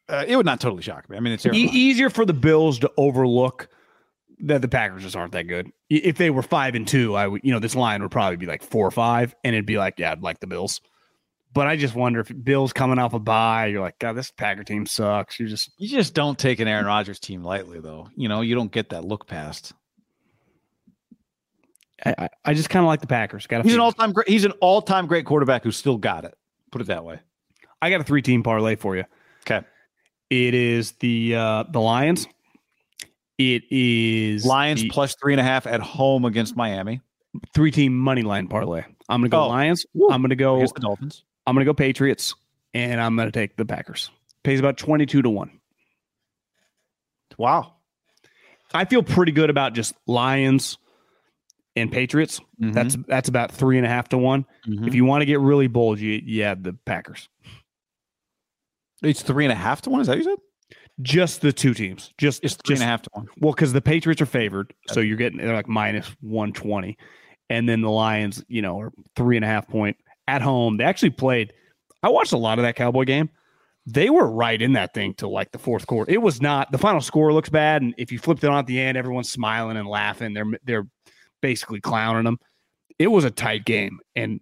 uh, 0.09 0.25
it 0.27 0.35
would 0.37 0.47
not 0.47 0.61
totally 0.61 0.83
shock 0.83 1.09
me. 1.09 1.17
I 1.17 1.21
mean, 1.21 1.35
it's 1.35 1.47
E- 1.47 1.51
easier 1.53 2.11
for 2.11 2.25
the 2.25 2.33
Bills 2.33 2.79
to 2.81 2.91
overlook 2.97 3.69
that 4.41 4.63
the 4.63 4.69
Packers 4.69 5.03
just 5.03 5.17
aren't 5.17 5.33
that 5.33 5.45
good. 5.45 5.71
If 5.91 6.17
they 6.17 6.31
were 6.31 6.43
five 6.43 6.75
and 6.75 6.87
two, 6.87 7.15
I 7.17 7.27
would, 7.27 7.43
you 7.45 7.53
know, 7.53 7.59
this 7.59 7.75
line 7.75 8.03
would 8.03 8.11
probably 8.11 8.37
be 8.37 8.47
like 8.47 8.63
four 8.63 8.87
or 8.87 8.91
five, 8.91 9.35
and 9.45 9.55
it'd 9.55 9.67
be 9.67 9.79
like, 9.79 9.99
yeah, 9.99 10.13
I'd 10.13 10.23
like 10.23 10.41
the 10.41 10.47
Bills. 10.47 10.81
But 11.55 11.67
I 11.67 11.77
just 11.77 11.95
wonder 11.95 12.21
if 12.21 12.31
Bills 12.45 12.73
coming 12.73 12.99
off 12.99 13.15
a 13.15 13.19
bye, 13.19 13.67
you're 13.67 13.81
like, 13.81 13.99
God, 13.99 14.13
this 14.13 14.31
Packer 14.31 14.65
team 14.65 14.85
sucks. 14.87 15.41
You're 15.41 15.49
just 15.49 15.71
you 15.79 15.89
just 15.89 16.13
don't 16.15 16.39
take 16.39 16.61
an 16.61 16.69
Aaron 16.69 16.85
Rodgers 16.87 17.19
team 17.19 17.43
lightly, 17.43 17.81
though. 17.81 18.09
You 18.17 18.29
know, 18.29 18.43
you 18.43 18.55
don't 18.55 18.71
get 18.71 18.91
that 18.91 19.05
look 19.05 19.27
past. 19.27 19.73
I, 22.05 22.15
I- 22.19 22.29
I 22.45 22.55
just 22.55 22.71
kind 22.71 22.85
of 22.85 22.87
like 22.89 23.01
the 23.01 23.07
Packers. 23.07 23.47
Got 23.47 23.65
He's 23.65 23.75
an 23.75 23.81
all-time 23.81 24.13
great. 24.13 24.29
He's 24.29 24.45
an 24.45 24.53
all-time 24.61 25.07
great 25.07 25.25
quarterback 25.27 25.65
who 25.65 25.73
still 25.73 25.97
got 25.99 26.25
it. 26.25 26.35
Put 26.71 26.81
it 26.83 26.87
that 26.89 27.05
way. 27.05 27.19
I 27.83 27.91
got 27.91 28.01
a 28.01 28.05
three 28.05 28.23
team 28.23 28.43
parlay 28.43 28.77
for 28.77 28.97
you. 28.97 29.05
Okay. 29.43 29.67
It 30.31 30.55
is 30.55 30.93
the 31.01 31.35
uh 31.35 31.65
the 31.71 31.81
Lions. 31.81 32.27
It 33.39 33.63
is 33.71 34.45
Lions 34.45 34.83
the 34.83 34.89
plus 34.91 35.15
three 35.15 35.33
and 35.33 35.41
a 35.41 35.45
half 35.45 35.67
at 35.67 35.81
home 35.81 36.25
against 36.25 36.57
Miami. 36.57 37.01
three 37.55 37.71
team 37.71 37.97
money 37.97 38.23
line 38.23 38.49
parlay. 38.49 38.83
I'm 39.09 39.21
gonna 39.21 39.29
go 39.29 39.43
Oh. 39.45 39.49
Lions. 39.49 39.87
Woo. 39.95 40.09
I'm 40.11 40.21
gonna 40.23 40.35
go. 40.37 40.57
Against 40.57 40.75
the 40.75 40.81
Dolphins. 40.81 41.25
I'm 41.47 41.55
gonna 41.55 41.65
go 41.65 41.73
Patriots, 41.75 42.35
and 42.75 43.01
I'm 43.01 43.17
gonna 43.17 43.31
take 43.31 43.57
the 43.57 43.65
Packers. 43.65 44.11
Pays 44.43 44.59
about 44.59 44.77
twenty 44.77 45.07
two 45.07 45.23
to 45.23 45.31
one. 45.31 45.51
Wow. 47.37 47.75
I 48.75 48.85
feel 48.85 49.03
pretty 49.03 49.31
good 49.33 49.49
about 49.49 49.73
just 49.73 49.95
Lions 50.07 50.77
and 51.77 51.91
Patriots. 51.93 52.41
Mm-hmm. 52.61 52.73
That's 52.73 52.97
that's 53.07 53.29
about 53.29 53.53
three 53.53 53.77
and 53.79 53.87
a 53.87 53.89
half 53.89 54.09
to 54.11 54.19
one. 54.19 54.45
If 54.67 54.95
you 54.95 55.05
want 55.05 55.23
to 55.23 55.27
get 55.27 55.39
really 55.41 55.69
bold, 55.69 56.01
you 56.01 56.21
you 56.25 56.43
add 56.43 56.65
the 56.65 56.73
Packers. 56.73 57.29
it's 59.03 59.23
three 59.23 59.45
and 59.45 59.53
a 59.53 59.57
half 59.57 59.83
to 59.83 59.91
one. 59.91 60.01
Is 60.01 60.09
that 60.09 60.15
what 60.15 60.19
you 60.19 60.25
said? 60.25 60.39
Just 61.01 61.43
the 61.43 61.53
two 61.53 61.75
teams. 61.75 62.13
Just 62.19 62.43
It's 62.43 62.55
three 62.55 62.75
just, 62.75 62.83
and 62.83 62.89
a 62.89 62.91
half 62.91 63.03
to 63.03 63.11
one. 63.13 63.29
Well, 63.41 63.53
because 63.53 63.73
the 63.73 63.81
Patriots 63.81 64.21
are 64.21 64.27
favored, 64.27 64.75
so 64.89 65.01
you're 65.01 65.17
getting 65.17 65.39
they're 65.39 65.55
like 65.55 65.69
minus 65.69 66.09
one 66.21 66.53
twenty, 66.53 66.99
and 67.49 67.69
then 67.69 67.83
the 67.83 67.91
Lions, 67.91 68.45
you 68.49 68.63
know, 68.63 68.81
are 68.81 68.93
three 69.15 69.37
and 69.37 69.45
a 69.45 69.49
half 69.49 69.69
point 69.69 69.97
at 70.27 70.43
home. 70.43 70.77
They 70.77 70.85
actually 70.85 71.11
played. 71.11 71.53
I 72.03 72.09
watched 72.09 72.33
a 72.33 72.37
lot 72.39 72.59
of 72.59 72.65
that 72.65 72.77
Cowboy 72.77 73.05
game. 73.05 73.31
They 73.87 74.11
were 74.11 74.29
right 74.31 74.61
in 74.61 74.73
that 74.75 74.93
thing 74.93 75.15
till 75.15 75.33
like 75.33 75.53
the 75.53 75.59
fourth 75.59 75.87
quarter. 75.87 76.11
It 76.13 76.21
was 76.21 76.43
not 76.43 76.73
the 76.73 76.79
final 76.79 77.01
score 77.01 77.33
looks 77.33 77.49
bad, 77.49 77.83
and 77.83 77.95
if 77.97 78.11
you 78.11 78.19
flipped 78.19 78.43
it 78.43 78.51
on 78.51 78.59
at 78.59 78.67
the 78.67 78.81
end, 78.81 78.99
everyone's 78.99 79.31
smiling 79.31 79.77
and 79.77 79.89
laughing. 79.89 80.35
They're 80.35 80.59
they're 80.65 80.87
basically 81.41 81.81
clowning 81.81 82.25
them. 82.25 82.39
It 82.99 83.07
was 83.07 83.25
a 83.25 83.31
tight 83.31 83.65
game, 83.65 84.01
and 84.17 84.41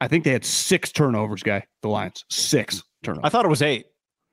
I 0.00 0.08
think 0.08 0.24
they 0.24 0.32
had 0.32 0.44
six 0.44 0.90
turnovers. 0.90 1.42
Guy, 1.42 1.64
the 1.82 1.88
Lions 1.88 2.24
six 2.30 2.76
hmm. 2.76 2.80
turnovers. 3.04 3.24
I 3.24 3.28
thought 3.28 3.44
it 3.44 3.48
was 3.48 3.62
eight. 3.62 3.86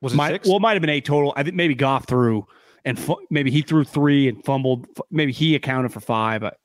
Was 0.03 0.13
it 0.13 0.17
Might- 0.17 0.31
six? 0.33 0.47
Well, 0.47 0.57
it 0.57 0.61
might 0.61 0.73
have 0.73 0.81
been 0.81 0.89
eight 0.89 1.05
total. 1.05 1.33
I 1.35 1.43
think 1.43 1.55
maybe 1.55 1.73
Goff 1.75 2.05
threw 2.07 2.45
and 2.85 2.99
fu- 2.99 3.25
maybe 3.31 3.49
he 3.49 3.61
threw 3.61 3.83
three 3.83 4.27
and 4.27 4.43
fumbled. 4.45 4.85
Maybe 5.09 5.31
he 5.31 5.55
accounted 5.55 5.91
for 5.93 5.99
five. 6.01 6.41
But 6.41 6.57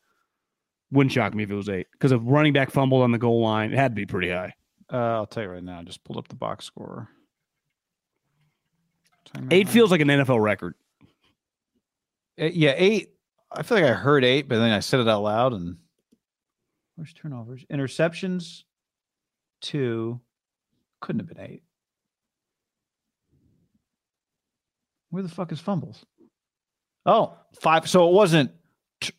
wouldn't 0.90 1.12
shock 1.12 1.35
me 1.35 1.44
if 1.44 1.51
it 1.51 1.55
was 1.55 1.69
eight 1.69 1.86
because 1.93 2.12
if 2.12 2.20
running 2.24 2.52
back 2.52 2.70
fumbled 2.70 3.02
on 3.02 3.12
the 3.12 3.19
goal 3.19 3.40
line, 3.43 3.73
it 3.73 3.77
had 3.77 3.93
to 3.93 3.97
be 3.97 4.06
pretty 4.06 4.31
high. 4.31 4.55
Uh, 4.93 4.97
I'll 4.97 5.27
tell 5.27 5.43
you 5.44 5.51
right 5.51 5.62
now. 5.62 5.78
I 5.81 5.85
Just 5.85 6.02
pulled 6.05 6.16
up 6.19 6.28
the 6.28 6.35
box 6.35 6.65
score. 6.65 7.09
Eight 9.51 9.69
feels 9.69 9.90
like 9.90 10.01
an 10.01 10.09
NFL 10.09 10.40
record. 10.43 10.74
Uh, 12.40 12.47
yeah, 12.47 12.73
eight. 12.77 13.10
I 13.52 13.62
feel 13.62 13.78
like 13.78 13.86
I 13.86 13.93
heard 13.94 14.24
eight, 14.24 14.48
but 14.48 14.59
then 14.59 14.73
I 14.73 14.81
said 14.81 15.01
it 15.01 15.09
out 15.09 15.23
loud. 15.23 15.52
And 15.52 15.77
where's 16.97 17.12
turnovers? 17.12 17.65
Interceptions, 17.70 18.62
two. 19.60 20.20
Couldn't 21.01 21.20
have 21.20 21.28
been 21.28 21.44
eight. 21.44 21.62
Where 25.10 25.22
the 25.22 25.28
fuck 25.28 25.52
is 25.52 25.60
fumbles? 25.60 26.05
Oh, 27.06 27.35
five. 27.60 27.89
So 27.89 28.09
it 28.09 28.12
wasn't. 28.12 28.51
T- 29.01 29.12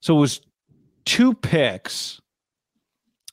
so 0.00 0.16
it 0.16 0.20
was 0.20 0.40
two 1.04 1.34
picks, 1.34 2.20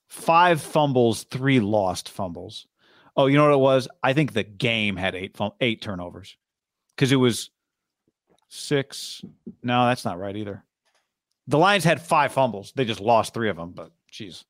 five 0.09 0.61
fumbles, 0.61 1.23
three 1.23 1.59
lost 1.59 2.09
fumbles. 2.09 2.67
Oh, 3.15 3.27
you 3.27 3.37
know 3.37 3.45
what 3.45 3.53
it 3.53 3.59
was? 3.59 3.87
I 4.03 4.13
think 4.13 4.33
the 4.33 4.43
game 4.43 4.97
had 4.97 5.15
eight 5.15 5.37
fum- 5.37 5.53
eight 5.61 5.81
turnovers 5.81 6.35
because 6.95 7.11
it 7.13 7.15
was 7.17 7.49
six. 8.49 9.21
No, 9.63 9.85
that's 9.87 10.03
not 10.03 10.19
right 10.19 10.35
either. 10.35 10.63
The 11.47 11.57
Lions 11.57 11.83
had 11.83 12.01
five 12.01 12.33
fumbles. 12.33 12.73
They 12.75 12.85
just 12.85 12.99
lost 12.99 13.33
three 13.33 13.49
of 13.49 13.55
them. 13.55 13.71
But 13.71 13.91
jeez. 14.11 14.43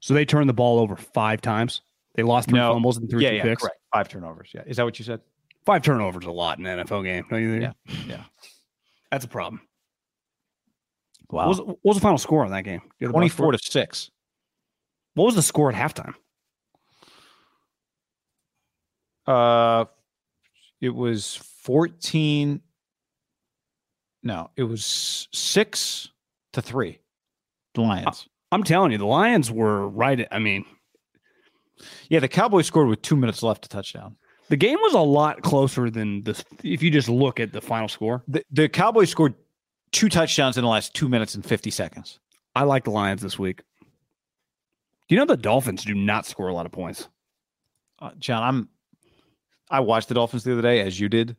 So 0.00 0.14
they 0.14 0.24
turned 0.24 0.48
the 0.48 0.52
ball 0.54 0.78
over 0.78 0.96
five 0.96 1.40
times. 1.40 1.80
They 2.14 2.22
lost 2.22 2.48
three 2.48 2.58
No. 2.58 2.74
fumbles 2.74 2.98
and 2.98 3.08
three 3.10 3.24
yeah, 3.24 3.30
yeah, 3.30 3.42
picks. 3.42 3.62
correct. 3.62 3.78
Five 3.92 4.08
turnovers. 4.08 4.50
Yeah, 4.54 4.62
is 4.66 4.76
that 4.76 4.84
what 4.84 4.98
you 4.98 5.04
said? 5.04 5.20
Five 5.64 5.82
turnovers 5.82 6.24
a 6.24 6.30
lot 6.30 6.58
in 6.58 6.66
an 6.66 6.84
NFL 6.86 7.04
game. 7.04 7.24
Don't 7.30 7.40
you 7.42 7.60
think? 7.60 7.74
Yeah, 7.86 7.94
yeah. 8.06 8.24
That's 9.10 9.24
a 9.24 9.28
problem. 9.28 9.60
Wow, 11.30 11.48
What, 11.48 11.48
was, 11.48 11.60
what 11.60 11.78
was 11.84 11.96
the 11.96 12.02
final 12.02 12.18
score 12.18 12.44
on 12.44 12.50
that 12.50 12.64
game? 12.64 12.80
Do 12.80 12.86
you 12.98 13.06
have 13.06 13.12
the 13.12 13.12
box 13.12 13.34
twenty-four 13.34 13.52
to 13.52 13.58
six. 13.58 14.10
What 15.14 15.26
was 15.26 15.34
the 15.34 15.42
score 15.42 15.72
at 15.72 15.76
halftime? 15.76 16.14
Uh, 19.26 19.84
it 20.80 20.90
was 20.90 21.36
fourteen. 21.62 22.60
No, 24.22 24.50
it 24.56 24.64
was 24.64 25.28
six 25.32 26.10
to 26.52 26.62
three. 26.62 26.98
The 27.74 27.82
Lions. 27.82 28.28
I'm 28.50 28.64
telling 28.64 28.92
you, 28.92 28.98
the 28.98 29.06
Lions 29.06 29.50
were 29.50 29.88
right. 29.88 30.20
At, 30.20 30.28
I 30.30 30.38
mean, 30.38 30.64
yeah, 32.08 32.20
the 32.20 32.28
Cowboys 32.28 32.66
scored 32.66 32.88
with 32.88 33.00
two 33.02 33.16
minutes 33.16 33.42
left 33.42 33.62
to 33.62 33.68
touchdown. 33.68 34.16
The 34.52 34.58
game 34.58 34.76
was 34.82 34.92
a 34.92 35.00
lot 35.00 35.40
closer 35.40 35.88
than 35.88 36.24
this. 36.24 36.44
If 36.62 36.82
you 36.82 36.90
just 36.90 37.08
look 37.08 37.40
at 37.40 37.54
the 37.54 37.62
final 37.62 37.88
score, 37.88 38.22
The, 38.28 38.44
the 38.50 38.68
Cowboys 38.68 39.08
scored 39.08 39.32
two 39.92 40.10
touchdowns 40.10 40.58
in 40.58 40.62
the 40.62 40.68
last 40.68 40.92
two 40.92 41.08
minutes 41.08 41.34
and 41.34 41.42
fifty 41.42 41.70
seconds. 41.70 42.18
I 42.54 42.64
like 42.64 42.84
the 42.84 42.90
Lions 42.90 43.22
this 43.22 43.38
week. 43.38 43.62
Do 43.80 45.14
you 45.14 45.16
know 45.16 45.24
the 45.24 45.38
Dolphins 45.38 45.86
do 45.86 45.94
not 45.94 46.26
score 46.26 46.48
a 46.48 46.52
lot 46.52 46.66
of 46.66 46.72
points? 46.72 47.08
Uh, 47.98 48.10
John, 48.18 48.42
I'm. 48.42 48.68
I 49.70 49.80
watched 49.80 50.08
the 50.08 50.14
Dolphins 50.16 50.44
the 50.44 50.52
other 50.52 50.60
day, 50.60 50.80
as 50.80 51.00
you 51.00 51.08
did. 51.08 51.34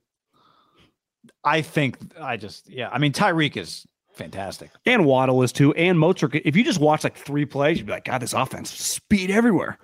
I 1.43 1.61
think 1.61 1.99
I 2.19 2.35
just 2.35 2.67
yeah. 2.67 2.89
I 2.91 2.97
mean, 2.97 3.11
Tyreek 3.11 3.57
is 3.57 3.85
fantastic. 4.15 4.71
And 4.87 5.05
Waddle 5.05 5.43
is 5.43 5.51
too. 5.51 5.71
And 5.75 5.99
Mostert. 5.99 6.41
If 6.45 6.55
you 6.55 6.63
just 6.63 6.79
watch 6.79 7.03
like 7.03 7.15
three 7.15 7.45
plays, 7.45 7.77
you'd 7.77 7.85
be 7.85 7.93
like, 7.93 8.05
God, 8.05 8.23
this 8.23 8.33
offense 8.33 8.71
speed 8.71 9.29
everywhere. 9.29 9.77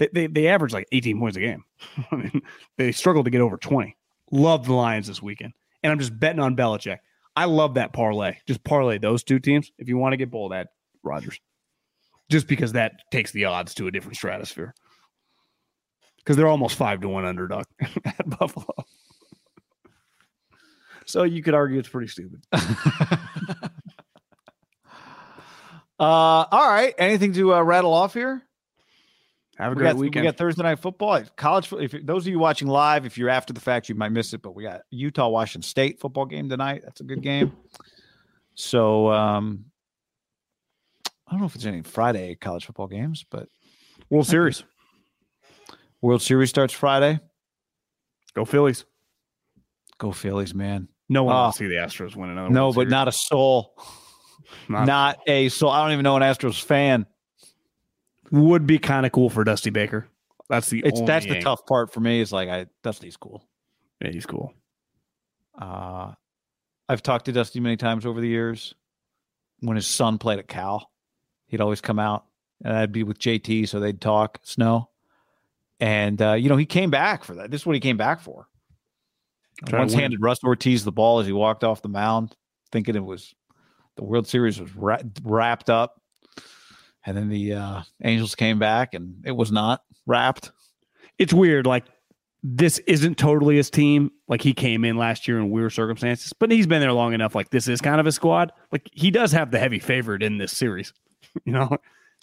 They 0.00 0.08
they, 0.12 0.26
they 0.26 0.48
average 0.48 0.72
like 0.72 0.88
18 0.90 1.20
points 1.20 1.36
a 1.36 1.40
game. 1.40 1.62
I 2.10 2.16
mean, 2.16 2.42
they 2.78 2.90
struggle 2.90 3.22
to 3.22 3.30
get 3.30 3.42
over 3.42 3.58
20. 3.58 3.94
Love 4.32 4.66
the 4.66 4.72
Lions 4.72 5.06
this 5.06 5.22
weekend, 5.22 5.52
and 5.82 5.92
I'm 5.92 5.98
just 5.98 6.18
betting 6.18 6.40
on 6.40 6.56
Belichick. 6.56 6.98
I 7.36 7.44
love 7.44 7.74
that 7.74 7.92
parlay. 7.92 8.38
Just 8.46 8.64
parlay 8.64 8.98
those 8.98 9.22
two 9.22 9.38
teams. 9.38 9.70
If 9.78 9.88
you 9.88 9.98
want 9.98 10.14
to 10.14 10.16
get 10.16 10.30
bold 10.30 10.52
at 10.52 10.68
Rodgers, 11.02 11.38
just 12.30 12.48
because 12.48 12.72
that 12.72 12.92
takes 13.12 13.30
the 13.30 13.44
odds 13.44 13.74
to 13.74 13.86
a 13.86 13.90
different 13.90 14.16
stratosphere. 14.16 14.74
Because 16.16 16.36
they're 16.36 16.48
almost 16.48 16.76
five 16.76 17.00
to 17.02 17.08
one 17.08 17.24
underdog 17.24 17.64
at 18.04 18.38
Buffalo. 18.38 18.66
So 21.06 21.24
you 21.24 21.42
could 21.42 21.54
argue 21.54 21.78
it's 21.78 21.88
pretty 21.88 22.08
stupid. 22.08 22.42
Uh, 26.00 26.46
all 26.50 26.66
right. 26.66 26.94
Anything 26.96 27.34
to 27.34 27.52
uh, 27.52 27.60
rattle 27.60 27.92
off 27.92 28.14
here? 28.14 28.42
Have 29.60 29.72
a 29.72 29.74
we 29.74 29.78
great 29.80 29.88
got, 29.90 29.96
weekend. 29.96 30.24
We 30.24 30.28
got 30.32 30.36
Thursday 30.38 30.62
night 30.62 30.78
football, 30.78 31.22
college. 31.36 31.72
If 31.72 31.94
those 32.06 32.26
of 32.26 32.28
you 32.32 32.38
watching 32.38 32.68
live, 32.68 33.04
if 33.06 33.18
you're 33.18 33.28
after 33.28 33.52
the 33.52 33.60
fact, 33.60 33.88
you 33.88 33.94
might 33.94 34.10
miss 34.12 34.32
it. 34.32 34.42
But 34.42 34.54
we 34.54 34.62
got 34.62 34.82
Utah 34.90 35.28
Washington 35.28 35.62
State 35.68 36.00
football 36.00 36.24
game 36.26 36.48
tonight. 36.48 36.82
That's 36.84 37.00
a 37.00 37.04
good 37.04 37.22
game. 37.22 37.52
So 38.54 39.10
um, 39.10 39.66
I 41.26 41.30
don't 41.32 41.40
know 41.40 41.46
if 41.46 41.54
it's 41.54 41.64
any 41.66 41.82
Friday 41.82 42.34
college 42.36 42.64
football 42.66 42.86
games, 42.88 43.24
but 43.30 43.48
World 44.08 44.26
Series. 44.26 44.64
World 46.02 46.22
Series 46.22 46.48
starts 46.50 46.72
Friday. 46.72 47.20
Go 48.34 48.44
Phillies. 48.44 48.84
Go 49.98 50.12
Phillies, 50.12 50.54
man. 50.54 50.88
No 51.08 51.24
one 51.24 51.34
Oh. 51.34 51.38
wants 51.42 51.58
to 51.58 51.64
see 51.64 51.68
the 51.68 51.74
Astros 51.74 52.16
win 52.16 52.30
another. 52.30 52.48
No, 52.50 52.64
World 52.66 52.74
but 52.76 52.80
Series. 52.82 52.90
not 52.92 53.08
a 53.08 53.12
soul. 53.12 53.74
Not- 54.68 54.86
Not 54.86 55.18
a 55.26 55.48
soul. 55.48 55.70
I 55.70 55.82
don't 55.82 55.92
even 55.92 56.02
know 56.04 56.16
an 56.16 56.22
Astros 56.22 56.62
fan. 56.62 57.04
Would 58.30 58.66
be 58.66 58.78
kind 58.78 59.06
of 59.06 59.12
cool 59.12 59.30
for 59.30 59.44
Dusty 59.44 59.70
Baker. 59.70 60.06
That's 60.48 60.68
the 60.68 60.82
It's 60.84 61.00
that's 61.02 61.26
the 61.26 61.40
tough 61.40 61.64
part 61.66 61.92
for 61.92 62.00
me. 62.00 62.20
Is 62.20 62.32
like 62.32 62.48
I 62.48 62.66
Dusty's 62.82 63.16
cool. 63.16 63.46
Yeah, 64.00 64.10
he's 64.10 64.26
cool. 64.26 64.52
Uh, 65.56 66.12
I've 66.88 67.02
talked 67.02 67.26
to 67.26 67.32
Dusty 67.32 67.60
many 67.60 67.76
times 67.76 68.04
over 68.04 68.20
the 68.20 68.28
years. 68.28 68.74
When 69.60 69.76
his 69.76 69.86
son 69.86 70.18
played 70.18 70.38
at 70.38 70.48
Cal, 70.48 70.90
he'd 71.46 71.60
always 71.60 71.80
come 71.82 71.98
out, 71.98 72.24
and 72.64 72.74
I'd 72.74 72.92
be 72.92 73.02
with 73.02 73.18
JT, 73.18 73.68
so 73.68 73.78
they'd 73.78 74.00
talk 74.00 74.40
snow. 74.42 74.88
And 75.78 76.20
uh, 76.20 76.32
you 76.32 76.48
know, 76.48 76.56
he 76.56 76.66
came 76.66 76.90
back 76.90 77.24
for 77.24 77.34
that. 77.36 77.50
This 77.50 77.62
is 77.62 77.66
what 77.66 77.74
he 77.74 77.80
came 77.80 77.96
back 77.96 78.20
for. 78.20 78.48
Once 79.70 79.92
handed 79.92 80.22
Russ 80.22 80.42
Ortiz 80.42 80.84
the 80.84 80.92
ball 80.92 81.20
as 81.20 81.26
he 81.26 81.32
walked 81.32 81.64
off 81.64 81.82
the 81.82 81.88
mound, 81.88 82.34
thinking 82.72 82.96
it 82.96 83.04
was 83.04 83.34
the 83.96 84.04
World 84.04 84.26
Series 84.26 84.58
was 84.58 84.74
wra- 84.74 85.04
wrapped 85.22 85.68
up, 85.68 85.99
and 87.06 87.16
then 87.16 87.28
the 87.28 87.54
uh, 87.54 87.82
Angels 88.04 88.34
came 88.34 88.58
back, 88.58 88.94
and 88.94 89.22
it 89.24 89.32
was 89.32 89.50
not 89.52 89.82
wrapped. 90.06 90.50
It's 91.18 91.32
weird. 91.32 91.66
Like 91.66 91.84
this 92.42 92.78
isn't 92.80 93.18
totally 93.18 93.56
his 93.56 93.70
team. 93.70 94.10
Like 94.28 94.42
he 94.42 94.54
came 94.54 94.84
in 94.84 94.96
last 94.96 95.28
year 95.28 95.38
in 95.38 95.50
weird 95.50 95.72
circumstances, 95.72 96.32
but 96.32 96.50
he's 96.50 96.66
been 96.66 96.80
there 96.80 96.92
long 96.92 97.12
enough. 97.12 97.34
Like 97.34 97.50
this 97.50 97.68
is 97.68 97.80
kind 97.80 98.00
of 98.00 98.06
a 98.06 98.12
squad. 98.12 98.52
Like 98.72 98.88
he 98.92 99.10
does 99.10 99.32
have 99.32 99.50
the 99.50 99.58
heavy 99.58 99.78
favorite 99.78 100.22
in 100.22 100.38
this 100.38 100.56
series. 100.56 100.92
you 101.44 101.52
know, 101.52 101.68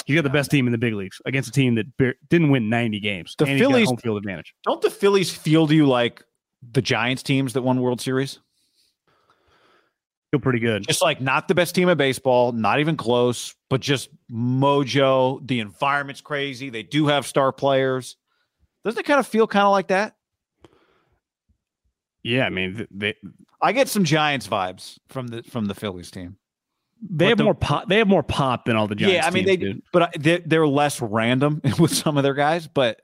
you 0.08 0.16
got 0.16 0.24
the 0.24 0.30
best 0.30 0.50
team 0.52 0.66
in 0.68 0.72
the 0.72 0.78
big 0.78 0.94
leagues 0.94 1.22
against 1.26 1.50
a 1.50 1.52
team 1.52 1.76
that 1.76 1.96
bar- 1.98 2.16
didn't 2.30 2.50
win 2.50 2.70
90 2.70 3.00
games. 3.00 3.36
The 3.38 3.46
and 3.46 3.54
he's 3.54 3.62
got 3.62 3.70
Phillies- 3.72 3.88
home 3.88 3.98
field 3.98 4.18
advantage. 4.18 4.54
Don't 4.64 4.82
the 4.82 4.90
Phillies 4.90 5.32
feel 5.32 5.68
to 5.68 5.76
you 5.76 5.86
like 5.86 6.24
the 6.72 6.82
Giants 6.82 7.24
teams 7.24 7.54
that 7.54 7.62
won 7.62 7.80
World 7.82 8.02
Series? 8.02 8.40
Feel 10.32 10.42
pretty 10.42 10.60
good. 10.60 10.86
Just 10.88 11.02
like 11.02 11.22
not 11.22 11.48
the 11.48 11.56
best 11.56 11.74
team 11.74 11.88
of 11.88 11.98
baseball, 11.98 12.52
not 12.52 12.80
even 12.80 12.98
close, 12.98 13.56
but 13.70 13.80
just 13.82 14.10
mojo. 14.32 15.46
The 15.48 15.60
environment's 15.62 16.20
crazy. 16.22 16.70
They 16.70 16.84
do 16.84 17.08
have 17.08 17.26
star 17.26 17.52
players. 17.54 18.18
Doesn't 18.84 19.00
it 19.00 19.06
kind 19.06 19.20
of 19.20 19.28
feel 19.28 19.48
kind 19.48 19.66
of 19.66 19.72
like 19.72 19.88
that? 19.88 20.16
Yeah, 22.24 22.46
I 22.46 22.50
mean 22.50 22.88
they 22.92 23.16
I 23.62 23.72
get 23.72 23.88
some 23.88 24.04
Giants 24.04 24.48
vibes 24.48 24.98
from 25.08 25.28
the 25.28 25.44
from 25.44 25.66
the 25.66 25.74
Phillies 25.76 26.12
team. 26.12 26.38
they 27.02 27.26
But 27.26 27.30
have 27.30 27.38
the- 27.38 27.44
more 27.46 27.54
pop. 27.56 27.88
They 27.88 27.98
have 28.00 28.08
more 28.08 28.24
pop 28.24 28.66
than 28.66 28.76
all 28.76 28.88
the 28.88 28.96
Giants. 28.96 29.14
yeah, 29.16 29.26
I 29.26 29.30
mean 29.32 29.46
teams 29.46 29.60
they, 29.60 29.66
do. 29.74 29.82
but 29.94 30.12
they're, 30.20 30.40
they're 30.46 30.68
less 30.68 31.02
random 31.02 31.62
with 31.80 31.94
some 31.94 32.18
of 32.18 32.24
their 32.24 32.34
guys. 32.34 32.68
But 32.68 33.02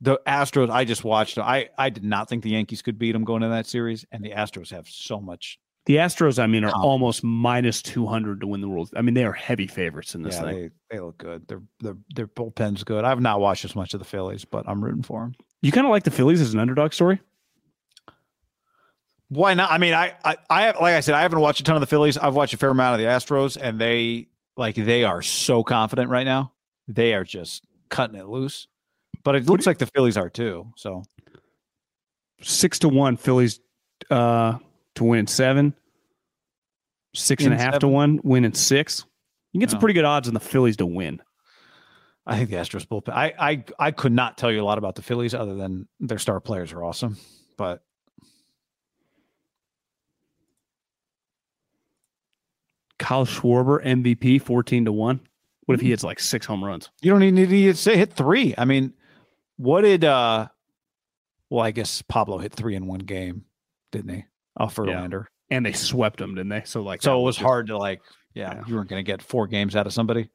the 0.00 0.18
Astros, 0.26 0.70
I 0.70 0.84
just 0.84 1.04
watched. 1.04 1.38
I 1.38 1.68
I 1.76 1.90
did 1.90 2.04
not 2.04 2.28
think 2.28 2.42
the 2.42 2.50
Yankees 2.50 2.80
could 2.80 2.98
beat 2.98 3.12
them 3.12 3.24
going 3.24 3.42
into 3.42 3.54
that 3.54 3.66
series, 3.66 4.06
and 4.12 4.24
the 4.24 4.30
Astros 4.30 4.70
have 4.70 4.88
so 4.88 5.20
much. 5.20 5.58
The 5.86 5.96
Astros, 5.96 6.38
I 6.40 6.46
mean, 6.46 6.62
are 6.62 6.70
Confidence. 6.70 6.86
almost 6.86 7.24
minus 7.24 7.82
two 7.82 8.06
hundred 8.06 8.40
to 8.42 8.46
win 8.46 8.60
the 8.60 8.68
World. 8.68 8.90
I 8.96 9.02
mean, 9.02 9.14
they 9.14 9.24
are 9.24 9.32
heavy 9.32 9.66
favorites 9.66 10.14
in 10.14 10.22
this 10.22 10.36
Yeah, 10.36 10.42
thing. 10.42 10.54
they, 10.90 10.96
they 10.96 11.00
look 11.00 11.18
good. 11.18 11.48
Their 11.48 11.60
their 11.80 11.96
their 12.14 12.26
bullpen's 12.28 12.84
good. 12.84 13.04
I've 13.04 13.20
not 13.20 13.40
watched 13.40 13.64
as 13.64 13.74
much 13.74 13.92
of 13.92 13.98
the 13.98 14.04
Phillies, 14.06 14.44
but 14.44 14.64
I'm 14.68 14.82
rooting 14.82 15.02
for 15.02 15.22
them. 15.22 15.34
You 15.60 15.72
kind 15.72 15.86
of 15.86 15.90
like 15.90 16.04
the 16.04 16.10
Phillies 16.12 16.40
as 16.40 16.54
an 16.54 16.60
underdog 16.60 16.92
story. 16.92 17.20
Why 19.28 19.54
not? 19.54 19.72
I 19.72 19.78
mean, 19.78 19.94
I, 19.94 20.14
I, 20.24 20.36
I 20.50 20.62
have, 20.62 20.76
like 20.76 20.94
I 20.94 21.00
said, 21.00 21.14
I 21.14 21.22
haven't 21.22 21.40
watched 21.40 21.60
a 21.60 21.64
ton 21.64 21.74
of 21.74 21.80
the 21.80 21.86
Phillies. 21.86 22.18
I've 22.18 22.34
watched 22.34 22.52
a 22.52 22.58
fair 22.58 22.68
amount 22.70 22.94
of 22.94 23.00
the 23.00 23.10
Astros, 23.10 23.56
and 23.60 23.80
they 23.80 24.28
like 24.56 24.74
they 24.76 25.04
are 25.04 25.22
so 25.22 25.64
confident 25.64 26.10
right 26.10 26.24
now. 26.24 26.52
They 26.86 27.14
are 27.14 27.24
just 27.24 27.64
cutting 27.88 28.16
it 28.16 28.28
loose. 28.28 28.68
But 29.24 29.34
it 29.36 29.46
looks 29.46 29.66
like 29.66 29.78
the 29.78 29.86
Phillies 29.86 30.16
are 30.16 30.28
too. 30.28 30.72
So 30.76 31.02
Six 32.42 32.78
to 32.80 32.88
one 32.88 33.16
Phillies 33.16 33.60
uh, 34.10 34.58
to 34.96 35.04
win 35.04 35.26
seven. 35.26 35.74
Six 37.14 37.44
and 37.44 37.52
a 37.52 37.58
half 37.58 37.78
to 37.80 37.88
one 37.88 38.20
win 38.24 38.44
in 38.46 38.54
six. 38.54 39.04
You 39.52 39.58
can 39.58 39.60
get 39.60 39.70
some 39.70 39.76
Oh. 39.78 39.80
pretty 39.80 39.92
good 39.94 40.04
odds 40.06 40.28
on 40.28 40.34
the 40.34 40.40
Phillies 40.40 40.78
to 40.78 40.86
win. 40.86 41.20
I 42.24 42.36
think 42.38 42.48
the 42.50 42.56
Astros 42.56 42.86
bullpen. 42.86 43.12
I, 43.12 43.34
I 43.38 43.64
I 43.78 43.90
could 43.90 44.12
not 44.12 44.38
tell 44.38 44.50
you 44.50 44.62
a 44.62 44.64
lot 44.64 44.78
about 44.78 44.94
the 44.94 45.02
Phillies 45.02 45.34
other 45.34 45.54
than 45.54 45.88
their 46.00 46.18
star 46.18 46.40
players 46.40 46.72
are 46.72 46.82
awesome. 46.82 47.18
But 47.58 47.82
Kyle 52.98 53.26
Schwarber 53.26 53.84
MVP 53.84 54.40
fourteen 54.40 54.84
to 54.84 54.92
one. 54.92 55.20
What 55.66 55.74
if 55.74 55.80
he 55.80 55.90
hits 55.90 56.02
like 56.04 56.20
six 56.20 56.46
home 56.46 56.64
runs? 56.64 56.90
you 57.02 57.10
don't 57.10 57.22
even 57.22 57.34
need 57.36 57.48
to 57.50 57.74
say 57.74 57.96
hit 57.96 58.12
three. 58.12 58.54
I 58.58 58.64
mean, 58.64 58.92
what 59.56 59.82
did 59.82 60.04
uh? 60.04 60.48
Well, 61.50 61.64
I 61.64 61.70
guess 61.70 62.02
Pablo 62.02 62.38
hit 62.38 62.52
three 62.54 62.74
in 62.74 62.86
one 62.86 63.00
game, 63.00 63.44
didn't 63.90 64.14
he? 64.14 64.24
Off 64.56 64.76
Verlander. 64.76 65.26
and 65.50 65.64
they 65.66 65.72
swept 65.72 66.18
them, 66.18 66.34
didn't 66.34 66.50
they? 66.50 66.62
So 66.64 66.82
like, 66.82 67.02
So 67.02 67.20
it 67.20 67.24
was 67.24 67.36
just- 67.36 67.44
hard 67.44 67.66
to 67.68 67.76
like, 67.78 68.00
yeah, 68.34 68.54
Yeah. 68.56 68.62
you 68.66 68.74
weren't 68.76 68.88
going 68.88 69.04
to 69.04 69.10
get 69.10 69.22
four 69.22 69.46
games 69.46 69.74
out 69.76 69.86
of 69.86 69.92
somebody. 69.92 70.28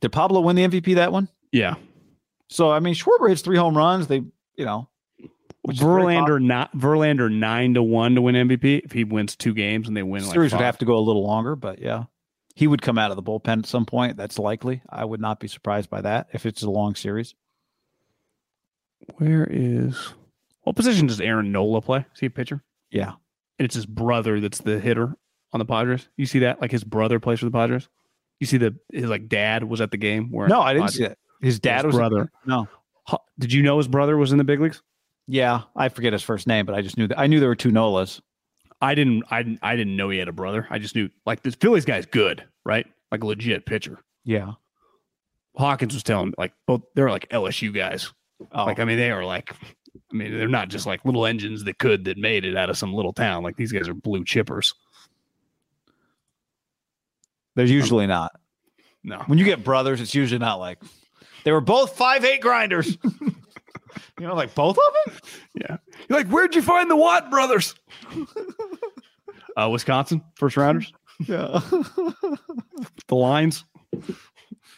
Did 0.00 0.10
Pablo 0.12 0.40
win 0.40 0.56
the 0.56 0.62
MVP 0.64 0.94
that 0.94 1.12
one? 1.12 1.28
Yeah, 1.52 1.74
So 2.50 2.70
I 2.70 2.78
mean, 2.80 2.94
Schwarber 2.94 3.28
hits 3.28 3.42
three 3.42 3.56
home 3.56 3.76
runs. 3.76 4.06
They, 4.06 4.22
you 4.56 4.64
know, 4.64 4.88
Verlander 5.66 6.40
not 6.42 6.74
Verlander 6.76 7.30
nine 7.32 7.74
to 7.74 7.82
one 7.82 8.14
to 8.14 8.22
win 8.22 8.34
MVP 8.34 8.82
if 8.84 8.92
he 8.92 9.04
wins 9.04 9.34
two 9.36 9.52
games 9.54 9.86
and 9.88 9.96
they 9.96 10.02
win. 10.02 10.22
The 10.22 10.28
Like 10.28 10.34
series 10.34 10.52
would 10.52 10.60
have 10.62 10.78
to 10.78 10.84
go 10.84 10.96
a 10.96 11.00
little 11.00 11.24
longer, 11.24 11.56
but 11.56 11.78
yeah, 11.80 12.04
he 12.54 12.66
would 12.66 12.80
come 12.80 12.96
out 12.98 13.10
of 13.10 13.16
the 13.16 13.22
bullpen 13.22 13.58
at 13.60 13.66
some 13.66 13.84
point. 13.86 14.16
That's 14.16 14.38
likely. 14.38 14.82
I 14.88 15.04
would 15.04 15.20
not 15.20 15.40
be 15.40 15.48
surprised 15.48 15.90
by 15.90 16.00
that 16.02 16.28
if 16.32 16.46
it's 16.46 16.62
a 16.62 16.70
long 16.70 16.94
series. 16.94 17.34
Where 19.16 19.46
is 19.50 20.14
what 20.68 20.76
position 20.76 21.06
does 21.06 21.20
Aaron 21.20 21.52
Nola 21.52 21.80
play? 21.82 22.00
Is 22.14 22.20
he 22.20 22.26
a 22.26 22.30
pitcher? 22.30 22.62
Yeah, 22.90 23.12
And 23.58 23.64
it's 23.66 23.74
his 23.74 23.86
brother 23.86 24.40
that's 24.40 24.58
the 24.60 24.78
hitter 24.80 25.14
on 25.52 25.58
the 25.58 25.64
Padres. 25.66 26.08
You 26.16 26.26
see 26.26 26.38
that? 26.40 26.60
Like 26.60 26.70
his 26.70 26.84
brother 26.84 27.20
plays 27.20 27.38
for 27.40 27.44
the 27.44 27.50
Padres. 27.50 27.88
You 28.40 28.46
see 28.46 28.56
the 28.56 28.76
his 28.92 29.10
like 29.10 29.28
dad 29.28 29.64
was 29.64 29.80
at 29.80 29.90
the 29.90 29.96
game 29.96 30.30
where 30.30 30.48
no, 30.48 30.60
I 30.60 30.72
didn't 30.72 30.88
see 30.90 31.02
that. 31.04 31.18
His 31.42 31.58
dad 31.60 31.84
His 31.84 31.86
was 31.86 31.96
brother. 31.96 32.30
No, 32.46 32.68
Did 33.38 33.52
you 33.52 33.62
know 33.62 33.76
his 33.78 33.88
brother 33.88 34.16
was 34.16 34.32
in 34.32 34.38
the 34.38 34.44
big 34.44 34.60
leagues? 34.60 34.82
yeah, 35.26 35.62
I 35.76 35.88
forget 35.90 36.12
his 36.14 36.22
first 36.22 36.46
name, 36.46 36.64
but 36.64 36.74
I 36.74 36.80
just 36.82 36.96
knew 36.96 37.06
that 37.08 37.18
I 37.18 37.26
knew 37.26 37.40
there 37.40 37.48
were 37.50 37.54
two 37.56 37.70
Nolas. 37.70 38.20
I 38.80 38.94
didn't. 38.94 39.24
I 39.30 39.42
didn't. 39.42 39.58
I 39.62 39.76
didn't 39.76 39.96
know 39.96 40.08
he 40.08 40.18
had 40.18 40.28
a 40.28 40.32
brother. 40.32 40.66
I 40.70 40.78
just 40.78 40.94
knew 40.94 41.10
like 41.26 41.42
this 41.42 41.54
Phillies 41.56 41.84
guy's 41.84 42.06
good, 42.06 42.44
right? 42.64 42.86
Like 43.10 43.22
a 43.22 43.26
legit 43.26 43.66
pitcher. 43.66 43.98
Yeah, 44.24 44.52
Hawkins 45.56 45.94
was 45.94 46.02
telling 46.02 46.28
me 46.28 46.34
like 46.38 46.52
both 46.66 46.82
they're 46.94 47.10
like 47.10 47.28
LSU 47.30 47.74
guys. 47.74 48.12
oh, 48.52 48.64
Like 48.64 48.78
I 48.78 48.84
mean 48.84 48.98
they 48.98 49.10
are 49.10 49.24
like 49.24 49.52
I 50.12 50.16
mean 50.16 50.36
they're 50.36 50.48
not 50.48 50.68
just 50.68 50.86
like 50.86 51.04
little 51.04 51.26
engines 51.26 51.64
that 51.64 51.78
could 51.78 52.04
that 52.04 52.16
made 52.16 52.44
it 52.44 52.56
out 52.56 52.70
of 52.70 52.78
some 52.78 52.94
little 52.94 53.12
town. 53.12 53.42
Like 53.42 53.56
these 53.56 53.72
guys 53.72 53.88
are 53.88 53.94
blue 53.94 54.24
chippers. 54.24 54.74
they're 57.54 57.66
usually 57.66 58.06
not. 58.06 58.32
No. 59.04 59.18
When 59.26 59.38
you 59.38 59.44
get 59.44 59.64
brothers, 59.64 60.00
it's 60.00 60.14
usually 60.14 60.38
not 60.38 60.56
like 60.56 60.78
they 61.44 61.52
were 61.52 61.60
both 61.60 61.96
five 61.96 62.24
eight 62.24 62.40
grinders. 62.40 62.96
you 63.20 64.26
know, 64.26 64.34
like 64.34 64.54
both 64.54 64.76
of 64.78 65.12
them. 65.12 65.20
Yeah. 65.54 65.76
You're 66.08 66.18
like, 66.18 66.28
where'd 66.28 66.54
you 66.54 66.62
find 66.62 66.90
the 66.90 66.96
Watt 66.96 67.30
brothers? 67.30 67.74
uh 69.56 69.68
Wisconsin, 69.70 70.22
first 70.36 70.56
rounders. 70.56 70.92
Yeah. 71.26 71.60
The 73.08 73.14
lines. 73.14 73.64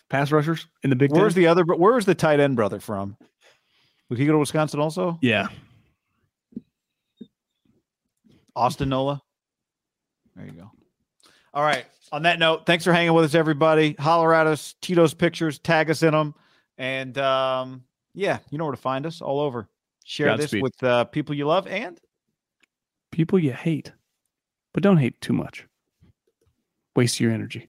Pass 0.09 0.33
rushers 0.33 0.67
in 0.83 0.91
the 0.91 0.97
Big 0.97 1.13
Where's 1.13 1.35
Ten. 1.35 1.43
the 1.43 1.47
other? 1.49 1.65
bro- 1.65 1.77
Where's 1.77 2.05
the 2.07 2.15
tight 2.15 2.41
end 2.41 2.57
brother 2.57 2.81
from? 2.81 3.17
Would 4.11 4.19
he 4.19 4.27
go 4.27 4.33
to 4.33 4.39
Wisconsin 4.39 4.81
also? 4.81 5.19
yeah. 5.23 5.49
Austin 8.57 8.89
Nola. 8.89 9.23
There 10.37 10.45
you 10.45 10.53
go. 10.53 10.71
All 11.55 11.63
right. 11.63 11.87
On 12.13 12.25
that 12.25 12.39
note, 12.39 12.67
thanks 12.67 12.85
for 12.85 12.93
hanging 12.93 13.13
with 13.15 13.25
us, 13.25 13.35
everybody. 13.35 13.95
Holler 13.99 14.35
at 14.35 14.49
us, 14.49 14.75
Tito's 14.83 15.15
pictures, 15.15 15.61
tag 15.61 15.89
us 15.89 16.03
in 16.03 16.11
them, 16.11 16.35
and 16.77 17.17
um, 17.17 17.85
yeah, 18.13 18.39
you 18.51 18.59
know 18.59 18.65
where 18.65 18.75
to 18.75 18.81
find 18.81 19.07
us 19.07 19.23
all 19.23 19.39
over. 19.39 19.69
Share 20.05 20.37
this 20.37 20.53
with 20.53 20.83
uh, 20.83 21.05
people 21.05 21.35
you 21.37 21.47
love, 21.47 21.69
and 21.69 21.99
People 23.13 23.39
you 23.39 23.53
hate. 23.53 23.93
But 24.73 24.83
don't 24.83 24.99
hate 24.99 25.21
too 25.21 25.33
much. 25.33 25.67
Waste 26.95 27.21
your 27.21 27.33
energy. 27.33 27.69